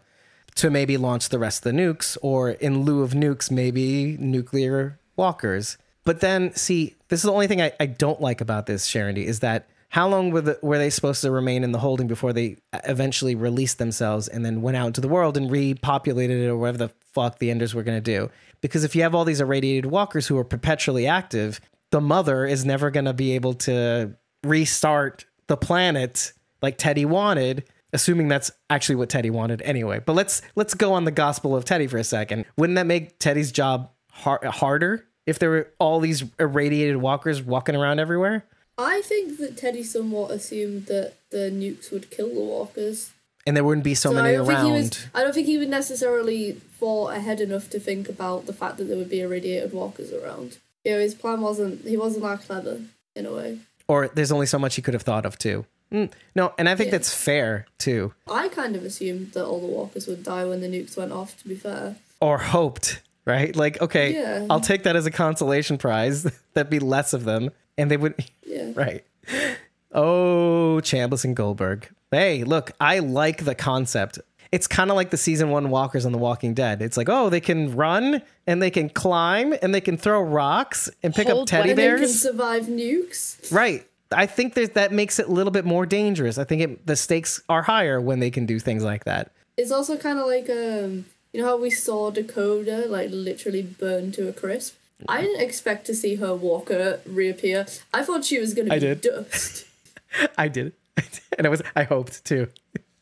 to 0.56 0.70
maybe 0.70 0.98
launch 0.98 1.30
the 1.30 1.40
rest 1.40 1.66
of 1.66 1.74
the 1.74 1.78
nukes, 1.78 2.18
or 2.22 2.52
in 2.52 2.84
lieu 2.84 3.02
of 3.02 3.12
nukes, 3.12 3.52
maybe 3.52 4.18
nuclear 4.20 5.00
walkers. 5.16 5.78
But 6.06 6.22
then, 6.22 6.54
see, 6.56 6.96
this 7.10 7.20
is 7.20 7.24
the 7.24 7.34
only 7.34 7.48
thing 7.48 7.62
I, 7.62 7.72
I 7.80 7.88
don't 7.88 8.22
like 8.22 8.42
about 8.42 8.66
this, 8.66 8.86
Sharon, 8.86 9.18
is 9.18 9.40
that 9.40 9.68
how 9.90 10.08
long 10.08 10.32
were, 10.32 10.42
the, 10.42 10.60
were 10.62 10.78
they 10.78 10.90
supposed 10.90 11.22
to 11.22 11.32
remain 11.32 11.64
in 11.64 11.72
the 11.72 11.80
holding 11.80 12.08
before 12.08 12.34
they 12.34 12.58
uh, 12.74 12.80
eventually 12.86 13.36
released 13.36 13.78
themselves 13.78 14.28
and 14.28 14.46
then 14.46 14.62
went 14.62 14.78
out 14.78 14.88
into 14.88 15.02
the 15.02 15.08
world 15.08 15.38
and 15.38 15.50
repopulated 15.50 16.44
it 16.44 16.48
or 16.48 16.58
whatever 16.58 16.78
the 16.78 16.92
fuck 17.14 17.40
the 17.40 17.50
enders 17.52 17.74
were 17.74 17.84
going 17.84 17.98
to 17.98 18.02
do? 18.02 18.30
Because 18.62 18.84
if 18.84 18.96
you 18.96 19.02
have 19.04 19.16
all 19.16 19.26
these 19.26 19.42
irradiated 19.42 19.86
walkers 19.86 20.28
who 20.28 20.38
are 20.38 20.44
perpetually 20.44 21.08
active, 21.08 21.60
the 21.92 22.02
mother 22.02 22.46
is 22.46 22.66
never 22.66 22.92
going 22.92 23.06
to 23.06 23.14
be 23.14 23.34
able 23.34 23.54
to 23.54 24.16
restart 24.48 25.26
the 25.48 25.58
planet 25.58 26.34
like 26.62 26.78
Teddy 26.78 27.06
wanted, 27.06 27.64
assuming 27.94 28.28
that's 28.28 28.52
actually 28.70 28.96
what 28.96 29.10
Teddy 29.10 29.30
wanted 29.30 29.62
anyway. 29.64 30.00
But 30.06 30.14
let's 30.14 30.42
let's 30.56 30.74
go 30.74 30.94
on 30.94 31.06
the 31.06 31.12
gospel 31.12 31.56
of 31.56 31.66
Teddy 31.66 31.88
for 31.88 31.98
a 31.98 32.04
second. 32.04 32.46
Wouldn't 32.58 32.76
that 32.76 32.88
make 32.88 33.20
Teddy's 33.20 33.52
job 33.52 33.90
har- 34.12 34.42
harder 34.46 35.06
if 35.26 35.40
there 35.40 35.50
were 35.50 35.68
all 35.80 36.00
these 36.00 36.24
irradiated 36.40 36.98
walkers 36.98 37.42
walking 37.42 37.76
around 37.76 38.00
everywhere? 38.00 38.46
I 38.78 39.02
think 39.02 39.38
that 39.38 39.58
Teddy 39.58 39.84
somewhat 39.84 40.32
assumed 40.32 40.88
that 40.88 41.14
the 41.32 41.50
nukes 41.52 41.92
would 41.92 42.12
kill 42.12 42.34
the 42.34 42.42
walkers. 42.42 43.12
And 43.48 43.56
there 43.56 43.64
wouldn't 43.64 43.84
be 43.84 43.94
so, 43.94 44.10
So 44.10 44.16
many 44.16 44.30
he 44.32 44.36
around. 44.38 44.72
was. 44.72 45.06
I 45.14 45.22
don't 45.22 45.34
think 45.34 45.46
he 45.46 45.58
would 45.60 45.70
necessarily 45.70 46.54
thought 46.80 47.10
ahead 47.16 47.40
enough 47.40 47.70
to 47.70 47.80
think 47.80 48.10
about 48.10 48.48
the 48.48 48.54
fact 48.54 48.78
that 48.78 48.86
there 48.86 48.98
would 48.98 49.10
be 49.10 49.22
irradiated 49.22 49.72
walkers 49.72 50.12
around. 50.12 50.58
You 50.84 50.94
know, 50.94 51.00
his 51.00 51.14
plan 51.16 51.42
wasn't. 51.42 51.86
He 51.86 51.96
wasn't 51.96 52.24
that 52.24 52.42
clever 52.42 52.82
in 53.16 53.26
a 53.28 53.32
way. 53.34 53.60
Or 53.88 54.08
there's 54.08 54.32
only 54.32 54.46
so 54.48 54.58
much 54.60 54.76
he 54.76 54.82
could 54.82 54.94
have 54.94 55.04
thought 55.04 55.26
of 55.26 55.38
too. 55.38 55.66
Mm, 55.92 56.12
no, 56.36 56.54
and 56.58 56.68
I 56.68 56.76
think 56.76 56.88
Yeah. 56.88 56.92
that's 56.98 57.14
fair 57.14 57.68
too. 57.78 58.14
I 58.30 58.48
kind 58.50 58.76
of 58.76 58.84
assumed 58.84 59.34
that 59.34 59.46
all 59.46 59.60
the 59.60 59.68
walkers 59.68 60.08
would 60.08 60.24
die 60.24 60.44
when 60.46 60.62
the 60.62 60.68
nukes 60.68 60.98
went 60.98 61.12
off. 61.12 61.38
To 61.44 61.48
be 61.48 61.56
fair, 61.56 61.96
Or 62.20 62.40
hoped, 62.40 63.02
right? 63.26 63.56
Like, 63.56 63.80
okay, 63.82 64.14
Yeah. 64.14 64.48
I'll 64.50 64.60
take 64.62 64.84
that 64.84 64.96
as 64.96 65.06
a 65.06 65.12
consolation 65.12 65.78
prize. 65.78 66.24
That'd 66.54 66.72
be 66.72 66.80
less 66.80 67.14
of 67.14 67.24
them. 67.26 67.52
And 67.78 67.92
they 67.92 67.98
would 67.98 68.16
yeah. 68.46 68.72
Right. 68.74 69.04
Oh, 69.94 70.80
Chambliss 70.84 71.24
and 71.24 71.36
Goldberg. 71.36 71.90
Hey, 72.12 72.44
look, 72.44 72.72
I 72.80 73.00
like 73.00 73.46
the 73.46 73.56
concept. 73.56 74.20
It's 74.56 74.68
kind 74.68 74.90
of 74.90 74.96
like 74.96 75.10
the 75.10 75.18
season 75.18 75.50
one 75.50 75.70
walkers 75.70 76.06
on 76.06 76.14
The 76.14 76.18
Walking 76.18 76.54
Dead. 76.54 76.82
It's 76.82 76.96
like, 76.96 77.10
oh, 77.10 77.30
they 77.30 77.42
can 77.42 77.76
run 77.76 78.22
and 78.48 78.62
they 78.62 78.72
can 78.72 78.88
climb 78.88 79.54
and 79.62 79.76
they 79.76 79.82
can 79.82 79.98
throw 79.98 80.22
rocks 80.22 80.90
and 81.04 81.14
pick 81.14 81.28
Hold 81.28 81.42
up 81.42 81.48
teddy 81.48 81.72
And 81.72 81.78
they 81.78 81.90
can 81.90 82.08
survive 82.08 82.68
nukes. 82.68 83.52
Right. 83.52 83.86
I 84.14 84.26
think 84.28 84.54
that 84.54 84.76
that 84.76 84.94
makes 84.94 85.20
it 85.20 85.28
a 85.28 85.30
little 85.30 85.52
bit 85.52 85.66
more 85.66 85.86
dangerous. 85.86 86.38
I 86.38 86.46
think 86.46 86.62
it, 86.62 86.88
the 86.88 86.96
stakes 86.96 87.42
are 87.50 87.64
higher 87.64 88.00
when 88.00 88.22
they 88.22 88.32
can 88.32 88.46
do 88.46 88.58
things 88.60 88.82
like 88.82 89.04
that. 89.04 89.34
It's 89.58 89.72
also 89.72 89.98
kind 89.98 90.20
of 90.20 90.26
like 90.26 90.50
um, 90.50 91.06
you 91.34 91.42
know 91.42 91.48
how 91.48 91.58
we 91.58 91.70
saw 91.70 92.10
Dakota 92.10 92.86
like 92.88 93.10
literally 93.12 93.62
burn 93.62 94.14
to 94.14 94.30
a 94.30 94.32
crisp. 94.32 94.76
I 95.10 95.20
didn't 95.20 95.42
expect 95.42 95.86
to 95.88 95.94
see 95.94 96.16
her 96.16 96.34
walker 96.34 97.02
reappear. 97.06 97.66
I 97.94 98.04
thought 98.04 98.24
she 98.24 98.40
was 98.40 98.54
gonna 98.54 98.74
I 98.74 98.78
be 98.78 98.86
did. 98.86 99.02
dust. 99.02 99.66
I 100.38 100.48
did, 100.48 100.72
and 101.38 101.46
I 101.46 101.50
was 101.50 101.62
I 101.76 101.84
hoped 101.84 102.24
too, 102.24 102.48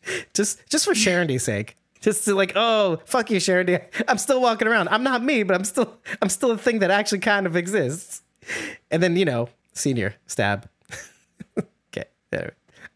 just 0.33 0.67
just 0.69 0.85
for 0.85 0.95
Sharon 0.95 1.37
sake. 1.39 1.77
Just 2.01 2.25
to 2.25 2.35
like, 2.35 2.53
oh 2.55 2.99
fuck 3.05 3.31
you, 3.31 3.39
Sharon 3.39 3.79
I'm 4.07 4.17
still 4.17 4.41
walking 4.41 4.67
around. 4.67 4.89
I'm 4.89 5.03
not 5.03 5.23
me, 5.23 5.43
but 5.43 5.55
I'm 5.55 5.63
still 5.63 5.97
I'm 6.21 6.29
still 6.29 6.51
a 6.51 6.57
thing 6.57 6.79
that 6.79 6.91
actually 6.91 7.19
kind 7.19 7.45
of 7.45 7.55
exists. 7.55 8.21
And 8.91 9.01
then 9.01 9.15
you 9.15 9.25
know, 9.25 9.49
senior 9.73 10.15
stab. 10.27 10.69
okay. 11.57 12.05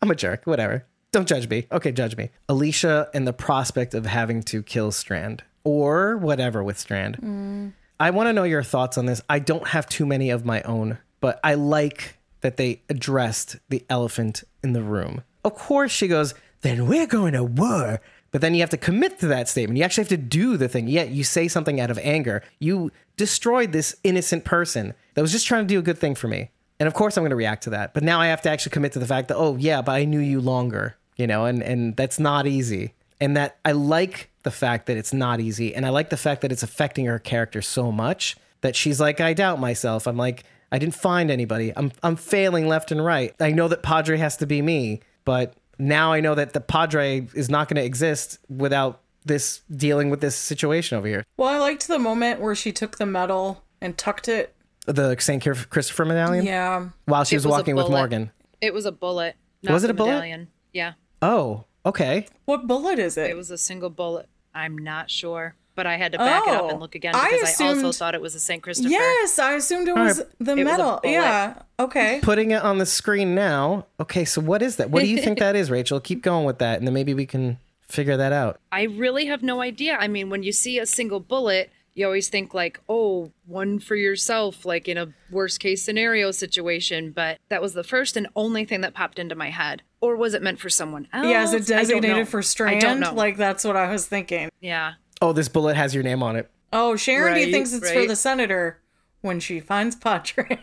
I'm 0.02 0.12
a 0.12 0.16
jerk. 0.16 0.46
Whatever. 0.46 0.86
Don't 1.12 1.28
judge 1.28 1.50
me. 1.50 1.68
Okay, 1.72 1.92
judge 1.92 2.18
me. 2.18 2.30
Alicia 2.50 3.10
and 3.14 3.26
the 3.26 3.34
prospect 3.34 3.94
of 3.94 4.06
having 4.06 4.44
to 4.44 4.62
kill 4.62 4.92
Strand 4.92 5.44
or 5.64 6.18
whatever 6.18 6.64
with 6.64 6.78
Strand. 6.78 7.18
Mm. 7.22 7.74
I 8.00 8.12
want 8.12 8.28
to 8.28 8.34
know 8.34 8.44
your 8.44 8.64
thoughts 8.64 8.98
on 8.98 9.06
this. 9.06 9.22
I 9.30 9.40
don't 9.40 9.68
have 9.70 9.88
too 9.88 10.06
many 10.06 10.30
of 10.30 10.46
my 10.46 10.62
own, 10.64 11.00
but 11.20 11.40
I 11.44 11.56
like 11.56 12.18
that 12.42 12.58
they 12.58 12.82
addressed 12.90 13.58
the 13.70 13.84
elephant 13.90 14.44
in 14.64 14.74
the 14.74 14.84
room. 14.84 15.24
Of 15.44 15.56
course, 15.56 15.92
she 15.92 16.08
goes, 16.08 16.34
then 16.62 16.88
we're 16.88 17.08
going 17.08 17.34
to 17.34 17.44
war. 17.44 18.02
But 18.32 18.42
then 18.42 18.54
you 18.54 18.62
have 18.62 18.70
to 18.72 18.78
commit 18.78 19.20
to 19.20 19.28
that 19.28 19.48
statement. 19.48 19.78
You 19.78 19.84
actually 19.84 20.04
have 20.04 20.10
to 20.10 20.18
do 20.18 20.58
the 20.58 20.68
thing. 20.68 20.88
Yet 20.88 21.10
you 21.10 21.24
say 21.24 21.48
something 21.48 21.80
out 21.80 21.90
of 21.90 21.98
anger. 22.00 22.44
You 22.60 22.92
destroyed 23.16 23.72
this 23.72 23.96
innocent 24.04 24.46
person 24.46 24.94
that 25.14 25.22
was 25.22 25.32
just 25.32 25.48
trying 25.48 25.64
to 25.64 25.68
do 25.68 25.80
a 25.80 25.84
good 25.84 25.98
thing 25.98 26.16
for 26.16 26.28
me. 26.28 26.52
And 26.80 26.88
of 26.88 26.94
course, 26.94 27.18
I'm 27.18 27.22
going 27.22 27.32
to 27.32 27.38
react 27.38 27.64
to 27.64 27.72
that. 27.72 27.94
But 27.94 28.04
now 28.04 28.20
I 28.20 28.28
have 28.28 28.42
to 28.44 28.50
actually 28.50 28.72
commit 28.72 28.92
to 28.94 29.00
the 29.00 29.08
fact 29.08 29.30
that, 29.30 29.38
oh, 29.38 29.56
yeah, 29.56 29.82
but 29.82 29.94
I 29.94 30.06
knew 30.06 30.20
you 30.20 30.42
longer, 30.42 30.96
you 31.16 31.26
know, 31.26 31.46
and, 31.46 31.64
and 31.64 31.96
that's 31.96 32.20
not 32.20 32.46
easy. 32.46 32.94
And 33.20 33.36
that 33.36 33.58
I 33.66 33.72
like 33.72 34.30
the 34.44 34.52
fact 34.52 34.86
that 34.86 34.98
it's 34.98 35.14
not 35.14 35.40
easy. 35.40 35.74
And 35.74 35.86
I 35.86 35.90
like 35.90 36.10
the 36.10 36.18
fact 36.18 36.42
that 36.42 36.52
it's 36.52 36.64
affecting 36.64 37.06
her 37.06 37.18
character 37.18 37.62
so 37.62 37.92
much 37.92 38.36
that 38.62 38.76
she's 38.76 39.00
like, 39.00 39.20
I 39.20 39.34
doubt 39.34 39.60
myself. 39.60 40.08
I'm 40.08 40.18
like, 40.18 40.44
I 40.72 40.78
didn't 40.78 40.96
find 40.96 41.32
anybody. 41.32 41.74
I'm, 41.76 41.92
I'm 42.04 42.16
failing 42.16 42.68
left 42.68 42.92
and 42.92 43.04
right. 43.04 43.34
I 43.40 43.52
know 43.52 43.68
that 43.68 43.82
Padre 43.82 44.18
has 44.18 44.38
to 44.38 44.46
be 44.46 44.62
me, 44.62 45.02
but 45.26 45.56
now 45.80 46.12
I 46.14 46.20
know 46.20 46.36
that 46.36 46.54
the 46.54 46.62
Padre 46.62 47.28
is 47.34 47.50
not 47.50 47.68
going 47.68 47.76
to 47.78 47.84
exist 47.86 48.40
without 48.50 49.02
this 49.26 49.62
dealing 49.76 50.10
with 50.10 50.22
this 50.22 50.36
situation 50.36 50.98
over 50.98 51.08
here. 51.08 51.24
Well, 51.36 51.50
I 51.50 51.58
liked 51.58 51.88
the 51.88 52.00
moment 52.00 52.40
where 52.40 52.56
she 52.56 52.72
took 52.72 52.98
the 52.98 53.06
medal 53.06 53.64
and 53.82 53.98
tucked 53.98 54.28
it. 54.28 54.56
The 54.86 55.18
St. 55.20 55.44
Christopher 55.70 56.06
medallion? 56.06 56.46
Yeah. 56.46 56.90
While 57.06 57.26
she 57.26 57.36
was, 57.36 57.46
was 57.46 57.52
walking 57.52 57.76
with. 57.76 57.90
Morgan. 57.90 58.32
It 58.62 58.74
was 58.74 58.86
a 58.86 58.92
bullet. 58.92 59.36
Not 59.64 59.74
Was 59.74 59.84
it 59.84 59.88
the 59.88 59.94
a 59.94 59.98
bullet? 59.98 60.12
medallion. 60.12 60.48
Yeah, 60.74 60.94
Oh, 61.22 61.66
okay. 61.86 62.28
What 62.46 62.68
bullet 62.68 63.00
is 63.00 63.18
it? 63.18 63.30
it 63.30 63.36
was 63.36 63.52
a 63.52 63.58
single 63.58 63.90
bullet. 63.90 64.28
I'm 64.54 64.78
not 64.78 65.10
sure, 65.12 65.56
but 65.78 65.88
I 65.88 65.96
had 65.96 66.12
to 66.12 66.18
back 66.18 66.44
it 66.46 66.50
up 66.50 66.64
Oh, 66.64 66.70
and 66.72 66.80
look 66.82 66.96
again 66.96 67.16
I 67.16 67.32
because 67.32 67.62
I, 67.62 67.68
also 67.68 67.94
thought 67.94 68.14
it 68.16 68.22
was 68.22 68.36
a 68.36 68.40
St. 68.42 68.62
Christopher. 68.62 68.90
yes, 68.90 69.40
I 69.40 69.54
assumed 69.54 69.88
it 69.88 69.96
was 69.96 70.18
right. 70.18 70.28
the 70.40 70.52
was 70.56 70.62
a 70.62 70.64
medal. 70.66 71.00
bullet. 71.02 71.14
Yeah. 71.14 71.62
Okay. 71.80 72.20
Putting 72.22 72.52
it 72.52 72.62
on 72.62 72.80
the 72.80 72.86
screen 72.86 73.34
now. 73.36 73.86
Okay, 74.02 74.26
so 74.26 74.42
what 74.42 74.62
is 74.62 74.76
that? 74.76 74.90
What 74.90 75.02
do 75.04 75.08
you 75.08 75.22
think 75.22 75.40
that 75.40 75.56
is, 75.62 75.72
Rachel? 75.72 76.02
Keep 76.02 76.24
going 76.24 76.44
with 76.46 76.58
that, 76.58 76.80
and 76.80 76.86
then 76.88 76.94
maybe 76.94 77.14
we 77.14 77.26
can 77.26 77.60
figure 77.88 78.18
that 78.18 78.34
out. 78.34 78.60
I 78.72 78.84
really 78.84 79.28
have 79.28 79.42
no 79.44 79.62
idea. 79.62 79.96
I 79.98 80.10
mean, 80.10 80.30
when 80.30 80.44
you 80.44 80.52
see 80.52 80.78
a 80.80 80.86
single 80.86 81.22
bullet, 81.22 81.72
you 81.94 82.06
always 82.06 82.28
think 82.30 82.54
like, 82.54 82.80
oh, 82.90 83.32
one 83.46 83.80
for 83.80 83.96
yourself, 83.96 84.66
like 84.66 84.88
in 84.88 84.98
a 84.98 85.14
worst 85.32 85.60
case 85.60 85.84
scenario 85.84 86.32
situation. 86.32 87.12
But 87.12 87.40
that 87.50 87.62
was 87.62 87.74
the 87.74 87.84
first 87.84 88.18
and 88.18 88.28
only 88.36 88.66
thing 88.66 88.82
that 88.82 88.94
popped 88.94 89.18
into 89.20 89.36
my 89.36 89.50
head. 89.50 89.82
Or 90.00 90.16
was 90.16 90.36
it 90.36 90.44
meant 90.44 90.60
for 90.60 90.70
someone 90.70 91.08
else? 91.12 91.26
Yeah, 91.28 91.44
is 91.44 91.54
it 91.54 91.56
I 91.56 91.58
don't 91.60 91.70
know. 91.70 91.78
designated 91.80 92.28
for 92.28 92.44
Strand? 92.44 92.76
I 92.76 92.80
don't 92.80 93.00
know. 93.00 93.14
Like 93.16 93.36
that's 93.38 93.64
what 93.64 93.76
I 93.76 93.92
was 93.92 94.06
thinking. 94.06 94.50
yeah. 94.60 94.94
Oh, 95.22 95.34
this 95.34 95.48
bullet 95.50 95.76
has 95.76 95.94
your 95.96 96.04
name 96.04 96.22
on 96.24 96.36
it. 96.36 96.50
Oh, 96.74 96.96
Sharon 96.96 97.34
D 97.36 97.44
Right, 97.46 97.52
thinks 97.52 97.74
it's 97.74 97.90
for 97.92 98.06
the 98.06 98.16
senator 98.16 98.82
when 99.22 99.40
she 99.40 99.60
finds 99.60 99.96
Padre. 99.96 100.60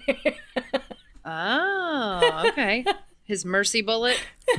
Oh, 1.25 2.45
okay. 2.49 2.85
His 3.25 3.47
mercy 3.47 3.81
bullet. 3.81 4.23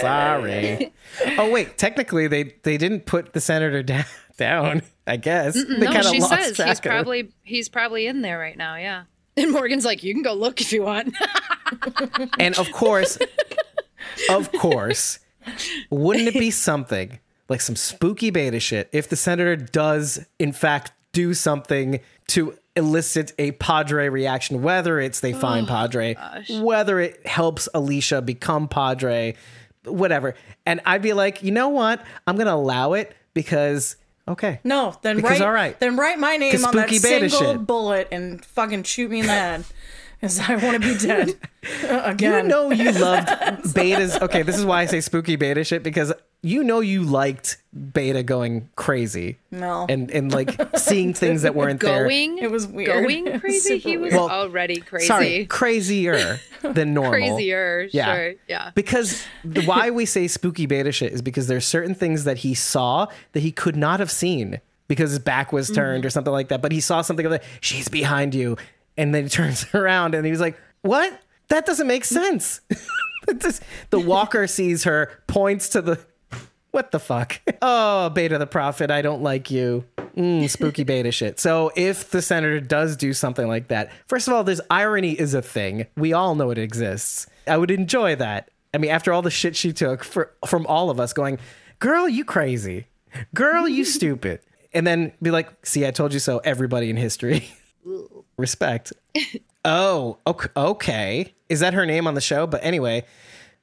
Sorry. 0.00 0.92
Oh 1.38 1.50
wait, 1.50 1.78
technically 1.78 2.26
they 2.26 2.54
they 2.64 2.76
didn't 2.76 3.06
put 3.06 3.32
the 3.32 3.40
senator 3.40 3.82
down. 3.82 4.04
Down, 4.36 4.82
I 5.06 5.16
guess. 5.16 5.54
They 5.54 5.62
no, 5.78 5.90
kinda 5.90 6.10
she 6.10 6.20
lost 6.20 6.30
says 6.34 6.56
track 6.56 6.68
he's 6.68 6.78
of 6.80 6.84
it. 6.84 6.88
probably 6.90 7.32
he's 7.42 7.70
probably 7.70 8.06
in 8.06 8.20
there 8.20 8.38
right 8.38 8.56
now. 8.56 8.76
Yeah. 8.76 9.04
And 9.38 9.50
Morgan's 9.50 9.84
like, 9.86 10.02
you 10.02 10.12
can 10.12 10.22
go 10.22 10.34
look 10.34 10.60
if 10.60 10.72
you 10.72 10.82
want. 10.82 11.14
And 12.38 12.58
of 12.58 12.70
course, 12.72 13.16
of 14.28 14.52
course, 14.52 15.20
wouldn't 15.90 16.28
it 16.28 16.34
be 16.34 16.50
something 16.50 17.18
like 17.48 17.60
some 17.60 17.76
spooky 17.76 18.30
beta 18.30 18.60
shit 18.60 18.88
if 18.92 19.08
the 19.08 19.16
senator 19.16 19.56
does, 19.56 20.24
in 20.38 20.52
fact, 20.52 20.92
do 21.12 21.32
something 21.34 22.00
to 22.28 22.56
elicit 22.76 23.32
a 23.38 23.52
Padre 23.52 24.08
reaction, 24.08 24.62
whether 24.62 25.00
it's 25.00 25.20
they 25.20 25.32
find 25.32 25.66
oh, 25.66 25.70
Padre, 25.70 26.16
whether 26.60 27.00
it 27.00 27.26
helps 27.26 27.68
Alicia 27.72 28.20
become 28.20 28.68
Padre, 28.68 29.34
whatever. 29.84 30.34
And 30.66 30.80
I'd 30.84 31.02
be 31.02 31.14
like, 31.14 31.42
you 31.42 31.52
know 31.52 31.70
what? 31.70 32.04
I'm 32.26 32.36
going 32.36 32.46
to 32.48 32.52
allow 32.54 32.92
it 32.92 33.14
because, 33.32 33.96
okay. 34.28 34.60
no, 34.62 34.94
then 35.02 35.16
Because, 35.16 35.40
write 35.40 35.42
all 35.42 35.52
right. 35.52 35.78
then 35.80 35.96
write 35.96 36.18
my 36.18 36.36
name 36.36 36.62
on 36.64 36.76
that 36.76 36.90
single 36.90 37.28
shit. 37.28 37.66
bullet 37.66 38.08
and 38.12 38.44
fucking 38.44 38.82
shoot 38.82 39.10
me 39.10 39.20
in 39.20 39.26
the 39.26 39.32
head. 39.32 39.64
Because 40.20 40.40
I 40.40 40.56
want 40.56 40.80
to 40.82 40.94
be 40.94 40.98
dead 40.98 41.36
uh, 41.84 42.02
again. 42.04 42.44
You 42.44 42.48
know 42.48 42.70
you 42.70 42.92
loved 42.92 43.28
betas. 43.28 44.20
Okay, 44.22 44.42
this 44.42 44.56
is 44.56 44.64
why 44.64 44.82
I 44.82 44.86
say 44.86 45.00
spooky 45.00 45.36
beta 45.36 45.62
shit 45.62 45.82
because 45.82 46.12
you 46.42 46.62
know 46.62 46.80
you 46.80 47.02
liked 47.02 47.58
beta 47.92 48.22
going 48.22 48.68
crazy. 48.76 49.38
No. 49.50 49.86
And 49.88 50.10
and 50.10 50.32
like 50.32 50.58
seeing 50.78 51.12
things 51.12 51.42
that 51.42 51.54
weren't 51.54 51.80
there. 51.80 52.04
Going 52.04 52.38
It 52.38 52.50
was 52.50 52.66
weird. 52.66 53.02
Going 53.02 53.40
crazy. 53.40 53.78
super 53.78 53.88
He 53.88 53.96
was. 53.96 54.12
Well, 54.12 54.30
already 54.30 54.80
crazy. 54.80 55.06
Sorry, 55.06 55.46
crazier 55.46 56.40
than 56.62 56.94
normal. 56.94 57.12
Crazier. 57.12 57.88
Yeah. 57.92 58.14
Sure. 58.14 58.34
Yeah. 58.48 58.70
Because 58.74 59.24
the, 59.44 59.64
why 59.64 59.90
we 59.90 60.06
say 60.06 60.28
spooky 60.28 60.66
beta 60.66 60.92
shit 60.92 61.12
is 61.12 61.20
because 61.20 61.46
there's 61.46 61.66
certain 61.66 61.94
things 61.94 62.24
that 62.24 62.38
he 62.38 62.54
saw 62.54 63.06
that 63.32 63.40
he 63.40 63.52
could 63.52 63.76
not 63.76 64.00
have 64.00 64.10
seen 64.10 64.60
because 64.88 65.10
his 65.10 65.18
back 65.18 65.52
was 65.52 65.68
turned 65.68 66.00
mm-hmm. 66.00 66.06
or 66.06 66.10
something 66.10 66.32
like 66.32 66.48
that. 66.48 66.62
But 66.62 66.72
he 66.72 66.80
saw 66.80 67.02
something 67.02 67.26
of 67.26 67.32
like 67.32 67.44
she's 67.60 67.88
behind 67.88 68.34
you, 68.34 68.56
and 68.96 69.14
then 69.14 69.24
he 69.24 69.28
turns 69.40 69.66
around 69.74 70.14
and 70.14 70.26
he's 70.26 70.40
like, 70.40 70.58
"What? 70.82 71.18
That 71.48 71.66
doesn't 71.66 71.86
make 71.86 72.04
sense." 72.04 72.60
Just- 73.38 73.62
the 73.90 73.98
walker 73.98 74.46
sees 74.46 74.84
her, 74.84 75.10
points 75.26 75.68
to 75.70 75.82
the. 75.82 75.98
What 76.70 76.90
the 76.90 77.00
fuck? 77.00 77.40
Oh, 77.62 78.10
Beta 78.10 78.36
the 78.38 78.46
Prophet, 78.46 78.90
I 78.90 79.00
don't 79.02 79.22
like 79.22 79.50
you. 79.50 79.84
Mm, 80.16 80.48
spooky 80.48 80.84
beta 80.84 81.10
shit. 81.10 81.40
So 81.40 81.72
if 81.74 82.10
the 82.10 82.20
senator 82.22 82.60
does 82.60 82.96
do 82.96 83.12
something 83.14 83.48
like 83.48 83.68
that, 83.68 83.90
first 84.06 84.28
of 84.28 84.34
all, 84.34 84.44
this 84.44 84.60
irony 84.70 85.12
is 85.12 85.32
a 85.34 85.40
thing. 85.42 85.86
We 85.96 86.12
all 86.12 86.34
know 86.34 86.50
it 86.50 86.58
exists. 86.58 87.26
I 87.46 87.56
would 87.56 87.70
enjoy 87.70 88.16
that. 88.16 88.50
I 88.74 88.78
mean, 88.78 88.90
after 88.90 89.12
all 89.12 89.22
the 89.22 89.30
shit 89.30 89.56
she 89.56 89.72
took 89.72 90.04
for, 90.04 90.32
from 90.46 90.66
all 90.66 90.90
of 90.90 91.00
us 91.00 91.12
going, 91.14 91.38
girl, 91.78 92.08
you 92.08 92.24
crazy. 92.24 92.86
Girl, 93.34 93.66
you 93.66 93.84
stupid. 93.84 94.40
And 94.74 94.86
then 94.86 95.12
be 95.22 95.30
like, 95.30 95.48
see, 95.66 95.86
I 95.86 95.90
told 95.90 96.12
you 96.12 96.18
so, 96.20 96.38
everybody 96.44 96.90
in 96.90 96.96
history. 96.96 97.48
Respect. 98.36 98.92
Oh, 99.64 100.18
ok- 100.26 100.50
okay. 100.56 101.34
Is 101.48 101.60
that 101.60 101.74
her 101.74 101.86
name 101.86 102.06
on 102.06 102.14
the 102.14 102.20
show? 102.20 102.46
But 102.46 102.62
anyway, 102.64 103.04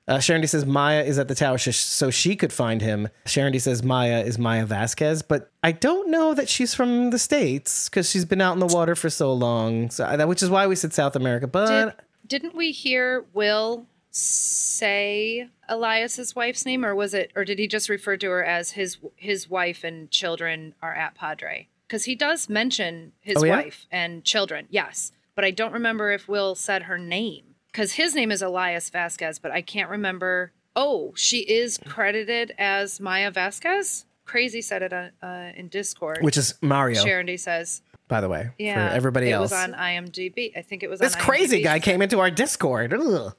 uh, 0.07 0.19
Sharon 0.19 0.45
says 0.47 0.65
Maya 0.65 1.03
is 1.03 1.17
at 1.17 1.29
the 1.29 1.35
tower 1.35 1.57
so 1.57 2.09
she 2.09 2.35
could 2.35 2.51
find 2.51 2.81
him. 2.81 3.07
Sharon 3.25 3.57
says 3.59 3.83
Maya 3.83 4.21
is 4.21 4.37
Maya 4.37 4.65
Vasquez, 4.65 5.21
but 5.21 5.49
I 5.63 5.71
don't 5.71 6.09
know 6.09 6.33
that 6.33 6.49
she's 6.49 6.73
from 6.73 7.11
the 7.11 7.19
States 7.19 7.87
because 7.87 8.09
she's 8.09 8.25
been 8.25 8.41
out 8.41 8.53
in 8.53 8.59
the 8.59 8.67
water 8.67 8.95
for 8.95 9.09
so 9.09 9.31
long. 9.31 9.89
So 9.89 10.03
that, 10.17 10.27
which 10.27 10.43
is 10.43 10.49
why 10.49 10.67
we 10.67 10.75
said 10.75 10.93
South 10.93 11.15
America. 11.15 11.47
But 11.47 11.97
Did, 12.27 12.41
didn't 12.41 12.57
we 12.57 12.71
hear 12.71 13.23
Will 13.33 13.85
say 14.11 15.49
Elias's 15.69 16.35
wife's 16.35 16.65
name, 16.65 16.85
or 16.85 16.93
was 16.93 17.13
it, 17.13 17.31
or 17.35 17.45
did 17.45 17.57
he 17.59 17.67
just 17.67 17.87
refer 17.87 18.17
to 18.17 18.29
her 18.29 18.43
as 18.43 18.71
his 18.71 18.97
his 19.15 19.49
wife 19.49 19.83
and 19.85 20.11
children 20.11 20.75
are 20.81 20.93
at 20.93 21.15
Padre? 21.15 21.67
Because 21.93 22.05
he 22.05 22.15
does 22.15 22.49
mention 22.49 23.11
his 23.19 23.37
Oh, 23.37 23.45
yeah? 23.45 23.57
wife 23.57 23.85
and 23.91 24.23
children, 24.23 24.65
yes, 24.71 25.11
but 25.35 25.45
I 25.45 25.51
don't 25.51 25.71
remember 25.71 26.11
if 26.11 26.27
Will 26.27 26.55
said 26.55 26.83
her 26.83 26.97
name 26.97 27.53
because 27.67 27.91
his 27.91 28.15
name 28.15 28.31
is 28.31 28.41
Elias 28.41 28.89
Vasquez, 28.89 29.37
but 29.37 29.51
I 29.51 29.61
can't 29.61 29.91
remember. 29.91 30.53
Oh, 30.75 31.13
she 31.15 31.41
is 31.41 31.77
credited 31.85 32.51
as 32.57 32.99
Maya 32.99 33.29
Vasquez. 33.29 34.05
Crazy 34.25 34.59
said 34.59 34.81
it 34.81 34.91
uh, 34.91 35.09
uh, 35.21 35.51
in 35.55 35.67
Discord. 35.67 36.17
which 36.21 36.35
is 36.35 36.55
Mario, 36.63 37.21
D 37.21 37.37
says, 37.37 37.83
by 38.07 38.21
the 38.21 38.27
way, 38.27 38.49
Yeah, 38.57 38.89
for 38.89 38.95
everybody 38.95 39.29
it 39.29 39.33
else. 39.33 39.51
was 39.51 39.53
on 39.53 39.73
IMDb. 39.73 40.51
I 40.57 40.63
think 40.63 40.81
it 40.81 40.89
was. 40.89 40.99
This 40.99 41.15
crazy 41.15 41.59
IMDb. 41.59 41.63
guy 41.63 41.79
came 41.79 42.01
into 42.01 42.19
our 42.21 42.31
Discord. 42.31 42.91
Ugh. 42.91 43.35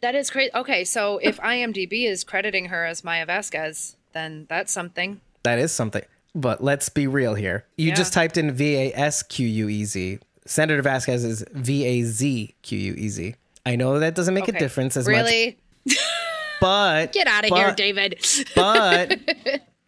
That 0.00 0.14
is 0.14 0.30
crazy. 0.30 0.52
Okay, 0.54 0.84
so 0.84 1.18
if 1.18 1.38
IMDb 1.40 2.04
is 2.08 2.22
crediting 2.22 2.66
her 2.66 2.84
as 2.84 3.02
Maya 3.02 3.26
Vasquez, 3.26 3.96
then 4.12 4.46
that's 4.48 4.70
something. 4.70 5.20
That 5.42 5.58
is 5.58 5.72
something. 5.72 6.02
But 6.36 6.62
let's 6.62 6.88
be 6.90 7.06
real 7.06 7.34
here. 7.34 7.64
You 7.76 7.88
Yeah. 7.88 7.94
just 7.94 8.12
typed 8.12 8.36
in 8.36 8.52
V 8.52 8.76
A 8.76 8.92
S 8.94 9.22
Q 9.22 9.46
U 9.48 9.68
E 9.68 9.84
Z. 9.84 10.18
Senator 10.46 10.82
Vasquez 10.82 11.24
is 11.24 11.44
V 11.52 11.84
A 11.84 12.02
Z 12.02 12.54
Q 12.62 12.78
U 12.78 12.94
E 12.94 13.08
Z. 13.08 13.34
I 13.64 13.74
know 13.74 13.98
that 13.98 14.14
doesn't 14.14 14.34
make 14.34 14.46
a 14.46 14.52
difference 14.52 14.96
as 14.96 15.06
much, 15.08 15.14
really? 15.16 15.58
but 16.60 17.12
Get 17.12 17.26
out 17.26 17.44
of 17.50 17.56
here, 17.56 17.72
David. 17.74 18.24
But 18.54 19.18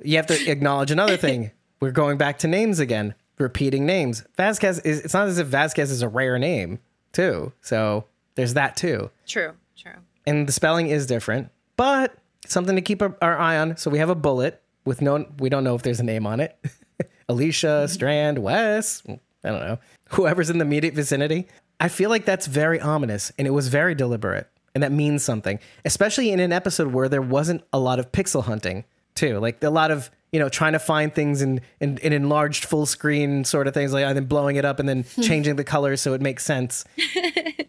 you 0.02 0.16
have 0.16 0.26
to 0.28 0.50
acknowledge 0.50 0.90
another 0.90 1.16
thing. 1.16 1.50
We're 1.80 1.90
going 1.92 2.18
back 2.18 2.38
to 2.40 2.48
names 2.48 2.78
again, 2.80 3.14
repeating 3.38 3.86
names. 3.86 4.24
Vasquez 4.36 4.78
is. 4.80 5.00
It's 5.00 5.14
not 5.14 5.28
as 5.28 5.38
if 5.38 5.46
Vasquez 5.48 5.90
is 5.90 6.02
a 6.02 6.08
rare 6.08 6.38
name, 6.38 6.78
too. 7.12 7.52
So 7.62 8.06
there's 8.34 8.54
that 8.54 8.76
too. 8.76 9.10
True. 9.26 9.52
True. 9.76 9.92
and 10.26 10.48
the 10.48 10.52
spelling 10.52 10.88
is 10.88 11.06
different, 11.06 11.50
but 11.76 12.16
something 12.46 12.74
to 12.74 12.82
keep 12.82 13.00
our, 13.00 13.16
our 13.22 13.38
eye 13.38 13.58
on. 13.58 13.76
So 13.76 13.90
we 13.90 13.98
have 13.98 14.10
a 14.10 14.14
bullet 14.16 14.60
with 14.88 15.02
no, 15.02 15.26
we 15.38 15.48
don't 15.48 15.62
know 15.62 15.74
if 15.74 15.82
there's 15.82 16.00
a 16.00 16.04
name 16.04 16.26
on 16.26 16.40
it. 16.40 16.58
Alicia, 17.28 17.86
Strand, 17.86 18.38
Wes, 18.38 19.02
I 19.06 19.50
don't 19.50 19.60
know, 19.60 19.78
whoever's 20.08 20.50
in 20.50 20.58
the 20.58 20.64
immediate 20.64 20.94
vicinity. 20.94 21.46
I 21.78 21.88
feel 21.88 22.10
like 22.10 22.24
that's 22.24 22.46
very 22.46 22.80
ominous 22.80 23.30
and 23.38 23.46
it 23.46 23.50
was 23.52 23.68
very 23.68 23.94
deliberate. 23.94 24.48
And 24.74 24.82
that 24.82 24.92
means 24.92 25.22
something, 25.22 25.58
especially 25.84 26.30
in 26.30 26.40
an 26.40 26.52
episode 26.52 26.92
where 26.92 27.08
there 27.08 27.22
wasn't 27.22 27.62
a 27.72 27.78
lot 27.78 27.98
of 27.98 28.12
pixel 28.12 28.44
hunting, 28.44 28.84
too. 29.14 29.38
Like 29.38 29.62
a 29.62 29.70
lot 29.70 29.90
of, 29.90 30.10
you 30.32 30.38
know, 30.38 30.48
trying 30.48 30.72
to 30.72 30.78
find 30.78 31.14
things 31.14 31.42
in, 31.42 31.60
in, 31.80 31.98
in 31.98 32.12
enlarged 32.12 32.64
full 32.64 32.86
screen 32.86 33.44
sort 33.44 33.66
of 33.66 33.74
things, 33.74 33.92
like 33.92 34.04
and 34.04 34.16
then 34.16 34.26
blowing 34.26 34.56
it 34.56 34.64
up 34.64 34.78
and 34.78 34.88
then 34.88 35.04
changing 35.22 35.56
the 35.56 35.64
colors 35.64 36.00
so 36.00 36.12
it 36.12 36.20
makes 36.20 36.44
sense. 36.44 36.84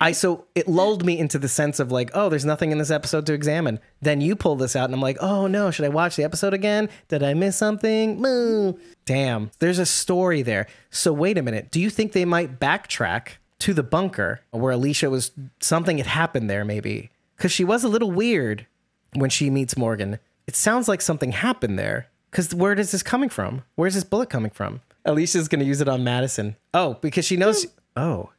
I 0.02 0.11
so 0.14 0.45
it 0.56 0.68
lulled 0.68 1.06
me 1.06 1.18
into 1.18 1.38
the 1.38 1.49
sense 1.49 1.80
of 1.80 1.91
like, 1.91 2.11
oh, 2.14 2.30
there's 2.30 2.45
nothing 2.45 2.72
in 2.72 2.77
this 2.77 2.91
episode 2.91 3.26
to 3.27 3.34
examine. 3.34 3.80
Then 4.02 4.22
you 4.22 4.36
pull 4.36 4.56
this 4.56 4.76
out, 4.76 4.86
and 4.86 4.94
I'm 4.94 5.02
like, 5.02 5.18
oh 5.22 5.48
no, 5.48 5.72
should 5.72 5.86
I 5.86 5.90
watch 5.90 6.15
the 6.15 6.23
episode 6.23 6.53
again? 6.53 6.90
Did 7.07 7.23
I 7.23 7.34
miss 7.34 7.57
something? 7.57 8.22
Moo. 8.22 8.73
Damn, 9.06 9.52
there's 9.60 9.80
a 9.80 9.86
story 9.86 10.41
there. 10.41 10.68
So 10.90 11.11
wait 11.14 11.38
a 11.38 11.41
minute. 11.41 11.72
Do 11.72 11.80
you 11.80 11.90
think 11.90 12.11
they 12.11 12.26
might 12.26 12.60
backtrack 12.60 13.38
to 13.60 13.73
the 13.73 13.84
bunker 13.84 14.41
where 14.52 14.72
Alicia 14.72 15.10
was 15.10 15.31
something 15.60 15.98
had 15.98 16.07
happened 16.07 16.49
there? 16.49 16.64
Maybe 16.64 17.10
because 17.40 17.52
she 17.53 17.64
was 17.64 17.86
a 17.86 17.90
little 17.90 18.11
weird 18.11 18.68
when 19.14 19.30
she 19.30 19.49
meets 19.49 19.77
Morgan. 19.77 20.19
It 20.45 20.56
sounds 20.56 20.88
like 20.88 21.02
something 21.02 21.31
happened 21.31 21.80
there. 21.80 22.10
Because 22.31 22.53
where 22.53 22.73
is 22.73 22.91
this 22.91 23.03
coming 23.03 23.30
from? 23.30 23.64
Where's 23.76 23.95
this 23.95 24.03
bullet 24.03 24.30
coming 24.30 24.51
from? 24.51 24.81
Alicia's 25.06 25.47
going 25.47 25.60
to 25.60 25.65
use 25.65 25.81
it 25.81 25.88
on 25.88 26.03
Madison. 26.03 26.56
Oh, 26.73 26.95
because 27.01 27.26
she 27.26 27.38
knows. 27.38 27.65
Hmm. 27.65 27.69
Oh, 27.95 28.30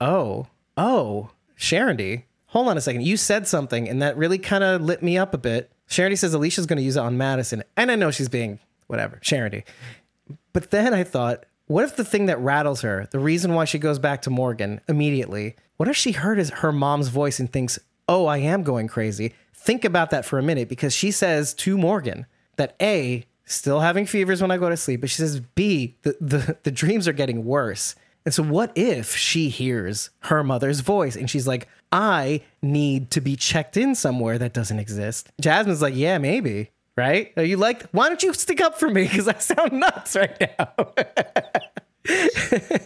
Oh, 0.00 0.46
oh, 0.76 1.30
Sharondy. 1.58 2.22
Hold 2.46 2.68
on 2.68 2.76
a 2.78 2.80
second. 2.80 3.02
You 3.04 3.16
said 3.16 3.46
something, 3.46 3.88
and 3.88 4.00
that 4.00 4.16
really 4.16 4.38
kind 4.38 4.64
of 4.64 4.80
lit 4.80 5.02
me 5.02 5.18
up 5.18 5.34
a 5.34 5.38
bit. 5.38 5.70
Sharondy 5.88 6.16
says 6.16 6.32
Alicia's 6.34 6.66
going 6.66 6.76
to 6.78 6.82
use 6.82 6.96
it 6.96 7.00
on 7.00 7.18
Madison, 7.18 7.62
and 7.76 7.90
I 7.90 7.96
know 7.96 8.10
she's 8.10 8.28
being 8.28 8.58
whatever, 8.86 9.18
Sharondy. 9.22 9.64
But 10.52 10.70
then 10.70 10.94
I 10.94 11.02
thought, 11.04 11.44
what 11.66 11.84
if 11.84 11.96
the 11.96 12.04
thing 12.04 12.26
that 12.26 12.38
rattles 12.38 12.82
her, 12.82 13.08
the 13.10 13.18
reason 13.18 13.54
why 13.54 13.64
she 13.64 13.78
goes 13.78 13.98
back 13.98 14.22
to 14.22 14.30
Morgan 14.30 14.80
immediately, 14.88 15.56
what 15.76 15.88
if 15.88 15.96
she 15.96 16.12
heard 16.12 16.38
his, 16.38 16.50
her 16.50 16.72
mom's 16.72 17.08
voice 17.08 17.38
and 17.40 17.52
thinks, 17.52 17.78
oh, 18.08 18.26
I 18.26 18.38
am 18.38 18.62
going 18.62 18.86
crazy? 18.88 19.34
Think 19.52 19.84
about 19.84 20.10
that 20.10 20.24
for 20.24 20.38
a 20.38 20.42
minute 20.42 20.68
because 20.68 20.94
she 20.94 21.10
says 21.10 21.52
to 21.54 21.76
Morgan 21.76 22.26
that 22.58 22.76
A, 22.80 23.24
still 23.44 23.80
having 23.80 24.06
fevers 24.06 24.42
when 24.42 24.50
I 24.50 24.58
go 24.58 24.68
to 24.68 24.76
sleep, 24.76 25.00
but 25.00 25.10
she 25.10 25.16
says 25.16 25.40
B, 25.40 25.96
the, 26.02 26.16
the, 26.20 26.58
the 26.62 26.70
dreams 26.70 27.08
are 27.08 27.12
getting 27.12 27.44
worse. 27.44 27.94
And 28.24 28.34
so, 28.34 28.42
what 28.42 28.72
if 28.76 29.16
she 29.16 29.48
hears 29.48 30.10
her 30.24 30.44
mother's 30.44 30.80
voice 30.80 31.16
and 31.16 31.30
she's 31.30 31.46
like, 31.46 31.66
I 31.90 32.42
need 32.60 33.10
to 33.12 33.22
be 33.22 33.36
checked 33.36 33.78
in 33.78 33.94
somewhere 33.94 34.36
that 34.38 34.52
doesn't 34.52 34.78
exist? 34.78 35.30
Jasmine's 35.40 35.80
like, 35.80 35.96
Yeah, 35.96 36.18
maybe. 36.18 36.70
Right? 36.94 37.32
Are 37.36 37.44
you 37.44 37.56
like, 37.56 37.84
why 37.90 38.08
don't 38.08 38.22
you 38.22 38.34
stick 38.34 38.60
up 38.60 38.78
for 38.78 38.90
me? 38.90 39.02
Because 39.08 39.28
I 39.28 39.38
sound 39.38 39.72
nuts 39.72 40.16
right 40.16 40.58
now. 40.58 40.72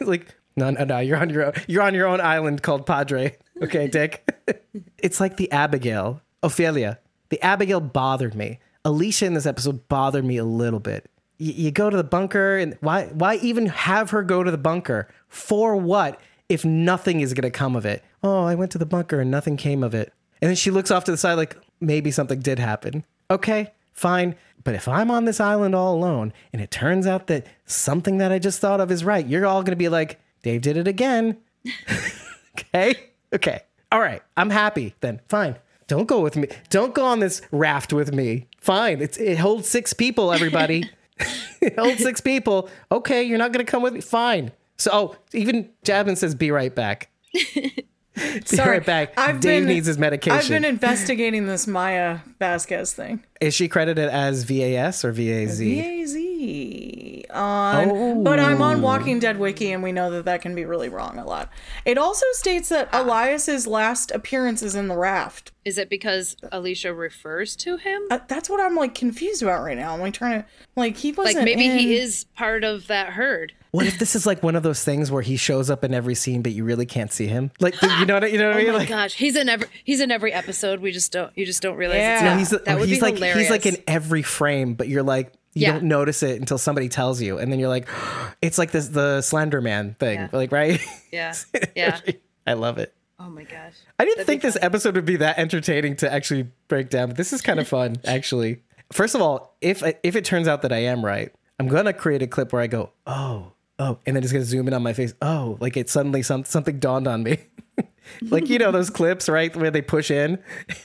like, 0.07 0.27
no, 0.55 0.71
no, 0.71 0.85
no, 0.85 0.99
you're 0.99 1.17
on 1.17 1.31
your 1.31 1.47
own. 1.47 1.53
You're 1.67 1.83
on 1.83 1.95
your 1.95 2.07
own 2.07 2.21
island 2.21 2.63
called 2.63 2.87
Padre. 2.87 3.37
Okay, 3.63 3.89
Dick. 3.89 4.29
it's 4.99 5.19
like 5.19 5.39
the 5.39 5.51
Abigail, 5.51 6.21
Ophelia. 6.43 6.99
The 7.31 7.41
Abigail 7.43 7.81
bothered 7.81 8.35
me. 8.35 8.61
Alicia 8.85 9.27
in 9.27 9.35
this 9.35 9.47
episode 9.47 9.89
bothered 9.89 10.25
me 10.25 10.37
a 10.37 10.45
little 10.45 10.81
bit. 10.81 11.11
Y- 11.39 11.55
you 11.57 11.71
go 11.71 11.91
to 11.91 11.97
the 11.97 12.05
bunker, 12.05 12.57
and 12.57 12.77
why? 12.81 13.07
Why 13.07 13.37
even 13.37 13.67
have 13.67 14.11
her 14.11 14.23
go 14.23 14.43
to 14.43 14.51
the 14.51 14.59
bunker 14.59 15.09
for 15.29 15.77
what? 15.77 16.21
If 16.49 16.65
nothing 16.65 17.21
is 17.21 17.33
going 17.33 17.51
to 17.51 17.51
come 17.51 17.77
of 17.77 17.87
it. 17.87 18.05
Oh, 18.23 18.45
I 18.45 18.55
went 18.55 18.73
to 18.73 18.79
the 18.79 18.85
bunker 18.85 19.21
and 19.21 19.31
nothing 19.31 19.57
came 19.57 19.83
of 19.83 19.95
it. 19.95 20.13
And 20.43 20.49
then 20.49 20.57
she 20.57 20.71
looks 20.71 20.91
off 20.91 21.05
to 21.05 21.11
the 21.11 21.17
side 21.17 21.35
like 21.35 21.57
maybe 21.81 22.11
something 22.11 22.41
did 22.41 22.59
happen. 22.59 23.05
Okay, 23.31 23.73
fine. 23.93 24.35
But 24.63 24.75
if 24.75 24.87
I'm 24.87 25.11
on 25.11 25.25
this 25.25 25.41
island 25.41 25.75
all 25.75 25.95
alone 25.95 26.33
and 26.53 26.61
it 26.61 26.71
turns 26.71 27.07
out 27.07 27.27
that 27.29 27.47
something 27.65 28.19
that 28.19 28.33
I 28.33 28.39
just 28.39 28.61
thought 28.61 28.81
of 28.81 28.91
is 28.91 29.03
right, 29.03 29.27
you're 29.27 29.47
all 29.47 29.63
going 29.63 29.73
to 29.73 29.77
be 29.77 29.89
like, 29.89 30.21
Dave 30.43 30.61
did 30.61 30.77
it 30.77 30.87
again. 30.87 31.39
okay? 32.59 32.95
Okay. 33.33 33.61
All 33.91 34.01
right. 34.01 34.23
I'm 34.37 34.51
happy 34.51 34.95
then. 35.01 35.21
Fine. 35.29 35.57
Don't 35.93 36.07
go 36.07 36.21
with 36.21 36.37
me. 36.37 36.49
Don't 36.71 36.95
go 36.95 37.05
on 37.05 37.21
this 37.21 37.43
raft 37.51 37.93
with 37.93 38.15
me. 38.15 38.47
Fine. 38.63 39.03
It's, 39.03 39.19
it 39.19 39.37
holds 39.37 39.69
six 39.69 39.93
people, 39.93 40.33
everybody. 40.33 40.89
it 41.61 41.79
holds 41.79 42.03
six 42.03 42.19
people. 42.19 42.71
Okay. 42.91 43.23
You're 43.23 43.37
not 43.37 43.53
going 43.53 43.63
to 43.63 43.71
come 43.71 43.83
with 43.83 43.93
me. 43.93 44.01
Fine. 44.01 44.53
So, 44.79 44.91
oh, 44.91 45.17
even 45.35 45.69
Jasmine 45.85 46.17
says, 46.17 46.35
be 46.35 46.51
right 46.51 46.75
back. 46.75 47.11
be 48.51 48.57
right 48.59 48.85
back. 48.85 49.41
Dave 49.41 49.65
needs 49.65 49.87
his 49.87 49.99
medication. 49.99 50.39
I've 50.39 50.49
been 50.49 50.65
investigating 50.65 51.47
this 51.47 51.67
Maya 51.67 52.21
Vasquez 52.39 52.93
thing. 52.93 53.25
Is 53.41 53.55
she 53.55 53.69
credited 53.69 54.09
as 54.09 54.45
VAS 54.45 55.05
or 55.05 55.13
VAZ? 55.13 55.59
V-A-Z 55.59 57.27
on, 57.33 58.25
but 58.25 58.39
I'm 58.39 58.63
on 58.63 58.83
Walking 58.83 59.19
Dead 59.19 59.39
wiki, 59.39 59.73
and 59.73 59.83
we 59.83 59.93
know 59.93 60.11
that 60.11 60.25
that 60.25 60.43
can 60.43 60.55
be 60.55 60.65
really 60.65 60.89
wrong 60.89 61.19
a 61.19 61.25
lot. 61.25 61.51
It 61.85 61.99
also 61.99 62.27
states 62.33 62.69
that 62.69 62.89
Elias's 62.93 63.67
last 63.67 64.11
appearance 64.11 64.63
is 64.63 64.75
in 64.75 64.89
the 64.89 64.97
raft. 64.97 65.53
Is 65.65 65.79
it 65.79 65.89
because 65.89 66.37
Alicia 66.51 66.93
refers 66.93 67.57
to 67.57 67.77
him? 67.77 68.03
Uh, 68.11 68.19
that's 68.29 68.51
what 68.51 68.61
I'm 68.61 68.77
like 68.77 68.95
confused 68.95 69.43
about 69.43 69.63
right 69.63 69.77
now. 69.77 69.95
I'm 69.95 70.01
like 70.01 70.15
trying 70.15 70.43
to 70.43 70.49
like 70.77 70.97
he 70.97 71.13
wasn't 71.13 71.37
Like 71.37 71.45
maybe 71.45 71.69
he 71.69 71.97
is 71.97 72.25
part 72.37 72.65
of 72.65 72.87
that 72.89 73.11
herd. 73.11 73.53
What 73.73 73.87
if 73.87 73.99
this 73.99 74.15
is 74.15 74.27
like 74.27 74.43
one 74.43 74.55
of 74.55 74.63
those 74.63 74.85
things 74.85 75.11
where 75.11 75.23
he 75.23 75.37
shows 75.37 75.71
up 75.71 75.83
in 75.83 75.95
every 75.95 76.15
scene, 76.15 76.43
but 76.43 76.53
you 76.53 76.63
really 76.63 76.85
can't 76.87 77.11
see 77.11 77.27
him? 77.27 77.51
Like, 77.59 77.81
you 77.83 78.05
know 78.07 78.15
what 78.15 78.25
I- 78.25 78.27
you 78.29 78.39
know 78.39 78.49
what 78.49 78.57
I 78.57 78.61
oh 78.61 78.63
mean? 78.63 78.69
Oh 78.69 78.73
my 78.75 78.79
Like, 78.81 78.89
gosh, 78.89 79.15
he's 79.15 79.35
in 79.35 79.49
every 79.49 79.67
he's 79.85 80.01
in 80.01 80.11
every 80.11 80.33
episode. 80.33 80.81
We 80.81 80.93
just 80.93 81.11
don't 81.11 81.33
you 81.37 81.45
just 81.47 81.63
don't 81.63 81.77
realize 81.77 81.97
Yeah. 81.99 82.33
him. 82.33 82.39
he's, 82.39 82.51
that 82.51 82.79
would 82.79 82.89
he's 82.89 82.99
be 82.99 83.03
like 83.03 83.15
hilarious. 83.15 83.39
he's 83.41 83.51
like 83.51 83.67
in 83.67 83.77
every 83.87 84.23
frame, 84.23 84.75
but 84.75 84.89
you're 84.89 85.03
like 85.03 85.33
you 85.55 85.63
Yeah. 85.63 85.73
don't 85.73 85.85
notice 85.85 86.23
it 86.23 86.39
until 86.39 86.59
somebody 86.59 86.89
tells 86.89 87.21
you, 87.23 87.39
and 87.39 87.51
then 87.53 87.59
you're 87.59 87.69
like, 87.71 87.89
it's 88.43 88.59
like 88.59 88.71
this 88.73 88.89
the 88.89 89.21
Slender 89.23 89.61
Man 89.63 89.97
thing, 89.99 90.19
Yeah. 90.21 90.29
like 90.33 90.53
right? 90.53 90.81
yeah, 91.11 91.35
yeah. 91.75 91.99
I 92.47 92.53
love 92.55 92.77
it. 92.79 92.95
Oh 93.19 93.31
my 93.31 93.45
gosh. 93.45 93.75
I 93.99 94.05
didn't 94.05 94.25
think 94.27 94.43
this 94.43 94.59
episode 94.61 94.97
would 94.97 95.05
be 95.07 95.17
that 95.17 95.39
entertaining 95.39 95.97
to 95.97 96.13
actually 96.13 96.49
break 96.69 96.91
down, 96.91 97.09
but 97.09 97.17
this 97.17 97.33
is 97.33 97.41
kind 97.41 97.59
of 97.61 97.69
fun, 97.77 97.97
actually. 98.05 98.65
First 98.93 99.15
of 99.15 99.23
all, 99.23 99.57
if 99.63 99.83
if 100.03 100.15
it 100.15 100.27
turns 100.27 100.47
out 100.47 100.61
that 100.63 100.73
I 100.73 100.79
am 100.85 101.03
right, 101.05 101.33
I'm 101.59 101.69
gonna 101.69 101.93
create 101.95 102.21
a 102.21 102.27
clip 102.27 102.53
where 102.53 102.61
I 102.61 102.67
go, 102.67 102.91
oh, 103.07 103.52
oh, 103.79 103.99
and 104.07 104.17
then 104.17 104.23
it's 104.23 104.33
gonna 104.33 104.45
zoom 104.45 104.69
in 104.69 104.75
on 104.75 104.83
my 104.83 104.93
face. 104.93 105.15
Oh, 105.23 105.57
like 105.61 105.77
it 105.77 105.89
suddenly 105.89 106.23
some, 106.23 106.45
something 106.45 106.79
dawned 106.79 107.07
on 107.07 107.23
me. 107.23 107.39
like 108.23 108.49
you 108.49 108.59
know 108.59 108.71
those 108.73 108.91
clips, 108.91 109.29
right, 109.29 109.55
where 109.57 109.71
they 109.71 109.83
push 109.83 110.11
in, 110.11 110.39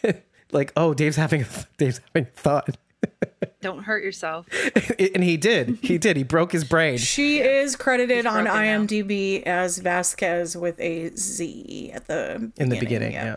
like, 0.52 0.72
oh, 0.76 0.94
Dave's 0.94 1.16
having 1.18 1.46
Dave's 1.78 2.02
having 2.14 2.28
a 2.28 2.40
thought, 2.40 2.78
Don't 3.62 3.84
hurt 3.84 4.04
yourself. 4.04 4.48
and 5.00 5.24
he 5.24 5.38
did, 5.38 5.80
he 5.82 5.98
did, 5.98 6.18
he 6.18 6.24
broke 6.24 6.52
his 6.52 6.64
brain. 6.64 6.98
She 6.98 7.40
is 7.40 7.76
credited 7.76 8.26
on 8.26 8.46
broken 8.46 8.62
now. 8.62 8.86
IMDb 8.86 9.44
as 9.44 9.78
Vasquez 9.80 10.56
with 10.56 10.80
a 10.80 11.10
Z 11.16 11.92
at 11.94 12.08
the 12.08 12.52
In 12.58 12.70
the 12.70 12.80
beginning, 12.80 13.14
yeah. 13.14 13.36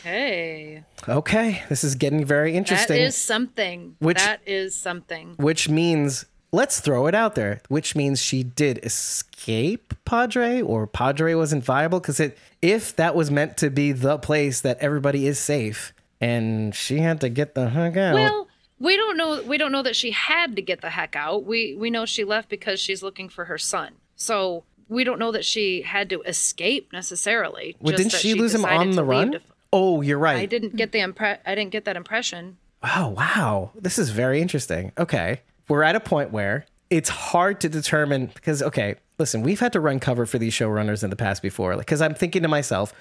Okay. 0.00 0.84
Okay, 1.08 1.62
this 1.68 1.82
is 1.82 1.94
getting 1.94 2.24
very 2.26 2.54
interesting. 2.54 3.00
is 3.00 3.16
something. 3.16 3.96
Which- 4.00 4.18
that 4.18 4.40
is 4.46 4.74
something. 4.74 5.34
which 5.36 5.68
means 5.68 6.26
let's 6.54 6.80
throw 6.80 7.06
it 7.06 7.14
out 7.14 7.34
there 7.34 7.60
which 7.68 7.94
means 7.96 8.20
she 8.22 8.42
did 8.42 8.78
escape 8.84 9.94
padre 10.04 10.60
or 10.60 10.86
padre 10.86 11.34
wasn't 11.34 11.62
viable 11.64 12.00
because 12.00 12.20
it 12.20 12.36
if 12.62 12.94
that 12.96 13.14
was 13.14 13.30
meant 13.30 13.56
to 13.56 13.70
be 13.70 13.92
the 13.92 14.18
place 14.18 14.60
that 14.60 14.78
everybody 14.78 15.26
is 15.26 15.38
safe 15.38 15.92
and 16.20 16.74
she 16.74 16.98
had 16.98 17.20
to 17.20 17.28
get 17.28 17.54
the 17.54 17.68
heck 17.70 17.96
out 17.96 18.14
Well, 18.14 18.48
we 18.78 18.96
don't 18.96 19.16
know 19.16 19.42
we 19.42 19.58
don't 19.58 19.72
know 19.72 19.82
that 19.82 19.96
she 19.96 20.10
had 20.10 20.56
to 20.56 20.62
get 20.62 20.80
the 20.80 20.90
heck 20.90 21.14
out. 21.16 21.44
We 21.44 21.74
we 21.74 21.90
know 21.90 22.06
she 22.06 22.24
left 22.24 22.48
because 22.48 22.80
she's 22.80 23.02
looking 23.02 23.28
for 23.28 23.44
her 23.46 23.58
son. 23.58 23.92
So 24.16 24.64
we 24.88 25.04
don't 25.04 25.18
know 25.18 25.32
that 25.32 25.44
she 25.44 25.82
had 25.82 26.08
to 26.10 26.22
escape 26.22 26.92
necessarily. 26.92 27.76
well, 27.80 27.92
just 27.92 27.98
didn't 27.98 28.12
that 28.12 28.20
she, 28.20 28.34
lose 28.34 28.54
him 28.54 28.64
on 28.64 28.92
the 28.92 29.04
run 29.04 29.32
to- 29.32 29.40
oh 29.72 30.02
you're 30.02 30.18
right 30.18 30.36
I 30.38 30.46
didn't 30.46 30.76
get 30.76 30.92
the 30.92 31.00
impre- 31.00 31.38
I 31.46 31.54
didn't 31.54 31.70
get 31.72 31.84
that 31.84 31.96
impression. 31.96 32.56
Oh, 32.82 33.08
wow. 33.08 33.70
This 33.74 33.98
is 33.98 34.10
very 34.10 34.42
interesting. 34.42 34.92
Okay. 34.98 35.40
We're 35.68 35.82
at 35.82 35.96
a 35.96 36.00
point 36.00 36.30
where 36.30 36.66
it's 36.90 37.08
hard 37.08 37.60
to 37.62 37.68
determine 37.68 38.26
because 38.26 38.62
okay, 38.62 38.96
listen, 39.18 39.42
we've 39.42 39.60
had 39.60 39.72
to 39.72 39.80
run 39.80 40.00
cover 40.00 40.26
for 40.26 40.38
these 40.38 40.52
showrunners 40.52 41.02
in 41.02 41.10
the 41.10 41.16
past 41.16 41.42
before. 41.42 41.76
Because 41.76 42.02
I'm 42.02 42.14
thinking 42.14 42.42
to 42.42 42.48
myself, 42.48 42.92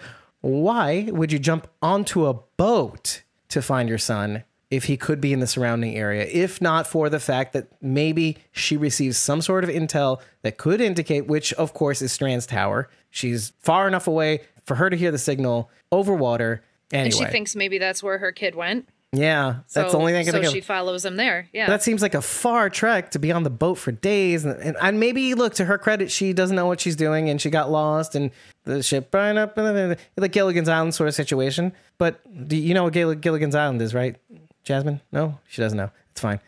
why 0.42 1.08
would 1.12 1.32
you 1.32 1.40
jump 1.40 1.68
onto 1.82 2.26
a 2.26 2.34
boat 2.34 3.24
to 3.50 3.62
find 3.62 3.88
your 3.90 3.98
son 3.98 4.44
if 4.70 4.86
he 4.86 4.98
could 4.98 5.22
be 5.22 5.34
in 5.34 5.40
the 5.40 5.48
surrounding 5.48 5.96
area? 5.96 6.26
If 6.26 6.62
not 6.62 6.88
for 6.88 7.10
the 7.10 7.20
fact 7.20 7.54
that 7.54 7.68
maybe 7.82 8.38
she 8.52 8.78
receives 8.78 9.18
some 9.18 9.42
sort 9.42 9.64
of 9.64 9.70
intel 9.70 10.22
that 10.42 10.58
could 10.58 10.82
indicate, 10.82 11.28
which 11.28 11.54
of 11.54 11.74
course 11.74 12.02
is 12.02 12.12
Strand's 12.12 12.46
tower. 12.46 12.90
She's 13.10 13.54
far 13.60 13.88
enough 13.88 14.08
away 14.08 14.42
for 14.66 14.76
her 14.76 14.90
to 14.90 14.98
hear 14.98 15.12
the 15.12 15.18
signal 15.18 15.70
over 15.92 16.14
water. 16.14 16.64
Anyway, 16.92 17.06
And 17.06 17.14
she 17.14 17.26
thinks 17.26 17.56
maybe 17.56 17.78
that's 17.78 18.04
where 18.04 18.18
her 18.18 18.32
kid 18.32 18.56
went. 18.56 18.88
Yeah, 19.14 19.58
that's 19.74 19.92
the 19.92 19.98
only 19.98 20.12
thing 20.12 20.22
I 20.22 20.24
can 20.24 20.34
so 20.34 20.42
think 20.42 20.54
she 20.54 20.62
follows 20.62 21.06
him 21.06 21.16
there. 21.16 21.48
Yeah. 21.54 21.68
That 21.68 21.84
seems 21.84 22.02
like 22.02 22.16
a 22.16 22.22
far 22.22 22.70
trek 22.70 23.12
to 23.12 23.20
be 23.20 23.32
on 23.32 23.44
the 23.44 23.50
boat 23.50 23.76
for 23.76 23.92
days, 23.92 24.44
and, 24.44 24.60
and, 24.60 24.76
and 24.82 25.00
maybe 25.00 25.34
look 25.36 25.54
to 25.56 25.66
her 25.66 25.78
credit, 25.78 26.12
she 26.12 26.34
doesn't 26.34 26.56
know 26.56 26.66
what 26.66 26.82
she's 26.82 26.96
doing, 26.96 27.30
and 27.30 27.40
she 27.40 27.50
got 27.50 27.70
lost, 27.72 28.16
and 28.16 28.32
the 28.64 28.82
ship 28.82 29.12
burned 29.12 29.38
up, 29.38 29.58
and 29.58 29.98
like 30.18 30.32
Gilligan's 30.32 30.68
Island 30.68 30.96
sort 30.96 31.08
of 31.08 31.14
situation. 31.16 31.74
But 31.98 32.20
do 32.48 32.58
you 32.58 32.74
know 32.74 32.86
what 32.86 32.94
Gill- 32.94 33.14
Gilligan's 33.16 33.56
Island 33.56 33.82
is, 33.82 33.94
right, 33.94 34.16
Jasmine? 34.64 35.00
No, 35.12 35.40
she 35.48 35.62
doesn't 35.62 35.78
know. 35.78 35.92
It's 36.12 36.22
fine. 36.22 36.40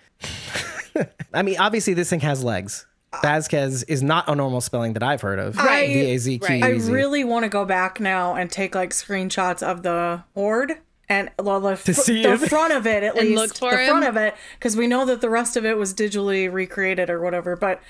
I 1.34 1.44
mean, 1.44 1.58
obviously, 1.60 1.94
this 1.94 2.10
thing 2.10 2.22
has 2.22 2.44
legs. 2.44 2.86
Vasquez 3.22 3.84
is 3.84 4.04
not 4.04 4.28
a 4.28 4.36
normal 4.36 4.60
spelling 4.62 4.94
that 4.94 5.04
I've 5.04 5.22
heard 5.22 5.40
of. 5.40 5.56
Right. 5.58 5.88
V 5.88 6.00
A 6.12 6.18
Z 6.18 6.40
Q 6.40 6.48
Right. 6.48 6.64
I 6.64 6.74
E 6.74 6.80
Z. 6.80 6.92
really 6.92 7.24
want 7.24 7.44
to 7.44 7.50
go 7.50 7.64
back 7.64 8.00
now 8.00 8.36
and 8.36 8.52
take 8.52 8.76
like 8.76 8.90
screenshots 8.92 9.64
of 9.64 9.84
the 9.84 10.24
horde 10.34 10.74
and 11.10 11.30
well, 11.40 11.60
the, 11.60 11.76
fr- 11.76 11.94
see 11.94 12.24
the 12.24 12.34
if- 12.34 12.42
front 12.50 12.74
of 12.74 12.86
it 12.88 13.04
at 13.04 13.16
least 13.16 13.36
look 13.36 13.56
for 13.56 13.72
the 13.72 13.84
him? 13.84 13.90
front 13.90 14.06
of 14.06 14.18
it 14.18 14.36
because 14.58 14.76
we 14.76 14.88
know 14.88 15.06
that 15.06 15.22
the 15.22 15.30
rest 15.30 15.56
of 15.58 15.66
it 15.66 15.78
was 15.78 15.94
digitally 15.94 16.52
recreated 16.52 17.10
or 17.10 17.22
whatever. 17.22 17.56
But 17.56 17.82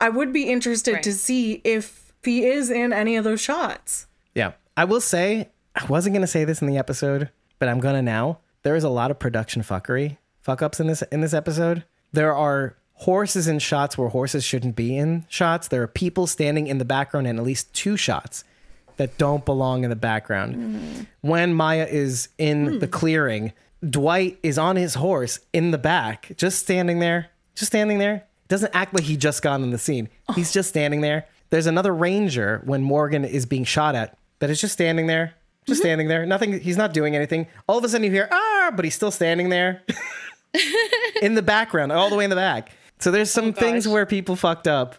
I 0.00 0.08
would 0.08 0.32
be 0.32 0.50
interested 0.50 1.02
to 1.02 1.12
see 1.12 1.60
if 1.64 2.12
he 2.22 2.44
is 2.46 2.70
in 2.70 2.92
any 2.92 3.16
of 3.16 3.24
those 3.24 3.40
shots. 3.40 4.06
Yeah. 4.34 4.52
I 4.76 4.84
will 4.84 5.00
say, 5.00 5.50
I 5.76 5.84
wasn't 5.86 6.14
going 6.14 6.22
to 6.22 6.26
say 6.26 6.44
this 6.44 6.60
in 6.60 6.68
the 6.68 6.76
episode, 6.78 7.30
but 7.58 7.68
I'm 7.68 7.80
going 7.80 7.94
to 7.94 8.02
now. 8.02 8.38
There 8.62 8.74
is 8.76 8.84
a 8.84 8.88
lot 8.88 9.10
of 9.10 9.18
production 9.18 9.62
fuckery, 9.62 10.16
fuck 10.40 10.62
ups 10.62 10.80
in 10.80 10.86
this 10.86 11.02
in 11.12 11.20
this 11.20 11.34
episode. 11.34 11.84
There 12.12 12.34
are 12.34 12.76
horses 12.98 13.46
in 13.46 13.58
shots 13.58 13.98
where 13.98 14.08
horses 14.08 14.42
shouldn't 14.44 14.74
be 14.74 14.96
in 14.96 15.26
shots. 15.28 15.68
There 15.68 15.82
are 15.82 15.86
people 15.88 16.26
standing 16.26 16.66
in 16.66 16.78
the 16.78 16.84
background 16.84 17.26
in 17.26 17.38
at 17.38 17.44
least 17.44 17.72
two 17.74 17.96
shots 17.96 18.42
that 18.96 19.18
don't 19.18 19.44
belong 19.44 19.84
in 19.84 19.90
the 19.90 19.96
background. 19.96 21.06
When 21.20 21.54
Maya 21.54 21.86
is 21.90 22.28
in 22.38 22.78
the 22.78 22.88
clearing, 22.88 23.52
Dwight 23.88 24.38
is 24.42 24.58
on 24.58 24.76
his 24.76 24.94
horse 24.94 25.38
in 25.52 25.70
the 25.70 25.78
back, 25.78 26.32
just 26.36 26.58
standing 26.58 26.98
there, 27.00 27.28
just 27.54 27.70
standing 27.70 27.98
there. 27.98 28.24
Doesn't 28.48 28.74
act 28.74 28.92
like 28.94 29.04
he 29.04 29.16
just 29.16 29.42
got 29.42 29.60
in 29.60 29.70
the 29.70 29.78
scene. 29.78 30.08
He's 30.34 30.52
just 30.52 30.68
standing 30.68 31.00
there. 31.00 31.26
There's 31.50 31.66
another 31.66 31.94
ranger 31.94 32.60
when 32.64 32.82
Morgan 32.82 33.24
is 33.24 33.46
being 33.46 33.64
shot 33.64 33.94
at 33.94 34.16
that 34.40 34.50
is 34.50 34.60
just 34.60 34.74
standing 34.74 35.06
there, 35.06 35.34
just 35.66 35.80
standing 35.80 36.08
there. 36.08 36.26
Nothing. 36.26 36.60
He's 36.60 36.76
not 36.76 36.92
doing 36.92 37.16
anything. 37.16 37.46
All 37.68 37.78
of 37.78 37.84
a 37.84 37.88
sudden 37.88 38.04
you 38.04 38.10
hear 38.10 38.28
ah, 38.30 38.70
but 38.74 38.84
he's 38.84 38.94
still 38.94 39.10
standing 39.10 39.48
there 39.48 39.82
in 41.22 41.34
the 41.34 41.42
background, 41.42 41.92
all 41.92 42.10
the 42.10 42.16
way 42.16 42.24
in 42.24 42.30
the 42.30 42.36
back. 42.36 42.70
So 42.98 43.10
there's 43.10 43.30
some 43.30 43.52
things 43.52 43.88
where 43.88 44.06
people 44.06 44.36
fucked 44.36 44.68
up. 44.68 44.96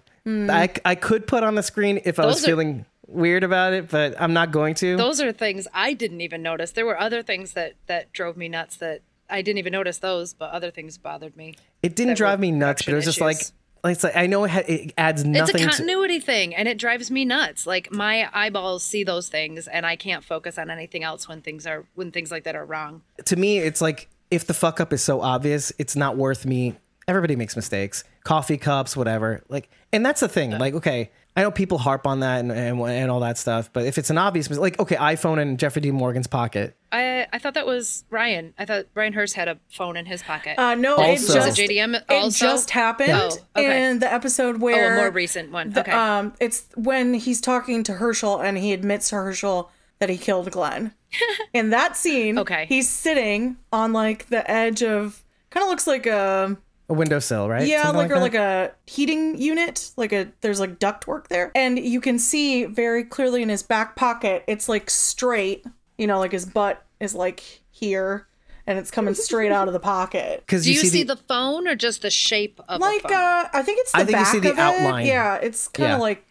I, 0.50 0.70
I 0.84 0.96
could 0.96 1.28
put 1.28 1.44
on 1.44 1.54
the 1.54 1.62
screen 1.64 2.02
if 2.04 2.18
I 2.20 2.26
was 2.26 2.38
feeling 2.48 2.86
weird 3.08 3.44
about 3.44 3.74
it, 3.74 3.90
but 3.90 4.20
I'm 4.20 4.34
not 4.34 4.52
going 4.52 4.76
to. 4.76 4.98
those 4.98 5.22
are 5.22 5.32
things 5.32 5.68
I 5.74 5.94
didn't 5.94 6.22
even 6.22 6.42
notice. 6.42 6.72
There 6.72 6.86
were 6.86 7.00
other 7.00 7.22
things 7.24 7.54
that 7.54 7.74
that 7.88 8.12
drove 8.14 8.38
me 8.38 8.48
nuts 8.50 8.78
that 8.78 9.02
I 9.30 9.42
didn't 9.42 9.58
even 9.60 9.72
notice 9.74 9.98
those, 10.00 10.34
but 10.34 10.52
other 10.52 10.72
things 10.72 10.98
bothered 10.98 11.36
me. 11.36 11.56
it 11.82 11.96
didn't 11.96 12.16
drive 12.16 12.40
me 12.40 12.52
nuts, 12.52 12.84
but 12.84 12.92
it 12.94 12.96
was 12.96 13.06
just 13.06 13.22
like, 13.22 13.38
like 13.84 13.94
it's 13.94 14.04
like 14.04 14.16
I 14.16 14.28
know 14.28 14.44
it, 14.46 14.52
ha- 14.52 14.64
it 14.68 14.94
adds 14.98 15.22
It's 15.22 15.28
nothing. 15.30 15.56
a 15.56 15.60
to, 15.60 15.66
continuity 15.66 16.20
thing 16.20 16.56
and 16.56 16.68
it 16.68 16.78
drives 16.78 17.10
me 17.12 17.26
nuts. 17.26 17.66
Like 17.68 17.92
my 17.92 18.30
eyeballs 18.34 18.84
see 18.84 19.04
those 19.04 19.30
things 19.30 19.68
and 19.68 19.86
I 19.86 19.96
can't 19.96 20.24
focus 20.24 20.58
on 20.58 20.70
anything 20.70 21.04
else 21.04 21.28
when 21.28 21.42
things 21.42 21.66
are 21.68 21.86
when 21.96 22.12
things 22.12 22.32
like 22.32 22.44
that 22.44 22.56
are 22.56 22.66
wrong. 22.66 23.02
to 23.26 23.36
me, 23.36 23.58
it's 23.60 23.82
like 23.82 24.10
if 24.32 24.46
the 24.48 24.54
fuck 24.54 24.80
up 24.80 24.92
is 24.94 25.02
so 25.04 25.22
obvious, 25.22 25.72
it's 25.78 25.96
not 25.96 26.18
worth 26.18 26.46
me. 26.46 26.76
Everybody 27.08 27.36
makes 27.36 27.56
mistakes, 27.56 28.04
coffee 28.24 28.58
cups, 28.58 28.98
whatever. 28.98 29.44
Like, 29.50 29.70
and 29.94 30.04
that's 30.04 30.22
the 30.22 30.28
thing. 30.28 30.50
Like, 30.52 30.74
okay, 30.74 31.12
I 31.38 31.42
know 31.42 31.52
people 31.52 31.78
harp 31.78 32.08
on 32.08 32.22
that 32.22 32.40
and, 32.40 32.52
and 32.52 32.80
and 32.80 33.12
all 33.12 33.20
that 33.20 33.38
stuff, 33.38 33.70
but 33.74 33.86
if 33.86 33.98
it's 33.98 34.10
an 34.10 34.18
obvious, 34.18 34.50
mis- 34.50 34.58
like, 34.58 34.80
okay, 34.80 34.96
iPhone 34.96 35.42
in 35.42 35.58
Jeffrey 35.58 35.82
D. 35.82 35.92
Morgan's 35.92 36.28
pocket. 36.28 36.78
I 36.94 37.28
I 37.34 37.40
thought 37.40 37.56
that 37.56 37.66
was 37.66 38.06
Ryan. 38.10 38.54
I 38.58 38.64
thought 38.66 38.86
Ryan 38.96 39.12
Hurst 39.14 39.36
had 39.36 39.48
a 39.50 39.60
phone 39.70 39.98
in 39.98 40.06
his 40.06 40.24
pocket. 40.24 40.58
Uh, 40.58 40.76
no, 40.76 40.96
Also- 40.96 41.12
it 41.12 41.16
just 41.36 41.48
Was 41.48 41.60
it 41.60 41.70
JDM 41.70 42.02
it 42.10 42.30
just 42.32 42.70
happened 42.70 43.12
Oh, 43.14 43.38
okay. 43.58 43.86
in 43.90 44.00
the 44.00 44.12
episode 44.12 44.62
where 44.62 44.92
oh, 44.92 44.94
a 44.94 44.98
more 44.98 45.12
recent 45.12 45.52
one. 45.52 45.72
the- 45.72 45.82
okay. 45.82 45.92
um, 45.92 46.34
it's 46.40 46.68
when 46.76 47.14
he's 47.14 47.42
talking 47.42 47.84
to 47.84 47.94
Hershel 47.96 48.40
and 48.42 48.58
he 48.58 48.72
admits 48.72 49.10
to 49.10 49.16
Hershel 49.16 49.70
that 50.00 50.10
he 50.10 50.18
killed 50.18 50.50
Glenn. 50.52 50.94
in 51.54 51.70
that 51.72 51.98
scene, 51.98 52.38
Okay. 52.40 52.66
he's 52.68 52.90
sitting 52.90 53.58
on 53.74 53.92
like 53.94 54.28
the 54.28 54.50
edge 54.50 54.82
of 54.84 55.22
kind 55.50 55.64
of 55.66 55.70
looks 55.70 55.88
like 55.88 56.06
a 56.06 56.58
A 56.88 56.94
windowsill, 56.94 57.50
right? 57.50 57.68
yeah, 57.68 57.84
Something 57.84 57.98
like, 57.98 58.12
or 58.12 58.16
that? 58.16 58.22
like 58.22 58.36
a 58.36 58.72
heating 58.86 59.40
unit, 59.42 59.92
like 59.98 60.14
a 60.14 60.28
there's 60.42 60.60
like 60.60 60.78
duct 60.80 61.08
work 61.08 61.30
there, 61.30 61.52
and 61.56 61.80
you 61.80 62.00
can 62.00 62.20
see 62.20 62.66
very 62.66 63.04
clearly 63.04 63.42
in 63.42 63.50
his 63.50 63.64
back 63.64 63.96
pocket, 63.96 64.44
it's 64.48 64.70
like 64.70 64.90
straight, 64.90 65.66
you 65.98 66.06
know, 66.06 66.20
like 66.20 66.32
his 66.32 66.46
butt 66.46 66.84
is 67.00 67.16
like 67.16 67.42
here, 67.72 68.28
and 68.68 68.78
it's 68.78 68.92
coming 68.92 69.16
straight 69.16 69.52
out 69.52 69.68
of 69.68 69.74
the 69.74 69.80
pocket. 69.80 70.42
because 70.46 70.66
Do 70.66 70.74
you, 70.74 70.80
see, 70.80 71.02
the, 71.04 71.16
the 71.16 71.22
phone 71.24 71.68
or 71.68 71.74
just 71.76 72.04
the 72.04 72.12
shape 72.12 72.62
of 72.70 72.80
Like 72.82 73.04
a 73.06 73.08
phone? 73.08 73.18
uh, 73.18 73.50
I 73.54 73.64
think 73.64 73.80
it's 73.80 73.92
the 73.92 73.98
I 73.98 74.06
think 74.06 74.18
you 74.18 74.24
back 74.24 74.32
see 74.32 74.40
the 74.40 74.52
of 74.52 74.58
it. 74.58 74.62
outline. 74.62 75.06
Yeah, 75.08 75.36
it's 75.38 75.68
kind 75.70 75.90
Yeah. 75.90 75.96
of 75.96 76.02
like 76.02 76.24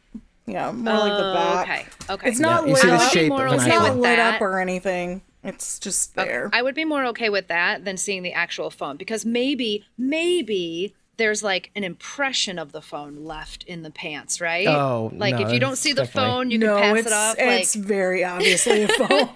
yeah, 0.46 0.70
more 0.72 0.94
like 0.98 1.12
the 1.18 1.30
Oh, 1.30 1.34
back. 1.34 1.68
okay. 1.68 2.12
Okay. 2.14 2.28
It's 2.28 2.38
not 2.38 2.62
Yeah, 2.62 2.68
you 2.68 2.74
lit 2.74 2.82
the 2.82 2.92
up. 2.94 3.00
of 3.12 3.16
an 3.16 3.54
It's 3.54 3.66
not 3.66 3.96
lit 3.96 4.18
up 4.20 4.40
or 4.40 4.60
anything. 4.60 5.22
It's 5.44 5.78
just 5.78 6.14
there. 6.14 6.48
I 6.52 6.62
would 6.62 6.74
be 6.74 6.84
more 6.84 7.04
okay 7.06 7.28
with 7.28 7.48
that 7.48 7.84
than 7.84 7.96
seeing 7.96 8.22
the 8.22 8.32
actual 8.32 8.70
phone 8.70 8.96
because 8.96 9.24
maybe, 9.24 9.84
maybe 9.98 10.94
there's 11.16 11.42
like 11.44 11.70
an 11.76 11.84
impression 11.84 12.58
of 12.58 12.72
the 12.72 12.80
phone 12.82 13.24
left 13.24 13.62
in 13.64 13.82
the 13.82 13.90
pants, 13.90 14.40
right? 14.40 14.66
Oh, 14.66 15.12
like 15.14 15.36
no, 15.36 15.46
if 15.46 15.52
you 15.52 15.60
don't 15.60 15.76
see 15.76 15.92
the 15.92 16.02
definitely- 16.04 16.30
phone, 16.30 16.50
you 16.50 16.58
no, 16.58 16.76
can 16.80 16.96
pass 16.96 17.06
it 17.06 17.12
off. 17.12 17.36
it's 17.38 17.76
Like, 17.76 17.84
very 17.86 18.24
obviously 18.24 18.82
a 18.82 18.88
phone. 18.88 19.28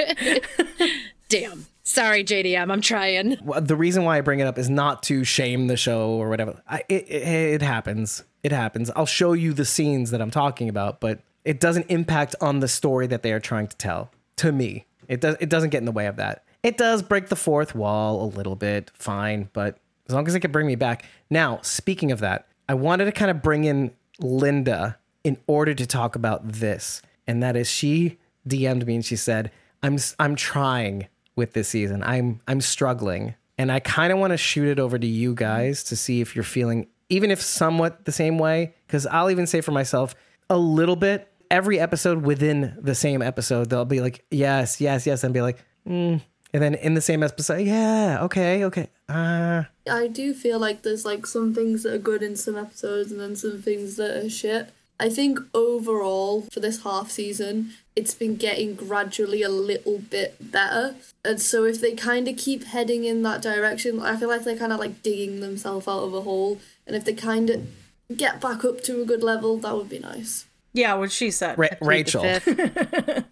damn. 1.29 1.67
Sorry, 1.85 2.23
JDM, 2.23 2.71
I'm 2.71 2.83
trying. 2.83 3.39
Well, 3.43 3.63
the 3.63 3.77
reason 3.77 4.05
why 4.05 4.19
I 4.19 4.21
bring 4.21 4.41
it 4.41 4.47
up 4.47 4.59
is 4.59 4.69
not 4.69 5.03
to 5.05 5.25
shame 5.25 5.69
the 5.69 5.77
show 5.77 6.11
or 6.11 6.29
whatever. 6.29 6.61
I, 6.69 6.83
it, 6.89 7.09
it, 7.09 7.23
it 7.55 7.63
happens. 7.63 8.25
It 8.43 8.53
happens. 8.53 8.91
I'll 8.95 9.07
show 9.07 9.33
you 9.33 9.55
the 9.55 9.65
scenes 9.65 10.11
that 10.11 10.21
I'm 10.21 10.31
talking 10.31 10.69
about, 10.69 11.01
but 11.01 11.21
it 11.47 11.61
doesn't 11.61 11.87
impact 11.89 12.35
on 12.43 12.61
the 12.61 12.69
story 12.69 13.07
that 13.07 13.23
they 13.23 13.33
are 13.33 13.41
trying 13.41 13.69
to 13.69 13.77
tell. 13.79 14.11
To 14.37 14.53
me, 14.53 14.85
it 15.09 15.21
does. 15.21 15.37
It 15.41 15.49
doesn't 15.49 15.71
get 15.71 15.79
in 15.79 15.87
the 15.87 15.93
way 15.93 16.07
of 16.07 16.17
that. 16.17 16.45
It 16.63 16.77
does 16.77 17.03
break 17.03 17.29
the 17.29 17.37
fourth 17.37 17.75
wall 17.75 18.23
a 18.23 18.29
little 18.29 18.57
bit, 18.57 18.91
fine, 18.95 19.49
but 19.53 19.79
as 20.09 20.15
long 20.15 20.27
as 20.27 20.35
it 20.35 20.41
can 20.41 20.53
bring 20.53 20.67
me 20.67 20.75
back. 20.75 21.05
Now, 21.31 21.61
speaking 21.63 22.13
of 22.13 22.21
that, 22.21 22.49
I 22.69 22.75
wanted 22.75 23.07
to 23.07 23.13
kind 23.13 23.31
of 23.31 23.43
bring 23.43 23.65
in 23.65 23.93
Linda 24.21 24.99
in 25.25 25.39
order 25.47 25.75
to 25.75 25.87
talk 25.87 26.17
about 26.17 26.47
this, 26.53 27.03
and 27.27 27.43
that 27.43 27.57
is 27.57 27.69
she 27.69 28.19
DM'd 28.47 28.87
me 28.87 28.97
and 28.97 29.05
she 29.05 29.17
said, 29.17 29.51
"I'm 29.83 29.99
I'm 30.19 30.37
trying 30.37 31.09
with 31.37 31.53
this 31.53 31.69
season. 31.69 32.03
I'm 32.03 32.41
I'm 32.49 32.61
struggling, 32.61 33.35
and 33.57 33.71
I 33.73 33.81
kind 33.81 34.13
of 34.13 34.19
want 34.19 34.33
to 34.33 34.37
shoot 34.37 34.69
it 34.69 34.79
over 34.79 34.99
to 34.99 35.07
you 35.07 35.35
guys 35.35 35.83
to 35.85 35.97
see 35.97 36.21
if 36.21 36.35
you're 36.35 36.45
feeling, 36.45 36.89
even 37.09 37.31
if 37.31 37.41
somewhat 37.41 38.05
the 38.05 38.13
same 38.13 38.39
way. 38.39 38.75
Because 38.87 39.07
I'll 39.07 39.31
even 39.31 39.47
say 39.47 39.61
for 39.61 39.73
myself, 39.73 40.15
a 40.51 40.59
little 40.59 40.97
bit. 40.97 41.33
Every 41.51 41.81
episode 41.81 42.23
within 42.23 42.77
the 42.81 42.95
same 42.95 43.23
episode, 43.23 43.71
they'll 43.71 43.85
be 43.85 44.01
like, 44.01 44.25
yes, 44.31 44.81
yes, 44.81 45.07
yes, 45.07 45.25
and 45.25 45.33
be 45.33 45.41
like, 45.41 45.59
mm. 45.89 46.21
and 46.53 46.63
then 46.63 46.75
in 46.75 46.95
the 46.95 47.01
same 47.01 47.23
episode, 47.23 47.61
yeah, 47.63 48.19
okay, 48.23 48.65
okay, 48.65 48.89
uh, 49.09 49.65
I 49.91 50.09
do 50.09 50.35
feel 50.35 50.59
like 50.59 50.83
there's 50.83 51.05
like 51.05 51.27
some 51.27 51.55
things 51.55 51.83
that 51.83 51.95
are 51.95 51.99
good 51.99 52.23
in 52.23 52.37
some 52.37 52.57
episodes 52.57 53.11
and 53.11 53.21
then 53.21 53.37
some 53.37 53.63
things 53.63 53.97
that 53.97 54.25
are 54.25 54.31
shit. 54.31 54.71
I 55.01 55.09
think 55.09 55.39
overall 55.55 56.43
for 56.53 56.61
this 56.61 56.83
half 56.83 57.11
season, 57.11 57.73
it's 57.95 58.15
been 58.15 58.37
getting 58.37 58.75
gradually 58.75 59.43
a 59.43 59.49
little 59.49 59.99
bit 59.99 60.37
better. 60.41 60.97
And 61.25 61.41
so 61.41 61.65
if 61.65 61.81
they 61.81 61.95
kind 61.95 62.27
of 62.29 62.37
keep 62.37 62.65
heading 62.65 63.05
in 63.05 63.23
that 63.23 63.41
direction, 63.41 64.01
I 64.01 64.17
feel 64.17 64.29
like 64.29 64.45
they're 64.45 64.57
kind 64.57 64.73
of 64.73 64.81
like 64.81 65.03
digging 65.03 65.41
themselves 65.41 65.87
out 65.87 66.03
of 66.03 66.15
a 66.15 66.23
hole. 66.23 66.61
And 66.87 66.97
if 66.97 67.05
they 67.05 67.15
kind 67.15 67.49
of 67.49 67.67
get 68.15 68.41
back 68.41 68.65
up 68.65 68.83
to 68.83 69.01
a 69.01 69.05
good 69.05 69.23
level, 69.23 69.57
that 69.59 69.77
would 69.77 69.89
be 69.89 70.01
nice. 70.01 70.47
Yeah, 70.73 70.95
what 70.95 71.11
she 71.13 71.31
said. 71.31 71.59
Ra- 71.59 71.69
Rachel. 71.81 72.23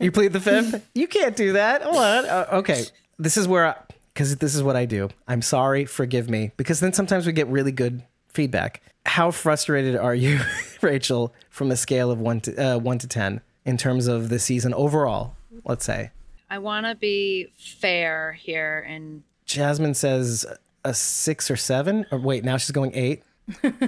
You 0.01 0.13
plead 0.13 0.33
the 0.33 0.41
fifth? 0.41 0.89
You 0.95 1.07
can't 1.09 1.35
do 1.37 1.55
that. 1.55 1.83
What? 1.85 2.25
Uh, 2.27 2.47
okay. 2.53 2.85
This 3.19 3.37
is 3.37 3.49
where, 3.49 3.77
because 4.13 4.37
this 4.37 4.55
is 4.55 4.63
what 4.63 4.77
I 4.77 4.85
do. 4.85 5.09
I'm 5.27 5.43
sorry. 5.43 5.85
Forgive 5.87 6.29
me. 6.29 6.53
Because 6.57 6.81
then 6.81 6.93
sometimes 6.93 7.27
we 7.27 7.33
get 7.33 7.47
really 7.49 7.73
good 7.73 8.03
feedback. 8.29 8.83
How 9.07 9.31
frustrated 9.31 9.97
are 9.97 10.15
you, 10.15 10.41
Rachel, 10.83 11.33
from 11.49 11.71
a 11.71 11.77
scale 11.77 12.11
of 12.11 12.21
one 12.21 12.41
to 12.43 12.57
uh, 12.57 12.79
one 12.79 12.99
to 12.99 13.09
ten 13.09 13.41
in 13.65 13.77
terms 13.77 14.07
of 14.07 14.29
the 14.29 14.39
season 14.39 14.75
overall? 14.75 15.35
Let's 15.65 15.85
say 15.85 16.11
I 16.51 16.59
want 16.59 16.87
to 16.87 16.95
be 16.95 17.49
fair 17.57 18.33
here 18.33 18.85
and 18.87 19.23
Jasmine 19.47 19.95
says 19.95 20.45
a 20.85 20.93
six 20.93 21.51
or 21.51 21.57
seven. 21.57 22.05
Or 22.11 22.19
wait, 22.19 22.45
now 22.45 22.57
she's 22.59 22.73
going 22.73 22.93
eight. 22.95 23.23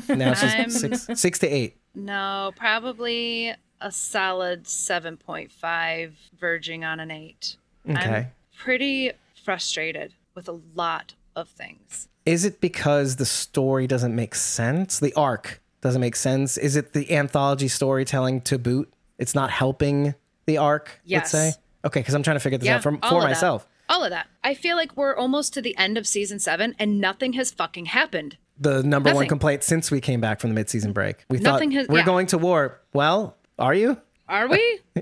Now 0.08 0.34
she's 0.34 0.80
six, 0.80 1.06
six 1.20 1.38
to 1.40 1.48
eight. 1.48 1.76
No, 1.94 2.52
probably 2.56 3.54
a 3.80 3.90
solid 3.92 4.64
7.5, 4.64 6.10
verging 6.38 6.84
on 6.84 7.00
an 7.00 7.10
8. 7.10 7.56
Okay. 7.90 7.98
I'm 8.00 8.26
pretty 8.56 9.12
frustrated 9.44 10.14
with 10.34 10.48
a 10.48 10.58
lot 10.74 11.14
of 11.36 11.48
things. 11.48 12.08
Is 12.26 12.44
it 12.44 12.60
because 12.60 13.16
the 13.16 13.24
story 13.24 13.86
doesn't 13.86 14.14
make 14.14 14.34
sense? 14.34 14.98
The 14.98 15.14
arc 15.14 15.60
doesn't 15.80 16.00
make 16.00 16.16
sense? 16.16 16.58
Is 16.58 16.76
it 16.76 16.92
the 16.92 17.14
anthology 17.14 17.68
storytelling 17.68 18.42
to 18.42 18.58
boot? 18.58 18.92
It's 19.18 19.34
not 19.34 19.50
helping 19.50 20.14
the 20.46 20.58
arc, 20.58 21.00
Yes. 21.04 21.20
let's 21.20 21.30
say? 21.30 21.60
Okay, 21.84 22.00
because 22.00 22.14
I'm 22.14 22.22
trying 22.22 22.36
to 22.36 22.40
figure 22.40 22.58
this 22.58 22.66
Yeah, 22.66 22.76
out 22.76 22.82
for, 22.82 22.90
for 22.92 22.96
of 22.96 23.00
that. 23.22 23.28
myself. 23.28 23.66
All 23.88 24.04
of 24.04 24.10
that. 24.10 24.26
I 24.44 24.54
feel 24.54 24.76
like 24.76 24.96
we're 24.96 25.16
almost 25.16 25.54
to 25.54 25.62
the 25.62 25.76
end 25.78 25.96
of 25.96 26.06
season 26.06 26.38
7 26.38 26.74
and 26.78 27.00
nothing 27.00 27.34
has 27.34 27.50
fucking 27.50 27.86
happened. 27.86 28.36
The 28.60 28.82
number 28.82 29.14
one 29.14 29.28
complaint 29.28 29.62
since 29.62 29.90
we 29.90 30.00
came 30.00 30.20
back 30.20 30.40
from 30.40 30.54
the 30.54 30.60
midseason 30.60 30.92
break. 30.92 31.24
We 31.30 31.38
Nothing 31.38 31.70
thought 31.70 31.78
has- 31.78 31.88
we're 31.88 31.98
yeah. 31.98 32.04
going 32.04 32.26
to 32.28 32.38
war. 32.38 32.80
Well, 32.92 33.36
are 33.58 33.74
you? 33.74 33.98
Are 34.28 34.48
we? 34.48 34.80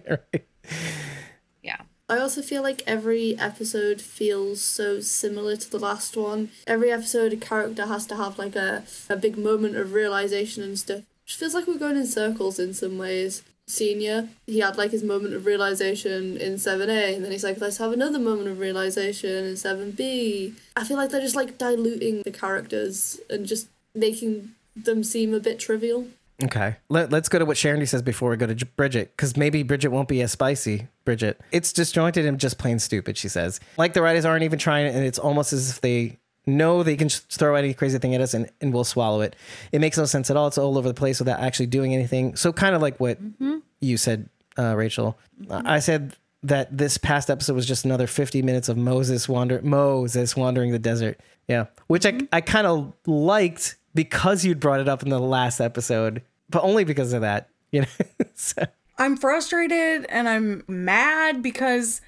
yeah. 1.63 1.81
I 2.09 2.19
also 2.19 2.43
feel 2.43 2.63
like 2.63 2.83
every 2.87 3.37
episode 3.39 4.01
feels 4.01 4.63
so 4.63 5.01
similar 5.01 5.57
to 5.57 5.71
the 5.71 5.79
last 5.79 6.17
one. 6.17 6.51
Every 6.67 6.93
episode, 6.93 7.33
a 7.33 7.37
character 7.37 7.87
has 7.87 8.07
to 8.07 8.17
have 8.17 8.39
like 8.39 8.55
a, 8.55 8.85
a 9.11 9.17
big 9.17 9.37
moment 9.37 9.77
of 9.77 9.93
realization 9.93 10.63
and 10.63 10.79
stuff. 10.79 11.03
Which 11.25 11.35
feels 11.35 11.55
like 11.55 11.67
we're 11.67 11.79
going 11.79 11.97
in 11.97 12.07
circles 12.07 12.59
in 12.61 12.75
some 12.75 12.99
ways. 12.99 13.43
Senior, 13.69 14.29
he 14.47 14.61
had 14.61 14.77
like 14.77 14.93
his 14.93 15.03
moment 15.03 15.35
of 15.35 15.45
realization 15.45 16.37
in 16.37 16.55
7A, 16.55 17.17
and 17.17 17.25
then 17.25 17.33
he's 17.33 17.43
like, 17.43 17.61
let's 17.61 17.79
have 17.79 17.93
another 17.93 18.19
moment 18.19 18.49
of 18.49 18.61
realization 18.61 19.45
in 19.45 19.55
7B. 19.55 20.55
I 20.77 20.85
feel 20.85 20.97
like 20.97 21.11
they're 21.11 21.21
just 21.21 21.35
like 21.35 21.59
diluting 21.59 22.23
the 22.23 22.31
characters 22.31 23.19
and 23.29 23.45
just 23.45 23.69
making 23.95 24.53
them 24.77 25.03
seem 25.03 25.35
a 25.35 25.41
bit 25.41 25.59
trivial. 25.59 26.07
Okay. 26.45 26.77
Let, 26.89 27.11
let's 27.11 27.29
go 27.29 27.39
to 27.39 27.47
what 27.47 27.57
Sharon 27.57 27.85
says 27.87 28.03
before 28.03 28.31
we 28.31 28.37
go 28.37 28.47
to 28.47 28.67
Bridget, 28.67 29.13
because 29.17 29.37
maybe 29.37 29.63
Bridget 29.63 29.89
won't 29.89 30.09
be 30.09 30.21
as 30.23 30.33
spicy. 30.33 30.89
Bridget. 31.05 31.41
It's 31.51 31.73
disjointed 31.73 32.27
and 32.27 32.39
just 32.39 32.59
plain 32.59 32.79
stupid, 32.79 33.17
she 33.17 33.29
says. 33.29 33.59
Like 33.77 33.95
the 33.95 34.03
writers 34.03 34.25
aren't 34.25 34.43
even 34.43 34.59
trying, 34.59 34.87
and 34.87 35.05
it's 35.05 35.19
almost 35.19 35.53
as 35.53 35.71
if 35.71 35.81
they 35.81 36.19
know 36.47 36.83
they 36.83 36.97
can 36.97 37.09
just 37.09 37.29
throw 37.31 37.55
any 37.55 37.75
crazy 37.75 37.99
thing 37.99 38.15
at 38.15 38.21
us 38.21 38.35
and, 38.35 38.51
and 38.61 38.73
we'll 38.73 38.85
swallow 38.85 39.21
it. 39.21 39.37
It 39.73 39.81
makes 39.81 39.99
no 39.99 40.05
sense 40.05 40.31
at 40.31 40.37
all. 40.37 40.47
It's 40.47 40.59
all 40.59 40.79
over 40.79 40.89
the 40.89 40.95
place 40.95 41.19
without 41.19 41.41
actually 41.41 41.67
doing 41.67 41.93
anything. 41.93 42.37
So, 42.37 42.53
kind 42.53 42.75
of 42.75 42.83
like 42.83 42.99
what 42.99 43.23
mm-hmm. 43.23 43.59
you 43.81 43.97
said, 43.97 44.29
uh, 44.59 44.75
Rachel. 44.77 45.19
Mm-hmm. 45.43 45.67
I 45.67 45.81
said 45.81 46.17
that 46.43 46.77
this 46.77 46.99
past 46.99 47.31
episode 47.31 47.55
was 47.55 47.67
just 47.67 47.85
another 47.85 48.07
50 48.07 48.43
minutes 48.43 48.69
of 48.69 48.77
Moses 48.77 49.29
wander 49.29 49.61
Moses 49.63 50.37
wandering 50.37 50.73
the 50.73 50.79
desert. 50.79 51.19
Yeah. 51.49 51.67
Which 51.89 52.07
I, 52.07 52.13
mm-hmm. 52.13 52.27
I 52.33 52.41
kind 52.41 52.67
of 52.67 52.93
liked 53.07 53.77
because 53.95 54.45
you'd 54.45 54.61
brought 54.61 54.81
it 54.81 54.89
up 54.89 55.03
in 55.03 55.09
the 55.09 55.19
last 55.19 55.61
episode, 55.61 56.23
but 56.51 56.63
only 56.63 56.85
because 56.85 57.13
of 57.13 57.23
that. 57.23 57.49
You 57.73 57.81
know? 57.81 57.89
so, 58.35 58.65
I'm 58.97 59.17
frustrated 59.17 60.07
and 60.09 60.29
I'm 60.29 60.63
mad 60.69 61.43
because 61.43 62.01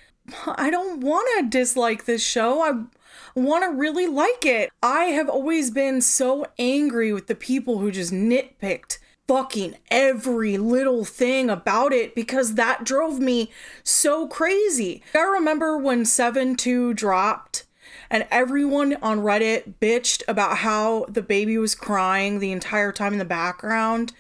I 0.47 0.71
don't 0.71 1.01
want 1.01 1.29
to 1.39 1.51
dislike 1.51 2.05
this 2.05 2.25
show. 2.25 2.63
I 2.63 2.85
want 3.35 3.65
to 3.65 3.71
really 3.71 4.07
like 4.07 4.45
it. 4.45 4.71
I 4.83 5.05
have 5.05 5.29
always 5.29 5.71
been 5.71 6.01
so 6.01 6.47
angry 6.59 7.13
with 7.13 7.27
the 7.27 7.35
people 7.35 7.79
who 7.79 7.91
just 7.91 8.13
nitpicked 8.13 8.99
fucking 9.27 9.77
every 9.91 10.57
little 10.57 11.05
thing 11.05 11.51
about 11.51 11.93
it 11.93 12.15
because 12.15 12.55
that 12.55 12.85
drove 12.85 13.21
me 13.21 13.51
so 13.85 14.27
crazy. 14.27 15.03
I 15.15 15.21
remember 15.21 15.77
when 15.77 16.05
7 16.07 16.57
2 16.57 16.95
dropped 16.95 17.67
and 18.11 18.27
everyone 18.31 18.97
on 19.03 19.21
Reddit 19.21 19.75
bitched 19.81 20.23
about 20.27 20.59
how 20.59 21.05
the 21.09 21.23
baby 21.23 21.59
was 21.59 21.75
crying 21.75 22.39
the 22.39 22.53
entire 22.53 22.91
time 22.91 23.13
in 23.13 23.19
the 23.19 23.25
background. 23.25 24.13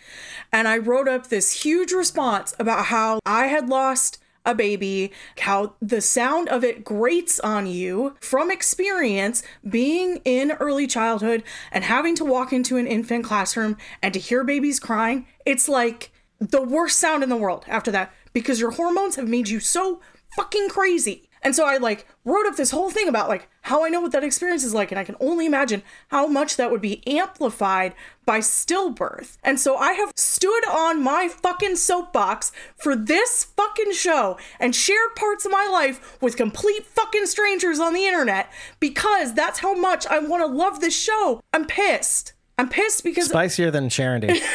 And 0.52 0.68
I 0.68 0.76
wrote 0.76 1.08
up 1.08 1.28
this 1.28 1.62
huge 1.62 1.92
response 1.92 2.54
about 2.58 2.86
how 2.86 3.20
I 3.24 3.46
had 3.46 3.68
lost 3.68 4.18
a 4.48 4.54
baby, 4.54 5.12
how 5.40 5.74
the 5.80 6.00
sound 6.00 6.48
of 6.48 6.64
it 6.64 6.84
grates 6.84 7.38
on 7.40 7.66
you 7.66 8.16
from 8.20 8.50
experience 8.50 9.42
being 9.68 10.20
in 10.24 10.52
early 10.52 10.86
childhood 10.86 11.44
and 11.70 11.84
having 11.84 12.14
to 12.16 12.24
walk 12.24 12.52
into 12.52 12.78
an 12.78 12.86
infant 12.86 13.24
classroom 13.24 13.76
and 14.02 14.14
to 14.14 14.20
hear 14.20 14.42
babies 14.42 14.80
crying. 14.80 15.26
It's 15.44 15.68
like 15.68 16.10
the 16.40 16.62
worst 16.62 16.98
sound 16.98 17.22
in 17.22 17.28
the 17.28 17.36
world 17.36 17.64
after 17.68 17.90
that 17.90 18.12
because 18.32 18.60
your 18.60 18.70
hormones 18.70 19.16
have 19.16 19.28
made 19.28 19.48
you 19.48 19.60
so 19.60 20.00
fucking 20.36 20.68
crazy. 20.70 21.27
And 21.42 21.54
so 21.54 21.66
I 21.66 21.76
like 21.76 22.06
wrote 22.24 22.46
up 22.46 22.56
this 22.56 22.70
whole 22.70 22.90
thing 22.90 23.08
about 23.08 23.28
like 23.28 23.48
how 23.62 23.84
I 23.84 23.88
know 23.88 24.00
what 24.00 24.12
that 24.12 24.24
experience 24.24 24.64
is 24.64 24.74
like 24.74 24.90
and 24.90 24.98
I 24.98 25.04
can 25.04 25.16
only 25.20 25.46
imagine 25.46 25.82
how 26.08 26.26
much 26.26 26.56
that 26.56 26.70
would 26.70 26.80
be 26.80 27.02
amplified 27.06 27.94
by 28.24 28.40
stillbirth. 28.40 29.38
And 29.42 29.58
so 29.58 29.76
I 29.76 29.92
have 29.92 30.12
stood 30.16 30.66
on 30.68 31.02
my 31.02 31.28
fucking 31.28 31.76
soapbox 31.76 32.52
for 32.76 32.94
this 32.94 33.44
fucking 33.44 33.92
show 33.92 34.38
and 34.60 34.74
shared 34.74 35.14
parts 35.16 35.44
of 35.44 35.52
my 35.52 35.66
life 35.70 36.20
with 36.20 36.36
complete 36.36 36.84
fucking 36.84 37.26
strangers 37.26 37.80
on 37.80 37.94
the 37.94 38.06
internet 38.06 38.50
because 38.80 39.34
that's 39.34 39.60
how 39.60 39.74
much 39.74 40.06
I 40.06 40.18
want 40.18 40.42
to 40.42 40.46
love 40.46 40.80
this 40.80 40.98
show. 40.98 41.40
I'm 41.52 41.66
pissed. 41.66 42.32
I'm 42.58 42.68
pissed 42.68 43.04
because 43.04 43.28
spicier 43.28 43.70
than 43.70 43.88
Sharon 43.88 44.20
did. 44.20 44.42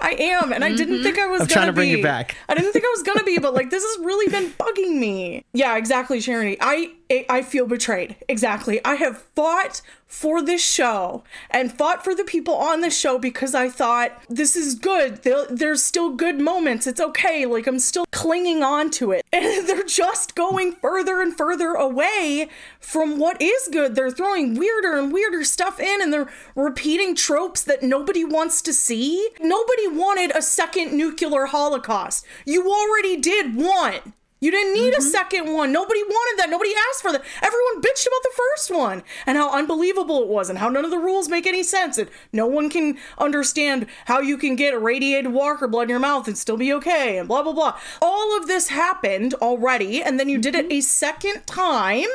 I 0.00 0.10
am, 0.12 0.52
and 0.52 0.64
I 0.64 0.74
didn't 0.74 0.96
mm-hmm. 0.96 1.02
think 1.02 1.18
I 1.18 1.26
was. 1.26 1.40
I'm 1.40 1.46
gonna 1.46 1.54
trying 1.54 1.66
to 1.66 1.72
bring 1.72 1.90
be. 1.90 1.96
you 1.96 2.02
back. 2.02 2.36
I 2.48 2.54
didn't 2.54 2.72
think 2.72 2.84
I 2.84 2.88
was 2.88 3.02
gonna 3.02 3.24
be, 3.24 3.38
but 3.38 3.54
like 3.54 3.70
this 3.70 3.82
has 3.82 4.04
really 4.04 4.30
been 4.30 4.50
bugging 4.52 4.98
me. 4.98 5.44
Yeah, 5.52 5.76
exactly, 5.76 6.20
Charity. 6.20 6.56
I 6.60 6.92
I 7.28 7.42
feel 7.42 7.66
betrayed. 7.66 8.16
Exactly. 8.28 8.84
I 8.84 8.94
have 8.94 9.18
fought 9.34 9.80
for 10.08 10.40
this 10.42 10.64
show 10.64 11.22
and 11.50 11.70
fought 11.70 12.02
for 12.02 12.14
the 12.14 12.24
people 12.24 12.54
on 12.54 12.80
this 12.80 12.98
show 12.98 13.18
because 13.18 13.54
I 13.54 13.68
thought 13.68 14.20
this 14.28 14.56
is 14.56 14.74
good. 14.74 15.22
There, 15.22 15.44
there's 15.50 15.82
still 15.82 16.14
good 16.14 16.40
moments. 16.40 16.86
It's 16.86 17.00
okay. 17.00 17.44
Like 17.44 17.66
I'm 17.66 17.78
still 17.78 18.06
clinging 18.10 18.62
on 18.62 18.90
to 18.92 19.12
it, 19.12 19.24
and 19.32 19.68
they're 19.68 19.84
just 19.84 20.34
going 20.34 20.72
further 20.72 21.20
and 21.20 21.36
further 21.36 21.74
away 21.74 22.48
from 22.80 23.18
what 23.18 23.40
is 23.40 23.68
good. 23.70 23.94
They're 23.94 24.10
throwing 24.10 24.58
weirder 24.58 24.98
and 24.98 25.12
weirder 25.12 25.44
stuff 25.44 25.78
in, 25.78 26.00
and 26.02 26.12
they're 26.12 26.32
repeating 26.56 27.14
tropes 27.14 27.62
that 27.62 27.82
nobody 27.82 28.24
wants 28.24 28.62
to 28.62 28.72
see. 28.72 29.28
Nobody 29.40 29.88
wanted 29.88 30.34
a 30.34 30.42
second 30.42 30.96
nuclear 30.96 31.46
holocaust. 31.46 32.24
You 32.46 32.70
already 32.70 33.16
did 33.16 33.54
one. 33.54 34.14
You 34.40 34.50
didn't 34.50 34.74
need 34.74 34.94
a 34.94 34.98
mm-hmm. 34.98 35.08
second 35.08 35.52
one. 35.52 35.72
Nobody 35.72 36.02
wanted 36.02 36.40
that. 36.40 36.50
Nobody 36.50 36.70
asked 36.90 37.02
for 37.02 37.12
that. 37.12 37.24
Everyone 37.42 37.82
bitched 37.82 38.06
about 38.06 38.22
the 38.22 38.30
first 38.36 38.70
one 38.70 39.02
and 39.26 39.36
how 39.36 39.50
unbelievable 39.50 40.22
it 40.22 40.28
was 40.28 40.48
and 40.48 40.58
how 40.58 40.68
none 40.68 40.84
of 40.84 40.90
the 40.90 40.98
rules 40.98 41.28
make 41.28 41.46
any 41.46 41.62
sense 41.62 41.98
and 41.98 42.08
no 42.32 42.46
one 42.46 42.70
can 42.70 42.98
understand 43.18 43.86
how 44.06 44.20
you 44.20 44.38
can 44.38 44.54
get 44.54 44.74
irradiated 44.74 45.32
walker 45.32 45.66
blood 45.66 45.84
in 45.84 45.90
your 45.90 45.98
mouth 45.98 46.28
and 46.28 46.38
still 46.38 46.56
be 46.56 46.72
okay 46.72 47.18
and 47.18 47.26
blah 47.26 47.42
blah 47.42 47.52
blah. 47.52 47.78
All 48.00 48.36
of 48.36 48.46
this 48.46 48.68
happened 48.68 49.34
already 49.34 50.02
and 50.02 50.20
then 50.20 50.28
you 50.28 50.38
did 50.38 50.54
it 50.54 50.66
mm-hmm. 50.66 50.78
a 50.78 50.80
second 50.82 51.46
time 51.46 52.06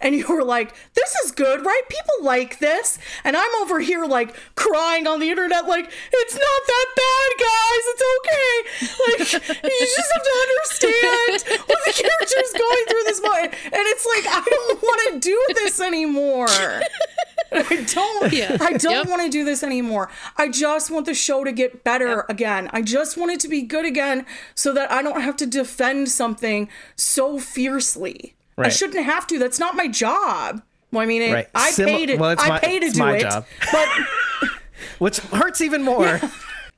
and 0.00 0.14
you 0.14 0.26
were 0.28 0.44
like, 0.44 0.74
this 0.94 1.14
is 1.24 1.32
good, 1.32 1.64
right? 1.64 1.82
People 1.88 2.24
like 2.24 2.58
this. 2.58 2.98
And 3.24 3.36
I'm 3.36 3.54
over 3.62 3.80
here 3.80 4.04
like 4.06 4.34
crying 4.54 5.06
on 5.06 5.20
the 5.20 5.30
internet, 5.30 5.66
like, 5.66 5.90
it's 6.12 6.34
not 6.34 6.62
that 6.66 6.86
bad, 6.96 7.30
guys. 7.38 7.84
It's 7.92 8.02
okay. 8.18 8.52
Like, 9.02 9.18
you 9.64 9.86
just 9.86 10.12
have 10.12 10.22
to 10.22 10.34
understand 10.48 11.60
what 11.68 11.78
the 11.86 11.92
character's 11.92 12.52
going 12.58 12.84
through 12.88 13.02
this 13.04 13.22
moment. 13.22 13.54
And 13.64 13.74
it's 13.74 14.06
like, 14.06 14.26
I 14.26 14.42
don't 14.48 14.82
want 14.82 15.12
to 15.14 15.20
do 15.20 15.46
this 15.54 15.80
anymore. 15.80 16.48
I 17.54 17.84
don't 17.94 18.32
Yeah. 18.32 18.56
I 18.60 18.72
don't 18.74 18.92
Yep. 18.92 19.08
want 19.08 19.22
to 19.22 19.28
do 19.28 19.44
this 19.44 19.62
anymore. 19.62 20.08
I 20.36 20.48
just 20.48 20.90
want 20.90 21.04
the 21.06 21.14
show 21.14 21.44
to 21.44 21.52
get 21.52 21.84
better 21.84 22.24
again. 22.28 22.70
I 22.72 22.80
just 22.82 23.16
want 23.16 23.30
it 23.30 23.40
to 23.40 23.48
be 23.48 23.62
good 23.62 23.84
again 23.84 24.24
so 24.54 24.72
that 24.72 24.90
I 24.90 25.02
don't 25.02 25.20
have 25.20 25.36
to 25.38 25.46
defend 25.46 26.10
something 26.10 26.68
so 26.96 27.38
fiercely. 27.38 28.34
I 28.58 28.68
shouldn't 28.68 29.04
have 29.04 29.26
to. 29.28 29.38
That's 29.38 29.58
not 29.58 29.74
my 29.76 29.88
job. 29.88 30.62
Well, 30.90 31.02
I 31.02 31.06
mean, 31.06 31.22
it, 31.22 31.32
Right. 31.32 31.48
I 31.54 31.70
Sim- 31.70 31.86
paid 31.88 32.10
it. 32.10 32.18
well, 32.20 32.30
it's 32.30 32.42
I 32.42 32.48
my- 32.48 32.58
pay 32.58 32.78
to 32.78 32.90
do 32.90 32.98
my 32.98 33.16
it. 33.16 33.22
job. 33.22 33.46
But 33.72 33.88
Which 34.98 35.18
hurts 35.18 35.60
even 35.60 35.82
more. 35.82 36.20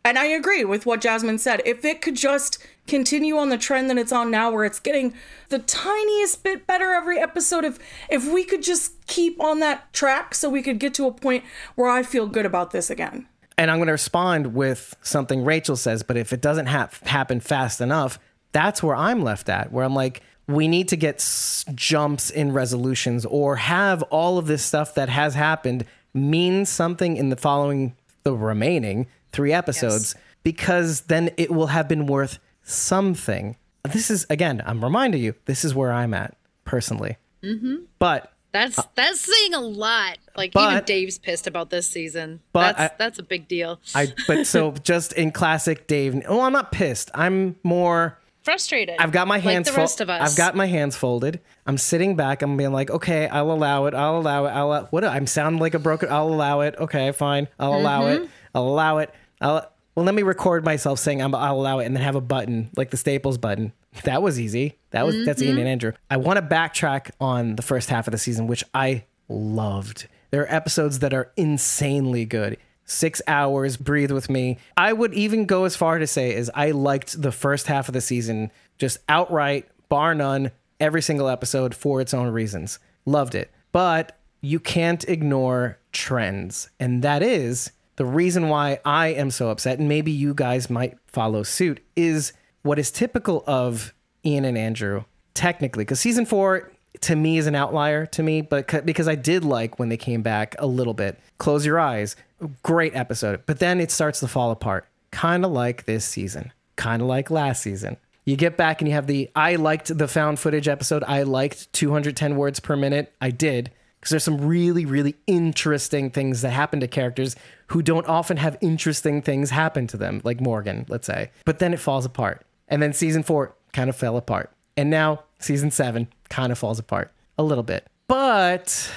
and 0.04 0.18
I 0.18 0.26
agree 0.26 0.64
with 0.64 0.86
what 0.86 1.00
Jasmine 1.00 1.38
said. 1.38 1.62
If 1.64 1.84
it 1.84 2.00
could 2.02 2.16
just 2.16 2.58
continue 2.86 3.36
on 3.38 3.48
the 3.48 3.56
trend 3.58 3.88
that 3.88 3.96
it's 3.98 4.12
on 4.12 4.30
now 4.30 4.50
where 4.50 4.64
it's 4.64 4.78
getting 4.78 5.14
the 5.48 5.58
tiniest 5.58 6.42
bit 6.44 6.66
better 6.66 6.92
every 6.92 7.18
episode 7.18 7.64
if 7.64 7.78
if 8.10 8.30
we 8.30 8.44
could 8.44 8.62
just 8.62 9.06
keep 9.06 9.40
on 9.42 9.58
that 9.60 9.90
track 9.94 10.34
so 10.34 10.50
we 10.50 10.60
could 10.60 10.78
get 10.78 10.92
to 10.94 11.06
a 11.06 11.12
point 11.12 11.42
where 11.76 11.88
I 11.90 12.02
feel 12.02 12.26
good 12.26 12.44
about 12.44 12.72
this 12.72 12.90
again. 12.90 13.26
And 13.56 13.70
I'm 13.70 13.78
going 13.78 13.86
to 13.86 13.92
respond 13.92 14.54
with 14.54 14.94
something 15.00 15.44
Rachel 15.44 15.76
says, 15.76 16.02
but 16.02 16.16
if 16.18 16.32
it 16.32 16.40
doesn't 16.42 16.66
hap 16.66 16.94
happen 17.06 17.40
fast 17.40 17.80
enough, 17.80 18.18
that's 18.52 18.82
where 18.82 18.96
I'm 18.96 19.22
left 19.22 19.48
at, 19.48 19.72
where 19.72 19.84
I'm 19.84 19.94
like, 19.94 20.20
we 20.46 20.68
need 20.68 20.88
to 20.88 20.96
get 20.96 21.16
s- 21.16 21.64
jumps 21.74 22.30
in 22.30 22.52
resolutions 22.52 23.24
or 23.26 23.56
have 23.56 24.02
all 24.04 24.38
of 24.38 24.46
this 24.46 24.62
stuff 24.64 24.94
that 24.94 25.08
has 25.08 25.34
happened 25.34 25.84
mean 26.12 26.64
something 26.66 27.16
in 27.16 27.28
the 27.30 27.36
following, 27.36 27.96
the 28.22 28.34
remaining 28.36 29.06
three 29.32 29.52
episodes, 29.52 30.14
because 30.42 31.02
then 31.02 31.30
it 31.36 31.50
will 31.50 31.68
have 31.68 31.88
been 31.88 32.06
worth 32.06 32.38
something. 32.62 33.56
This 33.84 34.10
is, 34.10 34.26
again, 34.30 34.62
I'm 34.66 34.82
reminding 34.84 35.22
you, 35.22 35.34
this 35.46 35.64
is 35.64 35.74
where 35.74 35.92
I'm 35.92 36.14
at 36.14 36.36
personally. 36.64 37.16
Mm-hmm. 37.42 37.76
But 37.98 38.32
That's 38.52 38.78
uh, 38.78 38.82
that's 38.94 39.20
saying 39.20 39.52
a 39.54 39.60
lot. 39.60 40.16
Like 40.36 40.56
even 40.56 40.82
Dave's 40.84 41.18
pissed 41.18 41.46
about 41.46 41.68
this 41.70 41.86
season. 41.86 42.40
But 42.52 42.76
that's 42.76 42.92
I- 42.92 42.96
that's 42.98 43.18
a 43.18 43.22
big 43.22 43.48
deal. 43.48 43.80
I 43.94 44.12
but 44.26 44.46
so 44.46 44.72
just 44.82 45.12
in 45.12 45.30
classic 45.32 45.86
Dave. 45.86 46.22
Oh, 46.26 46.40
I'm 46.40 46.52
not 46.52 46.72
pissed. 46.72 47.10
I'm 47.14 47.56
more. 47.62 48.18
Frustrated. 48.44 48.96
I've 48.98 49.10
got 49.10 49.26
my 49.26 49.38
hands 49.38 49.66
like 49.68 49.74
the 49.74 49.80
rest 49.80 50.00
of 50.02 50.10
us. 50.10 50.30
I've 50.30 50.36
got 50.36 50.54
my 50.54 50.66
hands 50.66 50.96
folded. 50.96 51.40
I'm 51.66 51.78
sitting 51.78 52.14
back. 52.14 52.42
I'm 52.42 52.56
being 52.56 52.72
like, 52.72 52.90
okay, 52.90 53.26
I'll 53.26 53.50
allow 53.50 53.86
it. 53.86 53.94
I'll 53.94 54.18
allow 54.18 54.44
it. 54.46 54.50
I'll 54.50 54.66
allow- 54.66 54.84
what? 54.90 55.02
I'm 55.04 55.26
sounding 55.26 55.60
like 55.60 55.72
a 55.74 55.78
broken. 55.78 56.10
I'll 56.12 56.28
allow 56.28 56.60
it. 56.60 56.74
Okay, 56.78 57.10
fine. 57.12 57.48
I'll 57.58 57.74
allow 57.74 58.02
Mm-hmm. 58.02 58.24
it. 58.24 58.30
I'll 58.54 58.68
allow 58.68 58.98
it. 58.98 59.12
I'll. 59.40 59.70
Well, 59.94 60.04
let 60.04 60.14
me 60.14 60.22
record 60.22 60.64
myself 60.64 60.98
saying 60.98 61.22
I'm, 61.22 61.34
I'll 61.36 61.54
allow 61.54 61.78
it, 61.78 61.86
and 61.86 61.94
then 61.96 62.02
have 62.02 62.16
a 62.16 62.20
button 62.20 62.68
like 62.76 62.90
the 62.90 62.96
Staples 62.96 63.38
button. 63.38 63.72
That 64.02 64.22
was 64.22 64.40
easy. 64.40 64.76
That 64.90 65.06
was 65.06 65.24
that's 65.24 65.40
Ian 65.40 65.52
Mm-hmm. 65.52 65.60
and 65.60 65.68
Andrew. 65.68 65.92
I 66.10 66.16
want 66.16 66.36
to 66.38 66.42
backtrack 66.42 67.12
on 67.20 67.54
the 67.56 67.62
first 67.62 67.88
half 67.90 68.08
of 68.08 68.12
the 68.12 68.18
season, 68.18 68.46
which 68.48 68.64
I 68.74 69.04
loved. 69.28 70.08
There 70.32 70.42
are 70.42 70.52
episodes 70.52 70.98
that 70.98 71.14
are 71.14 71.30
insanely 71.36 72.24
good. 72.24 72.56
Six 72.84 73.22
hours, 73.26 73.76
breathe 73.76 74.10
with 74.10 74.28
me. 74.28 74.58
I 74.76 74.92
would 74.92 75.14
even 75.14 75.46
go 75.46 75.64
as 75.64 75.76
far 75.76 75.98
to 75.98 76.06
say 76.06 76.34
is 76.34 76.50
I 76.54 76.72
liked 76.72 77.20
the 77.20 77.32
first 77.32 77.66
half 77.66 77.88
of 77.88 77.94
the 77.94 78.00
season 78.00 78.50
just 78.78 78.98
outright, 79.08 79.68
bar 79.88 80.14
none, 80.14 80.50
every 80.80 81.02
single 81.02 81.28
episode 81.28 81.74
for 81.74 82.00
its 82.00 82.12
own 82.12 82.28
reasons. 82.28 82.78
Loved 83.06 83.34
it. 83.34 83.50
But 83.72 84.18
you 84.40 84.60
can't 84.60 85.08
ignore 85.08 85.78
trends. 85.92 86.68
And 86.78 87.02
that 87.02 87.22
is 87.22 87.72
the 87.96 88.04
reason 88.04 88.48
why 88.48 88.80
I 88.84 89.08
am 89.08 89.30
so 89.30 89.50
upset, 89.50 89.78
and 89.78 89.88
maybe 89.88 90.10
you 90.10 90.34
guys 90.34 90.68
might 90.68 90.98
follow 91.06 91.42
suit, 91.42 91.80
is 91.96 92.32
what 92.62 92.78
is 92.78 92.90
typical 92.90 93.44
of 93.46 93.94
Ian 94.24 94.44
and 94.44 94.58
Andrew, 94.58 95.04
technically. 95.32 95.84
Because 95.84 96.00
season 96.00 96.26
four, 96.26 96.72
to 97.00 97.16
me, 97.16 97.38
is 97.38 97.46
an 97.46 97.54
outlier 97.54 98.04
to 98.06 98.22
me, 98.22 98.40
but 98.40 98.84
because 98.84 99.08
I 99.08 99.14
did 99.14 99.44
like 99.44 99.78
when 99.78 99.88
they 99.88 99.96
came 99.96 100.22
back 100.22 100.56
a 100.58 100.66
little 100.66 100.94
bit. 100.94 101.18
Close 101.38 101.64
Your 101.64 101.78
Eyes, 101.78 102.16
great 102.62 102.94
episode. 102.94 103.42
But 103.46 103.58
then 103.58 103.80
it 103.80 103.90
starts 103.90 104.20
to 104.20 104.28
fall 104.28 104.50
apart, 104.50 104.86
kind 105.10 105.44
of 105.44 105.52
like 105.52 105.84
this 105.84 106.04
season, 106.04 106.52
kind 106.76 107.02
of 107.02 107.08
like 107.08 107.30
last 107.30 107.62
season. 107.62 107.96
You 108.24 108.36
get 108.36 108.56
back 108.56 108.80
and 108.80 108.88
you 108.88 108.94
have 108.94 109.06
the 109.06 109.30
I 109.34 109.56
liked 109.56 109.96
the 109.96 110.08
found 110.08 110.38
footage 110.38 110.68
episode. 110.68 111.04
I 111.04 111.22
liked 111.24 111.72
210 111.74 112.36
words 112.36 112.58
per 112.58 112.74
minute. 112.74 113.12
I 113.20 113.30
did 113.30 113.70
because 114.00 114.10
there's 114.10 114.24
some 114.24 114.46
really, 114.46 114.84
really 114.84 115.14
interesting 115.26 116.10
things 116.10 116.42
that 116.42 116.50
happen 116.50 116.80
to 116.80 116.88
characters 116.88 117.36
who 117.68 117.82
don't 117.82 118.06
often 118.06 118.36
have 118.36 118.56
interesting 118.60 119.22
things 119.22 119.50
happen 119.50 119.86
to 119.86 119.96
them, 119.96 120.20
like 120.24 120.40
Morgan, 120.40 120.84
let's 120.88 121.06
say. 121.06 121.30
But 121.44 121.58
then 121.58 121.72
it 121.72 121.80
falls 121.80 122.04
apart. 122.04 122.44
And 122.68 122.82
then 122.82 122.92
season 122.92 123.22
four 123.22 123.54
kind 123.72 123.88
of 123.88 123.96
fell 123.96 124.16
apart. 124.16 124.50
And 124.76 124.90
now 124.90 125.24
season 125.38 125.70
seven 125.70 126.08
kind 126.28 126.52
of 126.52 126.58
falls 126.58 126.78
apart 126.78 127.12
a 127.38 127.42
little 127.42 127.64
bit. 127.64 127.86
But 128.06 128.90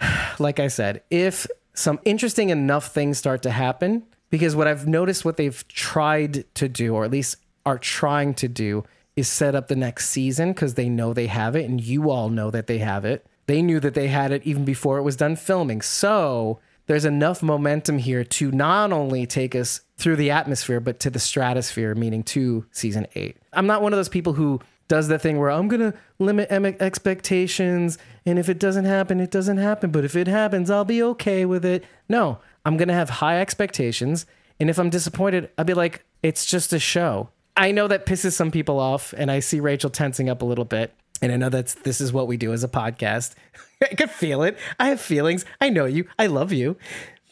like 0.38 0.60
I 0.60 0.68
said, 0.68 1.02
if 1.10 1.46
some 1.74 2.00
interesting 2.04 2.50
enough 2.50 2.92
things 2.92 3.18
start 3.18 3.42
to 3.42 3.50
happen, 3.50 4.04
because 4.30 4.56
what 4.56 4.66
I've 4.66 4.86
noticed 4.86 5.24
what 5.24 5.36
they've 5.36 5.66
tried 5.68 6.44
to 6.54 6.68
do, 6.68 6.94
or 6.94 7.04
at 7.04 7.10
least 7.10 7.36
are 7.66 7.78
trying 7.78 8.34
to 8.34 8.48
do, 8.48 8.84
is 9.16 9.28
set 9.28 9.54
up 9.54 9.68
the 9.68 9.76
next 9.76 10.08
season 10.08 10.52
because 10.52 10.74
they 10.74 10.88
know 10.88 11.12
they 11.12 11.26
have 11.26 11.54
it, 11.54 11.68
and 11.68 11.80
you 11.80 12.10
all 12.10 12.28
know 12.30 12.50
that 12.50 12.66
they 12.66 12.78
have 12.78 13.04
it. 13.04 13.26
They 13.46 13.60
knew 13.60 13.78
that 13.80 13.94
they 13.94 14.08
had 14.08 14.32
it 14.32 14.42
even 14.44 14.64
before 14.64 14.98
it 14.98 15.02
was 15.02 15.16
done 15.16 15.36
filming. 15.36 15.82
So 15.82 16.58
there's 16.86 17.04
enough 17.04 17.42
momentum 17.42 17.98
here 17.98 18.24
to 18.24 18.50
not 18.50 18.92
only 18.92 19.26
take 19.26 19.54
us 19.54 19.82
through 19.96 20.16
the 20.16 20.30
atmosphere, 20.30 20.80
but 20.80 20.98
to 21.00 21.10
the 21.10 21.18
stratosphere, 21.18 21.94
meaning 21.94 22.22
to 22.24 22.66
season 22.72 23.06
eight. 23.14 23.36
I'm 23.52 23.66
not 23.66 23.82
one 23.82 23.92
of 23.92 23.98
those 23.98 24.08
people 24.08 24.32
who 24.32 24.60
does 24.88 25.08
the 25.08 25.18
thing 25.18 25.38
where 25.38 25.50
I'm 25.50 25.68
going 25.68 25.92
to 25.92 25.98
limit 26.18 26.50
expectations. 26.50 27.98
And 28.26 28.38
if 28.38 28.48
it 28.48 28.58
doesn't 28.58 28.84
happen, 28.84 29.20
it 29.20 29.30
doesn't 29.30 29.58
happen. 29.58 29.90
But 29.90 30.04
if 30.04 30.16
it 30.16 30.26
happens, 30.26 30.70
I'll 30.70 30.84
be 30.84 31.02
okay 31.02 31.44
with 31.44 31.64
it. 31.64 31.84
No, 32.08 32.38
I'm 32.64 32.76
going 32.76 32.88
to 32.88 32.94
have 32.94 33.10
high 33.10 33.40
expectations. 33.40 34.26
And 34.60 34.70
if 34.70 34.78
I'm 34.78 34.90
disappointed, 34.90 35.50
I'll 35.58 35.64
be 35.64 35.74
like, 35.74 36.04
it's 36.22 36.46
just 36.46 36.72
a 36.72 36.78
show. 36.78 37.30
I 37.56 37.70
know 37.70 37.88
that 37.88 38.06
pisses 38.06 38.32
some 38.32 38.50
people 38.50 38.78
off. 38.78 39.14
And 39.16 39.30
I 39.30 39.40
see 39.40 39.60
Rachel 39.60 39.90
tensing 39.90 40.28
up 40.28 40.42
a 40.42 40.44
little 40.44 40.64
bit. 40.64 40.94
And 41.22 41.32
I 41.32 41.36
know 41.36 41.48
that's 41.48 41.74
this 41.74 42.00
is 42.00 42.12
what 42.12 42.26
we 42.26 42.36
do 42.36 42.52
as 42.52 42.64
a 42.64 42.68
podcast. 42.68 43.34
I 43.82 43.94
could 43.94 44.10
feel 44.10 44.42
it. 44.42 44.58
I 44.78 44.88
have 44.88 45.00
feelings. 45.00 45.44
I 45.60 45.70
know 45.70 45.84
you. 45.84 46.08
I 46.18 46.26
love 46.26 46.52
you. 46.52 46.76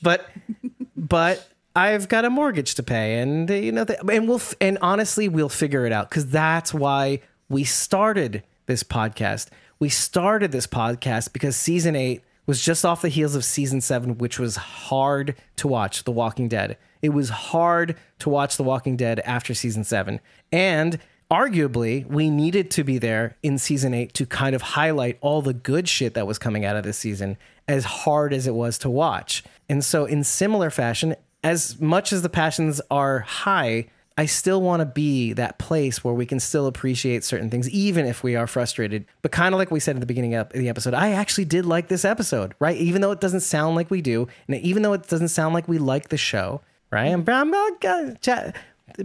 But 0.03 0.29
but 0.97 1.49
I've 1.75 2.09
got 2.09 2.25
a 2.25 2.31
mortgage 2.31 2.75
to 2.77 2.83
pay, 2.83 3.19
and 3.19 3.49
you 3.49 3.73
know, 3.73 3.87
and 4.11 4.29
we'll 4.29 4.43
and 4.61 4.79
honestly, 4.83 5.29
we'll 5.29 5.49
figure 5.49 5.87
it 5.87 5.93
out 5.93 6.11
because 6.11 6.29
that's 6.29 6.75
why 6.75 7.21
we 7.53 7.65
started 7.65 8.43
this 8.65 8.83
podcast. 8.83 9.49
We 9.79 9.91
started 9.91 10.53
this 10.53 10.67
podcast 10.67 11.35
because 11.35 11.55
season 11.55 11.95
eight 11.95 12.25
was 12.47 12.65
just 12.65 12.85
off 12.85 13.03
the 13.03 13.11
heels 13.11 13.35
of 13.35 13.45
season 13.45 13.83
seven, 13.83 14.17
which 14.19 14.39
was 14.39 14.57
hard 14.57 15.37
to 15.57 15.69
watch. 15.69 16.05
The 16.05 16.11
Walking 16.11 16.49
Dead. 16.49 16.79
It 17.03 17.11
was 17.11 17.29
hard 17.29 17.97
to 18.21 18.31
watch 18.31 18.57
The 18.57 18.63
Walking 18.63 18.97
Dead 18.97 19.21
after 19.21 19.53
season 19.53 19.85
seven, 19.85 20.21
and 20.51 20.99
arguably 21.31 22.07
we 22.07 22.31
needed 22.31 22.71
to 22.71 22.85
be 22.85 22.99
there 22.99 23.37
in 23.43 23.59
season 23.59 23.93
eight 23.93 24.15
to 24.15 24.25
kind 24.27 24.55
of 24.55 24.63
highlight 24.63 25.19
all 25.21 25.43
the 25.43 25.55
good 25.55 25.89
shit 25.89 26.15
that 26.15 26.27
was 26.27 26.39
coming 26.39 26.65
out 26.65 26.77
of 26.77 26.85
this 26.85 26.99
season 26.99 27.37
as 27.69 27.85
hard 27.85 28.33
as 28.35 28.47
it 28.47 28.55
was 28.55 28.77
to 28.77 28.91
watch 28.91 29.43
and 29.67 29.83
so 29.83 30.05
in 30.05 30.23
similar 30.23 30.69
fashion 30.69 31.17
as 31.43 31.81
much 31.81 32.13
as 32.13 32.21
the 32.21 32.29
passions 32.29 32.83
are 32.91 33.21
high 33.21 33.87
i 34.17 34.27
still 34.27 34.61
want 34.63 34.81
to 34.81 34.87
be 34.87 35.33
that 35.33 35.59
place 35.59 36.03
where 36.03 36.15
we 36.15 36.27
can 36.27 36.41
still 36.41 36.67
appreciate 36.67 37.25
certain 37.25 37.51
things 37.51 37.69
even 37.71 38.07
if 38.07 38.23
we 38.23 38.37
are 38.37 38.47
frustrated 38.47 39.05
but 39.23 39.33
kind 39.33 39.55
of 39.55 39.59
like 39.59 39.71
we 39.71 39.81
said 39.81 39.97
at 39.97 40.01
the 40.01 40.07
beginning 40.07 40.35
of 40.35 40.49
the 40.51 40.69
episode 40.69 40.95
i 40.95 41.11
actually 41.11 41.45
did 41.45 41.67
like 41.67 41.89
this 41.89 42.05
episode 42.05 42.55
right 42.59 42.77
even 42.77 43.01
though 43.01 43.13
it 43.13 43.21
doesn't 43.21 43.41
sound 43.41 43.77
like 43.77 43.91
we 43.91 44.01
do 44.01 44.27
and 44.49 44.57
even 44.59 44.83
though 44.83 44.93
it 44.93 45.07
doesn't 45.09 45.29
sound 45.29 45.55
like 45.55 45.69
we 45.69 45.79
like 45.79 46.09
the 46.09 46.17
show 46.17 46.61
right 46.91 47.13
i'm, 47.13 47.25
I'm, 47.29 47.53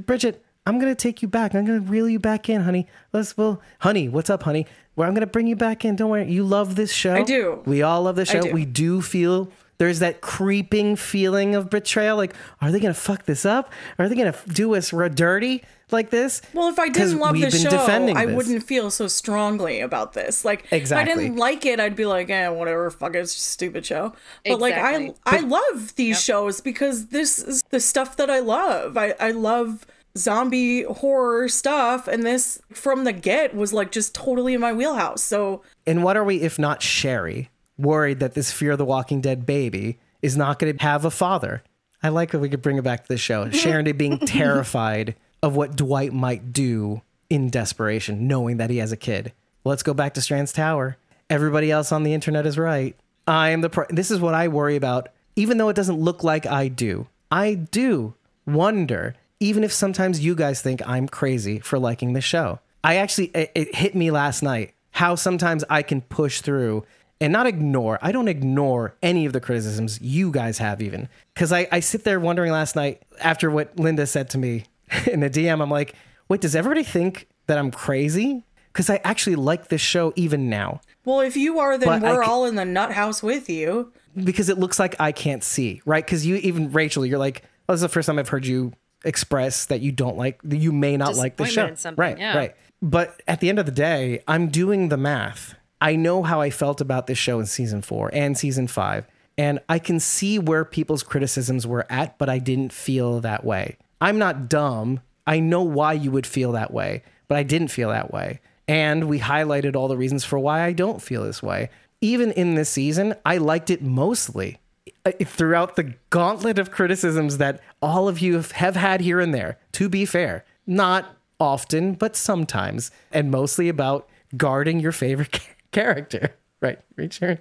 bridget 0.06 0.44
I'm 0.68 0.80
gonna 0.80 0.96
take 0.96 1.22
you 1.22 1.30
back. 1.30 1.56
I'm 1.56 1.64
gonna 1.64 1.80
reel 1.80 2.10
you 2.10 2.20
back 2.20 2.50
in, 2.50 2.62
honey. 2.62 2.88
Let's 3.14 3.38
well, 3.38 3.62
honey, 3.80 4.10
what's 4.10 4.30
up, 4.30 4.44
honey? 4.44 4.68
Well, 4.98 5.08
I'm 5.08 5.14
gonna 5.14 5.26
bring 5.26 5.48
you 5.48 5.56
back 5.56 5.86
in. 5.86 5.96
Don't 5.96 6.10
worry. 6.10 6.30
You 6.30 6.44
love 6.44 6.76
this 6.76 6.92
show. 6.92 7.16
I 7.16 7.24
do. 7.24 7.64
We 7.66 7.84
all 7.84 8.04
love 8.04 8.18
this 8.18 8.30
show. 8.30 8.42
do. 8.42 8.52
We 8.52 8.66
do 8.66 9.02
feel 9.02 9.50
there's 9.78 10.00
that 10.00 10.22
creeping 10.22 10.96
feeling 10.96 11.56
of 11.56 11.70
betrayal. 11.70 12.18
Like, 12.18 12.34
are 12.62 12.72
they 12.72 12.80
gonna 12.80 12.94
fuck 12.94 13.26
this 13.26 13.46
up? 13.46 13.72
Are 14.00 14.10
they 14.10 14.16
gonna 14.16 14.36
do 14.48 14.76
us 14.76 14.94
r- 14.94 15.08
dirty 15.10 15.64
like 15.92 16.10
this? 16.10 16.42
Well, 16.54 16.68
if 16.70 16.80
I 16.80 16.90
didn't 16.90 17.20
love 17.20 17.40
the 17.40 17.52
show, 17.52 17.70
defending 17.70 18.18
I 18.18 18.26
this. 18.26 18.36
wouldn't 18.36 18.64
feel 18.64 18.90
so 18.92 19.08
strongly 19.08 19.80
about 19.80 20.14
this. 20.14 20.44
Like, 20.44 20.66
if 20.72 20.92
I 20.92 21.04
didn't 21.04 21.36
like 21.36 21.66
it, 21.66 21.80
I'd 21.80 21.96
be 21.96 22.06
like, 22.06 22.30
eh, 22.30 22.50
whatever, 22.50 22.90
fuck 22.90 23.16
it, 23.16 23.20
it's 23.20 23.34
just 23.36 23.48
a 23.48 23.52
stupid 23.52 23.86
show. 23.86 24.14
But 24.46 24.60
like, 24.60 24.74
I 24.76 25.14
I 25.26 25.40
love 25.42 25.96
these 25.96 26.22
shows 26.22 26.60
because 26.62 27.08
this 27.08 27.40
is 27.40 27.64
the 27.70 27.80
stuff 27.80 28.18
that 28.18 28.30
I 28.30 28.40
love. 28.40 28.98
I 28.98 29.14
I 29.20 29.32
love 29.32 29.86
zombie 30.18 30.82
horror 30.84 31.48
stuff, 31.48 32.08
and 32.08 32.24
this 32.24 32.60
from 32.72 33.04
the 33.04 33.14
get 33.14 33.56
was 33.56 33.72
like 33.74 33.92
just 33.92 34.16
totally 34.16 34.56
in 34.56 34.62
my 34.62 34.74
wheelhouse. 34.74 35.22
So 35.22 35.62
And 35.86 36.04
what 36.04 36.18
are 36.18 36.24
we, 36.24 36.42
if 36.42 36.58
not 36.58 36.82
Sherry, 36.82 37.50
worried 37.78 38.20
that 38.20 38.34
this 38.34 38.52
Fear 38.52 38.74
of 38.74 38.78
the 38.78 38.86
Walking 38.86 39.22
Dead 39.22 39.46
baby 39.46 40.00
is 40.22 40.38
not 40.38 40.60
going 40.60 40.76
to 40.76 40.84
have 40.84 41.06
a 41.06 41.12
father? 41.12 41.64
I 42.02 42.10
like 42.10 42.32
that 42.32 42.40
we 42.40 42.50
could 42.50 42.62
bring 42.62 42.78
it 42.78 42.84
back 42.84 43.04
to 43.04 43.08
the 43.08 43.18
show. 43.18 43.50
Sharon 43.52 43.96
being 43.98 44.20
terrified 44.20 45.16
of 45.42 45.56
what 45.56 45.76
Dwight 45.76 46.14
might 46.14 46.54
do 46.54 47.02
in 47.30 47.50
desperation, 47.50 48.28
knowing 48.28 48.58
that 48.58 48.70
he 48.70 48.78
has 48.78 48.92
a 48.92 48.98
kid. 48.98 49.34
Let's 49.64 49.84
go 49.84 49.94
back 49.94 50.14
to 50.14 50.22
Strand's 50.22 50.54
Tower. 50.54 50.98
Everybody 51.30 51.72
else 51.72 51.92
on 51.92 52.04
the 52.04 52.14
internet 52.14 52.46
is 52.46 52.58
right. 52.58 52.96
I 53.28 53.50
am 53.50 53.62
the. 53.62 53.70
Pro- 53.70 53.86
this 53.90 54.12
is 54.12 54.20
what 54.20 54.34
I 54.34 54.48
worry 54.48 54.78
about, 54.78 55.10
even 55.36 55.58
though 55.58 55.70
it 55.70 55.76
doesn't 55.76 56.00
look 56.00 56.24
like 56.24 56.46
I 56.46 56.70
do. 56.70 57.08
I 57.30 57.56
do 57.56 58.14
wonder, 58.46 59.16
even 59.42 59.66
if 59.66 59.74
sometimes 59.74 60.24
you 60.24 60.36
guys 60.36 60.62
think 60.62 60.88
I'm 60.88 61.10
crazy 61.10 61.60
for 61.60 61.78
liking 61.78 62.14
the 62.14 62.22
show. 62.22 62.60
I 62.84 62.96
actually, 62.96 63.28
it, 63.28 63.52
it 63.54 63.76
hit 63.76 63.96
me 63.96 64.12
last 64.12 64.42
night 64.42 64.74
how 64.92 65.16
sometimes 65.16 65.66
I 65.70 65.82
can 65.82 66.02
push 66.02 66.40
through 66.40 66.86
and 67.20 67.34
not 67.34 67.48
ignore. 67.48 68.00
I 68.02 68.12
don't 68.12 68.28
ignore 68.28 68.96
any 69.02 69.26
of 69.26 69.34
the 69.34 69.40
criticisms 69.40 70.00
you 70.02 70.32
guys 70.32 70.58
have, 70.60 70.82
even 70.82 71.10
because 71.34 71.52
I, 71.52 71.68
I 71.72 71.80
sit 71.80 72.04
there 72.04 72.20
wondering 72.20 72.52
last 72.52 72.76
night 72.76 73.02
after 73.22 73.50
what 73.50 73.80
Linda 73.80 74.06
said 74.06 74.30
to 74.32 74.38
me 74.38 74.66
in 75.12 75.22
the 75.22 75.30
DM. 75.30 75.62
I'm 75.62 75.72
like, 75.72 75.96
wait, 76.30 76.42
does 76.42 76.56
everybody 76.56 76.84
think 76.84 77.28
that 77.48 77.58
I'm 77.58 77.72
crazy? 77.72 78.44
Because 78.72 78.90
I 78.90 79.02
actually 79.04 79.36
like 79.38 79.70
this 79.70 79.82
show 79.82 80.14
even 80.16 80.50
now 80.50 80.82
well, 81.08 81.22
if 81.22 81.38
you 81.38 81.60
are, 81.60 81.78
then 81.78 81.88
But 81.88 82.02
we're 82.02 82.22
ca- 82.22 82.30
all 82.30 82.44
in 82.46 82.56
the 82.56 82.66
nut 82.66 82.92
house 82.92 83.24
with 83.24 83.50
you. 83.50 83.94
because 84.22 84.50
it 84.50 84.60
looks 84.60 84.78
like 84.78 84.94
I 85.00 85.14
can't 85.14 85.42
see, 85.42 85.82
right? 85.86 86.06
Because 86.06 86.26
you 86.26 86.36
even 86.36 86.74
Rachel, 86.74 87.06
you're 87.06 87.18
like, 87.18 87.44
oh, 87.70 87.74
this 87.74 87.78
is 87.78 87.82
the 87.84 87.88
first 87.88 88.08
time 88.08 88.20
I've 88.20 88.28
heard 88.28 88.46
you 88.46 88.74
express 89.06 89.68
that 89.68 89.80
you 89.80 89.94
don't 89.94 90.18
like, 90.18 90.42
that 90.44 90.58
you 90.58 90.74
may 90.74 90.98
not 90.98 91.16
like 91.16 91.38
the 91.38 91.46
show, 91.46 91.68
Disappointment 91.70 91.72
in 91.72 91.78
something, 91.78 92.02
right? 92.02 92.18
yeah. 92.20 92.38
Right. 92.38 92.56
But 92.82 93.22
at 93.26 93.40
the 93.40 93.48
end 93.48 93.58
of 93.58 93.66
the 93.66 93.72
day, 93.72 94.22
I'm 94.28 94.50
doing 94.50 94.90
the 94.90 94.98
math. 94.98 95.56
I 95.82 95.96
know 95.96 96.24
how 96.24 96.42
I 96.42 96.50
felt 96.50 96.82
about 96.82 97.08
this 97.08 97.18
show 97.18 97.40
in 97.40 97.46
season 97.46 97.82
four 97.82 98.10
and 98.14 98.38
season 98.38 98.68
five, 98.68 99.06
and 99.38 99.60
I 99.70 99.80
can 99.80 100.00
see 100.00 100.40
where 100.40 100.66
people's 100.66 101.04
criticisms 101.04 101.68
were 101.68 101.86
at, 101.90 102.18
but 102.18 102.30
I 102.30 102.40
didn't 102.40 102.74
feel 102.74 103.20
that 103.22 103.44
way. 103.46 103.78
I'm 104.02 104.18
not 104.18 104.50
dumb. 104.50 105.02
I 105.28 105.40
know 105.40 105.62
why 105.62 105.94
you 105.94 106.10
would 106.12 106.26
feel 106.28 106.52
that 106.54 106.74
way, 106.74 107.04
but 107.28 107.38
I 107.38 107.44
didn't 107.44 107.68
feel 107.70 107.90
that 107.90 108.12
way. 108.12 108.40
And 108.68 109.08
we 109.08 109.20
highlighted 109.20 109.76
all 109.76 109.88
the 109.88 109.98
reasons 109.98 110.24
for 110.26 110.40
why 110.40 110.64
I 110.64 110.74
don't 110.74 111.02
feel 111.02 111.24
this 111.24 111.42
way. 111.44 111.70
even 112.00 112.32
in 112.34 112.54
this 112.56 112.70
season, 112.70 113.16
I 113.26 113.38
liked 113.38 113.70
it 113.72 113.82
mostly 113.82 114.60
uh, 115.04 115.12
throughout 115.24 115.76
the 115.76 115.96
gauntlet 116.12 116.60
of 116.60 116.70
criticisms 116.70 117.38
that 117.40 117.60
all 117.82 118.08
of 118.08 118.20
you 118.20 118.40
have- 118.52 118.76
had 118.76 119.02
here 119.02 119.20
and 119.20 119.34
there. 119.34 119.58
To 119.74 119.90
be 119.90 120.06
fair, 120.06 120.46
not 120.68 121.16
often, 121.40 121.94
but 121.94 122.16
sometimes, 122.16 122.92
and 123.12 123.32
mostly 123.32 123.68
about 123.68 124.08
guarding 124.36 124.80
your 124.80 124.92
favorite 124.92 125.32
ca- 125.40 125.42
character. 125.72 126.36
Right, 126.60 126.80
Sharon? 127.14 127.38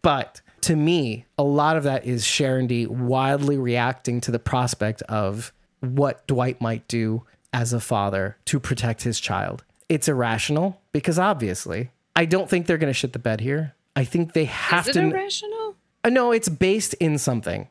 But 0.00 0.40
to 0.60 0.76
me, 0.76 1.26
a 1.36 1.42
lot 1.42 1.76
of 1.76 1.82
that 1.82 2.06
is 2.06 2.24
Sharon 2.24 2.68
D 2.68 2.86
wildly 2.86 3.58
reacting 3.58 4.20
to 4.20 4.30
the 4.30 4.38
prospect 4.38 5.02
of 5.02 5.52
what 5.80 6.24
Dwight 6.28 6.60
might 6.60 6.86
do 6.86 7.24
as 7.52 7.72
a 7.72 7.80
father 7.80 8.36
to 8.44 8.60
protect 8.60 9.02
his 9.02 9.18
child. 9.18 9.64
It's 9.88 10.06
irrational 10.06 10.80
because 10.92 11.18
obviously, 11.18 11.90
I 12.14 12.26
don't 12.26 12.48
think 12.48 12.66
they're 12.66 12.78
going 12.78 12.90
to 12.92 12.94
shit 12.94 13.12
the 13.12 13.18
bed 13.18 13.40
here. 13.40 13.74
I 13.96 14.04
think 14.04 14.34
they 14.34 14.44
have 14.44 14.84
to 14.84 14.90
Is 14.90 14.96
it 14.96 15.00
to. 15.00 15.06
irrational? 15.10 15.74
Uh, 16.04 16.10
no, 16.10 16.30
it's 16.30 16.48
based 16.48 16.94
in 16.94 17.18
something 17.18 17.66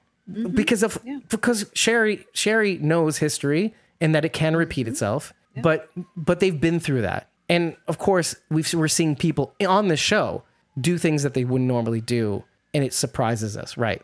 because 0.53 0.83
of 0.83 0.99
because 1.29 1.71
Sherry 1.73 2.25
Sherry 2.33 2.77
knows 2.77 3.19
history 3.19 3.73
and 4.01 4.13
that 4.13 4.25
it 4.25 4.33
can 4.33 4.55
repeat 4.57 4.89
itself. 4.89 5.33
But 5.61 5.89
but 6.17 6.41
they've 6.41 6.59
been 6.59 6.79
through 6.81 7.03
that, 7.03 7.29
and 7.49 7.75
of 7.87 7.97
course 7.97 8.35
we've 8.49 8.71
we're 8.73 8.87
seeing 8.87 9.15
people 9.15 9.53
on 9.67 9.87
this 9.87 9.99
show 9.99 10.43
do 10.79 10.97
things 10.97 11.23
that 11.23 11.33
they 11.33 11.45
wouldn't 11.45 11.67
normally 11.67 12.01
do, 12.01 12.43
and 12.73 12.83
it 12.83 12.93
surprises 12.93 13.55
us, 13.57 13.77
right? 13.77 14.01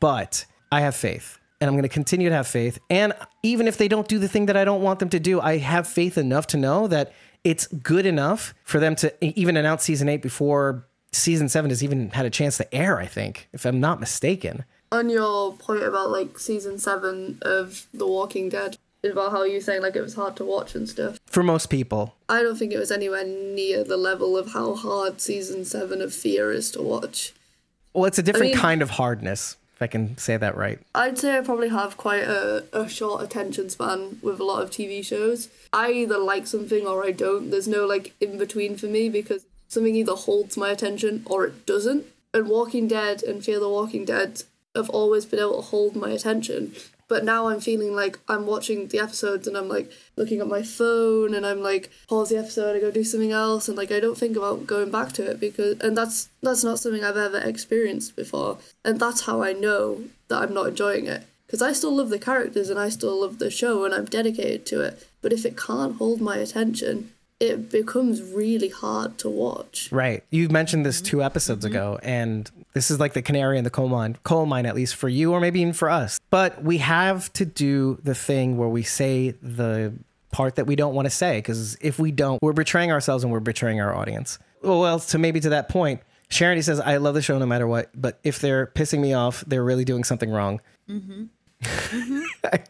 But 0.00 0.46
I 0.72 0.80
have 0.80 0.96
faith. 0.96 1.38
And 1.58 1.68
I'm 1.68 1.74
going 1.74 1.84
to 1.84 1.88
continue 1.88 2.28
to 2.28 2.34
have 2.34 2.46
faith. 2.46 2.78
And 2.90 3.14
even 3.42 3.66
if 3.66 3.78
they 3.78 3.88
don't 3.88 4.06
do 4.06 4.18
the 4.18 4.28
thing 4.28 4.44
that 4.46 4.58
I 4.58 4.64
don't 4.66 4.82
want 4.82 4.98
them 4.98 5.08
to 5.08 5.18
do, 5.18 5.40
I 5.40 5.56
have 5.56 5.88
faith 5.88 6.18
enough 6.18 6.46
to 6.48 6.58
know 6.58 6.86
that 6.88 7.14
it's 7.44 7.66
good 7.66 8.04
enough 8.04 8.54
for 8.62 8.78
them 8.78 8.94
to 8.96 9.14
even 9.24 9.56
announce 9.56 9.84
season 9.84 10.08
eight 10.08 10.20
before 10.20 10.86
season 11.12 11.48
seven 11.48 11.70
has 11.70 11.82
even 11.82 12.10
had 12.10 12.26
a 12.26 12.30
chance 12.30 12.58
to 12.58 12.74
air, 12.74 12.98
I 12.98 13.06
think, 13.06 13.48
if 13.52 13.64
I'm 13.64 13.80
not 13.80 14.00
mistaken. 14.00 14.64
On 14.92 15.08
your 15.08 15.54
point 15.54 15.82
about 15.82 16.10
like 16.10 16.38
season 16.38 16.78
seven 16.78 17.38
of 17.42 17.86
The 17.94 18.06
Walking 18.06 18.48
Dead, 18.50 18.76
about 19.12 19.32
how 19.32 19.42
you 19.44 19.60
saying 19.60 19.82
like 19.82 19.96
it 19.96 20.02
was 20.02 20.14
hard 20.14 20.36
to 20.36 20.44
watch 20.44 20.74
and 20.74 20.88
stuff. 20.88 21.18
For 21.26 21.42
most 21.42 21.66
people, 21.70 22.14
I 22.28 22.42
don't 22.42 22.56
think 22.56 22.72
it 22.72 22.78
was 22.78 22.90
anywhere 22.90 23.24
near 23.26 23.84
the 23.84 23.96
level 23.96 24.36
of 24.36 24.52
how 24.52 24.74
hard 24.74 25.20
season 25.20 25.64
seven 25.64 26.00
of 26.00 26.14
Fear 26.14 26.52
is 26.52 26.70
to 26.72 26.82
watch. 26.82 27.32
well, 27.94 28.04
it's 28.04 28.18
a 28.18 28.22
different 28.22 28.52
mean- 28.52 28.56
kind 28.56 28.82
of 28.82 28.90
hardness, 28.90 29.56
if 29.74 29.82
I 29.82 29.86
can 29.86 30.16
say 30.18 30.36
that 30.36 30.56
right. 30.56 30.78
I'd 30.94 31.18
say 31.18 31.36
I 31.36 31.40
probably 31.42 31.68
have 31.68 31.96
quite 31.96 32.24
a, 32.24 32.64
a 32.72 32.88
short 32.88 33.22
attention 33.22 33.68
span 33.70 34.18
with 34.22 34.40
a 34.40 34.44
lot 34.44 34.62
of 34.62 34.70
TV 34.70 35.04
shows. 35.04 35.48
I 35.72 35.92
either 35.92 36.18
like 36.18 36.46
something 36.46 36.86
or 36.86 37.04
I 37.04 37.10
don't. 37.12 37.50
There's 37.50 37.68
no 37.68 37.86
like 37.86 38.14
in 38.20 38.38
between 38.38 38.76
for 38.76 38.86
me 38.86 39.08
because 39.08 39.44
something 39.68 39.94
either 39.96 40.14
holds 40.14 40.56
my 40.56 40.70
attention 40.70 41.22
or 41.26 41.44
it 41.46 41.66
doesn't. 41.66 42.06
And 42.32 42.48
Walking 42.48 42.86
Dead 42.86 43.22
and 43.22 43.44
Fear 43.44 43.60
the 43.60 43.68
Walking 43.68 44.04
Dead 44.04 44.42
have 44.74 44.90
always 44.90 45.24
been 45.24 45.40
able 45.40 45.56
to 45.56 45.68
hold 45.68 45.96
my 45.96 46.10
attention. 46.10 46.74
But 47.08 47.24
now 47.24 47.48
I'm 47.48 47.60
feeling 47.60 47.94
like 47.94 48.18
I'm 48.28 48.46
watching 48.46 48.88
the 48.88 48.98
episodes 48.98 49.46
and 49.46 49.56
I'm 49.56 49.68
like 49.68 49.90
looking 50.16 50.40
at 50.40 50.48
my 50.48 50.62
phone 50.62 51.34
and 51.34 51.46
I'm 51.46 51.62
like 51.62 51.90
pause 52.08 52.30
the 52.30 52.38
episode, 52.38 52.76
I 52.76 52.80
go 52.80 52.90
do 52.90 53.04
something 53.04 53.32
else 53.32 53.68
and 53.68 53.76
like 53.76 53.92
I 53.92 54.00
don't 54.00 54.18
think 54.18 54.36
about 54.36 54.66
going 54.66 54.90
back 54.90 55.12
to 55.12 55.30
it 55.30 55.38
because 55.38 55.78
and 55.80 55.96
that's 55.96 56.28
that's 56.42 56.64
not 56.64 56.80
something 56.80 57.04
I've 57.04 57.16
ever 57.16 57.38
experienced 57.38 58.16
before. 58.16 58.58
And 58.84 58.98
that's 58.98 59.22
how 59.22 59.42
I 59.42 59.52
know 59.52 60.04
that 60.28 60.42
I'm 60.42 60.54
not 60.54 60.68
enjoying 60.68 61.06
it. 61.06 61.24
Because 61.46 61.62
I 61.62 61.72
still 61.72 61.94
love 61.94 62.10
the 62.10 62.18
characters 62.18 62.70
and 62.70 62.78
I 62.78 62.88
still 62.88 63.20
love 63.20 63.38
the 63.38 63.50
show 63.50 63.84
and 63.84 63.94
I'm 63.94 64.06
dedicated 64.06 64.66
to 64.66 64.80
it. 64.80 65.06
But 65.22 65.32
if 65.32 65.46
it 65.46 65.56
can't 65.56 65.96
hold 65.96 66.20
my 66.20 66.38
attention, 66.38 67.12
it 67.38 67.70
becomes 67.70 68.22
really 68.22 68.68
hard 68.68 69.18
to 69.18 69.28
watch. 69.28 69.90
Right. 69.92 70.24
You 70.30 70.48
mentioned 70.48 70.86
this 70.86 71.00
two 71.00 71.22
episodes 71.22 71.64
mm-hmm. 71.64 71.74
ago, 71.74 71.98
and 72.02 72.50
this 72.72 72.90
is 72.90 72.98
like 72.98 73.12
the 73.12 73.22
canary 73.22 73.58
in 73.58 73.64
the 73.64 73.70
coal 73.70 73.88
mine, 73.88 74.16
coal 74.22 74.46
mine, 74.46 74.66
at 74.66 74.74
least 74.74 74.96
for 74.96 75.08
you, 75.08 75.32
or 75.32 75.40
maybe 75.40 75.60
even 75.60 75.72
for 75.72 75.90
us. 75.90 76.20
But 76.30 76.62
we 76.62 76.78
have 76.78 77.32
to 77.34 77.44
do 77.44 77.98
the 78.02 78.14
thing 78.14 78.56
where 78.56 78.68
we 78.68 78.82
say 78.82 79.30
the 79.42 79.92
part 80.30 80.56
that 80.56 80.66
we 80.66 80.76
don't 80.76 80.94
want 80.94 81.06
to 81.06 81.10
say, 81.10 81.38
because 81.38 81.76
if 81.80 81.98
we 81.98 82.10
don't, 82.10 82.42
we're 82.42 82.52
betraying 82.52 82.90
ourselves 82.90 83.24
and 83.24 83.32
we're 83.32 83.40
betraying 83.40 83.80
our 83.80 83.94
audience. 83.94 84.38
Well, 84.62 84.98
to 85.00 85.18
maybe 85.18 85.40
to 85.40 85.50
that 85.50 85.68
point, 85.68 86.00
Sharon 86.28 86.60
says, 86.62 86.80
I 86.80 86.96
love 86.96 87.14
the 87.14 87.22
show 87.22 87.38
no 87.38 87.46
matter 87.46 87.66
what, 87.66 87.90
but 87.94 88.18
if 88.24 88.38
they're 88.40 88.66
pissing 88.66 89.00
me 89.00 89.12
off, 89.12 89.44
they're 89.46 89.64
really 89.64 89.84
doing 89.84 90.04
something 90.04 90.30
wrong. 90.30 90.60
Mm-hmm. 90.88 91.24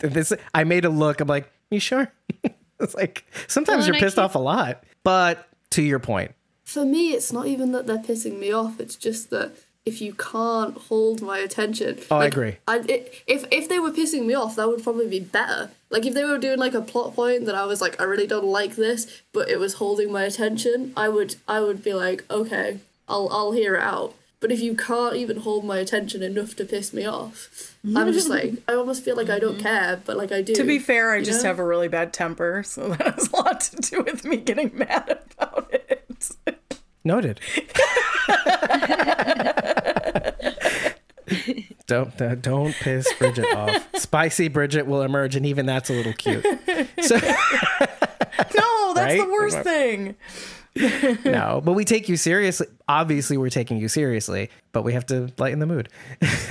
this, 0.09 0.32
I 0.55 0.64
made 0.64 0.84
a 0.84 0.90
look. 0.90 1.20
I'm 1.20 1.28
like, 1.28 1.51
you 1.70 1.80
sure? 1.80 2.12
it's 2.81 2.94
like 2.94 3.24
sometimes 3.48 3.85
Well, 3.85 3.94
you're 3.94 4.01
pissed 4.01 4.16
keep- 4.16 4.24
off 4.24 4.35
a 4.35 4.39
lot. 4.40 4.85
But 5.03 5.48
to 5.70 5.82
your 5.82 5.98
point, 5.98 6.32
For 6.65 6.85
me, 6.85 7.11
it's 7.12 7.32
not 7.32 7.47
even 7.47 7.73
that 7.73 7.86
they're 7.86 7.98
pissing 7.98 8.39
me 8.39 8.53
off, 8.53 8.81
it's 8.81 8.97
just 8.97 9.31
that 9.31 9.53
if 9.85 10.01
you 10.01 10.12
can't 10.15 10.77
hold 10.77 11.23
my 11.23 11.39
attention. 11.39 11.98
Oh, 12.11 12.16
I 12.16 12.27
agree. 12.27 12.57
I, 12.66 12.78
it, 12.78 13.23
if, 13.28 13.44
if 13.53 13.69
they 13.69 13.78
were 13.78 13.93
pissing 13.93 14.27
me 14.27 14.35
off, 14.35 14.57
that 14.57 14.66
would 14.69 14.82
probably 14.82 15.07
be 15.09 15.20
better. 15.20 15.70
Like, 15.90 16.05
if 16.05 16.12
they 16.12 16.24
were 16.24 16.39
doing 16.39 16.59
like 16.59 16.74
a 16.74 16.81
plot 16.81 17.15
point 17.15 17.47
that 17.47 17.55
I 17.55 17.65
was 17.66 17.81
like, 17.81 18.01
I 18.01 18.05
really 18.05 18.27
don't 18.27 18.47
like 18.47 18.74
this, 18.74 19.23
but 19.32 19.48
it 19.48 19.61
was 19.61 19.74
holding 19.74 20.11
my 20.11 20.24
attention, 20.24 20.93
I 20.97 21.09
would 21.09 21.36
I 21.47 21.61
would 21.61 21.85
be 21.85 21.94
like, 21.94 22.24
okay, 22.28 22.81
I'll, 23.09 23.28
I'll 23.31 23.53
hear 23.53 23.77
it 23.77 23.82
out. 23.82 24.15
But 24.47 24.52
if 24.52 24.60
you 24.60 24.77
can't 24.77 25.16
even 25.16 25.39
hold 25.39 25.64
my 25.64 25.78
attention 25.78 26.23
enough 26.23 26.55
to 26.55 26.64
piss 26.64 26.93
me 26.93 27.05
off, 27.05 27.74
I'm 27.97 28.12
just 28.12 28.28
like, 28.28 28.52
I 28.68 28.74
almost 28.74 29.05
feel 29.05 29.16
like 29.16 29.28
I 29.28 29.40
don't 29.40 29.59
care, 29.59 30.01
but 30.05 30.16
like 30.16 30.31
I 30.31 30.40
do. 30.40 30.55
To 30.55 30.62
be 30.62 30.78
fair, 30.78 31.10
I 31.10 31.20
just 31.20 31.43
know? 31.43 31.48
have 31.48 31.59
a 31.59 31.64
really 31.64 31.89
bad 31.89 32.12
temper, 32.12 32.62
so 32.64 32.89
that 32.90 33.14
has 33.16 33.32
a 33.32 33.36
lot 33.36 33.60
to 33.62 33.77
do 33.78 34.05
with 34.05 34.24
me 34.24 34.36
getting 34.36 34.70
mad 34.78 35.18
about 35.36 35.68
it. 35.73 36.31
Noted. 37.02 37.40
don't 41.89 42.23
uh, 42.23 42.36
don't 42.36 42.73
piss 42.74 43.12
Bridget 43.14 43.52
off. 43.52 43.85
Spicy 43.97 44.47
Bridget 44.47 44.86
will 44.86 45.02
emerge, 45.02 45.35
and 45.35 45.44
even 45.44 45.66
that's 45.66 45.90
a 45.90 45.93
little 45.93 46.12
cute. 46.12 46.47
So 47.02 47.16
No, 48.55 48.94
that's 48.94 48.97
Right? 48.97 49.18
the 49.18 49.28
worst 49.28 49.59
thing. 49.62 50.14
no, 51.24 51.62
but 51.65 51.73
we 51.73 51.85
take 51.85 52.09
you 52.09 52.16
seriously. 52.16 52.66
Obviously, 52.89 53.36
we're 53.36 53.51
taking 53.51 53.78
you 53.78 53.89
seriously, 53.89 54.51
but 54.73 54.82
we 54.82 54.93
have 54.93 55.07
to 55.07 55.32
lighten 55.39 55.59
the 55.59 55.66
mood. 55.66 55.89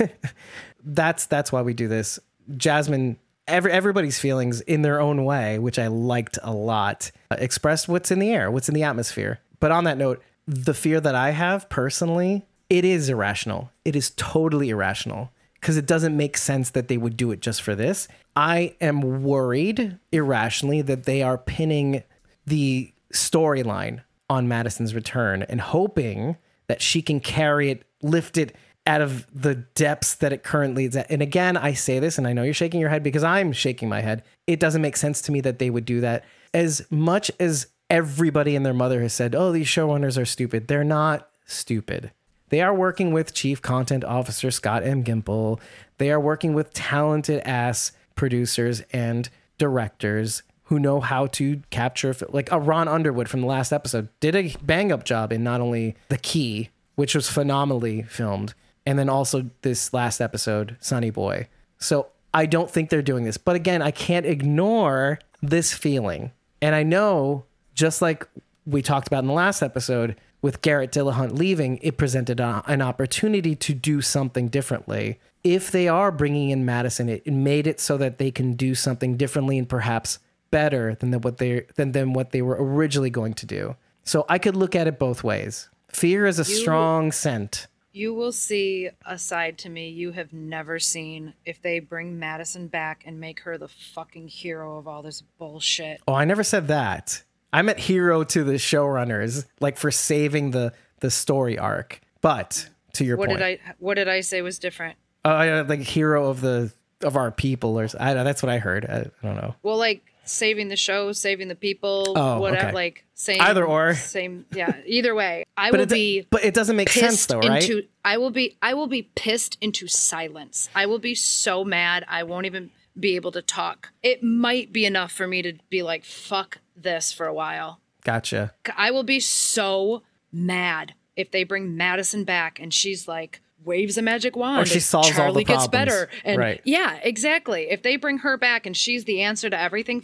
that's 0.84 1.26
that's 1.26 1.52
why 1.52 1.62
we 1.62 1.74
do 1.74 1.88
this. 1.88 2.18
Jasmine, 2.56 3.18
every 3.46 3.72
everybody's 3.72 4.18
feelings 4.18 4.60
in 4.62 4.82
their 4.82 5.00
own 5.00 5.24
way, 5.24 5.58
which 5.58 5.78
I 5.78 5.86
liked 5.86 6.38
a 6.42 6.52
lot, 6.52 7.10
uh, 7.30 7.36
expressed 7.38 7.88
what's 7.88 8.10
in 8.10 8.18
the 8.18 8.30
air, 8.30 8.50
what's 8.50 8.68
in 8.68 8.74
the 8.74 8.82
atmosphere. 8.82 9.40
But 9.60 9.72
on 9.72 9.84
that 9.84 9.98
note, 9.98 10.22
the 10.46 10.74
fear 10.74 11.00
that 11.00 11.14
I 11.14 11.30
have 11.30 11.68
personally, 11.68 12.44
it 12.68 12.84
is 12.84 13.08
irrational. 13.08 13.70
It 13.84 13.94
is 13.94 14.10
totally 14.16 14.70
irrational 14.70 15.30
because 15.54 15.76
it 15.76 15.86
doesn't 15.86 16.16
make 16.16 16.36
sense 16.36 16.70
that 16.70 16.88
they 16.88 16.96
would 16.96 17.16
do 17.16 17.30
it 17.30 17.40
just 17.40 17.62
for 17.62 17.74
this. 17.74 18.08
I 18.34 18.74
am 18.80 19.22
worried 19.22 19.98
irrationally 20.12 20.82
that 20.82 21.04
they 21.04 21.22
are 21.22 21.38
pinning 21.38 22.02
the 22.46 22.92
storyline 23.12 24.02
on 24.28 24.48
Madison's 24.48 24.94
return 24.94 25.42
and 25.42 25.60
hoping 25.60 26.36
that 26.66 26.82
she 26.82 27.02
can 27.02 27.20
carry 27.20 27.70
it, 27.70 27.84
lift 28.02 28.36
it 28.36 28.56
out 28.86 29.00
of 29.00 29.26
the 29.34 29.54
depths 29.54 30.14
that 30.14 30.32
it 30.32 30.42
currently 30.42 30.84
is 30.84 30.96
at. 30.96 31.10
And 31.10 31.20
again, 31.20 31.56
I 31.56 31.72
say 31.72 31.98
this, 31.98 32.18
and 32.18 32.26
I 32.26 32.32
know 32.32 32.42
you're 32.42 32.54
shaking 32.54 32.80
your 32.80 32.90
head 32.90 33.02
because 33.02 33.24
I'm 33.24 33.52
shaking 33.52 33.88
my 33.88 34.00
head. 34.00 34.22
It 34.46 34.60
doesn't 34.60 34.82
make 34.82 34.96
sense 34.96 35.20
to 35.22 35.32
me 35.32 35.40
that 35.42 35.58
they 35.58 35.70
would 35.70 35.84
do 35.84 36.00
that. 36.00 36.24
As 36.54 36.86
much 36.90 37.30
as 37.40 37.66
everybody 37.90 38.54
and 38.56 38.64
their 38.64 38.74
mother 38.74 39.02
has 39.02 39.12
said, 39.12 39.34
oh, 39.34 39.52
these 39.52 39.66
showrunners 39.66 40.20
are 40.20 40.24
stupid, 40.24 40.68
they're 40.68 40.84
not 40.84 41.28
stupid. 41.44 42.12
They 42.48 42.60
are 42.60 42.74
working 42.74 43.12
with 43.12 43.34
Chief 43.34 43.60
Content 43.60 44.04
Officer 44.04 44.52
Scott 44.52 44.84
M. 44.84 45.02
Gimple. 45.02 45.60
They 45.98 46.10
are 46.12 46.20
working 46.20 46.54
with 46.54 46.72
talented 46.72 47.40
ass 47.44 47.90
producers 48.14 48.82
and 48.92 49.28
directors 49.58 50.42
who 50.66 50.78
know 50.78 51.00
how 51.00 51.26
to 51.26 51.62
capture, 51.70 52.14
like 52.28 52.50
a 52.50 52.58
Ron 52.58 52.88
Underwood 52.88 53.28
from 53.28 53.40
the 53.40 53.46
last 53.46 53.72
episode, 53.72 54.08
did 54.20 54.34
a 54.34 54.54
bang 54.62 54.90
up 54.90 55.04
job 55.04 55.32
in 55.32 55.44
not 55.44 55.60
only 55.60 55.96
The 56.08 56.18
Key, 56.18 56.70
which 56.96 57.14
was 57.14 57.28
phenomenally 57.28 58.02
filmed, 58.02 58.54
and 58.84 58.98
then 58.98 59.08
also 59.08 59.50
this 59.62 59.92
last 59.92 60.20
episode, 60.20 60.76
Sonny 60.80 61.10
Boy. 61.10 61.48
So 61.78 62.08
I 62.34 62.46
don't 62.46 62.70
think 62.70 62.90
they're 62.90 63.02
doing 63.02 63.24
this. 63.24 63.36
But 63.36 63.56
again, 63.56 63.80
I 63.80 63.90
can't 63.90 64.26
ignore 64.26 65.20
this 65.40 65.72
feeling. 65.72 66.32
And 66.60 66.74
I 66.74 66.82
know, 66.82 67.44
just 67.74 68.02
like 68.02 68.26
we 68.66 68.82
talked 68.82 69.06
about 69.06 69.22
in 69.22 69.28
the 69.28 69.34
last 69.34 69.62
episode, 69.62 70.16
with 70.42 70.62
Garrett 70.62 70.92
Dillahunt 70.92 71.38
leaving, 71.38 71.78
it 71.82 71.96
presented 71.96 72.40
a, 72.40 72.62
an 72.66 72.82
opportunity 72.82 73.54
to 73.56 73.74
do 73.74 74.00
something 74.00 74.48
differently. 74.48 75.18
If 75.42 75.70
they 75.70 75.88
are 75.88 76.10
bringing 76.10 76.50
in 76.50 76.64
Madison, 76.64 77.08
it, 77.08 77.22
it 77.24 77.32
made 77.32 77.66
it 77.66 77.80
so 77.80 77.96
that 77.96 78.18
they 78.18 78.30
can 78.30 78.54
do 78.54 78.74
something 78.74 79.16
differently 79.16 79.58
and 79.58 79.68
perhaps 79.68 80.18
better 80.56 80.94
than 80.94 81.10
the, 81.10 81.18
what 81.18 81.36
they 81.36 81.66
than 81.74 81.92
than 81.92 82.14
what 82.14 82.30
they 82.30 82.40
were 82.40 82.56
originally 82.58 83.10
going 83.10 83.34
to 83.34 83.44
do. 83.44 83.76
So 84.04 84.24
I 84.28 84.38
could 84.38 84.56
look 84.56 84.74
at 84.74 84.86
it 84.86 84.98
both 84.98 85.22
ways. 85.22 85.68
Fear 85.88 86.26
is 86.26 86.38
a 86.38 86.44
strong 86.44 87.12
scent. 87.12 87.66
You 87.92 88.14
will 88.14 88.32
see 88.32 88.88
a 89.04 89.18
side 89.18 89.58
to 89.58 89.68
me 89.68 89.88
you 89.88 90.12
have 90.12 90.32
never 90.32 90.78
seen 90.78 91.34
if 91.44 91.60
they 91.60 91.78
bring 91.78 92.18
Madison 92.18 92.68
back 92.68 93.02
and 93.06 93.20
make 93.20 93.40
her 93.40 93.58
the 93.58 93.68
fucking 93.68 94.28
hero 94.28 94.78
of 94.78 94.86
all 94.88 95.02
this 95.02 95.22
bullshit. 95.38 96.00
Oh, 96.08 96.14
I 96.14 96.24
never 96.24 96.44
said 96.44 96.68
that. 96.68 97.22
I 97.52 97.62
meant 97.62 97.78
hero 97.78 98.24
to 98.24 98.44
the 98.44 98.54
showrunners, 98.54 99.44
like 99.60 99.76
for 99.76 99.90
saving 99.90 100.52
the 100.52 100.72
the 101.00 101.10
story 101.10 101.58
arc. 101.58 102.00
But 102.22 102.70
to 102.94 103.04
your 103.04 103.18
What 103.18 103.28
point, 103.28 103.40
did 103.40 103.46
I 103.46 103.74
what 103.78 103.94
did 103.94 104.08
I 104.08 104.20
say 104.22 104.40
was 104.40 104.58
different? 104.58 104.96
uh, 105.24 105.64
like 105.68 105.80
hero 105.80 106.28
of 106.28 106.40
the 106.40 106.72
of 107.02 107.16
our 107.16 107.30
people, 107.30 107.78
or 107.78 107.88
I 108.00 108.14
don't. 108.14 108.24
That's 108.24 108.42
what 108.42 108.50
I 108.50 108.58
heard. 108.58 108.86
I, 108.86 108.98
I 108.98 109.26
don't 109.26 109.36
know. 109.36 109.54
Well, 109.62 109.76
like 109.76 110.02
saving 110.26 110.68
the 110.68 110.76
show, 110.76 111.12
saving 111.12 111.48
the 111.48 111.54
people, 111.54 112.12
Oh, 112.16 112.40
whatever. 112.40 112.66
okay. 112.68 112.74
Like 112.74 113.04
same 113.14 113.40
Either 113.40 113.64
or. 113.64 113.94
same. 113.94 114.44
Yeah, 114.52 114.76
either 114.84 115.14
way. 115.14 115.44
I 115.56 115.70
will 115.70 115.86
be 115.86 116.26
but 116.30 116.44
it 116.44 116.52
doesn't 116.54 116.76
make 116.76 116.90
sense 116.90 117.26
though, 117.26 117.40
right? 117.40 117.62
into. 117.62 117.86
I 118.04 118.18
will 118.18 118.30
be. 118.30 118.56
I 118.60 118.74
will 118.74 118.86
be 118.88 119.02
pissed 119.14 119.56
into 119.60 119.88
silence. 119.88 120.68
I 120.74 120.86
will 120.86 120.98
be 120.98 121.14
so 121.14 121.64
mad. 121.64 122.04
I 122.08 122.22
won't 122.24 122.46
even 122.46 122.70
be 122.98 123.16
able 123.16 123.32
to 123.32 123.42
talk. 123.42 123.90
It 124.02 124.22
might 124.22 124.72
be 124.72 124.84
enough 124.86 125.12
for 125.12 125.26
me 125.26 125.42
to 125.42 125.54
be 125.70 125.82
like, 125.82 126.04
"Fuck 126.04 126.58
this" 126.76 127.12
for 127.12 127.26
a 127.26 127.34
while. 127.34 127.80
gotcha. 128.04 128.52
I 128.76 128.90
will 128.90 129.02
be 129.02 129.18
so 129.20 130.02
mad 130.32 130.94
if 131.16 131.30
they 131.30 131.42
bring 131.44 131.76
Madison 131.76 132.24
back 132.24 132.60
and 132.60 132.72
she's 132.72 133.08
like 133.08 133.40
waves 133.64 133.98
a 133.98 134.02
magic 134.02 134.36
wand. 134.36 134.62
Or 134.62 134.66
she 134.66 134.80
solves 134.80 135.08
all 135.08 135.12
the 135.14 135.20
Charlie 135.20 135.44
gets 135.44 135.66
problems. 135.66 135.70
better. 135.70 136.08
And 136.24 136.38
Right. 136.38 136.60
yeah, 136.64 136.98
exactly. 137.02 137.68
If 137.70 137.82
they 137.82 137.96
bring 137.96 138.18
her 138.18 138.36
back 138.36 138.66
and 138.66 138.76
she's 138.76 139.04
the 139.04 139.22
answer 139.22 139.50
to 139.50 139.58
everything, 139.60 140.02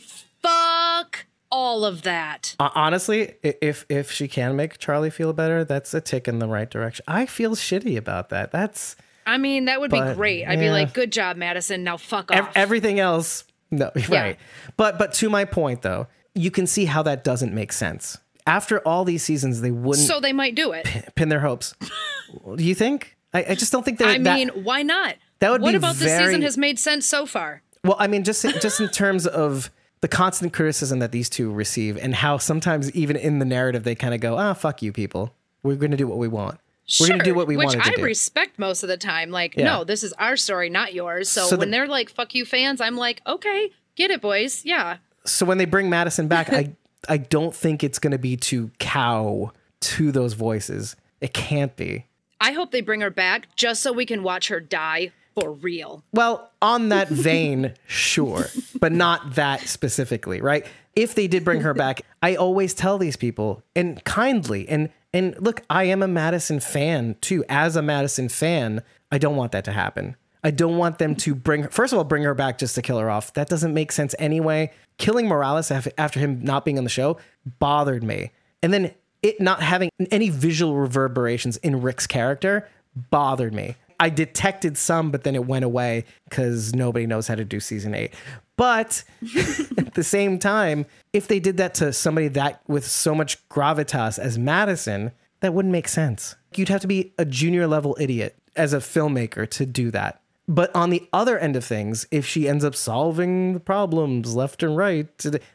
fuck 0.57 1.27
all 1.51 1.85
of 1.85 2.03
that. 2.03 2.57
Uh, 2.59 2.71
honestly, 2.75 3.35
if 3.43 3.85
if 3.89 4.11
she 4.11 4.27
can 4.29 4.57
make 4.57 4.79
Charlie 4.79 5.11
feel 5.11 5.33
better, 5.33 5.65
that's 5.65 5.93
a 5.95 6.01
tick 6.01 6.27
in 6.29 6.39
the 6.39 6.49
right 6.49 6.71
direction. 6.71 7.05
I 7.09 7.27
feel 7.27 7.55
shitty 7.55 7.97
about 7.97 8.31
that. 8.31 8.51
That's 8.53 8.97
I 9.27 9.39
mean, 9.39 9.67
that 9.67 9.81
would 9.81 9.91
But, 9.91 10.11
be 10.11 10.15
great. 10.17 10.47
I'd 10.47 10.59
be 10.59 10.71
like, 10.71 10.93
good 10.95 11.13
job, 11.13 11.37
Madison. 11.37 11.85
Now 11.85 11.97
fuck 11.97 12.33
off. 12.33 12.51
everything 12.57 12.99
else. 12.99 13.45
No, 13.71 13.91
right. 14.09 14.37
But 14.77 14.99
but 14.99 15.13
to 15.15 15.31
my 15.31 15.45
point 15.45 15.83
though, 15.83 16.09
you 16.35 16.51
can 16.51 16.67
see 16.67 16.87
how 16.87 17.03
that 17.05 17.23
doesn't 17.23 17.55
make 17.55 17.73
sense. 17.73 18.19
After 18.47 18.81
all 18.81 19.05
these 19.05 19.23
seasons, 19.23 19.61
they 19.61 19.71
wouldn't 19.71 20.07
so 20.09 20.19
they 20.19 20.33
might 20.33 20.55
do 20.57 20.73
it. 20.73 20.87
pin 21.15 21.29
their 21.29 21.41
hopes. 21.41 21.75
Do 22.57 22.65
you 22.65 22.75
think? 22.75 23.17
I, 23.35 23.45
I 23.51 23.55
just 23.55 23.73
don't 23.73 23.85
think 23.85 23.99
that. 23.99 24.09
I 24.09 24.19
that- 24.19 24.35
mean, 24.35 24.49
why 24.65 24.83
not? 24.83 25.17
that 25.41 25.51
would 25.51 25.61
be. 25.61 25.65
what 25.65 25.75
about 25.75 25.95
this 25.97 26.09
very- 26.13 26.27
season 26.27 26.43
has 26.43 26.57
made 26.57 26.79
sense 26.79 27.05
so 27.07 27.27
far? 27.27 27.63
Well, 27.85 27.97
I 27.99 28.07
mean, 28.07 28.23
just 28.25 28.43
just 28.61 28.81
in 28.81 28.89
terms 28.89 29.27
of 29.27 29.71
the 30.03 30.09
constant 30.09 30.53
criticism 30.53 30.99
that 31.01 31.11
these 31.13 31.29
two 31.29 31.53
receive, 31.53 31.97
and 31.97 32.15
how 32.15 32.39
sometimes 32.39 32.91
even 32.93 33.17
in 33.17 33.39
the 33.41 33.45
narrative 33.45 33.83
they 33.85 33.95
kind 33.95 34.15
of 34.15 34.21
go, 34.21 34.37
"Ah, 34.37 34.53
fuck 34.55 34.83
you, 34.83 34.93
people. 34.93 35.35
We're 35.63 35.77
going 35.77 35.91
to 35.93 35.97
do 35.97 36.07
what 36.07 36.19
we 36.19 36.29
want. 36.29 36.59
We're 37.01 37.07
going 37.09 37.21
to 37.21 37.25
do 37.25 37.35
what 37.35 37.47
we 37.47 37.57
want 37.57 37.69
which 37.71 37.77
wanted 37.79 37.91
to 37.91 37.93
I 37.95 37.97
do." 37.97 38.05
respect 38.05 38.59
most 38.59 38.83
of 38.83 38.89
the 38.89 38.97
time. 38.97 39.31
Like, 39.31 39.57
Yeah. 39.57 39.65
no, 39.65 39.85
this 39.85 40.03
is 40.05 40.13
our 40.15 40.37
story, 40.37 40.69
not 40.71 40.93
yours. 40.95 41.29
So, 41.29 41.47
So 41.47 41.57
when 41.57 41.71
the- 41.71 41.77
they're 41.77 41.87
like, 41.89 42.11
"Fuck 42.11 42.35
you, 42.35 42.45
fans," 42.45 42.81
I'm 42.81 42.97
like, 42.97 43.21
okay, 43.27 43.71
get 43.97 44.11
it, 44.13 44.21
boys. 44.21 44.65
Yeah, 44.65 44.99
so 45.25 45.45
when 45.47 45.59
they 45.59 45.65
bring 45.65 45.89
Madison 45.91 46.29
back, 46.29 46.53
I 46.53 46.75
I 47.09 47.17
don't 47.17 47.55
think 47.55 47.83
it's 47.83 47.99
going 47.99 48.13
to 48.13 48.19
be 48.19 48.37
to 48.37 48.71
cow 48.79 49.51
to 49.81 50.13
those 50.13 50.35
voices. 50.35 50.95
It 51.21 51.33
can't 51.35 51.75
be. 51.75 52.07
I 52.43 52.51
hope 52.51 52.73
they 52.73 52.81
bring 52.81 53.03
her 53.03 53.11
back 53.11 53.55
just 53.55 53.83
so 53.85 53.93
we 53.93 54.05
can 54.05 54.25
watch 54.25 54.49
her 54.49 54.59
die 54.59 55.13
for 55.37 55.53
real. 55.53 56.03
Well, 56.13 56.51
on 56.61 56.89
that 56.89 57.09
vein, 57.09 57.75
sure, 57.87 58.47
but 58.81 58.91
not 58.91 59.37
that 59.37 59.61
specifically, 59.61 60.41
right? 60.41 60.67
If 60.97 61.15
they 61.15 61.29
did 61.29 61.45
bring 61.45 61.61
her 61.61 61.73
back, 61.73 62.03
I 62.21 62.35
always 62.35 62.75
tell 62.75 62.99
these 62.99 63.15
people 63.15 63.63
and 63.77 64.03
kindly 64.05 64.69
and 64.69 64.91
and 65.15 65.37
look, 65.39 65.63
I 65.71 65.85
am 65.85 66.03
a 66.03 66.09
Madison 66.09 66.59
fan 66.59 67.15
too. 67.21 67.45
As 67.49 67.77
a 67.77 67.83
Madison 67.83 68.29
fan, 68.29 68.83
I 69.13 69.19
don't 69.19 69.37
want 69.37 69.53
that 69.53 69.65
to 69.67 69.73
happen. 69.73 70.17
I 70.43 70.51
don't 70.51 70.79
want 70.79 70.99
them 70.99 71.15
to 71.17 71.37
bring 71.37 71.69
first 71.69 71.93
of 71.93 71.99
all 71.99 72.05
bring 72.05 72.25
her 72.25 72.35
back 72.35 72.59
just 72.59 72.75
to 72.75 72.83
kill 72.83 72.99
her 72.99 73.09
off. 73.09 73.33
That 73.35 73.49
doesn't 73.49 73.73
make 73.73 73.93
sense 73.93 74.17
anyway. 74.19 74.73
Killing 74.99 75.29
Morales 75.29 75.71
after 75.71 76.19
him 76.19 76.43
not 76.43 76.65
being 76.65 76.77
on 76.77 76.83
the 76.83 76.91
show 76.91 77.19
bothered 77.61 78.03
me. 78.03 78.33
And 78.65 78.75
then 78.75 78.93
it 79.23 79.41
not 79.41 79.63
having 79.63 79.91
any 80.11 80.29
visual 80.29 80.77
reverberations 80.77 81.57
in 81.59 81.81
Rick's 81.81 82.07
character 82.07 82.69
bothered 83.11 83.55
me. 83.55 83.77
I 84.01 84.11
detected 84.11 84.77
some, 84.77 85.11
but 85.11 85.23
then 85.23 85.35
it 85.37 85.47
went 85.47 85.65
away 85.65 86.05
because 86.29 86.75
nobody 86.75 87.07
knows 87.07 87.29
how 87.29 87.37
to 87.37 87.45
do 87.45 87.61
season 87.61 87.95
eight. 87.95 88.13
But 88.57 89.05
at 89.79 89.95
the 89.95 90.05
same 90.05 90.39
time, 90.39 90.87
if 91.13 91.29
they 91.29 91.39
did 91.41 91.57
that 91.59 91.75
to 91.75 91.93
somebody 91.93 92.29
that 92.29 92.63
with 92.67 92.87
so 92.87 93.15
much 93.15 93.49
gravitas 93.49 94.19
as 94.19 94.39
Madison, 94.39 95.13
that 95.41 95.55
wouldn't 95.55 95.73
make 95.73 95.89
sense. 95.89 96.37
You'd 96.55 96.69
have 96.69 96.81
to 96.81 96.87
be 96.87 97.13
a 97.19 97.25
junior 97.25 97.67
level 97.67 97.97
idiot 98.01 98.37
as 98.57 98.73
a 98.73 98.79
filmmaker 98.79 99.49
to 99.51 99.67
do 99.67 99.91
that. 99.91 100.22
But 100.49 100.75
on 100.75 100.91
the 100.91 101.09
other 101.13 101.39
end 101.39 101.55
of 101.55 101.65
things, 101.65 102.07
if 102.11 102.27
she 102.27 102.49
ends 102.49 102.65
up 102.65 102.75
solving 102.75 103.53
the 103.53 103.61
problems 103.61 104.35
left 104.35 104.63
and 104.65 104.77
right, 104.77 105.07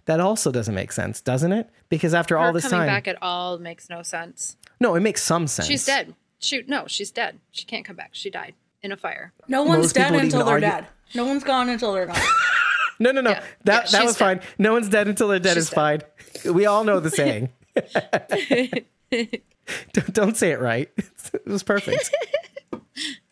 that 0.06 0.20
also 0.20 0.50
doesn't 0.52 0.74
make 0.74 0.94
sense, 0.94 1.20
doesn't 1.20 1.52
it? 1.52 1.70
Because 1.90 2.14
after 2.14 2.38
all 2.38 2.48
Her 2.48 2.54
this 2.54 2.64
coming 2.64 2.80
time, 2.80 2.88
back 2.88 3.08
at 3.08 3.18
all 3.22 3.58
makes 3.60 3.90
no 3.90 4.02
sense. 4.02 4.56
no, 4.80 4.96
it 4.96 5.02
makes 5.02 5.22
some 5.22 5.46
sense. 5.48 5.68
She's 5.68 5.86
dead. 5.86 6.16
Shoot, 6.40 6.70
no, 6.70 6.86
she's 6.88 7.12
dead. 7.12 7.40
She 7.52 7.66
can't 7.66 7.84
come 7.84 7.98
back. 7.98 8.12
She 8.14 8.30
died 8.30 8.54
in 8.82 8.94
a 8.94 8.98
fire. 8.98 9.34
No 9.50 9.64
one's 9.64 9.88
Most 9.88 9.96
dead 9.96 10.16
until 10.16 10.46
they're 10.46 10.54
argue- 10.56 10.70
dead. 10.70 10.88
No 11.16 11.26
one's 11.26 11.44
gone 11.44 11.68
until 11.70 11.94
they're 11.94 12.08
gone. 12.08 12.18
No, 13.00 13.12
no, 13.12 13.22
no. 13.22 13.30
Yeah. 13.30 13.44
That 13.66 13.86
Yeah, 13.86 13.92
that 14.00 14.06
was 14.06 14.16
dead. 14.18 14.42
fine. 14.42 14.50
No 14.58 14.74
one's 14.74 14.90
dead 14.90 15.08
until 15.08 15.28
they're 15.28 15.38
dead 15.38 15.54
She's 15.54 15.66
is 15.66 15.70
fine. 15.70 16.02
We 16.52 16.66
all 16.66 16.84
know 16.84 17.00
the 17.00 17.12
saying. 17.12 17.50
don't, 19.94 20.14
don't 20.14 20.36
say 20.38 20.52
it 20.52 20.60
right. 20.60 20.90
It 21.34 21.46
was 21.46 21.62
perfect. 21.62 22.10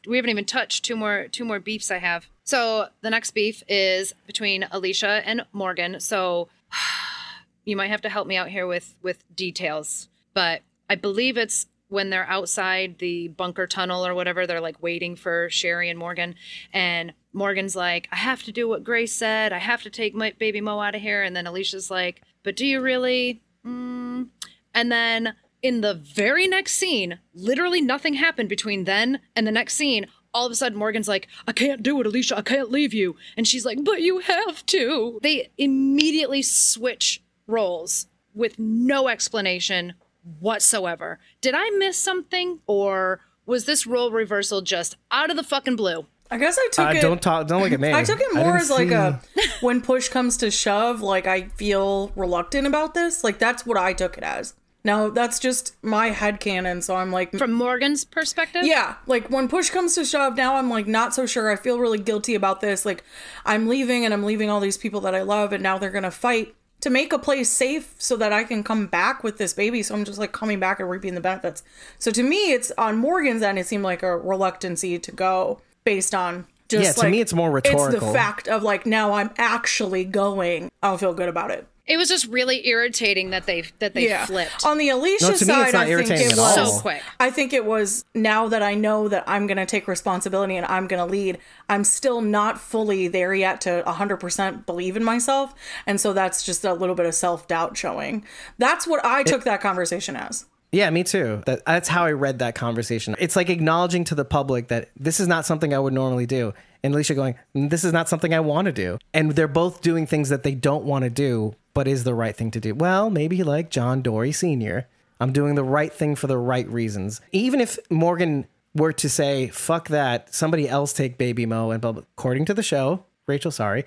We 0.07 0.18
haven't 0.18 0.32
even 0.32 0.45
touched 0.45 0.86
two 0.86 0.95
more 0.95 1.27
two 1.32 1.45
more 1.45 1.60
beefs 1.60 1.91
I 1.91 1.99
have. 1.99 2.27
So 2.44 2.88
the 3.02 3.10
next 3.10 3.32
beef 3.32 3.64
is 3.68 4.14
between 4.27 4.68
Alicia 4.72 5.22
and 5.26 5.45
Morgan. 5.52 5.99
So 5.99 6.49
you 7.65 7.76
might 7.76 7.90
have 7.90 8.02
to 8.02 8.10
help 8.10 8.27
me 8.27 8.38
out 8.38 8.49
here 8.49 8.68
with 8.68 8.95
with 9.02 9.23
details, 9.36 10.10
but 10.34 10.61
I 10.90 10.95
believe 10.95 11.38
it's 11.38 11.68
when 11.88 12.10
they're 12.10 12.27
outside 12.27 12.98
the 12.98 13.27
bunker 13.30 13.68
tunnel 13.68 14.06
or 14.06 14.14
whatever. 14.14 14.45
They're 14.45 14.61
like 14.61 14.82
waiting 14.82 15.15
for 15.15 15.49
Sherry 15.49 15.90
and 15.90 15.99
Morgan, 15.99 16.36
and 16.73 17.14
Morgan's 17.34 17.76
like, 17.76 18.07
"I 18.11 18.18
have 18.18 18.44
to 18.44 18.52
do 18.52 18.68
what 18.68 18.84
Grace 18.84 19.14
said. 19.14 19.53
I 19.53 19.60
have 19.60 19.84
to 19.84 19.90
take 19.90 20.14
my 20.14 20.34
baby 20.38 20.61
Mo 20.61 20.80
out 20.80 20.95
of 20.95 21.02
here." 21.02 21.23
And 21.23 21.36
then 21.36 21.48
Alicia's 21.48 21.91
like, 21.91 22.22
"But 22.44 22.56
do 22.56 22.65
you 22.65 22.82
really?" 22.82 23.41
Mm. 23.65 24.30
And 24.73 24.91
then 24.91 25.36
in 25.61 25.82
the 25.82 25.94
very 25.94 26.48
next 26.48 26.73
scene, 26.73 27.19
literally 27.34 27.82
nothing 27.82 28.15
happened 28.15 28.49
between 28.49 28.84
then 28.84 29.19
and 29.36 29.45
the 29.48 29.52
next 29.52 29.76
scene. 29.76 30.06
All 30.34 30.45
of 30.45 30.52
a 30.52 30.56
sudden, 30.56 30.77
Morgan's 30.77 31.07
like, 31.07 31.27
I 31.48 31.53
can't 31.53 31.82
do 31.82 31.99
it, 32.02 32.06
Alicia. 32.07 32.38
I 32.38 32.41
can't 32.41 32.69
leave 32.69 32.94
you. 32.94 33.15
And 33.38 33.48
she's 33.48 33.65
like, 33.65 33.84
But 33.84 34.02
you 34.02 34.19
have 34.19 34.65
to. 34.68 35.19
They 35.23 35.49
immediately 35.57 36.41
switch 36.41 37.23
roles 37.48 38.07
with 38.34 38.60
no 38.60 39.07
explanation 39.07 39.94
whatsoever. 40.40 41.19
Did 41.41 41.53
I 41.56 41.69
miss 41.72 41.98
something? 41.98 42.60
Or 42.68 43.22
was 43.45 43.65
this 43.65 43.88
role 43.88 44.11
reversal 44.11 44.61
just 44.61 44.98
out 45.11 45.30
of 45.30 45.38
the 45.38 45.44
fucking 45.44 45.76
blue? 45.76 46.06
I 46.32 46.38
guess 46.38 46.57
I 46.60 46.68
took 46.72 46.88
Uh, 46.88 46.98
it. 46.98 47.02
don't 47.02 47.22
talk. 47.22 47.48
Don't 47.48 47.61
look 47.61 47.72
at 47.72 47.80
me. 47.80 47.94
I 47.94 48.03
took 48.03 48.19
it 48.19 48.34
more 48.34 48.57
as 48.57 48.69
like 48.72 48.90
see- 48.90 48.94
a 48.95 49.22
when 49.61 49.82
push 49.82 50.10
comes 50.10 50.38
to 50.38 50.49
shove, 50.49 51.02
like 51.02 51.27
I 51.27 51.44
feel 51.56 52.11
reluctant 52.15 52.65
about 52.68 52.94
this. 52.95 53.23
Like 53.23 53.38
that's 53.40 53.65
what 53.65 53.77
I 53.77 53.94
took 53.94 54.18
it 54.18 54.23
as. 54.23 54.56
Now 54.86 55.10
that's 55.10 55.40
just 55.40 55.76
my 55.84 56.12
head 56.12 56.40
headcanon, 56.40 56.84
so 56.84 56.95
I'm 56.95 57.12
like 57.12 57.32
From 57.38 57.52
Morgan's 57.52 58.06
perspective? 58.06 58.62
Yeah, 58.66 58.95
like 59.07 59.30
when 59.30 59.48
push 59.48 59.70
comes 59.70 59.95
to 59.95 60.06
shove, 60.06 60.38
now 60.38 60.56
I'm 60.56 60.70
like 60.70 60.88
not 60.88 61.14
so 61.14 61.26
sure. 61.26 61.52
I 61.52 61.56
feel 61.56 61.80
really 61.80 61.98
guilty 61.98 62.36
about 62.36 62.62
this. 62.62 62.86
Like 62.86 63.03
I'm 63.45 63.68
leaving 63.68 64.06
and 64.06 64.14
I'm 64.14 64.24
leaving 64.24 64.49
all 64.49 64.60
these 64.60 64.78
people 64.78 65.02
that 65.02 65.16
I 65.16 65.24
love, 65.24 65.53
and 65.53 65.64
now 65.64 65.78
they're 65.78 65.90
gonna 65.90 66.12
fight 66.12 66.56
to 66.82 66.90
make 66.91 67.12
a 67.12 67.20
place 67.20 67.49
safe 67.49 67.95
so 67.98 68.16
that 68.18 68.32
I 68.32 68.44
can 68.44 68.64
come 68.64 68.86
back 68.86 69.24
with 69.24 69.38
this 69.40 69.53
baby. 69.53 69.82
So 69.82 69.95
I'm 69.95 70.06
just 70.06 70.20
like 70.20 70.32
coming 70.32 70.60
back 70.60 70.80
and 70.80 70.90
reaping 70.90 71.16
the 71.16 71.22
benefits. 71.22 71.64
So 71.98 72.12
to 72.12 72.22
me, 72.22 72.53
it's 72.53 72.72
on 72.78 72.98
Morgan's 72.98 73.41
end. 73.41 73.57
It 73.57 73.66
seemed 73.66 73.84
like 73.84 74.03
a 74.03 74.18
reluctancy 74.18 74.99
to 74.99 75.12
go 75.12 75.62
based 75.84 76.14
on 76.14 76.45
just 76.70 76.84
Yeah, 76.84 76.91
to 76.94 76.99
like, 77.02 77.12
me, 77.12 77.22
it's 77.22 77.34
more 77.34 77.49
rhetorical. 77.49 77.95
It's 77.95 78.06
the 78.06 78.14
fact 78.14 78.48
of 78.48 78.62
like 78.62 78.86
now 78.86 79.14
I'm 79.14 79.32
actually 79.38 80.06
going. 80.06 80.70
I'll 80.84 80.99
feel 80.99 81.16
good 81.16 81.30
about 81.30 81.49
it. 81.49 81.68
It 81.88 81.98
was 81.98 82.10
just 82.10 82.28
really 82.28 82.68
irritating 82.68 83.30
that 83.30 83.45
they 83.45 83.64
that 83.80 83.94
they 83.94 84.07
yeah. 84.07 84.26
flipped. 84.26 84.66
On 84.66 84.78
the 84.78 84.90
Alicia 84.90 85.26
No, 85.26 85.28
to 85.28 85.32
me, 85.32 85.34
it's 85.34 85.45
side, 85.45 85.74
not 85.74 85.84
I 85.84 85.86
think 85.86 85.90
irritating 85.91 86.28
it 86.28 86.32
at 86.34 86.38
was 86.38 86.57
all. 86.57 86.66
So 86.66 86.82
quick. 86.82 87.03
I 87.20 87.30
think 87.30 87.53
it 87.53 87.64
was 87.64 88.06
now 88.16 88.48
that 88.48 88.64
I 88.64 88.74
know 88.74 89.07
that 89.07 89.24
I'm 89.28 89.45
going 89.45 89.57
to 89.57 89.68
take 89.68 89.88
responsibility 89.88 90.56
and 90.56 90.66
I'm 90.66 90.88
going 90.88 91.06
to 91.06 91.12
lead. 91.12 91.38
I'm 91.70 91.84
still 91.84 92.22
not 92.22 92.60
fully 92.60 93.07
there 93.07 93.36
yet 93.36 93.62
to 93.62 93.84
100% 93.86 94.66
believe 94.66 94.98
in 94.98 95.03
myself, 95.03 95.53
and 95.86 96.02
so 96.02 96.12
that's 96.14 96.44
just 96.44 96.66
a 96.66 96.74
little 96.74 96.95
bit 96.95 97.06
of 97.06 97.14
self 97.14 97.48
doubt 97.48 97.78
showing. 97.78 98.26
That's 98.57 98.88
what 98.88 99.06
I 99.06 99.24
took 99.24 99.44
that 99.44 99.62
conversation 99.62 100.16
as. 100.16 100.45
Yeah, 100.72 100.90
me 100.90 101.03
too. 101.03 101.41
That, 101.45 101.64
that's 101.66 101.88
how 101.88 102.03
I 102.03 102.12
read 102.12 102.40
that 102.40 102.53
conversation. 102.56 103.16
It's 103.18 103.38
like 103.38 103.49
acknowledging 103.49 104.03
to 104.06 104.16
the 104.16 104.26
public 104.26 104.68
that 104.68 104.90
this 104.98 105.22
is 105.22 105.28
not 105.28 105.45
something 105.45 105.74
I 105.74 105.80
would 105.80 105.94
normally 105.94 106.26
do. 106.26 106.53
And 106.84 106.94
Alicia 106.94 107.16
going, 107.16 107.36
this 107.53 107.86
is 107.86 107.94
not 107.94 108.10
something 108.10 108.34
I 108.34 108.41
want 108.41 108.66
to 108.66 108.74
do. 108.74 108.98
And 109.14 109.32
they're 109.32 109.48
both 109.48 109.82
doing 109.82 110.06
things 110.06 110.30
that 110.30 110.44
they 110.44 110.53
don't 110.53 110.84
want 110.84 111.03
to 111.03 111.10
do, 111.10 111.56
but 111.76 111.88
is 111.88 112.03
the 112.03 112.15
right 112.15 112.35
thing 112.35 112.49
to 112.49 112.60
do. 112.60 112.73
Well, 112.73 113.11
maybe 113.11 113.43
like 113.43 113.69
John 113.69 114.02
Dorie 114.02 114.31
Sr. 114.31 114.88
I'm 115.19 115.31
doing 115.31 115.53
the 115.53 115.64
right 115.64 115.93
thing 115.93 116.15
for 116.15 116.26
the 116.26 116.39
right 116.39 116.68
reasons. 116.68 117.22
Even 117.31 117.61
if 117.61 117.77
Morgan 117.91 118.47
were 118.73 118.93
to 118.93 119.07
say, 119.07 119.49
fuck 119.49 119.89
that, 119.89 120.34
somebody 120.34 120.68
else 120.68 120.91
take 120.91 121.19
Baby 121.19 121.45
Mo, 121.45 121.69
and 121.69 121.80
blah, 121.80 121.91
blah. 121.91 122.03
according 122.18 122.45
to 122.45 122.56
the 122.56 122.64
show, 122.64 123.06
Rachel, 123.27 123.52
sorry, 123.52 123.85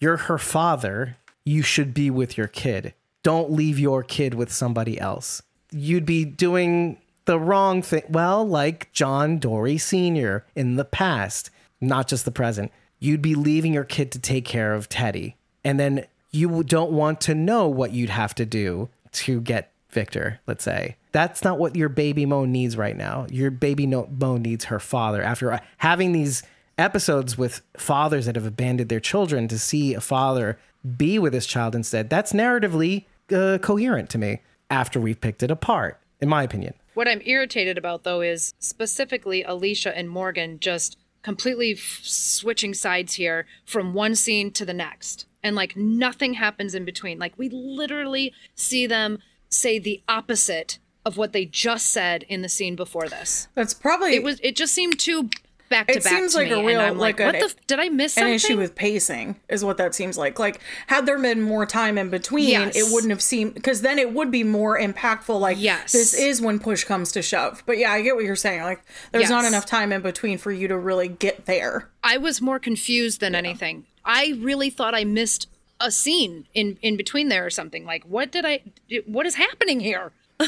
you're 0.00 0.16
her 0.16 0.38
father. 0.38 1.16
You 1.44 1.62
should 1.62 1.94
be 1.94 2.10
with 2.10 2.36
your 2.36 2.48
kid. 2.48 2.92
Don't 3.22 3.52
leave 3.52 3.78
your 3.78 4.02
kid 4.02 4.34
with 4.34 4.52
somebody 4.52 4.98
else 4.98 5.42
you'd 5.70 6.06
be 6.06 6.24
doing 6.24 6.98
the 7.24 7.38
wrong 7.38 7.82
thing. 7.82 8.02
Well, 8.08 8.46
like 8.46 8.92
John 8.92 9.38
Dorie 9.38 9.78
Sr. 9.78 10.44
in 10.54 10.76
the 10.76 10.84
past, 10.84 11.50
not 11.80 12.08
just 12.08 12.24
the 12.24 12.30
present. 12.30 12.72
You'd 12.98 13.22
be 13.22 13.34
leaving 13.34 13.74
your 13.74 13.84
kid 13.84 14.10
to 14.12 14.18
take 14.18 14.44
care 14.44 14.72
of 14.72 14.88
Teddy. 14.88 15.36
And 15.64 15.78
then 15.78 16.06
you 16.30 16.62
don't 16.64 16.92
want 16.92 17.20
to 17.22 17.34
know 17.34 17.68
what 17.68 17.92
you'd 17.92 18.10
have 18.10 18.34
to 18.36 18.46
do 18.46 18.88
to 19.12 19.40
get 19.40 19.72
Victor, 19.90 20.40
let's 20.46 20.64
say. 20.64 20.96
That's 21.12 21.42
not 21.42 21.58
what 21.58 21.74
your 21.74 21.88
baby 21.88 22.26
Mo 22.26 22.44
needs 22.44 22.76
right 22.76 22.96
now. 22.96 23.26
Your 23.30 23.50
baby 23.50 23.86
Mo 23.86 24.36
needs 24.36 24.66
her 24.66 24.78
father. 24.78 25.22
After 25.22 25.58
having 25.78 26.12
these 26.12 26.42
episodes 26.76 27.38
with 27.38 27.62
fathers 27.76 28.26
that 28.26 28.34
have 28.36 28.44
abandoned 28.44 28.90
their 28.90 29.00
children 29.00 29.48
to 29.48 29.58
see 29.58 29.94
a 29.94 30.00
father 30.00 30.58
be 30.96 31.18
with 31.18 31.32
his 31.32 31.46
child 31.46 31.74
instead, 31.74 32.10
that's 32.10 32.32
narratively 32.32 33.06
uh, 33.32 33.58
coherent 33.58 34.10
to 34.10 34.18
me 34.18 34.42
after 34.70 35.00
we've 35.00 35.20
picked 35.20 35.42
it 35.42 35.50
apart, 35.50 35.98
in 36.20 36.28
my 36.28 36.42
opinion. 36.42 36.74
What 36.94 37.08
I'm 37.08 37.22
irritated 37.24 37.78
about 37.78 38.04
though 38.04 38.20
is 38.20 38.54
specifically 38.58 39.42
Alicia 39.44 39.96
and 39.96 40.10
Morgan 40.10 40.58
just 40.60 40.98
completely 41.22 41.72
f- 41.72 42.00
switching 42.02 42.72
sides 42.72 43.14
here 43.14 43.46
from 43.64 43.94
one 43.94 44.14
scene 44.14 44.50
to 44.52 44.64
the 44.64 44.74
next. 44.74 45.26
And 45.46 45.54
like 45.54 45.76
nothing 45.76 46.34
happens 46.34 46.74
in 46.74 46.84
between. 46.84 47.18
Like 47.18 47.32
we 47.38 47.48
literally 47.48 48.32
see 48.56 48.86
them 48.86 49.18
say 49.48 49.78
the 49.78 50.02
opposite 50.08 50.78
of 51.04 51.16
what 51.16 51.32
they 51.32 51.44
just 51.44 51.86
said 51.86 52.24
in 52.28 52.42
the 52.42 52.48
scene 52.48 52.74
before 52.74 53.08
this. 53.08 53.46
That's 53.54 53.72
probably 53.72 54.14
It 54.16 54.24
was 54.24 54.40
it 54.42 54.56
just 54.56 54.74
seemed 54.74 54.98
too 54.98 55.30
back 55.68 55.86
to 55.88 55.94
It 55.98 56.04
back 56.04 56.12
seems 56.12 56.32
to 56.32 56.38
like 56.38 56.48
me, 56.48 56.54
a 56.54 56.64
real- 56.64 56.78
like 56.94 57.18
like, 57.18 57.26
what 57.26 57.34
an- 57.36 57.40
the 57.40 57.46
f- 57.46 57.66
did 57.66 57.78
I 57.80 57.88
miss 57.88 58.14
Something? 58.14 58.30
an 58.30 58.34
issue 58.34 58.56
with 58.56 58.74
pacing 58.74 59.36
is 59.48 59.64
what 59.64 59.76
that 59.78 59.94
seems 59.94 60.16
like. 60.18 60.38
Like 60.40 60.60
had 60.88 61.06
there 61.06 61.18
been 61.18 61.42
more 61.42 61.64
time 61.64 61.96
in 61.98 62.10
between, 62.10 62.48
Yes. 62.48 62.76
it 62.76 62.92
wouldn't 62.92 63.10
have 63.10 63.22
seemed 63.22 63.54
because 63.54 63.82
then 63.82 63.98
it 64.00 64.12
would 64.12 64.30
be 64.32 64.42
more 64.44 64.78
impactful. 64.80 65.40
Like 65.40 65.58
Yes. 65.60 65.92
this 65.92 66.12
is 66.14 66.40
when 66.40 66.58
push 66.58 66.82
comes 66.84 67.12
to 67.12 67.22
shove. 67.22 67.62
But 67.66 67.78
yeah, 67.78 67.92
I 67.92 68.02
get 68.02 68.16
what 68.16 68.24
you're 68.24 68.34
saying. 68.36 68.62
Like 68.62 68.82
there's 69.12 69.30
not 69.30 69.44
enough 69.44 69.66
time 69.66 69.92
in 69.92 70.02
between 70.02 70.38
for 70.38 70.50
you 70.50 70.66
to 70.68 70.76
really 70.78 71.08
get 71.08 71.46
there. 71.46 71.88
I 72.02 72.16
was 72.18 72.40
more 72.40 72.58
confused 72.58 73.20
than 73.20 73.34
anything. 73.36 73.86
I 74.06 74.38
really 74.38 74.70
thought 74.70 74.94
I 74.94 75.04
missed 75.04 75.48
a 75.80 75.90
scene 75.90 76.46
in 76.54 76.78
in 76.80 76.96
between 76.96 77.28
there 77.28 77.44
or 77.44 77.50
something. 77.50 77.84
Like, 77.84 78.04
what 78.04 78.32
did 78.32 78.46
I? 78.46 78.62
What 79.04 79.26
is 79.26 79.34
happening 79.34 79.80
here? 79.80 80.12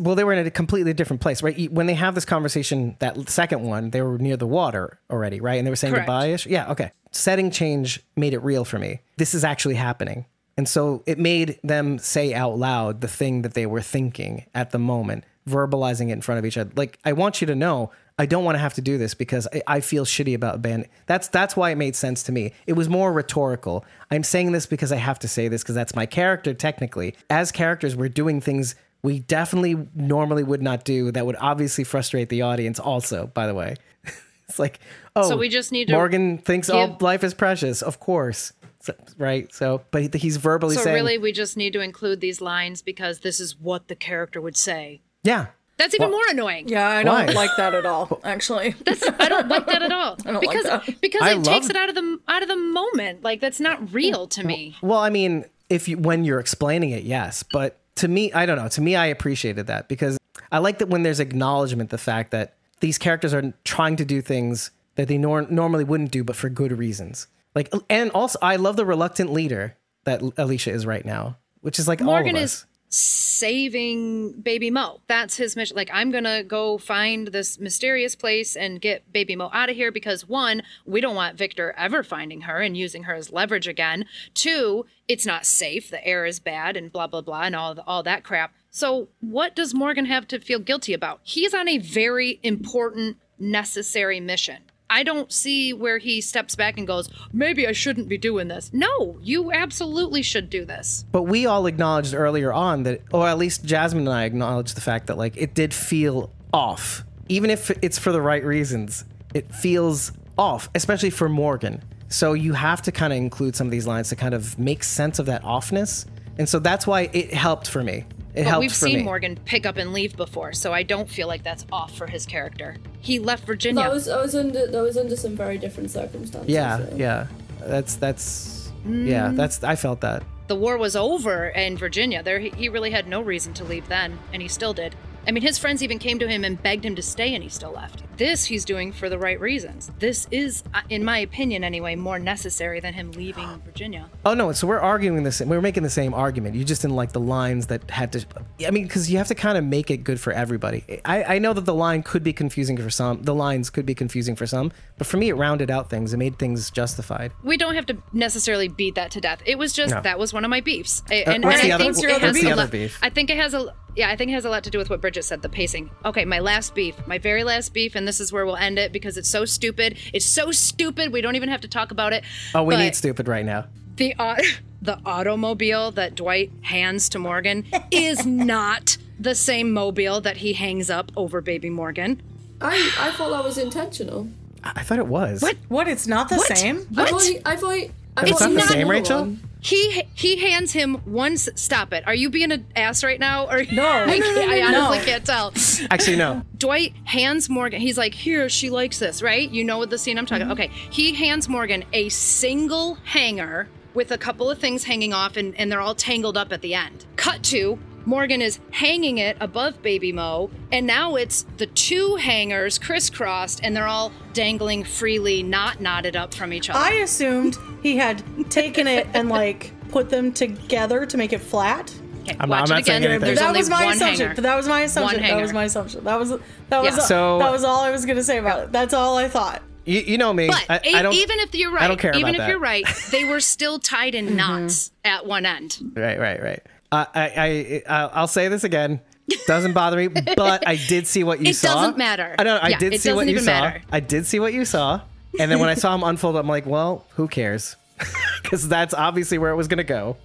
Well, 0.00 0.14
they 0.14 0.24
were 0.24 0.32
in 0.32 0.46
a 0.46 0.50
completely 0.50 0.94
different 0.94 1.20
place, 1.20 1.42
right? 1.42 1.70
When 1.70 1.86
they 1.86 1.92
have 1.92 2.14
this 2.14 2.24
conversation, 2.24 2.96
that 3.00 3.28
second 3.28 3.64
one, 3.64 3.90
they 3.90 4.00
were 4.00 4.16
near 4.16 4.38
the 4.38 4.46
water 4.46 4.98
already, 5.10 5.42
right? 5.42 5.58
And 5.58 5.66
they 5.66 5.70
were 5.70 5.76
saying 5.76 5.92
Correct. 5.92 6.06
goodbye-ish. 6.06 6.46
Yeah, 6.46 6.70
okay. 6.70 6.92
Setting 7.12 7.50
change 7.50 8.02
made 8.16 8.32
it 8.32 8.38
real 8.38 8.64
for 8.64 8.78
me. 8.78 9.02
This 9.18 9.34
is 9.34 9.44
actually 9.44 9.74
happening. 9.74 10.24
And 10.56 10.66
so 10.66 11.02
it 11.04 11.18
made 11.18 11.58
them 11.62 11.98
say 11.98 12.32
out 12.32 12.56
loud 12.56 13.02
the 13.02 13.08
thing 13.08 13.42
that 13.42 13.52
they 13.52 13.66
were 13.66 13.82
thinking 13.82 14.46
at 14.54 14.70
the 14.70 14.78
moment, 14.78 15.24
verbalizing 15.46 16.08
it 16.08 16.12
in 16.12 16.22
front 16.22 16.38
of 16.38 16.46
each 16.46 16.56
other. 16.56 16.70
Like, 16.76 16.98
I 17.04 17.12
want 17.12 17.42
you 17.42 17.46
to 17.48 17.54
know, 17.54 17.90
I 18.20 18.26
don't 18.26 18.44
want 18.44 18.54
to 18.56 18.60
have 18.60 18.74
to 18.74 18.82
do 18.82 18.98
this 18.98 19.14
because 19.14 19.48
I, 19.52 19.62
I 19.66 19.80
feel 19.80 20.04
shitty 20.04 20.34
about 20.34 20.60
Ben. 20.60 20.84
That's 21.06 21.26
that's 21.28 21.56
why 21.56 21.70
it 21.70 21.76
made 21.76 21.96
sense 21.96 22.22
to 22.24 22.32
me. 22.32 22.52
It 22.66 22.74
was 22.74 22.88
more 22.88 23.12
rhetorical. 23.12 23.84
I'm 24.10 24.22
saying 24.22 24.52
this 24.52 24.66
because 24.66 24.92
I 24.92 24.96
have 24.96 25.18
to 25.20 25.28
say 25.28 25.48
this 25.48 25.62
because 25.62 25.74
that's 25.74 25.94
my 25.94 26.04
character 26.04 26.52
technically. 26.52 27.14
As 27.30 27.50
characters, 27.50 27.96
we're 27.96 28.10
doing 28.10 28.40
things 28.42 28.74
we 29.02 29.20
definitely 29.20 29.86
normally 29.94 30.42
would 30.42 30.60
not 30.60 30.84
do 30.84 31.10
that 31.12 31.24
would 31.24 31.36
obviously 31.40 31.84
frustrate 31.84 32.28
the 32.28 32.42
audience 32.42 32.78
also 32.78 33.28
by 33.28 33.46
the 33.46 33.54
way 33.54 33.74
it's 34.46 34.58
like 34.58 34.78
oh 35.16 35.26
So 35.30 35.38
we 35.38 35.48
just 35.48 35.72
need 35.72 35.86
to 35.88 35.94
morgan 35.94 36.36
thinks 36.36 36.68
all 36.68 36.88
give- 36.88 37.00
life 37.00 37.24
is 37.24 37.32
precious 37.32 37.80
of 37.80 37.98
course 37.98 38.52
So- 38.80 38.92
right 39.16 39.50
so 39.54 39.80
but 39.90 40.12
he's 40.12 40.36
verbally 40.36 40.74
So 40.76 40.82
saying 40.82 40.94
really, 40.96 41.16
we 41.16 41.32
just 41.32 41.56
need 41.56 41.72
to 41.72 41.80
include 41.80 42.20
these 42.20 42.42
lines 42.42 42.82
because 42.82 43.20
this 43.20 43.40
is 43.40 43.58
what 43.58 43.88
the 43.88 43.96
character 43.96 44.38
would 44.38 44.58
say. 44.58 45.00
yeah 45.22 45.46
That's 45.80 45.94
even 45.94 46.10
Well- 46.10 46.18
more 46.18 46.26
annoying. 46.30 46.68
Yeah, 46.68 46.88
I 46.88 47.02
don't 47.02 47.26
Why? 47.26 47.32
like 47.32 47.50
that 47.56 47.74
at 47.74 47.86
all. 47.86 48.20
Actually, 48.22 48.74
I 49.18 49.28
don't 49.28 49.48
like 49.48 49.66
that 49.66 49.82
at 49.82 49.90
all 50.00 50.14
don't 50.16 50.34
like 50.34 50.40
because 50.42 50.64
that. 50.64 51.00
because 51.00 51.22
I 51.22 51.32
it 51.32 51.42
takes 51.44 51.68
it 51.70 51.76
out 51.76 51.88
of 51.88 51.94
the 51.96 52.18
out 52.28 52.42
of 52.42 52.48
the 52.48 52.56
moment. 52.56 53.24
Like 53.24 53.40
that's 53.40 53.58
not 53.60 53.92
real 53.92 54.26
to 54.28 54.46
me. 54.46 54.76
well 54.82 54.98
i 55.00 55.10
mean 55.10 55.44
if 55.68 55.88
you 55.88 55.96
when 55.98 56.24
you're 56.24 56.38
explaining 56.40 56.90
it 56.90 57.02
yes 57.04 57.42
but 57.42 57.78
to 57.96 58.08
me 58.08 58.32
i 58.32 58.44
don't 58.46 58.56
know 58.56 58.68
to 58.68 58.80
me 58.80 58.94
i 58.96 59.06
appreciated 59.06 59.66
that 59.68 59.88
because 59.88 60.18
i 60.52 60.58
like 60.58 60.78
that 60.78 60.88
when 60.88 61.02
there's 61.02 61.20
acknowledgement 61.20 61.90
the 61.90 61.98
fact 61.98 62.30
that 62.32 62.54
these 62.80 62.98
characters 62.98 63.32
are 63.34 63.52
trying 63.64 63.96
to 63.96 64.04
do 64.04 64.20
things 64.20 64.70
that 64.96 65.08
they 65.08 65.16
nor- 65.18 65.42
normally 65.50 65.84
wouldn't 65.84 66.10
do 66.10 66.22
but 66.24 66.34
for 66.36 66.48
good 66.48 66.72
reasons 66.72 67.26
like 67.54 67.72
and 67.88 68.10
also 68.12 68.38
i 68.42 68.56
love 68.56 68.76
the 68.76 68.84
reluctant 68.86 69.32
leader 69.32 69.76
that 70.04 70.20
alicia 70.36 70.70
is 70.70 70.84
right 70.86 71.04
now 71.04 71.36
which 71.62 71.78
is 71.78 71.86
like 71.88 72.00
Morgan 72.00 72.34
all 72.36 72.38
of 72.42 72.44
us. 72.44 72.52
is 72.54 72.66
saving 72.90 74.32
baby 74.40 74.68
Mo. 74.68 75.00
That's 75.06 75.36
his 75.36 75.54
mission. 75.54 75.76
Like, 75.76 75.90
I'm 75.92 76.10
going 76.10 76.24
to 76.24 76.44
go 76.46 76.76
find 76.76 77.28
this 77.28 77.58
mysterious 77.58 78.16
place 78.16 78.56
and 78.56 78.80
get 78.80 79.12
baby 79.12 79.36
Mo 79.36 79.48
out 79.52 79.70
of 79.70 79.76
here 79.76 79.92
because 79.92 80.28
one, 80.28 80.62
we 80.84 81.00
don't 81.00 81.14
want 81.14 81.38
Victor 81.38 81.72
ever 81.78 82.02
finding 82.02 82.42
her 82.42 82.60
and 82.60 82.76
using 82.76 83.04
her 83.04 83.14
as 83.14 83.32
leverage 83.32 83.68
again. 83.68 84.06
Two, 84.34 84.86
it's 85.06 85.24
not 85.24 85.46
safe. 85.46 85.88
The 85.88 86.04
air 86.04 86.26
is 86.26 86.40
bad 86.40 86.76
and 86.76 86.92
blah, 86.92 87.06
blah, 87.06 87.20
blah, 87.20 87.42
and 87.42 87.54
all, 87.54 87.76
the, 87.76 87.84
all 87.84 88.02
that 88.02 88.24
crap. 88.24 88.52
So, 88.70 89.08
what 89.20 89.54
does 89.54 89.72
Morgan 89.72 90.06
have 90.06 90.26
to 90.28 90.40
feel 90.40 90.58
guilty 90.58 90.92
about? 90.92 91.20
He's 91.22 91.54
on 91.54 91.68
a 91.68 91.78
very 91.78 92.40
important, 92.42 93.18
necessary 93.38 94.20
mission. 94.20 94.69
I 94.90 95.04
don't 95.04 95.32
see 95.32 95.72
where 95.72 95.98
he 95.98 96.20
steps 96.20 96.56
back 96.56 96.76
and 96.76 96.86
goes, 96.86 97.08
maybe 97.32 97.66
I 97.66 97.72
shouldn't 97.72 98.08
be 98.08 98.18
doing 98.18 98.48
this. 98.48 98.70
No, 98.72 99.18
you 99.22 99.52
absolutely 99.52 100.22
should 100.22 100.50
do 100.50 100.64
this. 100.64 101.04
But 101.12 101.22
we 101.22 101.46
all 101.46 101.66
acknowledged 101.66 102.12
earlier 102.12 102.52
on 102.52 102.82
that, 102.82 103.02
or 103.12 103.28
at 103.28 103.38
least 103.38 103.64
Jasmine 103.64 104.08
and 104.08 104.14
I 104.14 104.24
acknowledged 104.24 104.76
the 104.76 104.80
fact 104.80 105.06
that 105.06 105.16
like 105.16 105.36
it 105.36 105.54
did 105.54 105.72
feel 105.72 106.32
off, 106.52 107.04
even 107.28 107.50
if 107.50 107.70
it's 107.82 107.98
for 107.98 108.10
the 108.10 108.20
right 108.20 108.44
reasons. 108.44 109.04
It 109.32 109.54
feels 109.54 110.10
off, 110.36 110.68
especially 110.74 111.10
for 111.10 111.28
Morgan. 111.28 111.84
So 112.08 112.32
you 112.32 112.54
have 112.54 112.82
to 112.82 112.92
kind 112.92 113.12
of 113.12 113.18
include 113.18 113.54
some 113.54 113.68
of 113.68 113.70
these 113.70 113.86
lines 113.86 114.08
to 114.08 114.16
kind 114.16 114.34
of 114.34 114.58
make 114.58 114.82
sense 114.82 115.20
of 115.20 115.26
that 115.26 115.44
offness, 115.44 116.06
and 116.36 116.48
so 116.48 116.58
that's 116.58 116.84
why 116.84 117.02
it 117.12 117.32
helped 117.32 117.68
for 117.68 117.84
me. 117.84 118.06
It 118.34 118.44
But 118.44 118.46
helped 118.46 118.60
we've 118.60 118.70
for 118.72 118.86
seen 118.86 118.98
me. 118.98 119.02
Morgan 119.02 119.38
pick 119.44 119.66
up 119.66 119.76
and 119.76 119.92
leave 119.92 120.16
before, 120.16 120.52
so 120.52 120.72
I 120.72 120.82
don't 120.84 121.08
feel 121.08 121.26
like 121.26 121.42
that's 121.42 121.66
off 121.72 121.96
for 121.96 122.06
his 122.06 122.26
character. 122.26 122.76
He 123.00 123.18
left 123.18 123.44
Virginia. 123.44 123.82
That 123.82 123.92
was 123.92 124.08
I 124.08 124.20
was 124.22 124.34
under 124.34 124.66
that 124.68 124.82
was 124.82 124.96
under 124.96 125.16
some 125.16 125.36
very 125.36 125.58
different 125.58 125.90
circumstances. 125.90 126.48
Yeah, 126.50 126.78
so. 126.78 126.96
yeah. 126.96 127.26
That's 127.60 127.96
that's 127.96 128.56
Mm. 128.86 129.06
yeah. 129.08 129.30
That's 129.34 129.62
I 129.62 129.76
felt 129.76 130.00
that. 130.00 130.22
the 130.48 130.54
war 130.56 130.78
was 130.78 130.96
over 130.96 131.48
in 131.48 131.76
Virginia. 131.76 132.22
There, 132.22 132.38
he 132.38 132.48
he 132.56 132.68
really 132.70 132.90
had 132.92 133.06
no 133.06 133.20
reason 133.20 133.52
to 133.54 133.64
leave 133.64 133.88
then, 133.88 134.18
and 134.32 134.40
he 134.40 134.48
still 134.48 134.72
did. 134.72 134.94
I 135.30 135.32
mean, 135.32 135.44
his 135.44 135.58
friends 135.58 135.80
even 135.84 136.00
came 136.00 136.18
to 136.18 136.26
him 136.26 136.42
and 136.42 136.60
begged 136.60 136.84
him 136.84 136.96
to 136.96 137.02
stay, 137.02 137.36
and 137.36 137.44
he 137.44 137.48
still 137.48 137.70
left. 137.70 138.02
This 138.16 138.44
he's 138.46 138.64
doing 138.64 138.90
for 138.90 139.08
the 139.08 139.16
right 139.16 139.38
reasons. 139.38 139.88
This 140.00 140.26
is, 140.32 140.64
uh, 140.74 140.80
in 140.88 141.04
my 141.04 141.18
opinion 141.18 141.62
anyway, 141.62 141.94
more 141.94 142.18
necessary 142.18 142.80
than 142.80 142.94
him 142.94 143.12
leaving 143.12 143.62
Virginia. 143.64 144.10
Oh 144.26 144.34
no! 144.34 144.50
So 144.50 144.66
we're 144.66 144.80
arguing 144.80 145.22
this. 145.22 145.40
We're 145.40 145.60
making 145.60 145.84
the 145.84 145.88
same 145.88 146.14
argument. 146.14 146.56
You 146.56 146.64
just 146.64 146.82
didn't 146.82 146.96
like 146.96 147.12
the 147.12 147.20
lines 147.20 147.68
that 147.68 147.88
had 147.92 148.10
to. 148.14 148.26
I 148.66 148.72
mean, 148.72 148.82
because 148.88 149.08
you 149.08 149.18
have 149.18 149.28
to 149.28 149.36
kind 149.36 149.56
of 149.56 149.62
make 149.62 149.88
it 149.92 149.98
good 149.98 150.18
for 150.18 150.32
everybody. 150.32 151.00
I, 151.04 151.22
I 151.36 151.38
know 151.38 151.52
that 151.52 151.64
the 151.64 151.74
line 151.74 152.02
could 152.02 152.24
be 152.24 152.32
confusing 152.32 152.76
for 152.76 152.90
some. 152.90 153.22
The 153.22 153.34
lines 153.34 153.70
could 153.70 153.86
be 153.86 153.94
confusing 153.94 154.34
for 154.34 154.48
some, 154.48 154.72
but 154.98 155.06
for 155.06 155.16
me, 155.16 155.28
it 155.28 155.34
rounded 155.34 155.70
out 155.70 155.88
things. 155.90 156.12
It 156.12 156.16
made 156.16 156.40
things 156.40 156.72
justified. 156.72 157.30
We 157.44 157.56
don't 157.56 157.76
have 157.76 157.86
to 157.86 157.98
necessarily 158.12 158.66
beat 158.66 158.96
that 158.96 159.12
to 159.12 159.20
death. 159.20 159.42
It 159.46 159.58
was 159.58 159.72
just 159.72 159.94
No. 159.94 160.00
that 160.02 160.18
was 160.18 160.32
one 160.32 160.44
of 160.44 160.50
my 160.50 160.60
beefs, 160.60 161.04
A- 161.08 161.24
Uh, 161.24 161.34
and, 161.34 161.44
and 161.44 161.54
I 161.54 161.56
think 161.60 161.72
other 161.74 161.84
has 162.18 162.34
the 162.34 162.50
other 162.50 162.66
beef? 162.66 162.98
I 163.00 163.10
think 163.10 163.30
it 163.30 163.36
has 163.36 163.54
a 163.54 163.72
yeah. 163.96 164.08
I 164.10 164.16
think 164.16 164.30
it 164.30 164.34
has 164.34 164.44
a 164.44 164.50
lot 164.50 164.64
to 164.64 164.70
do 164.70 164.78
with 164.78 164.90
what 164.90 165.00
Bridget 165.00 165.24
said, 165.24 165.42
the 165.42 165.48
pacing. 165.48 165.90
Okay, 166.04 166.24
my 166.24 166.38
last 166.38 166.74
beef, 166.74 166.94
my 167.06 167.18
very 167.18 167.44
last 167.44 167.72
beef, 167.74 167.94
and 167.94 168.06
this 168.06 168.20
is 168.20 168.32
where 168.32 168.44
we'll 168.46 168.56
end 168.56 168.78
it 168.78 168.92
because 168.92 169.16
it's 169.16 169.28
so 169.28 169.44
stupid. 169.44 169.96
It's 170.12 170.24
so 170.26 170.50
stupid. 170.52 171.12
We 171.12 171.20
don't 171.20 171.36
even 171.36 171.48
have 171.48 171.60
to 171.62 171.68
talk 171.68 171.90
about 171.90 172.12
it. 172.12 172.24
Oh, 172.54 172.62
we 172.62 172.74
But 172.74 172.80
need 172.80 172.94
stupid 172.96 173.28
right 173.28 173.44
now. 173.44 173.66
the 173.96 174.14
au- 174.18 174.36
the 174.82 174.98
automobile 175.04 175.90
that 175.92 176.14
Dwight 176.14 176.50
hands 176.62 177.08
to 177.10 177.18
Morgan 177.18 177.66
is 177.90 178.24
not 178.24 178.96
the 179.18 179.34
same 179.34 179.72
mobile 179.72 180.20
that 180.22 180.38
he 180.38 180.54
hangs 180.54 180.88
up 180.88 181.12
over 181.16 181.40
baby 181.42 181.68
Morgan. 181.68 182.22
I 182.62 182.90
I 182.98 183.10
thought 183.12 183.30
that 183.30 183.44
was 183.44 183.58
intentional. 183.58 184.28
I, 184.64 184.72
I 184.76 184.82
thought 184.82 184.98
it 184.98 185.06
was. 185.06 185.42
What? 185.42 185.56
what? 185.68 185.88
It's 185.88 186.06
not 186.06 186.28
the 186.30 186.36
What? 186.36 186.56
same. 186.56 186.86
I 186.96 187.00
What? 187.02 187.08
thought 187.10 187.22
he, 187.22 187.38
I 187.44 187.56
thought 187.56 187.74
he, 187.74 187.90
I 188.16 188.22
It's 188.22 188.38
thought 188.38 188.52
not 188.52 188.62
the 188.62 188.68
same, 188.68 188.88
Rachel? 188.88 189.20
one. 189.20 189.42
He 189.60 190.02
he 190.14 190.36
hands 190.38 190.72
him 190.72 190.94
one. 191.04 191.32
s- 191.32 191.48
Stop 191.54 191.92
it! 191.92 192.04
Are 192.06 192.14
you 192.14 192.30
being 192.30 192.50
an 192.52 192.66
ass 192.74 193.04
right 193.04 193.20
now? 193.20 193.46
Or 193.48 193.62
No. 193.70 193.86
I, 194.06 194.18
can't- 194.18 194.50
I 194.50 194.70
No. 194.70 194.84
honestly 194.86 195.04
can't 195.06 195.24
tell. 195.26 195.52
Actually, 195.90 196.16
no. 196.16 196.42
Dwight 196.56 196.94
hands 197.04 197.48
Morgan. 197.48 197.80
He's 197.80 197.98
like, 197.98 198.14
"Here, 198.14 198.48
she 198.48 198.70
likes 198.70 198.98
this, 198.98 199.22
right? 199.22 199.48
You 199.50 199.64
know 199.64 199.78
what 199.78 199.90
the 199.90 199.98
scene 199.98 200.18
I'm 200.18 200.26
talking." 200.26 200.44
Mm-hmm. 200.44 200.52
Okay, 200.52 200.70
he 200.90 201.14
hands 201.14 201.48
Morgan 201.48 201.84
a 201.92 202.08
single 202.08 202.94
hanger 203.04 203.68
with 203.92 204.12
a 204.12 204.18
couple 204.18 204.48
of 204.50 204.58
things 204.58 204.84
hanging 204.84 205.12
off, 205.12 205.36
and, 205.36 205.54
and 205.58 205.70
they're 205.70 205.80
all 205.80 205.94
tangled 205.96 206.36
up 206.36 206.52
at 206.52 206.60
the 206.62 206.74
end. 206.74 207.04
Cut 207.16 207.42
to 207.44 207.78
Morgan 208.10 208.42
is 208.42 208.58
hanging 208.72 209.18
it 209.18 209.36
above 209.40 209.80
Baby 209.82 210.10
Mo, 210.10 210.50
and 210.72 210.84
now 210.84 211.14
it's 211.14 211.46
the 211.58 211.66
two 211.66 212.16
hangers 212.16 212.76
crisscrossed, 212.76 213.60
and 213.62 213.76
they're 213.76 213.86
all 213.86 214.10
dangling 214.32 214.82
freely, 214.82 215.44
not 215.44 215.80
knotted 215.80 216.16
up 216.16 216.34
from 216.34 216.52
each 216.52 216.68
other. 216.68 216.76
I 216.80 216.94
assumed 216.94 217.56
he 217.84 217.96
had 217.96 218.20
taken 218.50 218.88
it 218.88 219.06
and 219.14 219.28
like 219.28 219.70
put 219.90 220.10
them 220.10 220.32
together 220.32 221.06
to 221.06 221.16
make 221.16 221.32
it 221.32 221.38
flat. 221.40 221.94
Okay, 222.22 222.36
I'm- 222.40 222.48
watch 222.48 222.62
I'm 222.62 222.64
it 222.64 222.68
not 222.80 222.84
saying 222.86 222.98
again. 222.98 223.10
anything. 223.12 223.26
There's 223.26 223.38
that 223.38 223.46
only 223.46 223.60
was 223.60 223.70
my 223.70 223.84
one 223.84 223.94
assumption. 223.94 224.26
hanger. 224.26 224.42
That 224.42 224.56
was 224.56 224.66
my 224.66 224.80
assumption. 224.80 225.22
That 225.22 225.40
was 225.40 225.52
my 225.52 225.64
assumption. 225.64 226.02
That 226.04 226.18
was 226.18 226.30
that 226.30 226.82
was 226.82 226.96
Yeah. 226.96 227.02
So- 227.04 227.38
that 227.38 227.52
was 227.52 227.62
all 227.62 227.80
I 227.80 227.92
was 227.92 228.04
gonna 228.06 228.24
say 228.24 228.38
about 228.38 228.64
it. 228.64 228.72
That's 228.72 228.92
all 228.92 229.18
I 229.18 229.28
thought. 229.28 229.62
You, 229.84 230.00
you 230.00 230.18
know 230.18 230.32
me. 230.32 230.48
But 230.48 230.64
I, 230.68 230.80
e- 230.84 230.94
I 230.96 231.02
don't. 231.02 231.14
even 231.14 231.38
if 231.38 231.54
you're 231.54 231.70
right, 231.70 231.82
I 231.82 231.86
don't 231.88 231.98
care 232.00 232.10
even 232.10 232.22
about 232.22 232.34
if 232.34 232.38
that. 232.40 232.48
you're 232.48 232.58
right, 232.58 232.84
they 233.12 233.22
were 233.24 233.38
still 233.40 233.78
tied 233.78 234.14
Mm-hmm. 234.14 234.28
in 234.30 234.36
knots 234.36 234.90
at 235.04 235.26
one 235.26 235.46
end. 235.46 235.78
Right, 235.94 236.18
right, 236.18 236.42
right. 236.42 236.62
Uh, 236.92 237.04
I, 237.14 237.20
I, 237.20 237.82
I, 237.88 238.06
I'll 238.14 238.26
say 238.28 238.48
this 238.48 238.64
again. 238.64 239.00
Doesn't 239.46 239.74
bother 239.74 239.96
me, 239.96 240.08
but 240.08 240.66
I 240.66 240.74
did 240.76 241.06
see 241.06 241.22
what 241.22 241.40
you 241.42 241.50
It 241.50 241.54
saw. 241.56 241.70
It 241.70 241.74
doesn't 241.74 241.98
matter. 241.98 242.34
I 242.38 242.42
know. 242.42 242.56
I 242.56 242.70
Yeah, 242.70 242.78
did 242.78 243.00
see 243.00 243.12
what 243.12 243.28
you 243.28 243.38
saw. 243.38 243.44
matter. 243.46 243.82
I 243.92 244.00
did 244.00 244.26
see 244.26 244.40
what 244.40 244.52
you 244.52 244.64
saw, 244.64 245.00
and 245.38 245.50
then 245.50 245.60
when 245.60 245.68
I 245.68 245.74
saw 245.74 245.94
him 245.94 246.02
unfold, 246.02 246.36
I'm 246.36 246.48
like, 246.48 246.66
well, 246.66 247.06
who 247.10 247.28
cares? 247.28 247.76
Because 248.42 248.66
that's 248.68 248.94
obviously 248.94 249.38
where 249.38 249.50
it 249.52 249.56
was 249.56 249.68
gonna 249.68 249.84
go. 249.84 250.16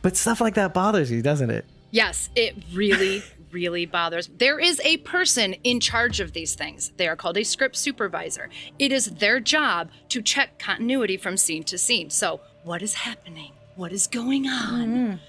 But 0.00 0.16
stuff 0.16 0.40
like 0.40 0.54
that 0.54 0.72
bothers 0.72 1.10
you, 1.10 1.20
doesn't 1.20 1.50
it? 1.50 1.66
Yes, 1.90 2.30
it 2.34 2.56
really, 2.72 3.22
really 3.50 3.84
bothers. 3.84 4.30
There 4.38 4.58
is 4.58 4.80
a 4.82 4.96
person 4.98 5.52
in 5.64 5.80
charge 5.80 6.20
of 6.20 6.32
these 6.32 6.54
things. 6.54 6.92
They 6.96 7.06
are 7.08 7.16
called 7.16 7.36
a 7.36 7.42
script 7.44 7.76
supervisor. 7.76 8.48
It 8.78 8.92
is 8.92 9.06
their 9.06 9.40
job 9.40 9.90
to 10.08 10.22
check 10.22 10.58
continuity 10.58 11.18
from 11.18 11.36
scene 11.36 11.64
to 11.64 11.76
scene. 11.76 12.08
So, 12.08 12.40
what 12.62 12.80
is 12.80 12.94
happening? 12.94 13.52
What 13.74 13.92
is 13.92 14.06
going 14.06 14.46
on? 14.46 15.20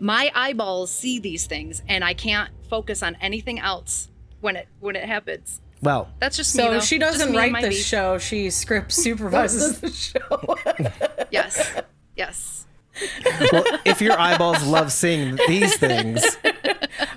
My 0.00 0.30
eyeballs 0.34 0.90
see 0.90 1.18
these 1.18 1.46
things, 1.46 1.82
and 1.88 2.04
I 2.04 2.14
can't 2.14 2.50
focus 2.68 3.02
on 3.02 3.16
anything 3.20 3.58
else 3.58 4.08
when 4.40 4.56
it 4.56 4.68
when 4.80 4.96
it 4.96 5.04
happens. 5.04 5.60
Well, 5.82 6.08
That's 6.20 6.36
just 6.36 6.56
me. 6.56 6.62
So 6.62 6.70
though. 6.72 6.80
she 6.80 6.98
doesn't 6.98 7.32
me 7.32 7.36
write 7.38 7.62
the 7.62 7.68
beef. 7.68 7.84
show. 7.84 8.18
She 8.18 8.50
script 8.50 8.92
supervises 9.04 9.80
the 9.80 9.90
show. 9.90 10.56
Yes, 11.30 11.82
yes. 12.16 12.66
well, 13.52 13.64
if 13.84 14.00
your 14.00 14.18
eyeballs 14.18 14.64
love 14.64 14.90
seeing 14.90 15.36
these 15.48 15.76
things, 15.76 16.24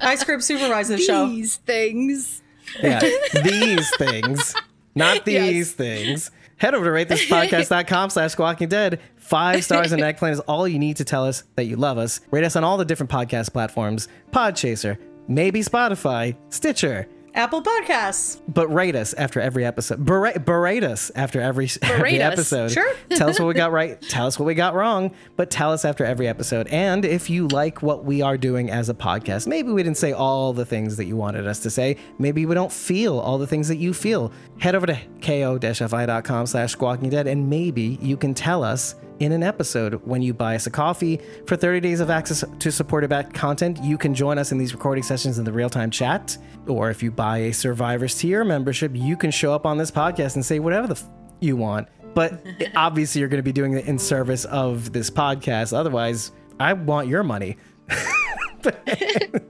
I 0.01 0.15
script 0.15 0.43
supervise 0.43 0.89
the 0.89 0.97
show. 0.97 1.27
These 1.27 1.57
things. 1.57 2.41
yeah, 2.81 2.99
these 3.43 3.89
things, 3.97 4.55
not 4.95 5.23
these 5.26 5.71
things. 5.71 6.31
Head 6.57 6.76
over 6.76 6.84
to 6.85 6.91
ratethispodcast.com 7.15 8.09
slash 8.09 8.31
squawking 8.34 8.67
dead. 8.67 8.99
Five 9.30 9.64
stars 9.68 9.91
and 9.91 10.01
eggplant 10.01 10.34
is 10.34 10.39
all 10.41 10.68
you 10.68 10.80
need 10.80 10.97
to 10.97 11.03
tell 11.06 11.23
us 11.26 11.43
that 11.56 11.65
you 11.65 11.76
love 11.76 11.99
us. 11.99 12.19
Rate 12.31 12.43
us 12.43 12.56
on 12.56 12.64
all 12.64 12.77
the 12.77 12.85
different 12.85 13.11
podcast 13.11 13.53
platforms 13.53 14.07
Podchaser, 14.31 14.97
maybe 15.27 15.61
Spotify, 15.61 16.35
Stitcher. 16.49 17.07
Apple 17.35 17.61
Podcasts. 17.61 18.41
But 18.47 18.73
rate 18.73 18.95
us 18.95 19.14
after 19.14 19.39
every 19.39 19.64
episode. 19.64 20.03
Berate, 20.03 20.43
berate 20.43 20.84
us 20.84 21.11
after 21.15 21.39
every, 21.39 21.69
every 21.84 22.19
us. 22.19 22.34
episode. 22.34 22.72
Sure. 22.72 22.91
tell 23.11 23.30
us 23.30 23.39
what 23.39 23.45
we 23.45 23.53
got 23.53 23.72
right. 23.72 24.01
Tell 24.01 24.26
us 24.26 24.39
what 24.39 24.47
we 24.47 24.56
got 24.56 24.73
wrong. 24.73 25.14
But 25.35 25.51
tell 25.51 25.72
us 25.72 25.85
after 25.85 26.03
every 26.03 26.27
episode. 26.27 26.68
And 26.69 27.06
if 27.06 27.30
you 27.30 27.47
like 27.49 27.84
what 27.84 28.03
we 28.03 28.23
are 28.23 28.35
doing 28.35 28.72
as 28.72 28.89
a 28.89 28.95
podcast, 28.95 29.45
maybe 29.45 29.72
we 29.72 29.84
didn't 29.84 29.97
say 29.97 30.11
all 30.11 30.53
the 30.53 30.65
things 30.65 30.97
that 30.97 31.06
you 31.06 31.15
wanted 31.15 31.45
us 31.45 31.60
to 31.60 31.69
say. 31.69 31.97
Maybe 32.18 32.47
we 32.47 32.56
don't 32.56 32.72
feel 32.72 33.19
all 33.19 33.38
the 33.38 33.47
things 33.47 33.68
that 33.68 33.77
you 33.77 33.93
feel. 33.93 34.34
Head 34.57 34.73
over 34.73 34.88
to 34.88 34.99
ko-fi.com 35.22 36.47
slash 36.47 36.72
squawking 36.72 37.11
dead 37.11 37.27
and 37.27 37.47
maybe 37.47 37.99
you 38.01 38.18
can 38.18 38.34
tell 38.34 38.64
us 38.64 38.95
in 39.19 39.31
an 39.31 39.43
episode 39.43 39.95
when 40.05 40.21
you 40.21 40.33
buy 40.33 40.55
us 40.55 40.67
a 40.67 40.69
coffee. 40.71 41.19
For 41.45 41.55
30 41.55 41.79
days 41.79 41.99
of 41.99 42.09
access 42.09 42.43
to 42.59 42.71
supported 42.71 43.09
back 43.09 43.33
content 43.33 43.83
you 43.83 43.97
can 43.97 44.13
join 44.13 44.37
us 44.37 44.51
in 44.51 44.57
these 44.57 44.73
recording 44.73 45.03
sessions 45.03 45.37
in 45.37 45.45
the 45.45 45.51
real-time 45.51 45.91
chat. 45.91 46.37
Or 46.67 46.89
if 46.89 47.03
you 47.03 47.11
buy 47.11 47.39
a 47.39 47.53
survivors 47.53 48.15
tier 48.15 48.43
membership 48.43 48.91
you 48.95 49.17
can 49.17 49.31
show 49.31 49.53
up 49.53 49.65
on 49.65 49.77
this 49.77 49.91
podcast 49.91 50.35
and 50.35 50.45
say 50.45 50.59
whatever 50.59 50.87
the 50.87 50.95
f- 50.95 51.07
you 51.39 51.55
want. 51.55 51.87
But 52.13 52.45
obviously 52.75 53.19
you're 53.19 53.29
going 53.29 53.39
to 53.39 53.43
be 53.43 53.51
doing 53.51 53.73
it 53.73 53.85
in 53.85 53.99
service 53.99 54.45
of 54.45 54.93
this 54.93 55.09
podcast. 55.09 55.73
Otherwise 55.73 56.31
i 56.59 56.73
want 56.73 57.07
your 57.07 57.23
money. 57.23 57.57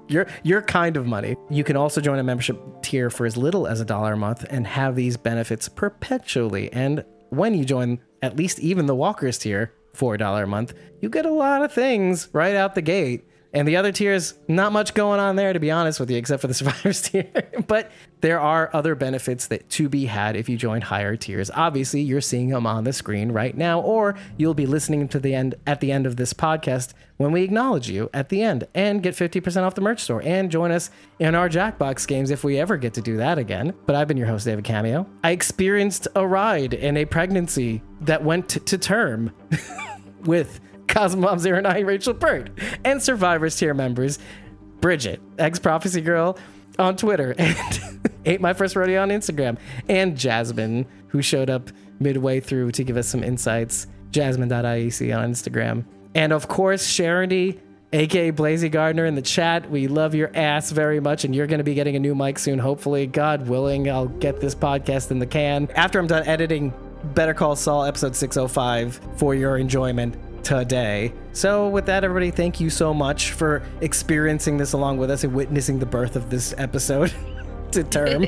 Your 0.07 0.27
your 0.43 0.61
kind 0.61 0.97
of 0.97 1.05
money. 1.05 1.35
You 1.49 1.63
can 1.63 1.75
also 1.75 2.01
join 2.01 2.19
a 2.19 2.23
membership 2.23 2.59
tier 2.81 3.09
for 3.09 3.25
as 3.25 3.37
little 3.37 3.67
as 3.67 3.79
a 3.79 3.85
dollar 3.85 4.13
a 4.13 4.17
month 4.17 4.45
and 4.49 4.65
have 4.65 4.95
these 4.95 5.17
benefits 5.17 5.69
perpetually. 5.69 6.71
And 6.73 7.03
when 7.29 7.53
you 7.53 7.63
join 7.63 7.99
at 8.21 8.35
least 8.35 8.59
even 8.59 8.85
the 8.85 8.95
Walkers 8.95 9.37
tier 9.37 9.71
$4 9.95 10.43
a 10.43 10.47
month, 10.47 10.73
you 11.01 11.09
get 11.09 11.25
a 11.25 11.31
lot 11.31 11.63
of 11.63 11.73
things 11.73 12.29
right 12.33 12.55
out 12.55 12.75
the 12.75 12.81
gate. 12.81 13.25
And 13.53 13.67
the 13.67 13.77
other 13.77 13.91
tiers, 13.91 14.35
not 14.47 14.71
much 14.71 14.93
going 14.93 15.19
on 15.19 15.35
there, 15.35 15.53
to 15.53 15.59
be 15.59 15.71
honest 15.71 15.99
with 15.99 16.11
you, 16.11 16.17
except 16.17 16.41
for 16.41 16.47
the 16.47 16.53
survivors 16.55 17.01
tier. 17.01 17.30
but 17.67 17.91
there 18.21 18.39
are 18.39 18.69
other 18.73 18.95
benefits 18.95 19.47
that 19.47 19.67
to 19.71 19.89
be 19.89 20.05
had 20.05 20.35
if 20.35 20.47
you 20.47 20.57
join 20.57 20.81
higher 20.81 21.15
tiers. 21.15 21.49
Obviously, 21.53 22.01
you're 22.01 22.21
seeing 22.21 22.49
them 22.49 22.67
on 22.67 22.84
the 22.84 22.93
screen 22.93 23.31
right 23.31 23.57
now, 23.57 23.80
or 23.81 24.15
you'll 24.38 24.53
be 24.53 24.65
listening 24.65 25.07
to 25.07 25.19
the 25.19 25.34
end 25.34 25.55
at 25.65 25.80
the 25.80 25.91
end 25.91 26.05
of 26.05 26.17
this 26.17 26.34
podcast 26.34 26.93
when 27.17 27.31
we 27.31 27.43
acknowledge 27.43 27.89
you 27.89 28.09
at 28.13 28.30
the 28.30 28.41
end 28.41 28.67
and 28.76 29.01
get 29.01 29.15
50% 29.15 29.63
off 29.63 29.76
the 29.76 29.81
merch 29.81 30.01
store 30.01 30.21
and 30.23 30.51
join 30.51 30.71
us 30.71 30.91
in 31.19 31.34
our 31.34 31.49
Jackbox 31.49 32.07
games 32.07 32.31
if 32.31 32.43
we 32.43 32.59
ever 32.59 32.77
get 32.77 32.93
to 32.93 33.01
do 33.01 33.17
that 33.17 33.38
again. 33.38 33.73
But 33.85 33.95
I've 33.95 34.07
been 34.07 34.17
your 34.17 34.27
host, 34.27 34.45
David 34.45 34.63
Cameo. 34.63 35.07
I 35.23 35.31
experienced 35.31 36.07
a 36.15 36.26
ride 36.26 36.73
in 36.73 36.97
a 36.97 37.05
pregnancy 37.05 37.81
that 38.01 38.23
went 38.23 38.49
to 38.49 38.77
term 38.77 39.31
with 40.26 40.59
Cosmom09 40.90 41.86
Rachel 41.86 42.14
Bird, 42.14 42.52
and 42.84 43.02
Survivors 43.02 43.56
tier 43.56 43.74
members 43.74 44.20
Bridget, 44.82 45.22
ex 45.38 45.60
Prophecy 45.60 46.02
Girl 46.02 46.38
on 46.78 46.95
Twitter, 46.95 47.36
and 47.38 47.82
Ain't 48.26 48.41
My 48.41 48.53
First 48.53 48.76
Rodeo 48.76 49.02
on 49.02 49.10
Instagram, 49.10 49.57
and 49.88 50.18
Jasmine, 50.18 50.86
who 51.07 51.22
showed 51.22 51.49
up 51.49 51.70
midway 51.99 52.40
through 52.40 52.72
to 52.72 52.84
give 52.84 52.98
us 52.98 53.07
some 53.07 53.24
insights. 53.24 53.88
Jasmine.iec 54.11 55.18
on 55.18 55.32
Instagram. 55.32 55.86
And 56.16 56.34
of 56.34 56.48
course, 56.48 56.95
Charity, 56.95 57.60
aka 57.94 58.32
Blazy 58.32 58.70
Gardner 58.70 59.06
in 59.06 59.16
the 59.16 59.22
chat. 59.22 59.70
We 59.70 59.88
love 59.88 60.16
your 60.16 60.32
ass 60.36 60.72
very 60.72 60.99
much, 60.99 61.26
and 61.26 61.36
you're 61.36 61.48
going 61.48 61.60
to 61.60 61.64
be 61.64 61.76
getting 61.76 61.95
a 61.95 61.99
new 61.99 62.16
mic 62.16 62.40
soon. 62.40 62.57
Hopefully, 62.57 63.06
God 63.06 63.48
willing, 63.48 63.90
I'll 63.90 64.07
get 64.07 64.40
this 64.40 64.56
podcast 64.56 65.11
in 65.11 65.20
the 65.20 65.28
can. 65.28 65.70
After 65.76 65.99
I'm 65.99 66.07
done 66.07 66.26
editing 66.26 66.74
Better 67.14 67.34
Call 67.34 67.56
Saul 67.56 67.86
episode 67.86 68.16
605 68.16 68.99
for 69.18 69.36
your 69.36 69.57
enjoyment 69.57 70.16
today. 70.44 71.14
So, 71.34 71.70
with 71.70 71.86
that, 71.86 72.03
everybody, 72.03 72.32
thank 72.32 72.60
you 72.60 72.70
so 72.70 72.94
much 72.94 73.32
for 73.32 73.64
experiencing 73.82 74.57
this 74.57 74.74
along 74.74 74.98
with 74.98 75.11
us 75.11 75.24
and 75.24 75.34
witnessing 75.34 75.80
the 75.80 75.86
birth 75.86 76.16
of 76.16 76.30
this 76.30 76.53
episode 76.57 77.14
to 77.72 77.84
term. 77.84 78.26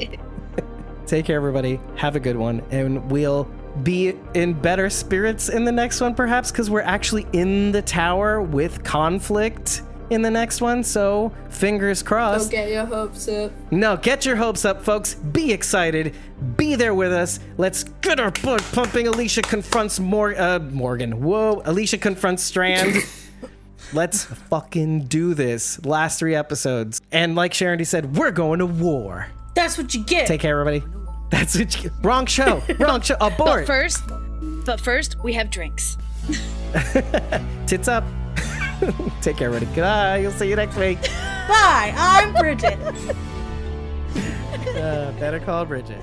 Take 1.07 1.25
care, 1.25 1.35
everybody. 1.35 1.79
Have 1.95 2.15
a 2.15 2.19
good 2.19 2.37
one. 2.37 2.61
And 2.71 3.11
we'll 3.11 3.49
be 3.83 4.15
in 4.33 4.53
better 4.53 4.89
spirits 4.89 5.49
in 5.49 5.65
the 5.65 5.71
next 5.71 5.99
one, 6.01 6.15
perhaps, 6.15 6.51
because 6.51 6.69
we're 6.69 6.81
actually 6.81 7.27
in 7.33 7.71
the 7.71 7.81
tower 7.81 8.41
with 8.41 8.83
conflict 8.83 9.81
in 10.11 10.21
the 10.21 10.29
next 10.29 10.61
one. 10.61 10.83
So, 10.83 11.31
fingers 11.49 12.03
crossed. 12.03 12.51
Don't 12.51 12.59
get 12.59 12.69
your 12.69 12.85
hopes 12.85 13.27
up. 13.27 13.51
No, 13.71 13.97
get 13.97 14.25
your 14.25 14.35
hopes 14.35 14.65
up, 14.65 14.83
folks. 14.83 15.15
Be 15.15 15.51
excited. 15.51 16.13
Be 16.57 16.75
there 16.75 16.93
with 16.93 17.13
us. 17.13 17.39
Let's 17.57 17.85
get 18.01 18.19
our 18.19 18.29
blood 18.31 18.61
pumping. 18.73 19.07
Alicia 19.07 19.41
confronts 19.41 19.99
Mor- 19.99 20.37
uh, 20.37 20.59
Morgan. 20.59 21.21
Whoa. 21.23 21.61
Alicia 21.65 21.97
confronts 21.97 22.43
Strand. 22.43 22.97
Let's 23.93 24.23
fucking 24.23 25.05
do 25.05 25.33
this. 25.33 25.83
Last 25.85 26.19
three 26.19 26.35
episodes. 26.35 27.01
And 27.11 27.35
like 27.35 27.53
Sharon 27.53 27.83
said, 27.83 28.15
we're 28.15 28.31
going 28.31 28.59
to 28.59 28.65
war. 28.65 29.27
That's 29.55 29.77
what 29.77 29.93
you 29.93 30.03
get. 30.03 30.27
Take 30.27 30.41
care, 30.41 30.59
everybody. 30.59 30.85
That's 31.29 31.57
what 31.57 31.83
you 31.83 31.89
Wrong 32.01 32.25
show. 32.25 32.61
Wrong 32.79 33.01
show. 33.01 33.15
Abort. 33.21 33.65
But 33.65 33.67
First, 33.67 34.03
but 34.65 34.79
first 34.79 35.21
we 35.23 35.33
have 35.33 35.49
drinks. 35.49 35.97
Tits 37.67 37.87
up. 37.87 38.03
Take 39.21 39.37
care, 39.37 39.47
everybody. 39.47 39.67
Goodbye. 39.67 40.17
You'll 40.17 40.31
see 40.31 40.49
you 40.49 40.55
next 40.55 40.75
week. 40.75 41.01
Bye. 41.47 41.93
I'm 41.95 42.33
Bridget. 42.33 42.77
Uh, 44.61 45.11
better 45.13 45.39
call 45.39 45.65
Bridget. 45.65 45.97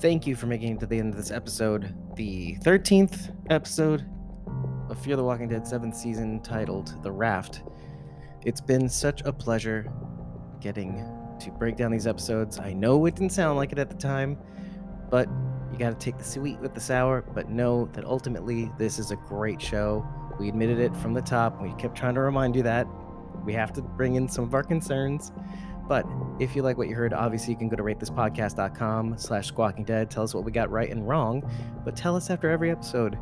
Thank 0.00 0.26
you 0.26 0.36
for 0.36 0.46
making 0.46 0.76
it 0.76 0.80
to 0.80 0.86
the 0.86 0.98
end 0.98 1.12
of 1.12 1.16
this 1.16 1.30
episode, 1.30 1.94
the 2.14 2.56
13th 2.62 3.34
episode 3.50 4.06
of 4.88 4.98
Fear 5.02 5.16
the 5.16 5.24
Walking 5.24 5.48
Dead 5.48 5.62
7th 5.62 5.94
season 5.94 6.40
titled 6.40 7.02
The 7.02 7.10
Raft. 7.10 7.62
It's 8.44 8.60
been 8.60 8.88
such 8.88 9.22
a 9.22 9.32
pleasure 9.32 9.90
getting 10.60 11.06
to 11.40 11.50
break 11.50 11.76
down 11.76 11.90
these 11.90 12.06
episodes. 12.06 12.58
I 12.58 12.72
know 12.72 13.04
it 13.06 13.14
didn't 13.14 13.32
sound 13.32 13.56
like 13.56 13.72
it 13.72 13.78
at 13.78 13.90
the 13.90 13.96
time, 13.96 14.38
but 15.10 15.28
you 15.72 15.78
got 15.78 15.90
to 15.90 16.04
take 16.04 16.18
the 16.18 16.24
sweet 16.24 16.58
with 16.60 16.74
the 16.74 16.80
sour, 16.80 17.22
but 17.34 17.48
know 17.48 17.86
that 17.92 18.04
ultimately 18.04 18.70
this 18.78 18.98
is 18.98 19.10
a 19.10 19.16
great 19.16 19.60
show. 19.60 20.06
We 20.38 20.48
admitted 20.48 20.78
it 20.78 20.96
from 20.96 21.14
the 21.14 21.22
top. 21.22 21.60
We 21.60 21.72
kept 21.74 21.96
trying 21.96 22.14
to 22.14 22.20
remind 22.20 22.56
you 22.56 22.62
that. 22.62 22.86
We 23.44 23.52
have 23.54 23.72
to 23.74 23.82
bring 23.82 24.16
in 24.16 24.28
some 24.28 24.44
of 24.44 24.54
our 24.54 24.62
concerns. 24.62 25.32
But 25.88 26.06
if 26.38 26.54
you 26.54 26.62
like 26.62 26.78
what 26.78 26.88
you 26.88 26.94
heard, 26.94 27.12
obviously 27.12 27.52
you 27.52 27.58
can 27.58 27.68
go 27.68 27.76
to 27.76 27.82
ratethispodcast.com 27.82 29.18
slash 29.18 29.48
squawking 29.48 29.84
dead. 29.84 30.08
Tell 30.08 30.22
us 30.22 30.34
what 30.34 30.44
we 30.44 30.52
got 30.52 30.70
right 30.70 30.88
and 30.88 31.08
wrong, 31.08 31.42
but 31.84 31.96
tell 31.96 32.14
us 32.14 32.30
after 32.30 32.48
every 32.48 32.70
episode. 32.70 33.18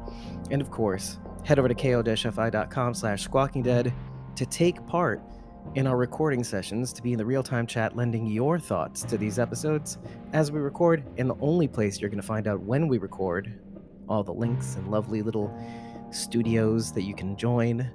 And 0.50 0.60
of 0.60 0.70
course, 0.70 1.18
head 1.44 1.58
over 1.58 1.68
to 1.68 1.74
ko-fi.com 1.74 2.94
slash 2.94 3.22
squawking 3.22 3.62
dead 3.62 3.94
to 4.36 4.44
take 4.44 4.86
part 4.86 5.22
in 5.74 5.86
our 5.86 5.96
recording 5.96 6.42
sessions 6.42 6.92
to 6.92 7.02
be 7.02 7.12
in 7.12 7.18
the 7.18 7.24
real 7.24 7.42
time 7.42 7.66
chat, 7.66 7.96
lending 7.96 8.26
your 8.26 8.58
thoughts 8.58 9.02
to 9.02 9.18
these 9.18 9.38
episodes 9.38 9.98
as 10.32 10.50
we 10.50 10.60
record. 10.60 11.04
And 11.18 11.30
the 11.30 11.36
only 11.40 11.68
place 11.68 12.00
you're 12.00 12.10
going 12.10 12.20
to 12.20 12.26
find 12.26 12.48
out 12.48 12.60
when 12.60 12.88
we 12.88 12.98
record 12.98 13.58
all 14.08 14.22
the 14.22 14.32
links 14.32 14.76
and 14.76 14.90
lovely 14.90 15.22
little 15.22 15.56
studios 16.10 16.92
that 16.92 17.02
you 17.02 17.14
can 17.14 17.36
join, 17.36 17.90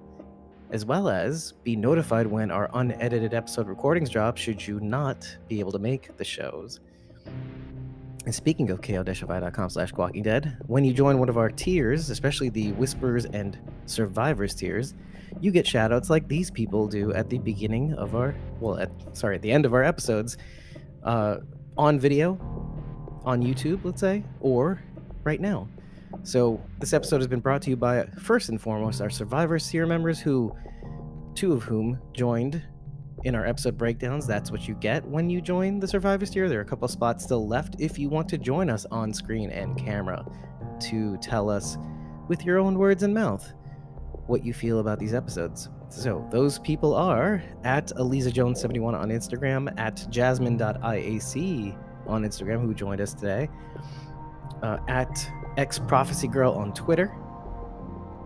as 0.71 0.85
well 0.85 1.09
as 1.09 1.53
be 1.63 1.75
notified 1.75 2.27
when 2.27 2.51
our 2.51 2.69
unedited 2.73 3.33
episode 3.33 3.67
recordings 3.67 4.09
drop 4.09 4.37
should 4.37 4.65
you 4.65 4.79
not 4.79 5.37
be 5.47 5.59
able 5.59 5.71
to 5.71 5.79
make 5.79 6.15
the 6.17 6.23
shows. 6.23 6.79
And 8.25 8.33
speaking 8.33 8.69
of 8.69 8.81
ko-fi.com 8.81 9.69
slash 9.69 9.91
walking 9.93 10.23
dead, 10.23 10.57
when 10.67 10.85
you 10.85 10.93
join 10.93 11.19
one 11.19 11.27
of 11.27 11.37
our 11.37 11.49
tiers, 11.49 12.09
especially 12.09 12.49
the 12.49 12.71
Whispers 12.73 13.25
and 13.25 13.57
Survivors 13.85 14.55
tiers, 14.55 14.93
you 15.41 15.51
get 15.51 15.65
shoutouts 15.65 16.09
like 16.09 16.27
these 16.27 16.49
people 16.51 16.87
do 16.87 17.13
at 17.13 17.29
the 17.29 17.37
beginning 17.37 17.93
of 17.93 18.15
our, 18.15 18.35
well, 18.59 18.77
at, 18.77 18.91
sorry, 19.13 19.35
at 19.35 19.41
the 19.41 19.51
end 19.51 19.65
of 19.65 19.73
our 19.73 19.83
episodes, 19.83 20.37
uh, 21.03 21.37
on 21.77 21.99
video, 21.99 22.39
on 23.25 23.41
YouTube, 23.41 23.83
let's 23.83 24.01
say, 24.01 24.23
or 24.39 24.81
right 25.23 25.41
now. 25.41 25.67
So 26.23 26.61
this 26.79 26.93
episode 26.93 27.17
has 27.17 27.27
been 27.27 27.39
brought 27.39 27.61
to 27.63 27.69
you 27.69 27.75
by, 27.75 28.05
first 28.21 28.49
and 28.49 28.61
foremost, 28.61 29.01
our 29.01 29.09
survivor 29.09 29.57
tier 29.59 29.85
members, 29.85 30.19
who, 30.19 30.55
two 31.35 31.53
of 31.53 31.63
whom 31.63 31.99
joined 32.13 32.61
in 33.23 33.35
our 33.35 33.45
episode 33.45 33.77
breakdowns. 33.77 34.27
That's 34.27 34.51
what 34.51 34.67
you 34.67 34.75
get 34.75 35.03
when 35.05 35.29
you 35.29 35.41
join 35.41 35.79
the 35.79 35.87
Survivors 35.87 36.29
tier. 36.29 36.49
There 36.49 36.59
are 36.59 36.63
a 36.63 36.65
couple 36.65 36.87
spots 36.87 37.23
still 37.23 37.47
left 37.47 37.75
if 37.79 37.97
you 37.97 38.09
want 38.09 38.29
to 38.29 38.37
join 38.37 38.69
us 38.69 38.85
on 38.91 39.13
screen 39.13 39.49
and 39.49 39.77
camera 39.77 40.25
to 40.81 41.17
tell 41.17 41.49
us 41.49 41.77
with 42.27 42.43
your 42.43 42.59
own 42.59 42.77
words 42.77 43.03
and 43.03 43.13
mouth 43.13 43.51
what 44.27 44.45
you 44.45 44.53
feel 44.53 44.79
about 44.79 44.99
these 44.99 45.13
episodes. 45.13 45.69
So 45.89 46.27
those 46.31 46.59
people 46.59 46.95
are 46.95 47.43
at 47.63 47.91
Eliza 47.97 48.31
Jones 48.31 48.59
71 48.59 48.95
on 48.95 49.09
Instagram, 49.09 49.73
at 49.77 50.05
jasmine.iac 50.09 51.77
on 52.07 52.23
Instagram, 52.23 52.61
who 52.61 52.73
joined 52.73 53.01
us 53.01 53.13
today, 53.13 53.49
uh, 54.61 54.77
at 54.87 55.31
X 55.57 55.79
Prophecy 55.79 56.27
Girl 56.27 56.53
on 56.53 56.73
Twitter, 56.73 57.07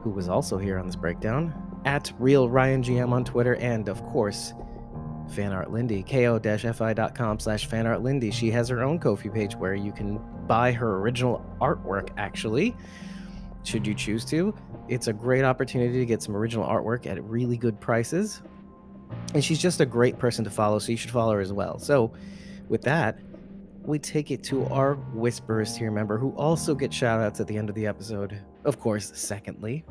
who 0.01 0.09
was 0.11 0.29
also 0.29 0.57
here 0.57 0.77
on 0.77 0.85
this 0.85 0.95
breakdown, 0.95 1.53
at 1.85 2.11
Real 2.19 2.49
Ryan 2.49 2.83
GM 2.83 3.11
on 3.11 3.23
Twitter, 3.25 3.55
and 3.55 3.89
of 3.89 4.03
course, 4.03 4.53
Fanart 5.29 5.71
Lindy, 5.71 6.03
ko-fi.com 6.03 7.39
slash 7.39 7.67
Fanart 7.67 8.01
Lindy. 8.01 8.31
She 8.31 8.49
has 8.51 8.69
her 8.69 8.81
own 8.81 8.99
Ko-fi 8.99 9.29
page 9.29 9.55
where 9.55 9.75
you 9.75 9.91
can 9.91 10.19
buy 10.47 10.71
her 10.71 10.97
original 10.97 11.45
artwork, 11.59 12.09
actually, 12.17 12.75
should 13.67 13.85
you 13.85 13.93
choose 13.93 14.23
to. 14.25 14.53
It's 14.87 15.07
a 15.07 15.13
great 15.13 15.43
opportunity 15.43 15.99
to 15.99 16.05
get 16.05 16.23
some 16.23 16.35
original 16.35 16.65
artwork 16.65 17.05
at 17.05 17.21
really 17.23 17.57
good 17.57 17.79
prices. 17.79 18.41
And 19.33 19.43
she's 19.43 19.59
just 19.59 19.81
a 19.81 19.85
great 19.85 20.17
person 20.17 20.43
to 20.45 20.49
follow, 20.49 20.79
so 20.79 20.91
you 20.91 20.97
should 20.97 21.11
follow 21.11 21.33
her 21.33 21.41
as 21.41 21.53
well. 21.53 21.79
So, 21.79 22.13
with 22.69 22.81
that, 22.83 23.19
we 23.83 23.99
take 23.99 24.31
it 24.31 24.43
to 24.45 24.65
our 24.65 24.95
Whisperers 25.13 25.75
here 25.77 25.91
member 25.91 26.17
who 26.17 26.31
also 26.31 26.75
get 26.75 26.93
shout 26.93 27.21
outs 27.21 27.39
at 27.39 27.47
the 27.47 27.57
end 27.57 27.69
of 27.69 27.75
the 27.75 27.87
episode. 27.87 28.37
Of 28.65 28.79
course, 28.79 29.11
secondly, 29.15 29.85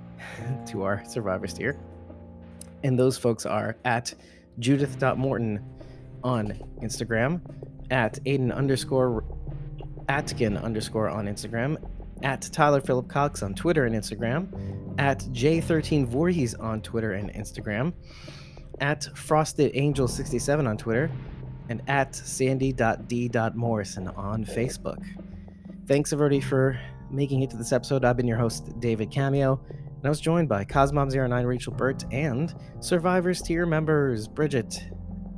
to 0.68 0.82
our 0.82 1.04
Survivors 1.04 1.54
tier. 1.54 1.78
And 2.82 2.98
those 2.98 3.18
folks 3.18 3.44
are 3.44 3.76
at 3.84 4.14
judith.morton 4.58 5.62
on 6.24 6.48
Instagram, 6.82 7.40
at 7.90 8.22
Aiden 8.24 8.54
underscore 8.54 9.24
Atkin 10.08 10.56
underscore 10.56 11.08
on 11.08 11.26
Instagram, 11.26 11.76
at 12.22 12.42
Tyler 12.52 12.80
Philip 12.80 13.08
Cox 13.08 13.42
on 13.42 13.54
Twitter 13.54 13.84
and 13.84 13.94
Instagram, 13.94 14.94
at 14.98 15.20
J13 15.20 16.06
Voorhees 16.06 16.54
on 16.54 16.80
Twitter 16.82 17.12
and 17.12 17.32
Instagram, 17.32 17.92
at 18.80 19.04
Frosted 19.16 19.72
Angel 19.74 20.08
67 20.08 20.66
on 20.66 20.76
Twitter, 20.76 21.10
and 21.68 21.82
at 21.88 22.14
sandy.d.morrison 22.14 24.08
on 24.08 24.44
Facebook. 24.44 25.04
Thanks 25.86 26.12
everybody 26.12 26.40
for 26.40 26.78
making 27.10 27.42
it 27.42 27.50
to 27.50 27.56
this 27.56 27.72
episode. 27.72 28.04
I've 28.04 28.16
been 28.16 28.26
your 28.26 28.38
host, 28.38 28.78
David 28.80 29.10
Cameo, 29.10 29.60
and 29.70 30.04
I 30.04 30.08
was 30.08 30.20
joined 30.20 30.48
by 30.48 30.64
Cosmom09 30.64 31.46
Rachel 31.46 31.72
Burt 31.72 32.04
and 32.12 32.54
Survivors 32.80 33.42
tier 33.42 33.66
members 33.66 34.28
Bridget, 34.28 34.80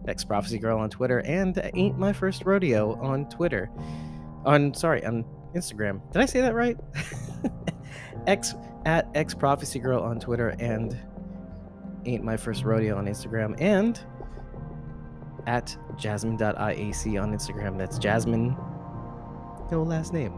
ex 0.06 0.24
Prophecy 0.24 0.59
Girl 0.59 0.78
on 0.78 0.90
Twitter, 0.90 1.20
and 1.20 1.60
Ain't 1.74 1.98
My 1.98 2.12
First 2.12 2.44
Rodeo 2.44 2.94
on 3.00 3.28
Twitter. 3.28 3.70
On 4.44 4.72
sorry, 4.72 5.05
on 5.05 5.24
Instagram. 5.54 6.00
Did 6.12 6.22
I 6.22 6.26
say 6.26 6.40
that 6.40 6.54
right? 6.54 6.76
X 8.26 8.54
at 8.84 9.08
X 9.14 9.34
Prophecy 9.34 9.78
Girl 9.78 10.02
on 10.02 10.20
Twitter 10.20 10.50
and 10.58 10.98
Ain't 12.04 12.24
My 12.24 12.36
First 12.36 12.64
Rodeo 12.64 12.96
on 12.96 13.06
Instagram 13.06 13.54
and 13.60 14.00
at 15.46 15.76
jasmine.iac 15.96 17.20
on 17.20 17.32
Instagram. 17.34 17.78
That's 17.78 17.98
Jasmine, 17.98 18.56
no 19.70 19.82
last 19.82 20.12
name. 20.12 20.34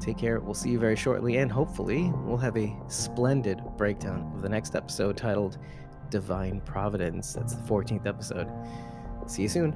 Take 0.00 0.18
care. 0.18 0.40
We'll 0.40 0.54
see 0.54 0.70
you 0.70 0.78
very 0.78 0.96
shortly, 0.96 1.36
and 1.38 1.50
hopefully, 1.50 2.12
we'll 2.24 2.36
have 2.36 2.56
a 2.56 2.76
splendid 2.88 3.62
breakdown 3.76 4.30
of 4.34 4.42
the 4.42 4.48
next 4.48 4.74
episode 4.74 5.16
titled 5.16 5.58
Divine 6.10 6.60
Providence. 6.60 7.32
That's 7.32 7.54
the 7.54 7.62
14th 7.62 8.06
episode. 8.06 8.48
See 9.26 9.42
you 9.42 9.48
soon. 9.48 9.74